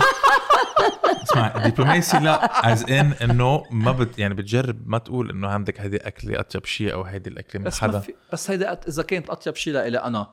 اسمع 1.22 1.48
دبلوماسي 1.48 2.18
لا 2.18 2.72
از 2.72 2.82
ان 2.90 3.12
إنه 3.22 3.62
ما 3.70 3.92
بت 3.92 4.18
يعني 4.18 4.34
بتجرب 4.34 4.82
ما 4.88 4.98
تقول 4.98 5.30
إنه 5.30 5.48
عندك 5.48 5.80
هيدي 5.80 5.96
أكلة 5.96 6.40
أطيب 6.40 6.66
شيء 6.66 6.92
أو 6.92 7.02
هيدي 7.02 7.30
الأكلة 7.30 7.60
من 7.60 7.66
بس 7.66 7.82
ما 7.82 7.88
حدا 7.88 7.98
في 8.00 8.14
بس 8.32 8.50
هيدا 8.50 8.74
أت- 8.74 8.88
إذا 8.88 9.02
كانت 9.02 9.30
أطيب 9.30 9.56
شيء 9.56 9.72
لإلي 9.74 9.98
أنا. 9.98 10.26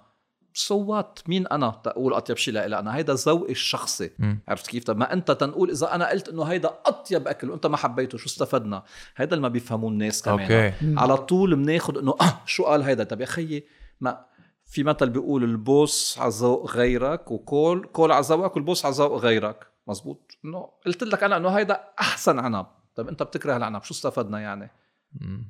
سوات 0.59 1.19
مين 1.27 1.47
أنا؟ 1.47 1.81
تقول 1.83 2.13
أطيب 2.13 2.37
شيء 2.37 2.53
لإلي 2.53 2.79
أنا 2.79 2.95
هيدا 2.95 3.13
ذوقي 3.13 3.51
الشخصي. 3.51 4.11
مم. 4.19 4.39
عرفت 4.47 4.67
كيف؟ 4.67 4.83
طب 4.83 4.97
ما 4.97 5.13
أنت 5.13 5.31
تنقول 5.31 5.69
إذا 5.69 5.95
أنا 5.95 6.09
قلت 6.09 6.29
إنه 6.29 6.43
هيدا 6.43 6.73
أطيب 6.85 7.27
أكل 7.27 7.49
وأنت 7.49 7.65
ما 7.65 7.77
حبيته 7.77 8.17
شو 8.17 8.25
استفدنا؟ 8.25 8.83
هيدا 9.15 9.31
اللي 9.31 9.41
ما 9.41 9.47
بيفهموه 9.47 9.89
الناس 9.89 10.21
كمان. 10.21 10.39
okay. 10.39 10.73
على 10.97 11.17
طول 11.17 11.55
بناخد 11.55 11.97
إنه 11.97 12.15
آه 12.21 12.41
شو 12.45 12.63
قال 12.63 12.83
هيدا؟ 12.83 13.03
طب 13.03 13.21
يا 13.21 13.25
خيي 13.25 13.65
ما 14.01 14.25
في 14.65 14.83
مثل 14.83 15.09
بيقول 15.09 15.43
البوس 15.43 16.17
على 16.19 16.31
ذوق 16.33 16.71
غيرك 16.71 17.31
وكول 17.31 17.89
كول 17.93 18.11
على 18.11 18.25
ذوقك 18.25 18.55
والبوس 18.55 18.85
على 18.85 18.95
ذوق 18.95 19.17
غيرك. 19.17 19.67
مزبوط؟ 19.87 20.31
إنه 20.45 20.69
قلت 20.85 21.03
لك 21.03 21.23
أنا 21.23 21.37
إنه 21.37 21.49
هيدا 21.49 21.83
أحسن 21.99 22.39
عنب. 22.39 22.65
طب 22.95 23.07
أنت 23.07 23.23
بتكره 23.23 23.57
العنب 23.57 23.83
شو 23.83 23.93
استفدنا 23.93 24.39
يعني. 24.39 24.71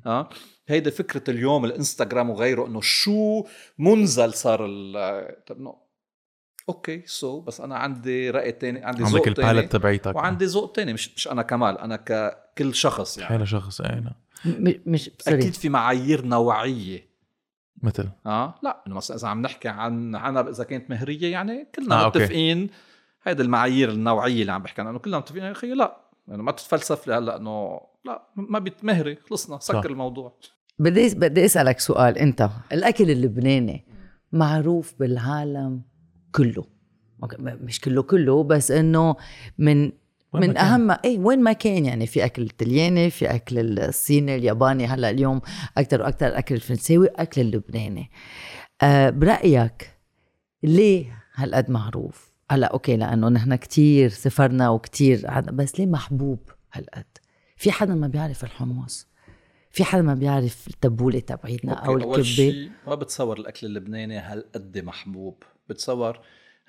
آه. 0.06 0.28
هيدي 0.68 0.90
فكرة 0.90 1.30
اليوم 1.30 1.64
الإنستغرام 1.64 2.30
وغيره 2.30 2.66
إنه 2.66 2.80
شو 2.80 3.44
منزل 3.78 4.34
صار 4.34 4.66
ال- 4.66 5.44
طب 5.44 5.74
okay 6.68 7.02
so 7.06 7.40
بس 7.40 7.60
أنا 7.60 7.76
عندي 7.76 8.30
رأي 8.30 8.52
تاني 8.52 8.84
عندي 8.84 9.02
ذوق 9.02 9.28
عندك 9.28 9.36
تاني 9.36 9.50
ال 9.50 9.53
palate 9.53 9.72
تبعيتك. 9.72 10.16
وعندي 10.16 10.44
ذوق 10.44 10.72
تاني 10.72 10.92
مش 10.92 11.14
مش 11.14 11.28
أنا 11.28 11.42
كمال 11.42 11.78
أنا 11.78 11.96
ككل 11.96 12.74
شخص 12.74 13.18
يعني. 13.18 13.28
حالة 13.28 13.44
شخص 13.44 13.80
أي 13.80 14.00
نعم. 14.00 14.14
مش 14.86 15.10
سوري 15.18 15.38
أكيد 15.38 15.54
في 15.54 15.68
معايير 15.68 16.24
نوعية. 16.24 17.10
مثل؟ 17.82 18.08
آه. 18.26 18.54
لا 18.62 18.82
إنه 18.86 18.94
مثلا 18.94 19.16
إذا 19.16 19.28
عم 19.28 19.42
نحكي 19.42 19.68
عن 19.68 20.16
عنب 20.16 20.48
إذا 20.48 20.64
كانت 20.64 20.90
مهرية 20.90 21.32
يعني 21.32 21.68
كلنا 21.74 22.04
آه،. 22.04 22.08
متفقين 22.08 22.70
هيدي 23.22 23.42
المعايير 23.42 23.90
النوعية 23.90 24.40
اللي 24.40 24.52
عم 24.52 24.62
بحكي 24.62 24.80
عنها 24.80 24.90
إنه 24.92 24.98
كلنا 24.98 25.18
متفقين 25.18 25.42
يا 25.42 25.52
أخي 25.52 25.74
لا 25.74 26.00
يعني 26.28 26.42
ما 26.42 26.52
تتفلسف 26.52 27.06
لي 27.06 27.14
هلا 27.14 27.36
إنه 27.36 27.80
لا 28.04 28.32
ما 28.36 28.58
بتمهري 28.58 29.16
خلصنا 29.16 29.58
سكر 29.58 29.82
صح. 29.82 29.86
الموضوع. 29.90 30.38
بدي 30.78 31.14
بدي 31.14 31.44
أسألك 31.44 31.80
سؤال. 31.80 32.18
أنت 32.18 32.50
الأكل 32.72 33.10
اللبناني 33.10 33.84
معروف 34.32 34.94
بالعالم 34.98 35.82
كله. 36.34 36.64
مش 37.38 37.80
كله 37.80 38.02
كله 38.02 38.42
بس 38.42 38.70
إنه 38.70 39.16
من 39.58 39.92
من. 40.34 40.56
أهم 40.56 40.90
اي 40.90 41.18
وين 41.18 41.42
ما 41.42 41.52
كان. 41.52 41.84
يعني 41.84 42.06
في 42.06 42.24
أكل 42.24 42.42
الطلياني 42.42 43.10
في 43.10 43.26
أكل 43.26 43.78
الصيني 43.78 44.36
الياباني. 44.36 44.86
هلأ 44.86 45.10
اليوم 45.10 45.40
أكثر 45.78 46.02
وأكثر 46.02 46.26
الاكل 46.26 46.54
الفرنساوي 46.54 47.06
أكل 47.06 47.40
اللبناني. 47.40 48.10
أه 48.82 49.10
برأيك 49.10 49.98
ليه 50.62 51.22
هالقد 51.34 51.70
معروف؟ 51.70 52.30
هلأ 52.50 52.66
أوكي 52.66 52.96
لأنه 52.96 53.28
نحن 53.28 53.54
كتير 53.54 54.08
سافرنا 54.08 54.70
وكتير 54.70 55.40
بس 55.40 55.80
ليه 55.80 55.86
محبوب 55.86 56.38
هالقد؟ 56.72 57.18
في 57.60 57.72
حدا 57.72 57.94
ما 57.94 58.06
بيعرف 58.06 58.44
الحمص؟ 58.44 59.08
في 59.70 59.84
حدا 59.84 60.02
ما 60.02 60.14
بيعرف 60.14 60.68
التبولة 60.68 61.20
تبعيتنا 61.20 61.72
أو 61.72 61.96
الكبة؟ 61.96 62.70
ما 62.86 62.94
بتصور 62.94 63.38
الأكل 63.38 63.66
اللبناني 63.66 64.18
هالقد 64.18 64.78
محبوب 64.78 65.42
بتصور 65.68 66.20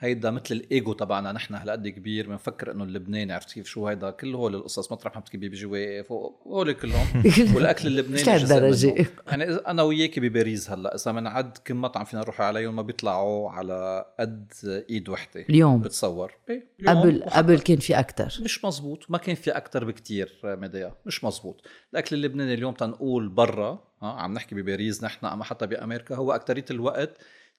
هيدا 0.02 0.32
مثل 0.32 0.56
الإيجو 0.56 0.94
تبعنا 0.94 1.32
نحن 1.32 1.56
هالقد 1.56 1.88
كبير 1.88 2.30
بنفكر 2.30 2.72
إنه 2.72 2.84
اللبناني 2.84 3.34
عرفت 3.34 3.54
كيف 3.54 3.68
شو 3.68 3.88
هيدا؟ 3.88 4.10
كل 4.10 4.36
هول 4.36 4.56
القصص 4.56 4.92
مطرح 4.92 5.16
ما 5.16 5.24
بيجي 5.34 5.66
واقف 5.66 6.12
هول 6.12 6.72
كلهم. 6.72 7.08
والأكل 7.56 7.88
اللبناني 7.88 8.22
مش 8.22 8.44
منه. 8.44 9.08
يعني 9.28 9.44
أنا 9.44 9.84
وياكي 9.84 10.20
بباريس 10.20 10.70
هلأ 10.70 10.96
إذا 10.96 11.12
بنعد 11.12 11.58
كم 11.66 11.82
مطعم 11.82 12.06
فينا 12.06 12.22
نروح 12.22 12.42
عليهم 12.42 12.76
ما 12.76 12.82
بيطلعوا 12.82 13.50
على 13.50 14.06
قد 14.20 14.54
إيد 14.90 15.10
وحدة. 15.10 15.46
اليوم؟ 15.50 15.82
بتصور. 15.82 16.34
إيه، 16.50 16.68
اليوم. 16.80 17.00
قبل 17.00 17.24
قبل 17.24 17.60
كان 17.60 17.78
في 17.78 18.00
أكثر 18.00 18.44
مش 18.44 18.66
مزبوط. 18.66 19.06
ما 19.10 19.18
كان 19.18 19.36
في 19.36 19.52
أكتر 19.52 19.86
بكتير 19.86 20.40
ميديا. 20.44 20.96
مش 21.06 21.24
مزبوط. 21.24 21.62
الأكل 21.94 22.16
اللبناني 22.16 22.54
اليوم 22.54 22.74
تنقول 22.74 23.30
برا 23.30 23.84
ها 24.02 24.12
عم 24.12 24.34
نحكي 24.34 24.56
بباريس 24.56 25.04
نحن 25.04 25.26
أما 25.26 25.44
حتى 25.44 25.68
بأمريكا 25.68 26.16
هو 26.16 26.32
أكترية 26.32 26.66
الوقت 26.72 27.18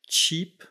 cheap 0.09 0.62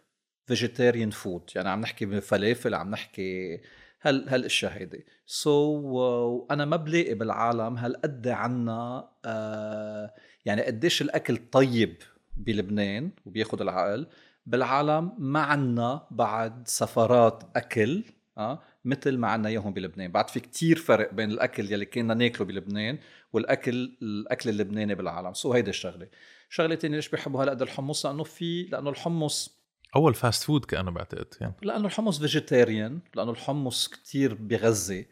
vegetarian 0.45 1.09
food 1.09 1.49
يعني 1.55 1.69
عم 1.69 1.81
نحكي 1.81 2.05
بفلافل 2.05 2.73
عم 2.75 2.91
نحكي 2.91 3.61
هال 4.01 4.29
هالأشياء 4.29 4.71
هيدي. 4.73 5.05
so, 5.25 6.51
أنا 6.51 6.65
ما 6.65 6.77
بلاقي 6.77 7.13
بالعالم 7.13 7.77
هالقد 7.77 8.27
عنا 8.27 9.09
آه 9.25 10.13
يعني 10.45 10.61
قديش 10.61 11.01
الأكل 11.01 11.37
طيب 11.51 11.95
بلبنان 12.37 13.11
وبياخد 13.25 13.61
العقل. 13.61 14.07
بالعالم 14.45 15.13
ما 15.17 15.39
عنا 15.39 16.07
بعد 16.11 16.67
سفرات 16.67 17.43
أكل 17.55 18.03
آه 18.37 18.61
مثل 18.85 19.17
ما 19.17 19.27
عنا 19.27 19.49
إياهم 19.49 19.73
بلبنان. 19.73 20.11
بعد 20.11 20.29
في 20.29 20.39
كتير 20.39 20.77
فرق 20.77 21.13
بين 21.13 21.31
الأكل 21.31 21.71
يلي 21.71 21.85
كنا 21.85 22.13
ناكله 22.13 22.47
بلبنان 22.47 22.99
والأكل 23.33 23.97
الأكل 24.01 24.49
اللبناني 24.49 24.95
بالعالم. 24.95 25.33
so 25.33 25.53
هيدي 25.53 25.69
الشغلة. 25.69 26.07
شغلة 26.49 26.75
تانية 26.75 26.95
ليش 26.95 27.09
بيحبوا 27.09 27.43
هالقد 27.43 27.61
الحمص؟ 27.61 28.05
لأنه 28.05 28.23
في 28.23 28.63
لأنه 28.63 28.89
الحمص 28.89 29.60
أول 29.95 30.13
fast 30.13 30.43
food 30.43 30.65
كأنه 30.65 30.91
بعتقد 30.91 31.27
يعني. 31.41 31.53
لأنه 31.61 31.85
الحمص 31.85 32.19
vegetarian 32.19 32.99
لأنه 33.15 33.31
الحمص 33.31 33.87
كتير 33.87 34.33
بغذي. 34.33 35.07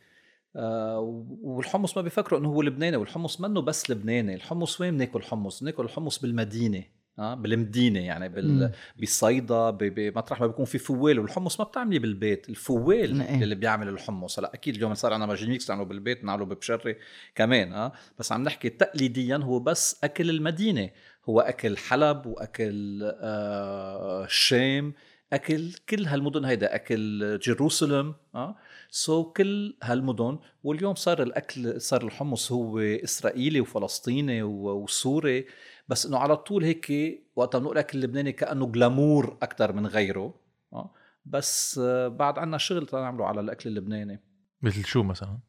آه 0.55 0.99
والحمص 1.41 1.97
ما 1.97 2.03
بيفكروا 2.03 2.39
إنه 2.39 2.49
هو 2.49 2.61
لبناني 2.61 2.97
والحمص 2.97 3.41
منه 3.41 3.61
بس 3.61 3.89
لبناني. 3.89 4.35
الحمص 4.35 4.81
وين 4.81 4.97
بناكل 4.97 5.23
حمص؟ 5.23 5.63
بناكل 5.63 5.83
الحمص 5.83 6.19
بالمدينة 6.19 6.83
آه 7.19 7.33
بالمدينة 7.33 7.99
يعني 7.99 8.29
بال... 8.29 8.71
بصيدا. 9.01 9.69
بمطرح 9.69 10.41
ما 10.41 10.47
بيكون 10.47 10.65
في 10.65 10.77
فوال 10.77 11.19
والحمص 11.19 11.59
ما 11.59 11.65
بتعملي 11.65 11.99
بالبيت 11.99 12.49
الفوال 12.49 13.21
إيه. 13.21 13.43
اللي 13.43 13.55
بيعمل 13.55 13.87
الحمص. 13.87 14.39
هلأ 14.39 14.53
أكيد 14.53 14.75
اليوم 14.75 14.93
صار 14.93 15.13
عنا 15.13 15.25
Magimix 15.25 15.69
نعمله 15.69 15.85
بالبيت 15.85 16.23
نعمله 16.23 16.45
ببشري 16.45 16.95
كمان 17.35 17.73
آه. 17.73 17.91
بس 18.19 18.31
عم 18.31 18.43
نحكي 18.43 18.69
تقليديا 18.69 19.37
هو 19.37 19.59
بس 19.59 20.03
أكل 20.03 20.29
المدينة. 20.29 20.89
هو 21.25 21.39
أكل 21.39 21.77
حلب 21.77 22.25
وأكل 22.25 22.99
آه 23.03 24.25
الشام 24.25 24.93
أكل 25.33 25.73
كل 25.89 26.05
هالمدن 26.05 26.45
هيدا 26.45 26.75
أكل 26.75 27.39
جيروسلم 27.39 28.15
آه 28.35 28.55
سو 28.89 29.23
so 29.23 29.33
كل 29.33 29.77
هالمدن. 29.83 30.39
واليوم 30.63 30.95
صار 30.95 31.23
الأكل 31.23 31.81
صار 31.81 32.03
الحمص 32.03 32.51
هو 32.51 32.79
إسرائيلي 32.79 33.61
وفلسطيني 33.61 34.43
وسوري. 34.43 35.45
بس 35.87 36.05
إنه 36.05 36.17
على 36.17 36.37
طول 36.37 36.63
هيك 36.63 36.91
وقت 37.35 37.55
بنقول 37.55 37.77
اكل 37.77 37.99
لبناني 37.99 38.31
كأنه 38.31 38.71
جلامور 38.71 39.37
أكثر 39.41 39.73
من 39.73 39.87
غيره 39.87 40.33
آه. 40.73 40.93
بس 41.25 41.79
آه، 41.83 42.07
بعد 42.07 42.39
عنا 42.39 42.57
شغل 42.57 42.87
نعمله 42.93 43.25
على 43.25 43.41
الأكل 43.41 43.69
اللبناني. 43.69 44.23
مثل 44.61 44.85
شو 44.85 45.03
مثلا؟ 45.03 45.39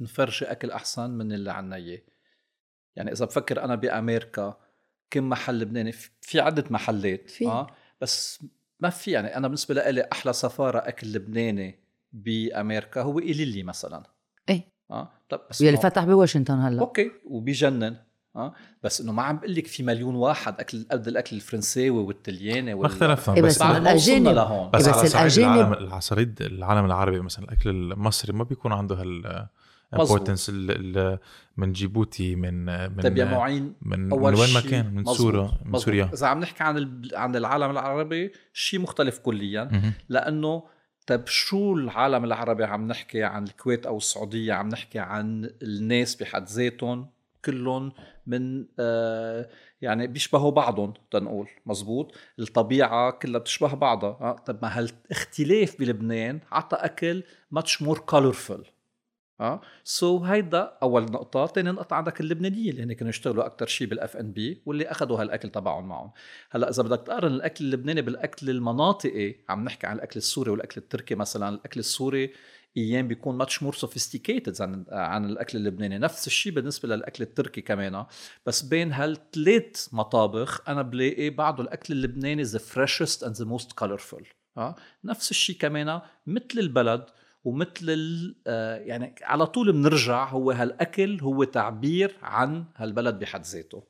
نفرجي 0.00 0.44
أكل 0.44 0.70
أحسن 0.70 1.10
من 1.10 1.32
اللي 1.32 1.52
عنا 1.52 1.76
إياه. 1.76 2.02
يعني 2.96 3.12
إذا 3.12 3.24
بفكر 3.24 3.64
أنا 3.64 3.74
بأمريكا 3.74 4.63
كم 5.14 5.28
محل 5.28 5.58
لبناني 5.58 5.92
في- 5.92 6.10
في 6.20 6.40
عدة 6.40 6.64
محلات 6.70 7.30
في. 7.30 7.46
آه 7.46 7.66
بس 8.00 8.44
ما 8.80 8.90
في 8.90 9.10
يعني 9.10 9.36
أنا 9.36 9.48
بالنسبة 9.48 9.90
لي 9.90 10.08
أحلى 10.12 10.32
سفارة 10.32 10.78
أكل 10.78 11.12
لبناني 11.12 11.78
بأمريكا 12.12 13.02
هو 13.02 13.18
إليلي 13.18 13.62
مثلا. 13.62 14.02
إيه. 14.48 14.68
آه 14.90 15.10
طب 15.28 15.40
بس 15.50 15.60
يلي 15.60 15.76
فتح 15.76 16.04
بواشنطن 16.04 16.54
هلأ. 16.58 16.80
أوكي 16.80 17.10
وبيجنن 17.24 17.96
آه 18.36 18.54
بس 18.82 19.00
إنه 19.00 19.12
ما 19.12 19.22
عم 19.22 19.36
بقول 19.36 19.54
لك 19.54 19.66
في 19.66 19.82
مليون 19.82 20.14
واحد 20.14 20.60
أكل 20.60 20.86
قد 20.90 21.08
الأكل 21.08 21.36
الفرنساوي 21.36 21.90
والطلياني 21.90 22.74
ما 22.74 22.86
اختلفنا 22.86 23.34
إيه 23.36 23.42
بس 23.42 23.54
بس 23.56 23.62
لهون 24.32 24.70
بس, 24.70 24.88
بس 24.88 25.14
على 25.16 25.26
العالم 25.44 25.72
على 25.90 26.00
العالم 26.40 26.84
العربي 26.84 27.20
مثلا 27.20 27.44
الأكل 27.44 27.70
المصري 27.70 28.32
ما 28.32 28.44
بيكون 28.44 28.72
عنده 28.72 28.94
هال 28.94 29.46
ال- 30.48 31.18
من 31.56 31.72
جيبوتي 31.72 32.36
من 32.36 32.64
من 32.96 33.00
طيب 33.02 33.16
يا 33.16 33.24
معين 33.24 33.74
من, 33.82 34.00
من 34.00 34.12
أول 34.12 34.34
وين 34.34 34.54
ما 34.54 34.60
كان 34.60 34.94
من 34.94 35.04
سوريا 35.04 35.50
من. 35.64 35.78
سوريا. 35.78 36.10
إذا 36.14 36.26
عم 36.26 36.40
نحكي 36.40 36.62
عن 36.64 37.02
عن 37.14 37.36
العالم 37.36 37.70
العربي 37.70 38.32
شيء 38.52 38.80
مختلف 38.80 39.18
كليا. 39.18 39.64
مهم. 39.64 39.92
لأنه 40.08 40.62
طيب 41.06 41.26
شو 41.26 41.74
العالم 41.76 42.24
العربي 42.24 42.64
عم 42.64 42.88
نحكي 42.88 43.22
عن 43.22 43.44
الكويت 43.44 43.86
أو 43.86 43.96
السعودية؟ 43.96 44.52
عم 44.52 44.68
نحكي 44.68 44.98
عن 44.98 45.50
الناس 45.62 46.14
بحد 46.14 46.48
ذاتهم 46.48 47.06
كلهم 47.44 47.92
من 48.26 48.66
آه 48.78 49.48
يعني 49.82 50.06
بيشبهوا 50.06 50.50
بعضهم 50.50 50.94
تنقول 51.10 51.48
مزبوط 51.66 52.14
الطبيعة 52.38 53.10
كلها 53.10 53.40
بتشبه 53.40 53.74
بعضها. 53.74 54.10
آه 54.20 54.32
طب 54.46 54.58
ما 54.62 54.78
هالاختلاف 54.78 55.78
بلبنان 55.78 56.40
عطى 56.52 56.76
أكل 56.76 57.22
much 57.50 57.82
more 57.82 57.98
colorful 57.98 58.66
آه. 59.40 59.60
so 59.84 60.24
هيدا 60.24 60.78
أول 60.82 61.02
نقطة. 61.02 61.46
ثاني 61.46 61.70
نقطة 61.70 61.94
عندك 61.96 62.20
اللبنانية 62.20 62.70
اللي 62.70 62.82
هن 62.82 62.92
كانوا 62.92 63.10
يشتغلوا 63.10 63.46
أكثر 63.46 63.66
شيء 63.66 63.86
بالاف 63.86 64.16
ان 64.16 64.32
بي 64.32 64.62
واللي 64.66 64.90
اخذوا 64.90 65.20
هالاكل 65.20 65.50
تبعهم 65.50 65.88
معهم. 65.88 66.10
هلأ 66.50 66.70
إذا 66.70 66.82
بدك 66.82 67.06
تقارن 67.06 67.32
الأكل 67.32 67.64
اللبناني 67.64 68.02
بالأكل 68.02 68.50
المناطقي 68.50 69.34
عم 69.48 69.64
نحكي 69.64 69.86
عن 69.86 69.96
الأكل 69.96 70.16
السوري 70.16 70.50
والأكل 70.50 70.80
التركي 70.80 71.14
مثلا 71.14 71.48
الأكل 71.48 71.80
السوري 71.80 72.32
أيام 72.76 73.08
بيكون 73.08 73.36
much 73.36 73.62
more 73.62 73.74
sophisticated 73.74 74.62
عن 74.62 74.84
عن 74.88 75.24
الأكل 75.24 75.58
اللبناني. 75.58 75.98
نفس 75.98 76.26
الشيء 76.26 76.52
بالنسبة 76.52 76.88
للأكل 76.88 77.24
التركي 77.24 77.60
كمان. 77.60 78.04
بس 78.46 78.62
بين 78.62 78.92
هالثلاث 78.92 79.88
مطابخ 79.92 80.68
أنا 80.68 80.82
بلاقي 80.82 81.30
بعده 81.30 81.62
الأكل 81.62 81.94
اللبناني 81.94 82.42
the 82.42 82.58
freshest 82.58 83.24
and 83.24 83.34
the 83.34 83.44
most 83.44 83.72
colorful 83.72 84.24
آه. 84.56 84.74
نفس 85.04 85.30
الشيء 85.30 85.56
كمان 85.56 86.00
مثل 86.26 86.58
البلد 86.58 87.04
ومثل 87.44 87.70
ال- 87.82 88.36
آه، 88.46 88.76
يعني 88.76 89.14
على 89.22 89.46
طول 89.46 89.72
بنرجع 89.72 90.28
هو 90.28 90.50
هالأكل 90.50 91.20
هو 91.20 91.44
تعبير 91.44 92.16
عن 92.22 92.64
هالبلد 92.76 93.18
بحد 93.18 93.42
ذاته. 93.44 93.84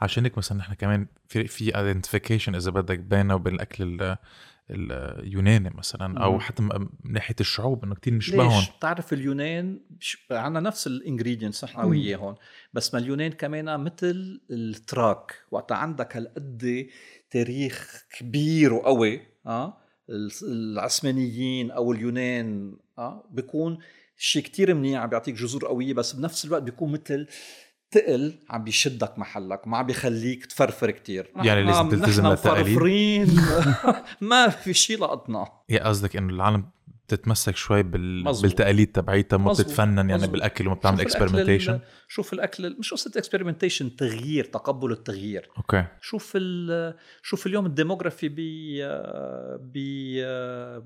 عشان 0.00 0.24
هيك 0.24 0.38
مثلا 0.38 0.58
نحن 0.58 0.74
كمان 0.74 1.06
في 1.28 1.46
في 1.46 1.76
identification 1.78 2.54
إذا 2.54 2.70
بدك 2.70 2.98
بيننا 2.98 3.34
وبين 3.34 3.54
الأكل 3.54 3.82
ال- 3.82 4.16
اليوناني 4.70 5.70
مثلا 5.70 6.24
أو 6.24 6.32
مم. 6.32 6.40
حتى 6.40 6.62
من 6.62 6.88
ناحية 7.04 7.34
الشعوب 7.40 7.84
إنه 7.84 7.94
كتير 7.94 8.14
نشبههم 8.14 8.58
ليش؟ 8.58 8.70
بتعرف 8.70 9.12
اليونان 9.12 9.80
عندنا 10.30 10.60
نفس 10.60 10.86
ال 10.86 10.93
ingredients 10.93 11.64
نحن. 11.64 11.80
وياهم 11.84 12.34
بس 12.72 12.94
ما 12.94 13.00
اليونان 13.00 13.32
كمان 13.32 13.80
مثل 13.80 14.40
الأتراك 14.50 15.34
وقت 15.50 15.72
عندك 15.72 16.16
هالقد 16.16 16.86
تاريخ 17.30 18.04
كبير 18.18 18.72
وقوي 18.74 19.20
آه 19.46 19.76
العثمانيين 20.42 21.70
أو 21.70 21.92
اليونان 21.92 22.76
آه 22.98 23.24
بيكون 23.30 23.78
شيء 24.16 24.42
كتير 24.42 24.74
منيح 24.74 25.00
عم 25.00 25.08
بيعطيك 25.08 25.34
جذور 25.34 25.64
قوية 25.64 25.94
بس 25.94 26.12
بنفس 26.12 26.44
الوقت 26.44 26.62
بيكون 26.62 26.92
مثل 26.92 27.26
تقل 27.90 28.38
عم 28.50 28.64
بيشدك 28.64 29.18
محلك 29.18 29.68
ما 29.68 29.78
عم 29.78 29.86
بيخليك 29.86 30.46
تفرفر 30.46 30.90
كتير. 30.90 31.30
يعني 31.36 31.62
لازم 31.62 31.88
تلتزم 31.88 32.26
للتقاليد؟ 32.26 32.66
مفرفرين. 32.66 33.40
ما 34.30 34.48
في 34.48 34.74
شيء 34.74 34.98
لقطنا. 34.98 35.48
يا 35.68 35.88
قصدك 35.88 36.16
إنه 36.16 36.32
العالم 36.32 36.64
تتمسك 37.08 37.56
شوي 37.56 37.82
بال... 37.82 38.24
مزبوط. 38.24 38.42
بالتقاليد 38.50 38.92
تبعيتها 38.92 39.36
ما. 39.36 39.52
بتتفنن 39.52 39.96
يعني 39.98 40.14
مزبوط. 40.14 40.30
بالأكل 40.30 40.66
وما 40.66 40.74
بتعمل 40.76 40.96
ال- 40.96 41.00
اكسبيرمنتيشن 41.00 41.80
شوف 42.08 42.32
الأكل 42.32 42.76
مش 42.78 42.92
قصة 42.92 43.10
experimentation 43.16 43.96
تغيير 43.96 44.44
تقبل 44.44 44.92
التغيير. 44.92 45.48
okay. 45.58 45.84
شوف 46.00 46.32
ال- 46.36 46.94
شوف 47.22 47.46
اليوم 47.46 47.66
ال 47.66 47.71
démographie 47.71 48.28
ب 48.28 48.36
ب 49.60 49.78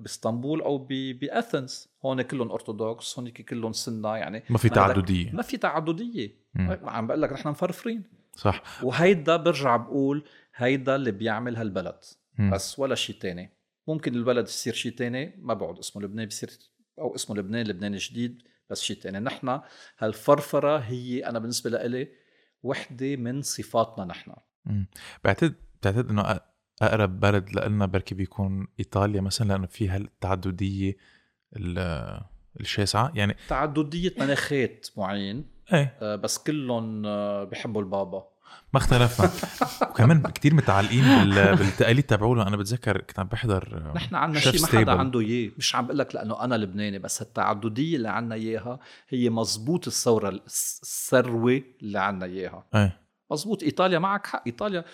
بإسطنبول 0.02 0.60
أو 0.62 0.78
ب- 0.78 1.18
ب 1.20 1.30
Athens 1.30 1.88
هون 2.04 2.22
كلهم 2.22 2.50
أرثوذكس 2.52 3.18
هون 3.18 3.28
كلهم 3.28 3.72
سنة 3.72 4.16
يعني. 4.16 4.42
ما 4.50 4.58
في 4.58 4.68
تعددية. 4.68 5.32
ما 5.32 5.42
في 5.42 5.56
تعددية. 5.56 6.42
عم 6.82 7.06
بقول 7.06 7.22
لك 7.22 7.32
نحن 7.32 7.48
مفرفرين 7.48 8.02
صح. 8.36 8.62
وهيدا 8.84 9.36
برجع 9.36 9.76
بقول 9.76 10.24
هيدا 10.56 10.96
اللي 10.96 11.10
بيعمل 11.10 11.56
هالبلد. 11.56 11.98
بس 12.52 12.78
ولا 12.78 12.94
شيء 12.94 13.16
تاني. 13.20 13.52
ممكن 13.88 14.14
البلد 14.14 14.48
يصير 14.48 14.74
شيء 14.74 14.92
تاني 14.92 15.34
ما 15.38 15.54
بعد 15.54 15.78
اسمه 15.78 16.02
لبنان 16.02 16.24
بيصير 16.24 16.50
أو 16.98 17.14
اسمه 17.14 17.36
لبنان 17.36 17.66
لبنان 17.66 17.96
جديد 17.96 18.42
بس 18.70 18.82
شيء 18.82 18.96
تاني. 18.96 19.18
نحن 19.20 19.60
هالفرفرة 19.98 20.78
هي 20.78 21.26
أنا 21.26 21.38
بالنسبة 21.38 21.70
لإلي 21.70 22.08
وحدة 22.62 23.16
من 23.16 23.42
صفاتنا 23.42 24.04
نحن. 24.04 24.32
بعتقد 25.24 25.54
بعتقد 25.84 26.08
إنه 26.10 26.40
أقرب 26.82 27.20
بلد 27.20 27.50
لنا 27.58 27.86
بركي 27.86 28.14
بيكون 28.14 28.66
إيطاليا 28.78 29.20
مثلا 29.20 29.48
لأنه 29.48 29.66
فيها 29.66 29.96
التعدديه 29.96 30.96
ال- 31.56 32.22
الشاسعة. 32.60 33.12
يعني 33.14 33.36
تعددية 33.48 34.14
مناخات 34.18 34.86
معين. 34.96 35.50
إيه. 35.72 35.98
آه، 36.02 36.16
بس 36.16 36.38
كلهم 36.38 37.06
آه، 37.06 37.44
بيحبوا 37.44 37.82
البابا. 37.82 38.31
ما 38.74 38.80
اختلفنا. 38.80 39.30
وكمان 39.90 40.22
كتير 40.22 40.54
متعلقين 40.54 41.04
بال... 41.04 41.56
بالتقاليد 41.56 42.04
تبعولهم 42.04 42.46
أنا 42.46 42.56
بتذكر 42.56 43.00
كنت 43.00 43.18
عم 43.18 43.26
بحضر 43.26 43.92
نحن 43.94 44.34
شيف 44.38 44.56
شيء 44.56 44.60
ما 44.60 44.66
حدا. 44.66 44.92
عنده 44.92 45.20
إياه. 45.20 45.50
مش 45.58 45.74
عم 45.74 45.86
بقول 45.86 45.98
لك 45.98 46.14
لأنه 46.14 46.44
أنا 46.44 46.54
لبناني 46.54 46.98
بس 46.98 47.22
التعددية 47.22 47.96
اللي 47.96 48.08
عنا 48.08 48.34
إياها 48.34 48.78
هي 49.08 49.30
مزبوط 49.30 49.86
الثورة 49.86 50.28
الثروة 50.28 51.62
اللي 51.82 51.98
عنا 51.98 52.26
إياها. 52.26 52.64
إيه 52.74 53.02
مزبوط 53.30 53.62
إيطاليا 53.62 53.98
معك 53.98 54.26
حق. 54.26 54.42
إيطاليا 54.46 54.84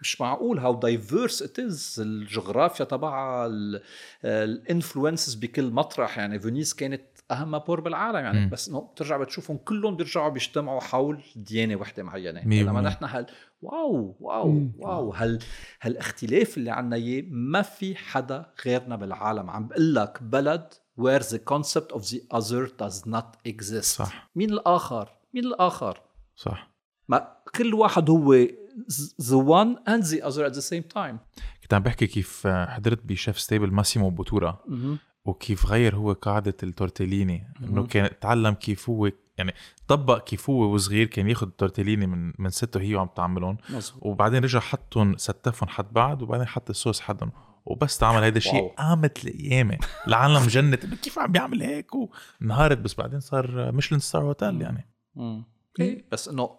مش 0.00 0.20
معقول 0.20 0.58
how 0.58 0.80
diverse 0.80 1.42
it 1.42 1.58
is 1.58 1.96
الجغرافيا 1.98 2.84
تبعها 2.84 3.50
ال 4.24 4.34
influences 4.34 5.34
بكل 5.34 5.70
مطرح. 5.70 6.18
يعني 6.18 6.38
فينيس 6.38 6.74
كانت 6.74 7.02
أهم 7.30 7.58
port 7.58 7.80
بالعالم 7.80 8.16
يعني. 8.18 8.40
مم. 8.40 8.50
بس 8.50 8.68
إنه 8.68 8.80
بترجع 8.80 9.16
بتشوفهم 9.16 9.56
كلهم 9.56 9.96
بيرجعوا 9.96 10.28
بيجتمعوا 10.28 10.80
حول 10.80 11.22
ديانة 11.36 11.76
وحدة 11.76 12.02
معينة. 12.02 12.40
لما. 12.40 12.80
نحن 12.80 13.04
هال 13.04 13.26
wow 13.62 14.16
wow 14.20 14.52
مم. 14.52 14.72
wow. 14.78 15.12
هال 15.12 15.38
هالاختلاف 15.82 16.56
اللي 16.56 16.70
عنا 16.70 16.96
إياه 16.96 17.24
ما 17.30 17.62
في 17.62 17.96
حدا 17.96 18.46
غيرنا 18.66 18.96
بالعالم. 18.96 19.50
عم 19.50 19.68
بقول 19.68 19.94
لك 19.94 20.22
بلد 20.22 20.74
where 21.00 21.22
the 21.22 21.38
concept 21.52 21.96
of 21.96 22.00
the 22.00 22.38
other 22.38 22.68
does 22.82 23.06
not 23.06 23.48
exist. 23.48 23.80
صح. 23.80 24.30
مين 24.36 24.52
الآخر؟ 24.52 25.08
مين 25.34 25.44
الآخر؟ 25.44 26.00
صح. 26.36 26.70
ما 27.08 27.36
كل 27.54 27.74
واحد 27.74 28.10
هو 28.10 28.46
the 29.22 29.40
one 29.46 29.78
and 29.88 30.02
the 30.02 30.20
other 30.22 30.50
at 30.50 30.54
the 30.54 30.64
same 30.70 30.96
time. 30.96 31.16
كنت 31.62 31.74
عم 31.74 31.82
بحكي 31.82 32.06
كيف 32.06 32.46
حضرت 32.46 33.04
ب 33.04 33.09
Chef's 33.09 33.40
Table 33.40 33.70
ماسيمو 33.70 34.10
بوتورا. 34.10 34.58
وكيف 35.26 35.66
غير 35.66 35.96
هو 35.96 36.12
قاعدة 36.12 36.54
التورتيليني 36.62 37.54
إنه. 37.60 37.86
كان 37.86 38.18
تعلم 38.20 38.54
كيف 38.54 38.90
هو 38.90 39.10
يعني 39.38 39.54
طبق 39.88 40.24
كيف 40.24 40.50
هو 40.50 40.74
وصغير 40.74 41.06
كان 41.06 41.28
ياخذ 41.28 41.46
التورتيليني 41.46 42.06
من 42.06 42.32
من 42.38 42.50
سته 42.50 42.80
هي 42.80 42.94
وعم 42.94 43.08
تعملهم. 43.16 43.56
وبعدين 44.00 44.44
رجع 44.44 44.60
حطهم 44.60 45.16
ستفهم 45.16 45.68
حد 45.68 45.92
بعض 45.92 46.22
وبعدين 46.22 46.46
حط 46.46 46.70
الصوص 46.70 47.00
حدهم. 47.00 47.32
وبس 47.66 47.98
تعمل 47.98 48.22
هيدا 48.22 48.36
الشيء. 48.36 48.74
قامت 48.74 49.24
القيامة 49.24 49.78
العالم 50.06 50.46
جنت 50.46 50.84
إنه 50.84 50.96
كيف 50.96 51.18
عم 51.18 51.32
بيعمل 51.32 51.62
هيك؟ 51.62 51.90
وانهارت 51.94 52.78
بس 52.78 52.94
بعدين 52.94 53.20
صار 53.20 53.72
Michelin 53.72 54.00
star 54.00 54.22
hotel 54.22 54.62
يعني. 54.62 54.90
مم. 55.14 55.44
إيه، 55.80 56.08
بس 56.12 56.28
إنه 56.28 56.58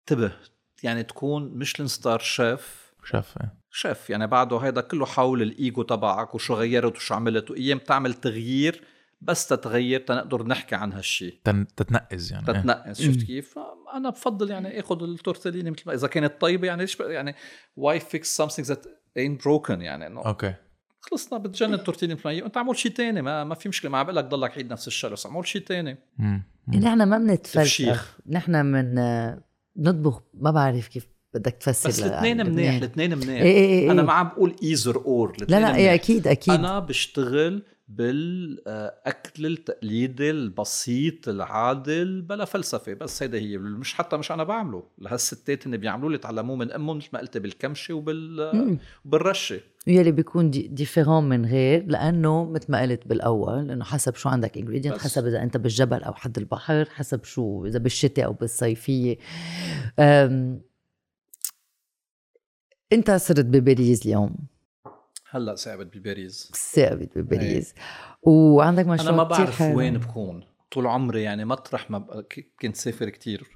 انتبه 0.00 0.32
يعني 0.82 1.02
تكون 1.02 1.58
Michelin 1.58 1.88
star 1.88 2.18
chef. 2.18 2.92
شاف 3.04 3.38
إيه. 3.40 3.61
شيف 3.72 4.10
يعني 4.10 4.26
بعده 4.26 4.56
هيدا 4.58 4.80
كله 4.80 5.06
حول 5.06 5.42
الإيجو 5.42 5.82
تبعك 5.82 6.34
وشو 6.34 6.54
غيرت 6.54 6.96
وشو 6.96 7.14
عملت 7.14 7.50
وأيام 7.50 7.78
تعمل 7.78 8.14
تغيير 8.14 8.82
بس 9.20 9.46
تتغير 9.46 10.00
تنقدر 10.00 10.46
نحكي 10.46 10.74
عن 10.74 10.92
هالشيء 10.92 11.38
تن- 11.44 11.66
تتنقز 11.76 12.32
يعني 12.32 12.48
إيه. 12.48 12.54
تتنقص 12.60 13.02
شفت 13.02 13.22
كيف؟ 13.22 13.54
أنا 13.94 14.10
بفضل 14.10 14.50
يعني 14.50 14.80
آخذ 14.80 15.02
التورتليني 15.02 15.70
مثل 15.70 15.82
ما 15.86 15.94
إذا 15.94 16.08
كانت 16.08 16.40
طيبة 16.40 16.66
يعني 16.66 16.80
ليش 16.80 17.00
يعني 17.00 17.34
why 17.76 18.00
fix 18.00 18.42
something 18.42 18.64
that 18.64 18.78
ain't 19.18 19.42
broken 19.44 19.70
يعني 19.80 20.06
إنه 20.06 20.20
okay 20.26 20.54
خلصنا 21.00 21.38
بتجنن 21.38 21.74
التورتيلي 21.74 22.14
مثل 22.14 22.22
ما 22.24 22.30
هي 22.30 22.44
أنت 22.44 22.56
اعمل 22.56 22.76
شيء 22.76 22.92
تاني 22.92 23.22
ما 23.22 23.44
ما 23.44 23.54
في 23.54 23.68
مشكلة 23.68 23.90
ما 23.90 23.98
عم 23.98 24.04
بقول 24.04 24.16
لك 24.16 24.24
ضلك 24.24 24.50
عيد 24.56 24.72
نفس 24.72 24.86
الشيء 24.86 25.10
بس 25.10 25.26
اعمل 25.26 25.46
شيء. 25.46 25.96
مم. 26.18 26.42
نحن 26.68 27.02
ما 27.02 27.18
بنتفلسف. 27.18 28.18
نحن 28.28 28.66
من 28.66 28.94
بنطبخ 29.76 30.22
ما 30.34 30.50
بعرف 30.50 30.88
كيف 30.88 31.06
بدك 31.34 31.52
تفسر 31.52 31.88
بس 31.88 32.00
ل- 32.00 32.04
الاثنين 32.04 32.46
منيح. 32.46 32.74
الاثنين 32.76 33.18
منيح 33.18 33.28
إيه 33.28 33.42
إيه 33.42 33.80
إيه. 33.80 33.90
أنا 33.90 34.02
ما 34.02 34.12
عم 34.12 34.28
بقول 34.28 34.56
either 34.62 34.96
or 34.96 35.36
لا 35.48 35.60
لا 35.60 35.76
إيه 35.76 35.94
أكيد 35.94 36.26
أكيد 36.26 36.54
أنا 36.54 36.78
بشتغل 36.78 37.62
بالأكل 37.88 39.46
التقليدي 39.46 40.30
البسيط 40.30 41.28
العادل 41.28 42.22
بلا 42.22 42.44
فلسفة 42.44 42.94
بس 42.94 43.22
هيدا 43.22 43.38
هي 43.38 43.58
مش 43.58 43.94
حتى 43.94 44.16
مش 44.16 44.32
أنا 44.32 44.44
بعمله 44.44 44.82
لهالستات 44.98 45.66
اللي 45.66 45.76
بيعملوه 45.76 46.06
اللي 46.06 46.18
تعلموه 46.18 46.56
من 46.56 46.72
أمهم 46.72 46.96
مثل 46.96 47.08
ما 47.12 47.18
قلت 47.20 47.38
بالكمشه 47.38 47.94
وبال. 47.94 48.78
وبالرشة 49.04 49.60
يلي 49.86 50.10
بيكون 50.12 50.50
de 50.50 50.68
différentes 50.68 51.28
manières 51.28 51.84
لأنه 51.86 52.44
مثل 52.44 52.66
ما 52.72 52.80
قلت 52.82 53.06
بالأول 53.06 53.70
إنه 53.70 53.84
حسب 53.84 54.14
شو 54.14 54.28
عندك 54.28 54.58
ingredient. 54.58 54.98
حسب 54.98 55.26
إذا 55.26 55.42
أنت 55.42 55.56
بالجبل 55.56 56.02
أو 56.02 56.14
حد 56.14 56.38
البحر 56.38 56.84
حسب 56.94 57.24
شو 57.24 57.66
إذا 57.66 57.78
بالشتاء 57.78 58.24
أو 58.24 58.32
بالصيفية. 58.32 59.16
انت 62.92 63.10
صرت 63.10 63.44
بباريس 63.44 64.06
اليوم. 64.06 64.36
هلا 65.30 65.54
صفيت 65.54 65.96
بباريس. 65.96 66.52
صفيت 66.74 67.18
بباريس. 67.18 67.74
وعندك 68.22 68.86
مشروع 68.86 69.08
أنا 69.08 69.16
ما 69.16 69.22
بعرف 69.22 69.58
حلو. 69.58 69.78
وين 69.78 69.98
بكون. 69.98 70.44
طول 70.70 70.86
عمري 70.86 71.22
يعني 71.22 71.44
مطرح 71.44 71.90
ما 71.90 71.98
ب... 71.98 72.24
كنت 72.60 72.76
سافر 72.76 73.08
كتير. 73.08 73.46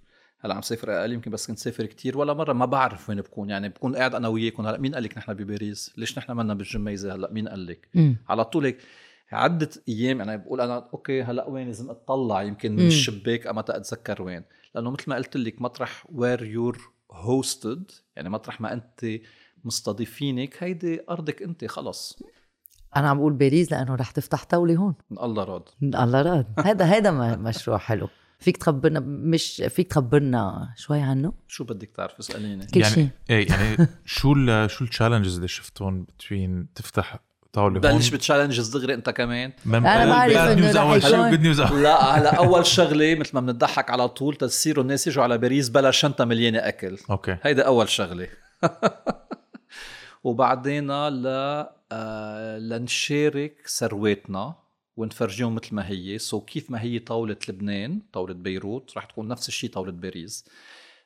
هلا 0.41 0.55
عم 0.55 0.63
سافر 0.63 1.01
أقل 1.01 1.13
يمكن 1.13 1.31
بس 1.31 1.47
كنت 1.47 1.59
سافر 1.59 1.87
كتير. 1.87 2.19
ولا 2.19 2.35
مرة 2.35 2.53
ما 2.53 2.67
بعرف 2.67 3.09
وين 3.09 3.21
بكون. 3.21 3.51
يعني 3.51 3.69
بكون 3.69 3.97
قاعد 3.97 4.15
أنا 4.15 4.29
وياكم. 4.29 4.67
هلا 4.67 4.79
مين 4.79 4.95
قال 4.95 5.03
لك 5.03 5.19
نحن 5.19 5.35
بباريس؟ 5.35 5.93
ليش 5.97 6.19
نحن 6.19 6.33
منا 6.33 6.55
بالجميزة؟ 6.55 7.15
هلا 7.15 7.33
مين 7.33 7.49
قال 7.49 7.67
لك. 7.67 7.89
على 8.29 8.45
طول 8.45 8.65
هيك 8.65 8.79
عدة 9.33 9.71
أيام. 9.89 10.19
يعني 10.19 10.37
بقول 10.39 10.61
أنا 10.61 10.89
okay 10.93 11.23
هلا 11.23 11.49
وين 11.49 11.67
لازم 11.67 11.91
أطلع؟ 11.91 12.43
يمكن 12.43 12.77
من. 12.77 12.87
الشباك 12.87 13.47
أما 13.47 13.61
أتذكر 13.61 14.23
وين. 14.23 14.43
لأنه 14.75 14.91
مثل 14.91 15.05
ما 15.07 15.17
قلت 15.17 15.37
لك 15.37 15.63
مطرح 15.63 16.07
where 16.13 16.45
you're 16.45 16.96
hosted 17.17 17.91
يعني 18.17 18.29
مطرح 18.29 18.61
ما 18.61 18.73
أنت 18.73 19.07
مستضيفينك 19.65 20.63
هيدي 20.63 21.01
أرضك 21.11 21.43
أنت 21.43 21.65
خلص. 21.65 22.19
أنا 22.97 23.09
عم 23.09 23.19
بقول 23.19 23.33
باريس 23.33 23.73
لأنه 23.73 23.95
رح 23.95 24.11
تفتح 24.11 24.45
طاولة 24.45 24.77
هون. 24.77 24.95
إن 25.11 25.19
الله 25.19 25.45
راد. 25.45 25.63
الله 25.83 26.23
راد. 26.23 26.47
هذا 26.59 26.85
هذا 26.85 27.37
مشروع 27.37 27.79
حلو. 27.79 28.09
فيك 28.39 28.57
تخبرنا 28.57 29.01
مش 29.01 29.63
فيك 29.69 29.89
تخبرنا 29.91 30.73
شوي 30.77 31.01
عنه؟ 31.01 31.33
شو 31.47 31.65
بدك 31.65 31.91
تعرف؟ 31.97 32.19
اسأليني. 32.19 32.67
كل 32.67 32.81
يعني 32.81 32.95
شيء. 32.95 33.09
إيه 33.31 33.49
يعني 33.49 33.89
شو 34.05 34.33
ال 34.33 34.71
شو 34.71 34.85
ال 34.85 34.89
challenges 34.89 35.35
اللي 35.35 35.49
شفتهم 35.49 36.03
بتوين 36.03 36.73
تفتح 36.75 37.19
طاولة 37.53 37.81
بلش 37.81 38.09
ب 38.09 38.14
challenges 38.14 38.69
دغري 38.69 38.95
انت 38.95 39.11
كمان. 39.11 39.53
أنا 39.67 40.07
بعرف 40.07 40.37
إنه 40.37 40.55
news 40.55 40.77
رح 40.77 40.83
اول 40.83 41.03
شيء 41.03 41.11
يكون- 41.15 41.31
good 41.31 41.41
news 41.41 41.61
لا 41.61 42.03
هلا 42.19 42.35
أول 42.37 42.67
شغلة 42.67 43.15
مثل 43.15 43.31
ما 43.35 43.41
بنضحك 43.41 43.91
على 43.91 44.09
طول 44.09 44.35
تصيروا 44.37 44.83
الناس 44.83 45.07
يجوا 45.07 45.23
على 45.23 45.39
باريس 45.39 45.69
بلا 45.69 45.91
شنطة 45.91 46.25
مليانة 46.25 46.59
أكل. 46.59 46.99
okay. 47.11 47.37
هيدا 47.43 47.63
أول 47.63 47.89
شغلة. 47.89 48.29
وبعدين 50.25 50.91
ل 51.09 51.27
آه، 51.93 52.59
لنشارك 52.59 53.67
ثرواتنا 53.69 54.55
ونفرجيهم 54.97 55.55
مثل 55.55 55.75
ما 55.75 55.89
هي. 55.89 56.19
so 56.19 56.41
كيف 56.41 56.71
ما 56.71 56.83
هي 56.83 56.99
طاولة 56.99 57.37
لبنان 57.49 58.01
طاولة 58.13 58.35
بيروت 58.35 58.97
رح 58.97 59.05
تكون 59.05 59.29
نفس 59.29 59.49
الشيء 59.49 59.71
طاولة 59.71 59.93
باريس. 59.93 60.45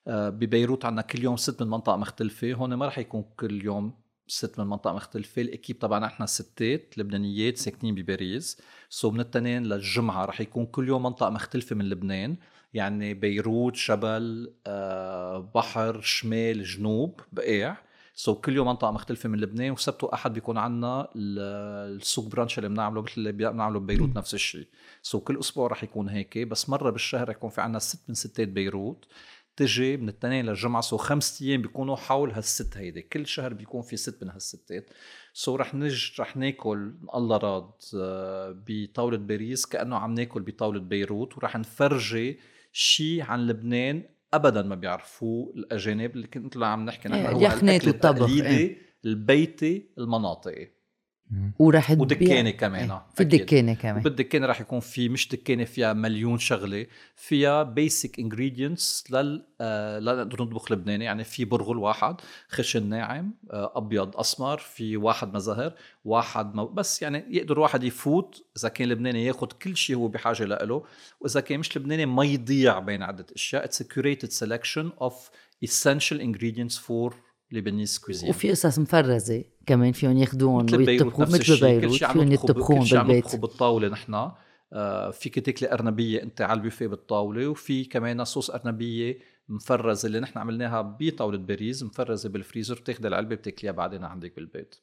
آه، 0.09 0.29
ببيروت 0.29 0.85
عنا 0.85 1.03
كل 1.03 1.23
يوم 1.25 1.37
ست 1.37 1.63
من 1.63 1.71
منطقة 1.71 1.97
مختلفة 1.97 2.53
هون 2.53 2.75
ما 2.75 2.87
رح 2.87 2.99
يكون 2.99 3.25
كل 3.37 3.65
يوم 3.65 3.95
ست 4.31 4.59
من 4.61 4.67
منطقة 4.67 4.93
مختلفة. 4.95 5.43
ال 5.43 5.48
équipe 5.48 5.79
تبعنا 5.79 6.07
إحنا 6.07 6.27
ستات 6.27 6.99
لبنانيات 6.99 7.57
ساكنين 7.59 7.95
بباريس. 7.95 8.61
so 8.91 9.11
من 9.11 9.21
التنين 9.21 9.63
للجمعة 9.63 10.25
رح 10.25 10.41
يكون 10.41 10.67
كل 10.67 10.89
يوم 10.89 11.03
منطقة 11.03 11.31
مختلفة 11.31 11.77
من 11.77 11.89
لبنان. 11.89 12.37
يعني 12.75 13.15
بيروت 13.15 13.77
جبل 13.77 14.53
آه، 14.67 15.51
بحر 15.55 16.01
شمال 16.01 16.65
جنوب 16.65 17.21
بقاع 17.33 17.83
so 18.15 18.35
كل 18.35 18.57
يوم 18.57 18.69
منطقة 18.69 18.91
مختلفة 18.91 19.29
من 19.29 19.41
لبنان. 19.41 19.71
وسبت 19.71 20.05
وأحد 20.05 20.33
بيكون 20.35 20.59
عنا 20.59 21.09
ال- 21.17 21.97
السوق 21.97 22.29
brunch 22.29 22.59
اللي 22.59 22.69
بنعمله 22.69 23.03
مثل 23.03 23.13
اللي 23.17 23.33
بنعمله 23.33 23.81
ببيروت 23.81 24.17
نفس 24.17 24.35
الشيء 24.35 24.67
so 25.03 25.21
كل 25.21 25.39
أسبوع 25.39 25.67
رح 25.69 25.85
يكون 25.85 26.09
هيك. 26.09 26.39
بس 26.39 26.69
مرة 26.69 26.91
بالشهر 26.91 27.29
رح 27.29 27.37
يكون 27.37 27.51
في 27.51 27.61
عنا 27.61 27.79
ست 27.79 28.01
من 28.09 28.15
ستات 28.15 28.49
بيروت. 28.49 29.05
بتجي 29.61 29.97
من 29.97 30.09
الاثنين 30.09 30.47
للجمعة 30.47 30.83
so 30.83 30.97
خمس 30.97 31.43
أيام 31.43 31.63
بيكونوا 31.63 31.97
حول 31.97 32.31
هالست 32.31 32.77
هيدي. 32.77 33.03
كل 33.03 33.27
شهر 33.27 33.55
بيكون 33.55 33.83
في 33.83 33.97
ست 33.97 34.25
من 34.25 34.31
هالستات. 34.31 34.91
so 35.33 35.57
رح 35.57 35.75
نج 35.75 36.21
رح 36.21 36.37
ناكل 36.37 36.95
الله 37.15 37.37
راد 37.37 37.71
آه، 37.97 38.63
بطاولة 38.67 39.17
باريس 39.17 39.67
كأنه 39.67 39.97
عم 39.97 40.15
ناكل 40.15 40.43
بطاولة 40.43 40.81
بيروت 40.81 41.37
ورح 41.37 41.57
نفرجي 41.57 42.39
شيء 42.73 43.23
عن 43.23 43.47
لبنان 43.47 44.03
ابدا 44.35 44.63
ما 44.63 44.75
بيعرفوه 44.75 45.53
الأجانب 45.57 46.17
اللي 46.17 46.27
كنت 46.27 46.57
عم 46.57 46.85
نحكي 46.85 47.09
نحن 47.09 47.27
إيه، 47.27 47.33
هو 47.33 47.41
والطبخ، 47.41 47.87
التقليدي 47.87 48.47
إيه. 48.47 48.79
البيتي 49.05 49.91
المناطقي. 49.99 50.69
ورح 51.59 51.93
تبيع- 51.93 52.03
ودكانه 52.03 52.51
كمان 52.51 52.91
إيه، 52.91 53.03
في. 53.15 53.23
الدكانه 53.23 53.75
كمان. 53.75 54.03
بالدكانه 54.03 54.47
رح 54.47 54.61
يكون 54.61 54.81
في 54.81 55.09
مش 55.09 55.29
دكانه 55.29 55.65
فيها 55.65 55.93
مليون 55.93 56.39
شغلة 56.39 56.87
فيها 57.17 57.63
basic 57.63 58.19
ingredients 58.19 59.05
لل 59.11 59.47
آه 59.61 59.99
لنقدر 59.99 60.43
نطبخ 60.43 60.73
لبناني. 60.73 61.05
يعني 61.05 61.25
في 61.25 61.45
برغل 61.45 61.77
واحد 61.79 62.17
خشن 62.49 62.89
ناعم 62.89 63.35
آه 63.51 63.73
أبيض 63.77 64.17
أسمر 64.17 64.59
في 64.59 64.97
واحد 64.97 65.35
مزهر 65.35 65.75
واحد 66.05 66.55
مو 66.55 66.67
بس 66.67 67.03
يعني 67.03 67.25
يقدر 67.29 67.59
واحد 67.61 67.85
يفوت. 67.85 68.45
إذا 68.57 68.69
كان 68.69 68.89
لبناني 68.89 69.25
ياخذ 69.25 69.47
كل 69.47 69.77
شيء 69.77 69.97
هو 69.97 70.09
بحاجة 70.09 70.45
له 70.45 70.85
وإذا 71.21 71.41
كان 71.41 71.61
مش 71.61 71.77
لبناني 71.77 72.07
ما 72.07 72.25
يضيع 72.25 72.79
بين 72.79 73.03
عدة 73.03 73.27
أشياء. 73.35 73.65
it's 73.65 73.83
curated 73.83 74.31
selection 74.45 74.87
of 75.07 75.13
essential 75.67 76.19
ingredients 76.21 76.77
for 76.89 77.13
Lebanese 77.55 77.99
cuisine 78.01 78.29
وفي 78.29 78.51
قصص 78.51 78.79
مفرزة 78.79 79.45
كمان 79.67 79.93
فيهم 79.93 80.17
ياخذوهم 80.17 80.67
نفس 80.67 81.21
مثل 81.21 81.61
بيروت 81.61 82.05
فيهم 82.05 82.33
يطبخون 82.33 82.79
كل 82.79 82.87
شيء 82.87 82.99
بالبيت. 83.03 83.37
بالطاولة 83.37 83.89
نحن. 83.89 84.31
آه، 84.73 85.11
فيك 85.11 85.39
تاكلي 85.39 85.73
أرنبية 85.73 86.23
أنت 86.23 86.41
على 86.43 86.59
البوفيه 86.59 86.87
بالطاولة 86.87 87.49
وفي 87.49 87.85
كمان 87.85 88.25
صوص 88.25 88.51
أرنبية 88.51 89.19
مفرزة 89.49 90.07
اللي 90.07 90.21
نحن 90.21 90.39
عملناها 90.39 90.81
بطاولة 90.83 91.39
باريس 91.39 91.83
مفرزة 91.83 92.29
بالفريزر 92.29 92.75
بتاخذي 92.75 93.09
العلبة 93.09 93.35
بتاكليها 93.37 93.73
بعدين 93.73 94.05
عندك 94.05 94.37
بالبيت. 94.37 94.75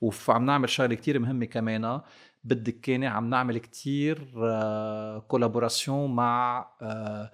وعم 0.00 0.46
نعمل 0.46 0.68
شغلة 0.68 0.94
كتير 0.94 1.18
مهمة 1.18 1.46
كمان 1.46 2.00
بالدكانة 2.44 3.08
عم 3.08 3.30
نعمل 3.30 3.58
كتير 3.58 4.18
كولابوراسيون 5.28 6.14
مع 6.14 6.66
آه، 6.82 7.32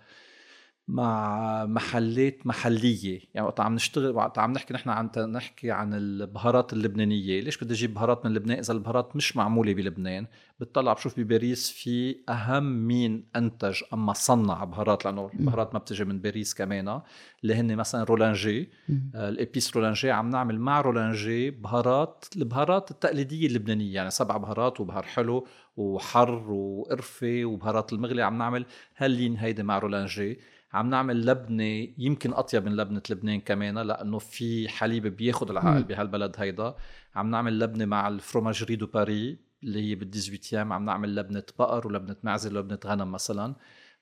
مع 0.89 1.65
محلات 1.67 2.47
محلية. 2.47 3.21
يعني 3.35 3.47
وقت 3.47 3.61
عم 3.61 3.75
نشتغل 3.75 4.11
وقت 4.11 4.39
عم 4.39 4.53
نحكي 4.53 4.75
نحن 4.75 4.91
عن 4.91 5.11
نحكي 5.17 5.71
عن 5.71 5.95
البهارات 5.95 6.73
اللبنانية. 6.73 7.41
ليش 7.41 7.65
بدي 7.65 7.75
أجيب 7.75 7.95
بهارات 7.95 8.27
من 8.27 8.35
لبنان؟ 8.35 8.59
إذا 8.59 8.73
البهارات 8.73 9.17
مش 9.17 9.37
معمولة 9.37 9.75
بلبنان 9.75 10.27
بتطلع 10.61 10.93
بشوف 10.93 11.21
بباريس 11.21 11.71
في 11.71 12.17
أهم 12.29 12.87
مين 12.87 13.25
أنتج 13.37 13.83
أما 13.93 14.13
صنع 14.13 14.65
بهارات 14.65 15.05
لأنه 15.05 15.31
البهارات 15.35 15.75
ما 15.75 15.79
بتجي 15.79 16.05
من 16.05 16.19
باريس 16.19 16.55
كمان 16.55 17.01
اللي 17.43 17.55
هن 17.55 17.77
مثلا 17.77 18.05
رولانجي. 18.05 18.71
آه، 19.15 19.29
ال 19.29 19.36
épices 19.36 19.77
Roellinger 19.77 20.11
عم 20.11 20.31
نعمل 20.31 20.61
مع 20.61 20.81
Roellinger 20.81 21.51
بهارات 21.51 22.25
البهارات 22.37 22.91
التقليدية 22.91 23.47
اللبنانية. 23.47 23.95
يعني 23.95 24.11
سبع 24.11 24.37
بهارات 24.37 24.81
وبهار 24.81 25.03
حلو 25.03 25.47
وحر 25.77 26.53
وقرفة 26.53 27.45
وبهارات 27.45 27.93
المغلي 27.93 28.23
عم 28.23 28.39
نعمل. 28.39 28.67
هاللين 28.97 29.37
هيدي 29.37 29.63
مع 29.63 29.79
Roellinger؟ 29.79 30.39
عم 30.73 30.91
نعمل 30.91 31.27
لبنة 31.27 31.89
يمكن 31.99 32.33
أطيب 32.33 32.67
من 32.67 32.77
لبنة 32.77 33.03
لبنان 33.11 33.41
كمان 33.41 33.79
لأنه 33.79 34.19
في 34.19 34.69
حليب 34.69 35.07
بياخد 35.07 35.51
العقل 35.51 35.83
بهالبلد 35.83 36.37
هيدا. 36.39 36.75
عم 37.15 37.31
نعمل 37.31 37.59
لبنة 37.59 37.85
مع 37.85 38.09
ال 38.09 38.15
fromagerie 38.15 38.77
de 38.77 38.87
Paris 38.87 39.39
اللي 39.63 39.91
هي 39.91 39.95
بال 39.95 40.11
18 40.11 40.73
عم 40.73 40.85
نعمل 40.85 41.17
لبنة 41.17 41.43
بقر 41.59 41.87
ولبنة 41.87 42.17
معزه 42.23 42.51
ولبنة 42.51 42.79
غنم 42.87 43.13
مثلا. 43.13 43.55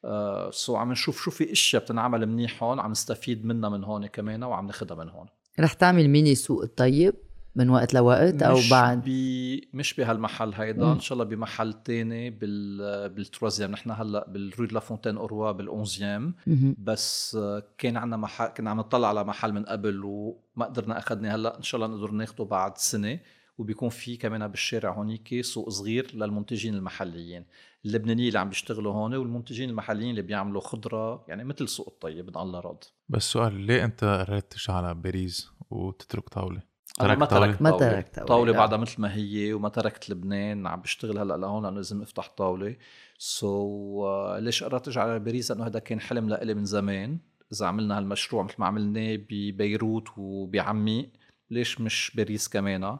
آه 0.04 0.50
so 0.50 0.76
عم 0.76 0.92
نشوف 0.92 1.22
شو 1.22 1.30
في 1.30 1.52
أشياء 1.52 1.82
بتنعمل 1.82 2.26
منيح 2.26 2.62
هون 2.62 2.80
عم 2.80 2.90
نستفيد 2.90 3.44
منها 3.46 3.70
من 3.70 3.84
هون 3.84 4.06
كمان 4.06 4.44
وعم 4.44 4.66
ناخدها 4.66 4.96
من 4.96 5.08
هون. 5.08 5.26
رح 5.60 5.72
تعمل 5.72 6.08
ميني 6.08 6.34
سوق 6.34 6.62
الطيب 6.62 7.14
من 7.56 7.70
وقت 7.70 7.94
لوقت 7.94 8.42
أو 8.42 8.58
مش 8.58 8.70
بعد. 8.70 9.04
بي 9.04 9.68
مش 9.74 9.94
بهالمحل 9.94 10.54
هيدا. 10.54 10.92
إن 10.92 11.00
شاء 11.00 11.12
الله 11.12 11.24
بمحل 11.24 11.72
تاني 11.72 12.30
بال 12.30 13.08
بال 13.08 13.18
troisième. 13.18 13.70
نحن 13.70 13.90
هلا 13.90 14.30
بالرو 14.30 14.64
دو 14.64 14.74
لافونتين 14.74 15.16
أوروا 15.16 15.52
بالأونزيام. 15.52 16.34
مهم. 16.46 16.76
بس 16.78 17.36
آه، 17.40 17.62
كان 17.78 17.96
عندنا 17.96 18.16
محل 18.16 18.46
كنا 18.46 18.70
عم 18.70 18.78
نطلع 18.78 19.08
على 19.08 19.24
محل 19.24 19.52
من 19.52 19.64
قبل 19.64 20.00
وما 20.04 20.66
قدرنا 20.66 20.98
اخذناه 20.98 21.34
هلا 21.34 21.58
إن 21.58 21.62
شاء 21.62 21.80
الله 21.80 21.96
نقدر 21.96 22.10
ناخده 22.10 22.44
بعد 22.44 22.78
سنة. 22.78 23.18
وبيكون 23.58 23.88
في 23.88 24.16
كمان 24.16 24.48
بالشارع 24.48 24.92
هونيك 24.92 25.40
سوق 25.40 25.68
صغير 25.68 26.10
للمنتجين 26.14 26.74
المحليين. 26.74 27.44
اللبنانيين 27.84 28.28
اللي 28.28 28.38
عم 28.38 28.48
بيشتغلوا 28.48 28.92
هون 28.92 29.14
والمنتجين 29.14 29.70
المحليين 29.70 30.10
اللي 30.10 30.22
بيعملوا 30.22 30.60
خضرة 30.60 31.24
يعني 31.28 31.44
مثل 31.44 31.68
سوق 31.68 31.88
الطيب 31.88 32.26
من 32.26 32.36
الله 32.36 32.60
راد 32.60 32.84
بس 33.08 33.22
سؤال 33.22 33.54
ليه 33.54 33.84
أنت 33.84 34.04
قررت 34.04 34.54
على 34.68 34.94
باريس 34.94 35.50
وتترك 35.70 36.28
طاولة؟ 36.28 36.69
ما 36.98 37.24
طاولة؟ 37.24 37.46
تركت 37.46 37.62
ما 37.62 37.70
طاوله 37.70 37.90
تركت 37.92 38.14
طاولة، 38.14 38.28
طاولة 38.28 38.52
لا. 38.52 38.58
بعدها 38.58 38.78
مثل 38.78 39.02
ما 39.02 39.14
هي 39.14 39.52
وما 39.52 39.68
تركت 39.68 40.10
لبنان 40.10 40.66
عم 40.66 40.80
بشتغل 40.80 41.18
هلأ 41.18 41.36
لهون 41.36 41.62
لأنه 41.62 41.76
لازم 41.76 42.02
أفتح 42.02 42.28
طاولة 42.36 42.76
so, 43.18 44.38
ليش 44.38 44.64
قررت 44.64 44.88
أرجع 44.88 45.02
على 45.02 45.18
باريس 45.18 45.50
لأنه 45.50 45.66
هذا 45.66 45.78
كان 45.78 46.00
حلم 46.00 46.28
لإلي 46.28 46.54
من 46.54 46.64
زمان 46.64 47.18
إذا 47.52 47.66
عملنا 47.66 47.98
هالمشروع 47.98 48.42
مثل 48.42 48.54
ما 48.58 48.66
عملناه 48.66 49.18
ببيروت 49.30 50.08
وبعمي 50.16 51.12
ليش 51.50 51.80
مش 51.80 52.12
باريس 52.16 52.48
كمان 52.48 52.98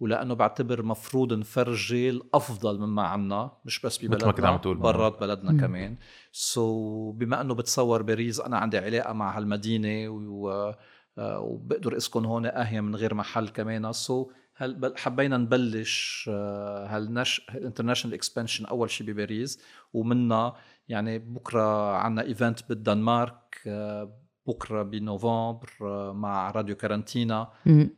ولأنه 0.00 0.34
بعتبر 0.34 0.82
مفروض 0.82 1.32
نفرجي 1.32 2.10
الأفضل 2.10 2.78
مما 2.78 3.02
عنا 3.02 3.52
مش 3.64 3.80
بس 3.80 3.98
مثل 3.98 4.08
ما 4.08 4.16
ببلدنا 4.16 4.32
كنت 4.32 4.44
عم 4.44 4.56
تقول. 4.56 4.76
برات 4.76 5.20
بلدنا 5.20 5.52
مم. 5.52 5.60
كمان 5.60 5.96
so, 6.32 7.14
بما 7.16 7.40
إنه 7.40 7.54
بتصور 7.54 8.02
باريس 8.02 8.40
أنا 8.40 8.58
عندي 8.58 8.78
علاقة 8.78 9.12
مع 9.12 9.36
هالمدينة 9.38 10.08
و 10.08 10.50
آه، 10.50 10.78
وبقدر 11.18 11.96
أسكن 11.96 12.24
هون 12.24 12.46
أهين 12.46 12.84
من 12.84 12.96
غير 12.96 13.14
محل 13.14 13.48
كمان. 13.48 13.92
so 13.92 14.30
هل 14.56 14.94
حبينا 14.96 15.36
نبلش 15.36 16.30
آه، 16.32 16.86
هالنش 16.86 17.46
ال 17.54 17.58
international 17.58 18.14
expansion 18.14 18.64
أول 18.64 18.90
شيء 18.90 19.06
بباريس 19.06 19.60
ومنا 19.92 20.54
يعني 20.88 21.18
بكرة 21.18 21.96
عنا 21.96 22.22
event 22.22 22.68
بالدنمارك 22.68 23.60
آه، 23.66 24.20
بكرة 24.46 24.82
بنوفمبر 24.82 25.70
آه، 25.82 26.12
مع 26.12 26.50
راديو 26.50 26.76
كارانتينا. 26.76 27.48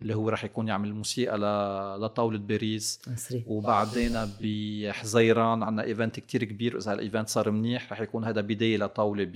اللي 0.03 0.15
هو 0.15 0.29
رح 0.29 0.45
يكون 0.45 0.69
يعمل 0.69 0.95
موسيقى 0.95 1.39
لطاولة 2.01 2.39
باريس. 2.39 3.01
وبعدين 3.47 4.13
بحزيران 4.41 5.63
عندنا 5.63 5.85
event 5.85 6.21
كتير 6.21 6.45
كبير. 6.45 6.77
إذا 6.79 6.93
هال 6.93 7.03
event 7.03 7.29
صار 7.29 7.51
منيح 7.51 7.93
رح 7.93 8.01
يكون 8.01 8.25
هذا 8.25 8.41
بداية 8.41 8.79
لطاولة 8.79 9.31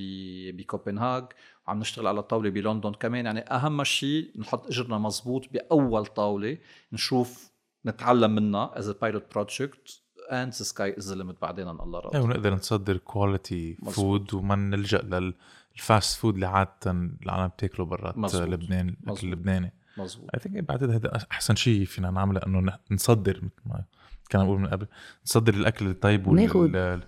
بكوبنهاج 0.53 1.25
وعم 1.71 1.79
نشتغل 1.79 2.07
على 2.07 2.23
طاولة 2.23 2.51
بلندن 2.51 2.93
كمان 2.93 3.27
يعني 3.27 3.41
أهم 3.41 3.85
شيء 3.85 4.31
نحط 4.39 4.67
إجرنا 4.67 4.99
مزبوط 4.99 5.53
بأول 5.53 6.07
طاولة 6.07 6.59
نشوف 6.93 7.51
نتعلم 7.87 8.35
منها 8.35 8.79
as 8.79 8.91
pilot 8.91 9.35
project 9.35 10.03
and 10.33 10.53
the 10.53 10.65
sky 10.65 10.99
is 10.99 11.09
the 11.09 11.15
limit 11.15 11.41
بعدين 11.43 11.69
الله 11.69 11.99
إيه 11.99 12.05
راضي 12.05 12.19
ونقدر 12.19 12.55
نصدر 12.55 12.97
quality 12.97 13.77
مظبوط. 13.79 13.95
food 13.95 14.35
وما 14.35 14.57
نلجأ 14.57 15.33
لل 15.77 15.91
fast 15.91 16.19
food 16.19 16.35
اللي 16.35 16.47
عادة 16.47 16.91
العالم 17.23 17.49
بتاكله 17.49 17.87
برات 17.87 18.19
مظبوط. 18.19 18.49
لبنان 18.49 18.89
الاكل 18.89 19.11
مظبوط. 19.11 19.25
اللبناني 19.25 19.73
مزبوط 19.99 20.31
I 20.35 20.41
think 20.41 20.65
بعتقد 20.65 20.91
هذا 20.91 21.27
أحسن 21.33 21.55
شيء 21.55 21.85
فينا 21.85 22.11
نعمله 22.11 22.41
إنه 22.47 22.79
نصدر 22.91 23.37
مثل 23.43 23.63
ما 23.67 23.85
كان 24.31 24.43
نقول 24.43 24.61
من 24.61 24.69
قبل 24.69 24.87
نصدر 25.27 25.55
الأكل 25.55 25.87
الطيب 25.87 26.27
وال 26.27 27.03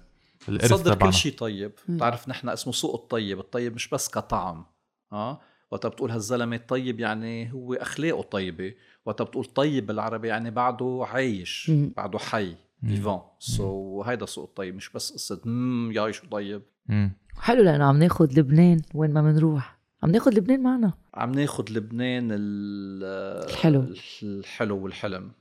الإرث 0.49 0.71
صدر 0.75 0.93
تبعنا. 0.95 1.13
كل 1.13 1.17
شيء 1.19 1.33
طيب. 1.39 1.73
مم. 1.89 1.97
بتعرف 1.97 2.29
نحن 2.29 2.49
اسمه 2.49 2.73
سوق 2.73 2.95
الطيب. 2.95 3.39
الطيب 3.39 3.75
مش 3.75 3.89
بس 3.89 4.09
كطعم. 4.09 4.65
ها 5.13 5.41
وقت 5.71 5.87
بتقول 5.87 6.11
هالزلمة 6.11 6.57
طيب 6.57 7.01
يعني 7.01 7.53
هو 7.53 7.75
أخلاقه 7.75 8.23
طيبة. 8.23 8.75
وقت 9.07 9.23
بتقول 9.23 9.45
طيب 9.45 9.87
بالعربي 9.87 10.29
يعني 10.29 10.51
بعده 10.51 11.05
عايش 11.09 11.71
مم. 11.71 11.93
بعده 11.97 12.19
حي 12.19 12.55
vivant 12.87 13.21
so 13.39 14.03
هيدا 14.03 14.27
سوق 14.27 14.45
الطيب. 14.49 14.75
مش 14.77 14.91
بس 14.93 15.13
قصة 15.13 15.41
امم 15.47 15.93
يا 15.93 16.11
شو 16.11 16.27
طيب. 16.27 16.63
مم. 16.87 17.13
حلو 17.37 17.63
لأنه 17.63 17.85
عم 17.85 17.99
ناخد 17.99 18.39
لبنان 18.39 18.81
وين 18.95 19.13
ما 19.13 19.23
بنروح 19.23 19.79
عم 20.03 20.11
ناخد 20.11 20.35
لبنان 20.35 20.63
معنا. 20.63 20.93
عم 21.15 21.33
ناخد 21.33 21.71
لبنان 21.71 22.29
ال- 22.33 23.49
الحلو. 23.51 23.95
الحلو 24.23 24.85
والحلم. 24.85 25.33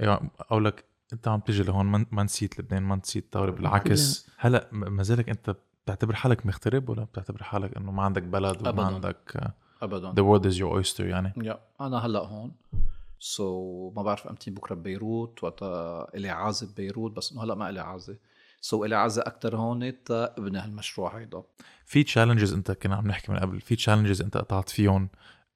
أيوه 0.00 0.30
أقول 0.40 0.64
لك 0.64 0.84
انت 1.12 1.28
عم 1.28 1.40
تيجي 1.40 1.62
لهون 1.62 1.86
ما 2.10 2.22
نسيت 2.22 2.60
لبنان 2.60 2.82
ما 2.82 2.96
نسيت 2.96 3.32
طارق 3.32 3.54
بالعكس. 3.54 4.28
هلأ 4.38 4.68
ما 4.72 5.02
زالك 5.02 5.28
انت 5.28 5.56
بتعتبر 5.84 6.14
حالك 6.14 6.46
مغترب 6.46 6.88
ولا 6.88 7.04
بتعتبر 7.04 7.42
حالك 7.42 7.76
انه 7.76 7.92
ما 7.92 8.02
عندك 8.02 8.22
بلد 8.22 8.60
وما 8.60 8.68
أبداً. 8.68 8.82
عندك 8.82 9.52
ابدا. 9.82 10.12
the 10.12 10.24
world 10.24 10.44
is 10.52 10.56
your 10.56 10.72
oyster 10.82 11.00
يعني؟ 11.00 11.32
يا 11.36 11.60
أنا 11.80 11.98
هلأ 11.98 12.18
هون. 12.18 12.52
so, 13.18 13.96
ما 13.96 14.02
بعرف 14.02 14.26
إمتى 14.26 14.50
بكرة 14.50 14.74
ببيروت 14.74 15.44
وقتها 15.44 16.06
إلي 16.14 16.28
عازة 16.28 16.66
ببيروت 16.66 17.12
بس 17.12 17.32
إنه 17.32 17.42
هلأ 17.44 17.54
ما 17.54 17.68
إلي 17.70 17.80
عازة. 17.80 18.16
so, 18.60 18.84
إلي 18.84 18.94
عازة 18.96 19.22
أكثر 19.22 19.56
هون 19.56 20.04
تا 20.04 20.34
ابني 20.38 20.58
هالمشروع 20.58 21.18
هيدا. 21.18 21.42
في 21.84 22.02
تشالنجز 22.04 22.52
انت 22.52 22.72
كنا 22.72 22.96
عم 22.96 23.06
نحكي 23.06 23.32
من 23.32 23.38
قبل 23.38 23.60
في 23.60 23.76
تشالنجز 23.76 24.22
انت 24.22 24.36
قطعت 24.36 24.68
فيهم 24.68 25.08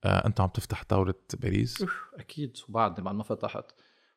آه 0.05 0.27
انت 0.27 0.41
عم 0.41 0.49
تفتح 0.49 0.85
طاوله 0.85 1.15
باريس؟ 1.41 1.85
أكيد. 2.19 2.57
وبعدني 2.69 3.05
بعد 3.05 3.15
ما 3.15 3.23
فتحت. 3.23 3.65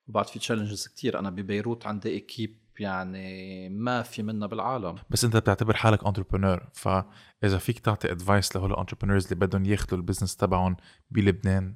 وبعد 0.08 0.28
في 0.28 0.40
تشالنجز 0.40 0.88
كتير. 0.88 1.20
أنا 1.20 1.30
ببيروت 1.30 1.88
عندي 1.88 2.18
إكيب 2.18 2.58
يعني 2.80 3.70
ما 3.70 4.02
في 4.02 4.24
منها 4.24 4.48
بالعالم. 4.48 4.96
بس 5.10 5.26
أنت 5.26 5.38
بتعتبر 5.38 5.74
حالك 5.76 6.06
انتربرنور 6.06 6.70
فاذا 6.74 7.58
فيك 7.58 7.80
تعطي 7.80 8.12
ادفايس 8.12 8.56
لهول 8.56 8.72
الانتربرنورز 8.72 9.24
اللي 9.24 9.36
بدهم 9.36 9.66
ياخذوا 9.66 10.00
البزنس 10.00 10.36
تبعهم 10.36 10.76
بلبنان 11.12 11.76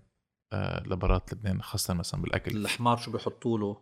آه 0.54 0.84
لبرات 0.88 1.34
لبنان 1.34 1.62
خاصة 1.62 1.94
مثلا 1.94 2.22
بالأكل. 2.22 2.58
الحمار 2.58 2.98
شو 2.98 3.12
بيحطوا 3.12 3.58
له؟ 3.60 3.78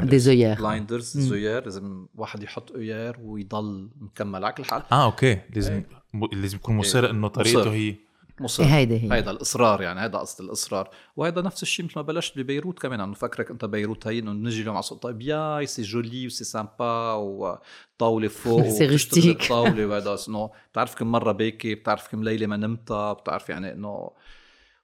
دي 0.00 0.18
زيار 0.18 0.56
بلايندرز. 0.58 1.18
زيار 1.18 1.64
لازم 1.64 2.06
واحد 2.14 2.42
يحط 2.42 2.72
ايار 2.72 3.16
ويضل 3.20 3.90
مكمل. 3.96 4.44
على 4.44 4.54
كل 4.54 4.64
حال 4.64 4.82
آه 4.92 5.04
أوكي. 5.04 5.40
لازم 5.54 5.82
م- 6.14 6.34
لازم 6.34 6.56
يكون 6.56 6.76
مصر 6.76 7.04
إيه. 7.04 7.10
إنه 7.10 7.28
طريقته 7.28 7.60
مصر. 7.60 7.70
هي 7.70 7.94
مصر. 8.40 8.62
إيه 8.62 8.68
هيدي 8.76 8.94
هي. 9.02 9.12
هيدا 9.12 9.30
الإصرار 9.30 9.82
يعني 9.82 10.00
هيدا 10.02 10.18
قصد 10.18 10.44
الإصرار. 10.44 10.90
وهيدا 11.16 11.42
نفس 11.42 11.62
الشيء 11.62 11.84
مثل 11.84 11.92
ما 11.96 12.02
بلشت 12.02 12.38
ببيروت 12.38 12.78
كمان. 12.78 13.00
انه 13.00 13.14
فكرك 13.14 13.50
أنت 13.50 13.64
بيروت 13.64 14.06
هي 14.06 14.18
إنه 14.18 14.32
نجي 14.32 14.60
اليوم 14.60 14.74
على 14.74 14.82
سوق 14.82 14.98
طيب 14.98 15.22
ياي 15.22 15.66
سي 15.66 15.82
جولي 15.82 16.26
وسي 16.26 16.44
سامبا 16.44 17.12
وطاوله 17.12 18.28
فوق 18.28 18.68
سي 18.78 18.86
رستيك. 18.86 19.42
الطاوله 19.42 19.86
وهذا 19.86 20.16
إنه 20.28 20.50
بتعرف 20.72 20.94
كم 20.94 21.12
مرة 21.12 21.32
باكي 21.32 21.74
بتعرف 21.74 22.08
كم 22.08 22.24
ليلة 22.24 22.46
ما 22.46 22.56
نمتها 22.56 23.12
بتعرف 23.12 23.48
يعني 23.48 23.72
إنه 23.72 24.10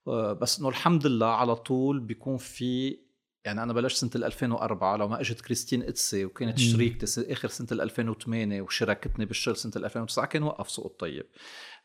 آه، 0.08 0.32
بس 0.32 0.58
إنه 0.58 0.68
الحمد 0.68 1.06
لله 1.06 1.26
على 1.26 1.56
طول 1.56 2.00
بيكون 2.00 2.36
في 2.36 2.98
يعني 3.44 3.62
أنا 3.62 3.72
بلشت 3.72 3.96
سنة 3.96 4.10
ال 4.16 4.24
2004 4.24 4.96
لو 4.96 5.08
ما 5.08 5.20
إجت 5.20 5.40
كريستين 5.40 5.82
إتسي 5.82 6.24
وكانت. 6.24 6.58
شريكتي 6.58 7.32
آخر 7.32 7.48
سنة 7.48 7.68
ال 7.72 7.80
2008 7.80 8.62
وشاركتني 8.62 9.24
بالشغل 9.24 9.56
سنة 9.56 9.72
ال 9.76 9.84
2009 9.84 10.26
كان 10.26 10.42
وقف 10.42 10.70
سوق 10.70 10.86
الطيب. 10.86 11.26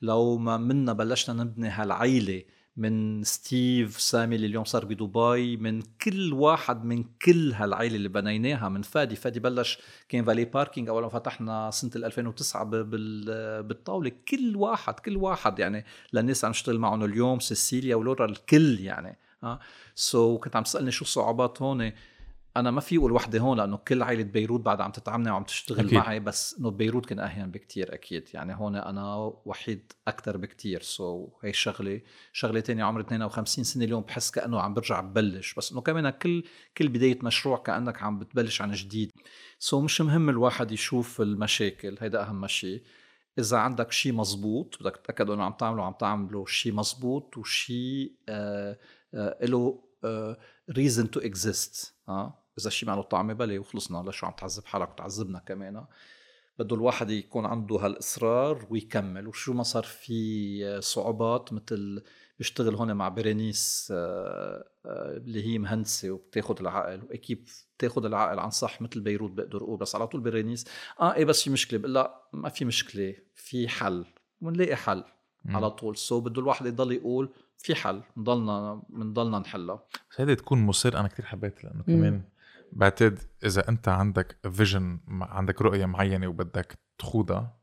لو 0.02 0.38
ما 0.38 0.58
منا 0.58 0.94
بلشنا 0.94 1.44
نبني 1.44 1.70
هالعيلة 1.70 2.44
من 2.78 3.24
ستيف 3.24 4.02
سامي 4.02 4.36
اللي 4.36 4.48
اليوم 4.48 4.64
صار 4.64 4.86
بدبي 4.86 5.58
من 5.58 5.82
كل 5.82 6.34
واحد 6.34 6.84
من 6.86 7.04
كل 7.04 7.54
هالعيلة 7.54 7.96
اللي 7.96 8.10
بنيناها 8.10 8.70
من 8.70 8.82
فادي 8.82 9.16
فادي 9.16 9.40
بلش 9.40 9.80
كان 10.10 10.26
valet 10.26 10.46
parking 10.46 10.90
أول 10.90 11.04
ما 11.04 11.10
فتحنا 11.10 11.72
سنة 11.72 11.92
ال 11.96 12.06
2009 12.06 12.64
ب- 12.64 12.70
بال- 12.90 13.64
بالطاولة. 13.64 14.12
كل 14.28 14.56
واحد 14.56 14.94
كل 15.00 15.18
واحد 15.18 15.60
يعني 15.60 15.86
للناس 16.14 16.46
عم 16.46 16.52
نشتغل 16.52 16.80
معهم 16.80 17.04
اليوم 17.04 17.40
سيسيليا 17.40 17.96
ولورا 17.96 18.26
الكل 18.26 18.80
يعني 18.80 19.18
ها 19.44 19.60
so, 19.96 20.40
كنت 20.44 20.56
عم 20.56 20.64
تسألني 20.64 20.92
شو 20.92 21.06
الصعوبات 21.06 21.62
هون؟ 21.62 21.92
أنا 22.58 22.72
ما 22.72 22.82
في 22.82 22.98
أقول 22.98 23.12
وحدة 23.12 23.40
هون 23.40 23.58
لأنه 23.58 23.78
كل 23.78 24.04
عائلة 24.04 24.24
بيروت 24.24 24.62
بعد 24.62 24.82
عم 24.82 24.92
تتعامل 24.92 25.17
معي 25.17 25.32
وعم 25.32 25.44
تشتغل 25.44 25.80
أكيد. 25.86 25.94
معي 25.94 26.20
بس 26.20 26.56
إنه 26.60 26.72
بيروت 26.72 27.06
كان 27.06 27.20
أهين 27.20 27.52
بكتير 27.52 27.94
أكيد. 27.94 28.30
يعني 28.34 28.56
هون 28.56 28.76
أنا 28.76 29.16
وحيد 29.46 29.92
أكثر 30.08 30.38
بكتير. 30.38 30.82
so, 30.82 31.46
هي 31.46 31.54
شغلة 31.54 32.02
شغلة 32.34 32.60
تانية 32.60 32.84
عمري 32.84 33.04
52 33.04 33.64
سنة 33.64 33.84
اليوم 33.84 34.04
بحس 34.04 34.32
كأنه 34.32 34.62
عم 34.62 34.74
برجع 34.74 35.02
ببلش. 35.02 35.54
بس 35.54 35.72
إنه 35.72 35.82
كمان 35.82 36.10
كل 36.10 36.44
كل 36.78 36.88
بداية 36.88 37.20
مشروع 37.24 37.58
كأنك 37.58 38.02
عم 38.02 38.20
بتبلش 38.20 38.62
عن 38.62 38.72
جديد. 38.72 39.12
so, 39.60 39.84
مش 39.84 40.02
مهم 40.02 40.30
الواحد 40.30 40.72
يشوف 40.72 41.22
المشاكل 41.22 41.98
هيدا 42.02 42.22
أهم 42.24 42.48
شيء 42.48 42.84
إذا 43.40 43.58
عندك 43.58 43.92
شيء 43.92 44.14
مزبوط 44.14 44.78
بدك 44.82 44.98
تتأكد 44.98 45.30
إنه 45.30 45.44
عم 45.44 45.54
تعمله 45.54 45.84
عم 45.86 45.94
تعمله 45.94 46.46
شيء 46.46 46.74
مزبوط 46.74 47.38
وشيء 47.38 48.16
آه 48.30 48.78
آه 49.14 49.46
له 49.46 49.85
reason 50.72 51.12
to 51.12 51.20
exist 51.20 51.96
ها 52.10 52.46
إذا 52.60 52.70
شيء 52.70 52.90
ما 52.90 53.02
طعمه 53.02 53.34
بلاه 53.34 53.60
وخلصنا. 53.60 54.10
لشو 54.10 54.26
عم 54.26 54.34
تعذب 54.38 54.66
حالك 54.66 54.90
وتعذبنا 54.92 55.40
كمان. 55.40 55.86
بده 56.60 56.76
الواحد 56.76 57.10
يكون 57.10 57.46
عنده 57.46 57.76
هالإصرار 57.76 58.68
ويكمل. 58.70 59.28
وشو 59.28 59.54
ما 59.54 59.64
صار 59.64 59.84
في 59.84 60.82
صعوبات 60.82 61.54
مثل 61.54 62.04
بيشتغل 62.38 62.76
هون 62.76 62.94
مع 62.94 63.10
برينيس 63.10 63.88
آه، 63.92 64.70
آه، 64.86 65.18
اللي 65.18 65.46
هي 65.46 65.58
مهندسة 65.58 66.12
وبتاخذ 66.12 66.56
العقل. 66.60 67.02
وأكيد 67.04 67.50
بتاخذ 67.78 68.06
العقل 68.06 68.40
عن 68.40 68.50
صح 68.50 68.82
مثل 68.82 69.00
بيروت 69.00 69.32
بقدر 69.32 69.58
أقول 69.58 69.78
بس 69.80 69.96
على 69.96 70.08
طول 70.08 70.22
برينيس 70.22 70.66
آه 71.00 71.14
إيه 71.14 71.26
بس 71.26 71.44
في 71.44 71.50
مشكلة. 71.50 71.80
بقول 71.80 71.94
لا 71.94 72.30
ما 72.34 72.50
في 72.50 72.66
مشكلة. 72.66 73.16
في 73.36 73.68
حل. 73.68 74.06
ونلاقي 74.42 74.76
حل. 74.76 75.04
مم. 75.46 75.56
على 75.56 75.70
طول. 75.72 75.98
so 75.98 76.20
بده 76.22 76.42
الواحد 76.42 76.66
يضل 76.66 76.92
يقول 76.92 77.30
في 77.58 77.76
حل 77.76 78.02
نضلنا 78.18 78.82
بنضلنا 78.90 79.40
نحلها. 79.40 79.84
بس 80.12 80.22
هيدي 80.22 80.36
تكون 80.36 80.62
مصر 80.66 81.00
أنا 81.00 81.08
كتير 81.08 81.26
حبيت 81.26 81.64
لأنه 81.64 81.84
مم. 81.88 81.96
كمان 81.98 82.24
بعتقد 82.72 83.20
إذا 83.46 83.70
أنت 83.70 83.88
عندك 83.88 84.38
vision 84.52 85.00
عندك 85.10 85.62
رؤية 85.62 85.86
معينة 85.86 86.28
وبدك 86.28 86.80
تخوضها 86.98 87.58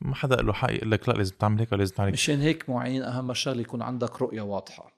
ما- 0.00 0.14
حدا 0.14 0.36
له 0.36 0.52
حق 0.52 0.70
يقول 0.72 0.90
لك 0.90 1.08
لا 1.08 1.14
لازم 1.14 1.34
تعمل 1.36 1.58
هيك 1.60 1.72
ولا 1.72 1.78
لازم 1.78 1.94
تعمل 1.94 2.06
هيك. 2.08 2.14
مشان 2.14 2.40
هيك 2.40 2.70
معين 2.70 3.02
أهم 3.02 3.32
شغلة 3.34 3.60
يكون 3.60 3.82
عندك 3.82 4.22
رؤية 4.22 4.40
واضحة. 4.42 4.92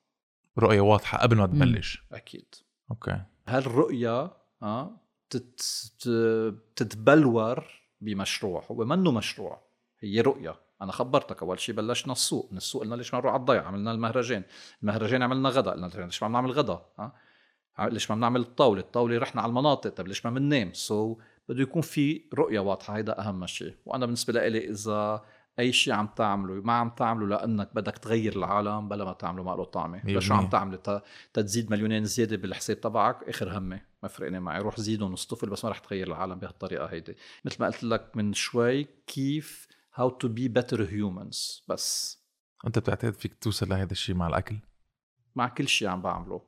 رؤية 0.59 0.81
واضحة 0.81 1.19
قبل 1.19 1.37
ما 1.37 1.47
تبلش. 1.47 2.03
أكيد. 2.13 2.55
okay. 2.91 3.21
هالرؤية 3.49 4.33
آه 4.63 5.01
تت... 5.31 5.61
ت- 6.01 6.55
تتبلور 6.77 7.65
بمشروع 8.01 8.65
هو 8.71 8.85
منه 8.85 9.11
مشروع. 9.13 9.63
هي 10.01 10.21
رؤية. 10.21 10.55
أنا 10.85 10.93
خبرتك 10.93 11.43
أول 11.43 11.61
شيء 11.61 11.75
بلشنا 11.75 12.13
السوق 12.13 12.49
من 12.51 12.57
السوق 12.57 12.83
قلنا 12.83 12.95
ليش 12.95 13.15
ما 13.15 13.21
نروح 13.21 13.33
على 13.33 13.41
الضيعه 13.41 13.63
عملنا 13.63 13.93
المهرجان 13.93 14.43
المهرجان 14.83 15.23
عملنا 15.23 15.49
غدا 15.49 15.71
قلنا 15.71 15.87
ليش 15.87 16.23
ما 16.23 16.29
بنعمل 16.29 16.51
غدا؟ 16.51 16.81
ها؟ 16.99 17.13
ليش 17.81 18.11
ما 18.11 18.17
بنعمل 18.17 18.41
الطاولة؟ 18.41 18.81
الطاولة 18.81 19.19
رحنا 19.19 19.43
على 19.43 19.51
المناطق 19.51 19.91
طب 19.91 20.09
ليش 20.09 20.27
ما 20.27 20.31
بننام؟ 20.31 20.73
سو 20.73 21.15
so, 21.15 21.23
بده 21.49 21.63
يكون 21.63 21.83
في 21.83 22.23
رؤية 22.35 22.61
واضحة 22.61 22.97
هيدا 22.97 23.21
أهم 23.21 23.47
شيء 23.47 23.75
وأنا 23.87 24.07
بالنسبة 24.07 24.49
لي 24.49 24.71
إذا 24.71 25.25
أي 25.59 25.73
شيء 25.73 25.93
عم 25.93 26.07
تعمله 26.07 26.55
ما 26.55 26.73
عم 26.73 26.91
تعمله 26.91 27.27
لأنك 27.27 27.75
بدك 27.75 27.99
تغير 27.99 28.37
العالم 28.37 28.89
بلا 28.89 29.05
ما 29.05 29.13
تعمله 29.13 29.43
ما 29.43 29.51
له 29.51 29.65
طعمة. 29.65 30.07
لشو 30.07 30.35
عم. 30.35 30.49
تعمله 30.49 31.03
تتزيد 31.33 31.71
مليونين 31.71 32.05
زيادة 32.05 32.37
بالحساب 32.37 32.81
تبعك 32.81 33.29
آخر 33.29 33.59
همي 33.59 33.81
ما 34.03 34.09
فرقني 34.09 34.41
معي. 34.41 34.61
روح 34.61 34.81
زيدهم 34.81 35.11
واصطفل 35.11 35.51
بس 35.51 35.65
ما 35.65 35.71
رح 35.71 35.79
تغير 35.79 36.07
العالم 36.07 36.35
بهالطريقة 36.35 36.87
هيدي. 36.87 37.17
مثل 37.45 37.57
ما 37.61 37.67
قلت 37.67 37.85
لك 37.85 38.17
من 38.17 38.33
شوي 38.33 38.87
كيف 39.07 39.67
how 39.99 40.11
to 40.11 40.29
be 40.29 40.49
better 40.49 40.79
humans. 40.79 41.63
بس. 41.69 42.19
أنت 42.67 42.79
بتعتقد 42.79 43.15
فيك 43.15 43.35
توصل 43.35 43.69
لهذا 43.69 43.93
الشيء 43.93 44.15
مع 44.15 44.27
الأكل؟ 44.29 44.57
مع 45.35 45.49
كل 45.49 45.69
شيء 45.69 45.89
عم 45.89 46.03
بعمله. 46.03 46.43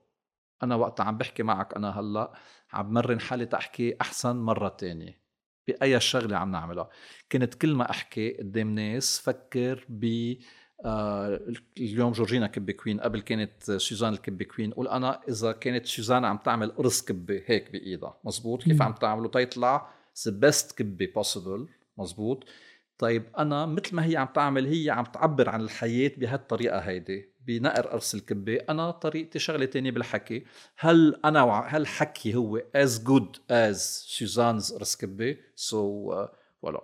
أنا 0.62 0.74
وقت 0.74 1.00
عم 1.00 1.18
بحكي 1.18 1.42
معك 1.42 1.74
أنا 1.74 2.00
هلأ 2.00 2.32
عم 2.72 2.92
مرن 2.92 3.20
حالي 3.20 3.46
تحكي 3.46 3.96
أحسن 4.00 4.36
مرة 4.36 4.68
تانية 4.68 5.20
بأي 5.68 6.00
شغلة 6.00 6.36
عم 6.36 6.50
نعملها. 6.50 6.90
كنت 7.32 7.54
كل 7.54 7.74
ما 7.74 7.90
أحكي 7.90 8.32
قدام 8.32 8.74
ناس 8.74 9.20
فكر 9.20 9.84
ب 9.88 10.34
آه 10.84 11.40
اليوم 11.78 12.12
جورجينا 12.12 12.46
كبة 12.46 12.72
queen 12.72 13.00
قبل 13.00 13.20
كانت 13.20 13.72
سوزان 13.72 14.12
الكبة 14.12 14.44
queen 14.44 14.72
قول 14.72 14.88
أنا 14.88 15.20
إذا 15.28 15.52
كانت 15.52 15.86
سوزان 15.86 16.24
عم 16.24 16.36
تعمل 16.36 16.70
قرص 16.70 17.04
كبة 17.04 17.42
هيك 17.46 17.72
بإيدها. 17.72 18.20
مزبوط؟ 18.24 18.62
كيف. 18.62 18.82
عم 18.82 18.92
تعمله؟ 18.92 19.28
تيطلع 19.28 19.90
the 20.24 20.32
best 20.32 20.78
كبة 20.78 21.12
possible 21.14 21.68
مزبوط؟ 21.98 22.44
طيب 22.98 23.24
أنا 23.38 23.66
مثل 23.66 23.96
ما 23.96 24.04
هي 24.04 24.16
عم 24.16 24.26
تعمل 24.34 24.66
هي 24.66 24.90
عم 24.90 25.04
تعبر 25.04 25.48
عن 25.48 25.60
الحياة 25.60 26.10
بهالطريقة 26.16 26.78
هيدي 26.78 27.32
بنقر 27.46 27.86
قرص 27.86 28.14
الكبة. 28.14 28.58
أنا 28.68 28.90
طريقتي 28.90 29.38
شغلة 29.38 29.64
تانية 29.64 29.90
بالحكي. 29.90 30.44
هل 30.78 31.20
أنا 31.24 31.42
وع- 31.42 31.68
هل 31.68 31.86
حكي 31.86 32.34
هو 32.34 32.58
as 32.58 32.90
good 33.08 33.38
as 33.52 33.76
Susan's 34.18 34.72
قرص 34.72 34.96
كبة؟ 34.96 35.36
so 35.54 36.12
ولا 36.62 36.80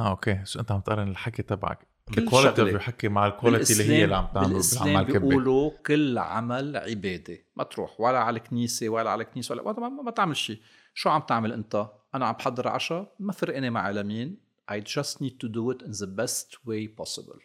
آه 0.00 0.10
أوكي. 0.10 0.40
so 0.44 0.60
أنت 0.60 0.72
عم 0.72 0.80
تقارن 0.80 1.08
الحكي 1.08 1.42
تبعك. 1.42 1.78
كل 2.14 2.22
ال 2.22 2.25
quality 2.25 2.48
of 2.48 2.56
شغلة. 2.56 2.70
your 2.70 2.80
حكي 2.80 3.08
مع 3.08 3.26
ال 3.26 3.32
quality 3.32 3.72
اللي 3.72 3.84
هي 3.94 4.04
اللي 4.04 4.16
عم 4.16 4.28
تعمله 4.34 4.48
بالإسلام 4.48 4.96
عمال 4.96 5.12
كبة. 5.12 5.28
بيقولوا 5.28 5.70
كل 5.86 6.18
عمل 6.18 6.76
عبادة. 6.76 7.38
ما 7.56 7.64
تروح 7.64 8.00
ولا 8.00 8.18
على 8.18 8.38
الكنيسة 8.38 8.88
ولا 8.88 9.10
على 9.10 9.22
الكنيسة 9.22 9.52
ولا 9.54 9.62
ما, 9.62 9.88
ما, 9.88 10.02
ما 10.02 10.10
تعمل 10.10 10.36
شيء 10.36 10.58
شو 10.94 11.10
عم 11.10 11.20
تعمل 11.20 11.52
أنت؟ 11.52 11.86
أنا 12.14 12.26
عم 12.26 12.34
بحضر 12.34 12.68
عشاء 12.68 13.14
ما 13.20 13.32
فرقني 13.32 13.70
مع 13.70 13.90
لمين 13.90 14.45
I 14.68 14.80
just 14.80 15.20
need 15.20 15.38
to 15.40 15.48
do 15.48 15.70
it 15.70 15.82
in 15.82 15.92
the 15.92 16.06
best 16.06 16.66
way 16.66 16.88
possible. 16.88 17.38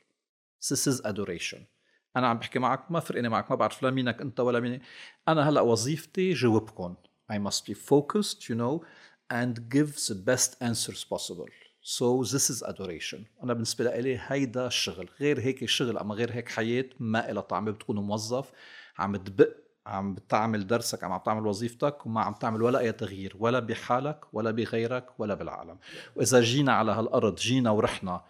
This 0.69 0.87
is 0.87 1.01
adoration. 1.05 1.67
أنا 2.15 2.27
عم 2.27 2.37
بحكي 2.37 2.59
معك 2.59 2.91
ما 2.91 2.99
فرقني 2.99 3.29
معك 3.29 3.51
ما 3.51 3.55
بعرف 3.55 3.83
لا 3.83 3.91
مينك 3.91 4.21
أنت 4.21 4.39
ولا 4.39 4.59
مين 4.59 4.81
أنا 5.27 5.49
هلأ 5.49 5.61
وظيفتي 5.61 6.33
جاوبكم. 6.33 6.95
I 7.31 7.37
must 7.37 7.65
be 7.65 7.73
focused 7.73 8.49
you 8.49 8.55
know 8.55 8.83
and 9.29 9.69
give 9.69 9.95
the 10.07 10.15
best 10.15 10.55
answers 10.61 11.03
possible. 11.03 11.47
So 11.81 12.23
this 12.23 12.49
is 12.49 12.63
adoration. 12.63 13.25
أنا 13.43 13.53
بالنسبة 13.53 13.99
لي 13.99 14.19
هيدا 14.27 14.67
الشغل. 14.67 15.09
غير 15.19 15.39
هيك 15.39 15.63
الشغل 15.63 15.97
أما 15.97 16.15
غير 16.15 16.31
هيك 16.31 16.49
حياة 16.49 16.89
ما 16.99 17.31
إلها 17.31 17.41
طعمه 17.41 17.71
بتكون 17.71 17.95
موظف 17.95 18.51
عم 18.97 19.15
تبق 19.15 19.60
عم 19.85 20.13
بتعمل 20.15 20.67
درسك 20.67 21.03
عم 21.03 21.19
تعمل 21.25 21.47
وظيفتك 21.47 22.05
وما 22.05 22.21
عم 22.21 22.33
تعمل 22.33 22.61
ولا 22.61 22.79
أي 22.79 22.91
تغيير 22.91 23.35
ولا 23.39 23.59
بحالك 23.59 24.33
ولا 24.33 24.51
بغيرك 24.51 25.19
ولا 25.19 25.33
بالعالم. 25.33 25.77
وإذا 26.15 26.41
جينا 26.41 26.73
على 26.73 26.91
هالأرض 26.91 27.35
جينا 27.35 27.71
ورحنا 27.71 28.21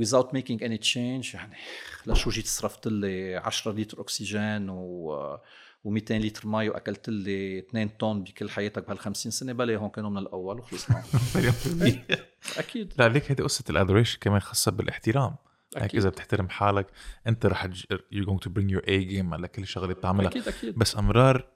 without 0.00 0.26
making 0.32 0.60
any 0.60 0.78
change 0.78 1.34
يعني 1.34 1.56
لشو 2.06 2.30
جيت 2.30 2.46
صرفت 2.46 2.86
لي 2.86 3.36
10 3.36 3.72
لتر 3.72 4.00
أكسجين 4.00 4.68
و 4.68 5.38
و200 5.84 6.10
لتر 6.10 6.48
مي 6.48 6.68
وأكلت 6.68 7.08
لي 7.08 7.58
2 7.58 7.88
طن 7.88 8.24
بكل 8.24 8.50
حياتك 8.50 8.86
بهال 8.86 8.98
50 8.98 9.32
سنة 9.32 9.52
بلا 9.52 9.76
هون 9.76 9.90
كانوا 9.90 10.10
من 10.10 10.18
الأول 10.18 10.58
وخلصنا. 10.58 11.02
أكيد. 12.58 12.92
لا 12.98 13.08
ليك 13.08 13.30
هيدي 13.30 13.42
قصة 13.42 13.64
الادوريشن 13.70 14.18
كمان 14.20 14.40
خاصة 14.40 14.72
بالإحترام. 14.72 15.36
هيك 15.76 15.84
أكيد. 15.84 16.00
إذا 16.00 16.08
بتحترم 16.08 16.48
حالك 16.48 16.86
أنت 17.26 17.46
رح 17.46 17.64
you 18.12 18.24
going 18.24 18.40
to 18.40 18.50
bring 18.50 18.70
your 18.70 18.82
A 18.88 19.04
game 19.04 19.34
على 19.34 19.48
كل 19.48 19.66
شغلة 19.66 19.94
بتعملها. 19.94 20.28
أكيد 20.30 20.48
أكيد. 20.48 20.78
بس 20.78 20.96
أمرار 20.96 21.48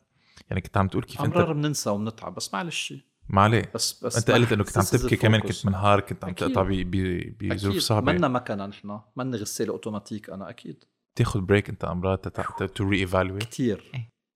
يعني 0.51 0.61
كنت 0.61 0.77
عم 0.77 0.89
تقول 0.89 1.05
كيف 1.05 1.20
أمرار 1.23 1.51
انت 1.51 1.57
بننسى 1.57 1.90
وبنتعب 1.90 2.35
بس 2.35 2.55
معلش. 2.55 2.95
ما 3.28 3.43
عليه. 3.43 3.70
بس 3.74 4.05
بس 4.05 4.16
أنت 4.16 4.31
قلت 4.31 4.53
إنه 4.53 4.65
كنت 4.65 4.78
عم 4.78 4.85
تبكي 4.85 5.16
كمان. 5.16 5.40
كنت 5.40 5.66
منهار 5.66 6.01
كنت 6.01 6.24
عم. 6.24 6.32
تقطع 6.32 6.62
ب- 6.62 6.69
ب- 6.73 7.39
بظروف 7.49 7.74
أكيد. 7.74 7.82
صعبة. 7.86 8.12
منا 8.12 8.28
مكنه 8.28 8.66
نحن. 8.66 9.01
منا 9.16 9.36
غسالة 9.36 9.73
أوتوماتيك 9.73 10.31
أنا 10.31 10.51
أكيد. 10.51 10.85
تاخذ 11.15 11.40
break 11.40 11.69
أنت 11.69 11.85
أمرار 11.85 12.19
to 12.19 12.85
re-evaluate 12.89 13.43
كثير 13.45 13.93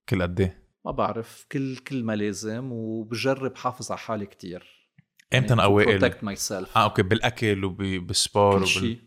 كل 0.08 0.22
قد 0.22 0.40
إيه؟ 0.40 0.62
ما 0.84 0.90
بعرف. 0.90 1.46
كل 1.52 1.76
كل 1.76 2.04
ما 2.04 2.16
لازم 2.16 2.72
وبجرب 2.72 3.56
حافظ 3.56 3.90
على 3.92 3.98
حالي 3.98 4.26
كتير. 4.26 4.82
إمتى 5.34 5.54
أنا 5.54 5.62
أوائل؟ 5.64 5.98
protect 5.98 6.24
myself 6.24 6.78
آه 6.78 6.84
أوكي 6.84 7.02
بالأكل 7.02 7.64
وبالسبور 7.64 8.58
كل 8.60 8.66
شيء 8.66 8.98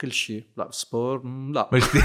كل 0.00 0.12
شيء. 0.12 0.44
لا 0.56 0.68
سبور 0.70 1.22
لا. 1.52 1.70
مش 1.72 1.82
كتير 1.88 2.02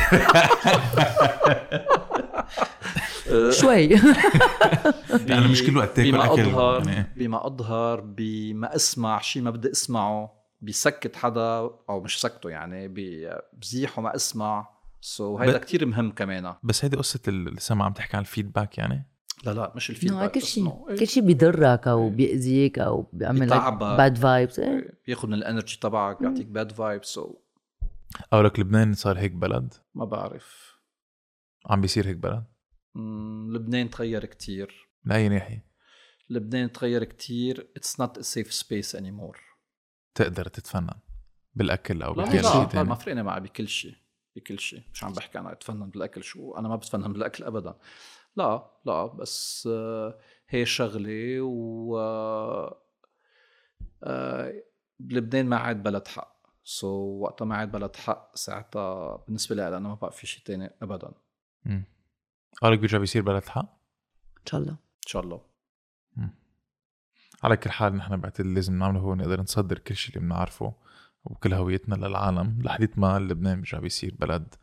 شوي. 3.62 3.90
يعني 5.30 5.48
مش 5.48 5.64
كل 5.64 5.78
وقت 5.78 5.96
تاكل 5.96 6.12
بما 6.12 6.34
أكل 6.34 6.42
اظهر 6.42 6.88
يعني 6.90 7.14
بما 7.18 7.48
أظهر 7.48 8.02
بما 8.02 8.76
أسمع 8.76 9.20
شيء 9.22 9.42
ما 9.42 9.52
بدي 9.52 9.72
أسمعه 9.72 10.42
بسكت 10.62 11.16
حدا 11.16 11.70
أو 11.90 12.02
مش 12.02 12.22
سكته 12.22 12.50
يعني 12.50 12.88
بزيحه 13.54 14.02
ما 14.02 14.16
أسمع. 14.16 14.68
so 15.04 15.38
so 15.38 15.42
هيدا 15.42 15.58
ب- 15.58 15.62
كتير 15.62 15.86
مهم 15.86 16.12
كمان. 16.12 16.54
بس 16.64 16.86
هيدي 16.86 16.98
قصة 16.98 17.20
ال- 17.28 17.48
السمع 17.48 17.86
عم 17.86 17.94
تحكي 17.94 18.18
عن 18.18 18.22
ال 18.22 18.28
feedback 18.28 18.78
يعني؟ 18.78 19.08
لا 19.46 19.52
لا 19.52 19.72
مش 19.76 19.90
ال 19.90 19.94
feedback 19.94 20.32
كل 20.32 20.42
شيء 20.42 20.68
إيه، 20.90 20.96
كل 20.96 21.08
شيء 21.08 21.24
بيضرك 21.24 21.88
أو 21.88 22.10
بيأذيك 22.10 22.80
أو 22.80 23.10
بيعمل 23.14 23.50
لك. 23.50 23.74
bad 23.74 24.18
vibes 24.18 24.62
بياخذ 25.08 25.28
من 25.28 25.34
ال 25.34 25.40
energy 25.40 25.78
تبعك 25.82 26.20
بيعطيك 26.22 26.46
bad 26.48 26.72
vibe 26.72 27.06
so 27.06 27.36
أو 28.34 28.42
لك 28.42 28.60
لبنان 28.60 28.94
صار 28.94 29.20
هيك 29.20 29.32
بلد. 29.32 29.74
ما 29.96 30.06
بعرف. 30.06 30.78
عم 31.66 31.82
بيصير 31.82 32.08
هيك 32.08 32.18
بلد. 32.18 32.44
لبنان 33.50 33.90
تغير 33.90 34.26
كتير. 34.26 34.90
لاي 35.04 35.30
ناحية؟ 35.30 35.66
لبنان 36.30 36.72
تغير 36.72 37.04
كتير. 37.04 37.72
it's 37.78 38.00
not 38.00 38.18
a 38.18 38.22
safe 38.22 38.54
space 38.54 38.96
anymore 38.96 39.40
تقدر 40.16 40.48
تتفنن 40.48 41.00
بالأكل 41.56 42.04
أو 42.04 42.14
بكل 42.14 42.32
شيء 42.32 42.74
لا 42.74 42.84
ما 42.84 42.96
فرقني 42.96 43.24
معي 43.24 43.40
بكل 43.40 43.68
شيء 43.68 43.96
بكل 44.36 44.60
شيء. 44.60 44.84
مش 44.94 45.04
عم 45.04 45.14
بحكي 45.14 45.40
أنا 45.40 45.52
أتفنن 45.52 45.90
بالأكل 45.90 46.24
شو 46.24 46.56
أنا 46.56 46.68
ما 46.68 46.76
بتفنن 46.76 47.14
بالأكل 47.14 47.44
ابدا. 47.44 47.76
لا 48.36 48.72
لا 48.86 49.06
بس 49.06 49.70
آه، 49.72 50.20
هي 50.50 50.66
شغلة 50.66 51.42
و 51.42 52.00
آه، 52.00 52.84
آه، 54.04 54.64
بلبنان 55.00 55.46
ما 55.46 55.58
عاد 55.58 55.84
بلد 55.84 56.08
حق. 56.08 56.41
سو 56.64 56.88
so, 56.88 57.22
وقتها 57.24 57.46
ما 57.46 57.56
عاد 57.56 57.72
بلد 57.72 57.96
حق 57.96 58.36
ساعتها 58.36 59.18
بالنسبة 59.18 59.56
لي 59.56 59.68
أنا 59.68 59.80
ما 59.80 59.94
بقى 59.94 60.12
في 60.12 60.28
شيء 60.28 60.44
تاني 60.46 60.70
ابدا. 60.82 61.12
مم. 61.66 61.84
قالك 62.62 62.80
بيرجع 62.80 62.98
بيصير 62.98 63.22
بلد 63.22 63.46
حق 63.46 63.80
إن 64.38 64.46
شاء 64.46 64.62
الله. 64.62 64.72
إن 64.74 65.08
شاء 65.08 65.22
الله. 65.24 65.52
على 67.44 67.58
كل 67.58 67.70
حال 67.70 67.96
نحن 67.96 68.18
بعتقد 68.18 68.46
لازم 68.46 68.80
نعمله 68.80 69.00
هو 69.00 69.16
نقدر 69.16 69.42
نصدر 69.42 69.80
كل 69.80 69.96
شيء 69.96 70.16
اللي 70.16 70.28
بنعرفه 70.28 70.74
وكل 71.26 71.54
هويتنا 71.54 71.96
للعالم 71.96 72.62
لحديت 72.62 73.00
ما 73.00 73.20
لبنان 73.20 73.56
بيرجع 73.56 73.80
بيصير 73.80 74.16
بلد 74.20 74.56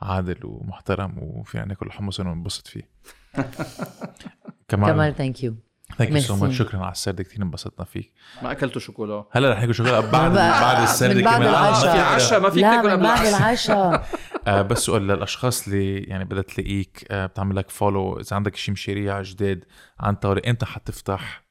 عادل 0.00 0.46
ومحترم 0.46 1.18
وفينا 1.18 1.64
ناكل 1.64 1.92
حمص 1.92 2.20
وننبسط 2.20 2.66
فيه. 2.66 2.90
كمان 4.68 4.92
كمال 4.92 5.14
thank 5.14 5.44
you 5.44 5.56
thank 5.98 6.10
you 6.10 6.20
so. 6.20 6.36
much 6.36 6.58
شكرا 6.58 6.80
على 6.80 6.92
السرد 6.92 7.22
كثير 7.22 7.42
انبسطنا 7.42 7.84
فيك. 7.84 8.12
ما 8.42 8.52
أكلتوا 8.52 8.80
شوكولا؟ 8.80 9.24
هلا 9.30 9.52
رح 9.52 9.60
ناكل 9.60 9.74
شغله 9.74 10.00
بعد 10.10 10.34
بعد 10.34 10.82
السرد 10.82 11.16
من 11.16 11.22
بعد 11.22 11.40
كمان. 11.40 11.52
ما 11.52 11.68
العشاء. 11.68 11.92
في 11.92 12.00
عشاء 12.00 12.40
ما 12.40 12.50
فيك 12.50 12.62
لا 12.62 12.76
تاكل 12.76 12.90
قبل 12.90 13.02
بعد 13.02 13.26
العشاء. 13.26 14.06
آه 14.46 14.62
بس 14.62 14.78
سؤال 14.78 15.02
للأشخاص 15.06 15.68
اللي 15.68 16.00
يعني 16.00 16.24
بدها 16.24 16.42
تلاقيك 16.42 17.06
آه 17.10 17.26
بتعمل 17.26 17.56
لك 17.56 17.70
follow 17.70 18.20
إذا 18.20 18.36
عندك 18.36 18.56
شيء 18.56 18.72
مشاريع 18.72 19.22
جداد 19.22 19.64
عن 20.00 20.14
طارق 20.14 20.48
إمتى 20.48 20.66
حتفتح؟ 20.66 21.46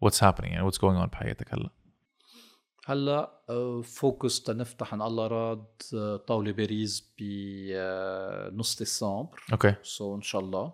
what's 0.00 0.24
happening 0.24 0.52
يعني 0.52 0.64
what's 0.64 0.78
going 0.78 0.98
on 0.98 1.06
بحياتك 1.06 1.54
هلا؟ 1.54 1.70
هلا 2.86 3.30
focus 3.84 4.42
تنفتح 4.42 4.94
ان 4.94 5.02
الله 5.02 5.26
راد 5.26 5.64
آه، 5.94 6.16
طاولة 6.16 6.52
باريس 6.52 7.12
بنص 7.18 8.78
ديسمبر. 8.78 9.40
أوكي. 9.52 9.74
so 9.82 10.16
إن 10.16 10.22
شاء 10.22 10.40
الله. 10.40 10.72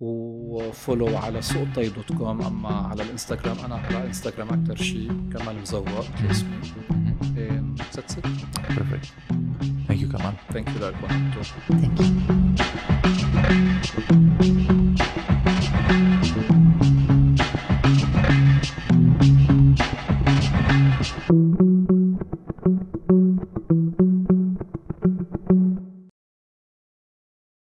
و 0.00 0.17
follow 0.17 1.16
على 1.16 1.42
سوق 1.42 1.64
الطيب 1.64 1.88
dot 1.88 2.12
com 2.12 2.42
أما 2.42 2.68
على 2.68 3.02
الإنستغرام 3.02 3.58
أنا 3.64 3.74
على 3.74 4.06
إنستغرام 4.06 4.48
أكثر 4.48 4.76
شيء 4.76 5.08
كمال 5.32 5.60
مزوق. 5.60 5.88
اسمي 6.30 6.58
that's 7.94 8.18
it 8.18 8.26
perfect 8.68 9.12
thank 9.88 10.00
you 10.00 10.08
كمال 10.08 10.34
thank 10.52 10.68
you 10.68 10.88
لك 10.88 10.94
thank 11.68 12.00
you 12.00 12.06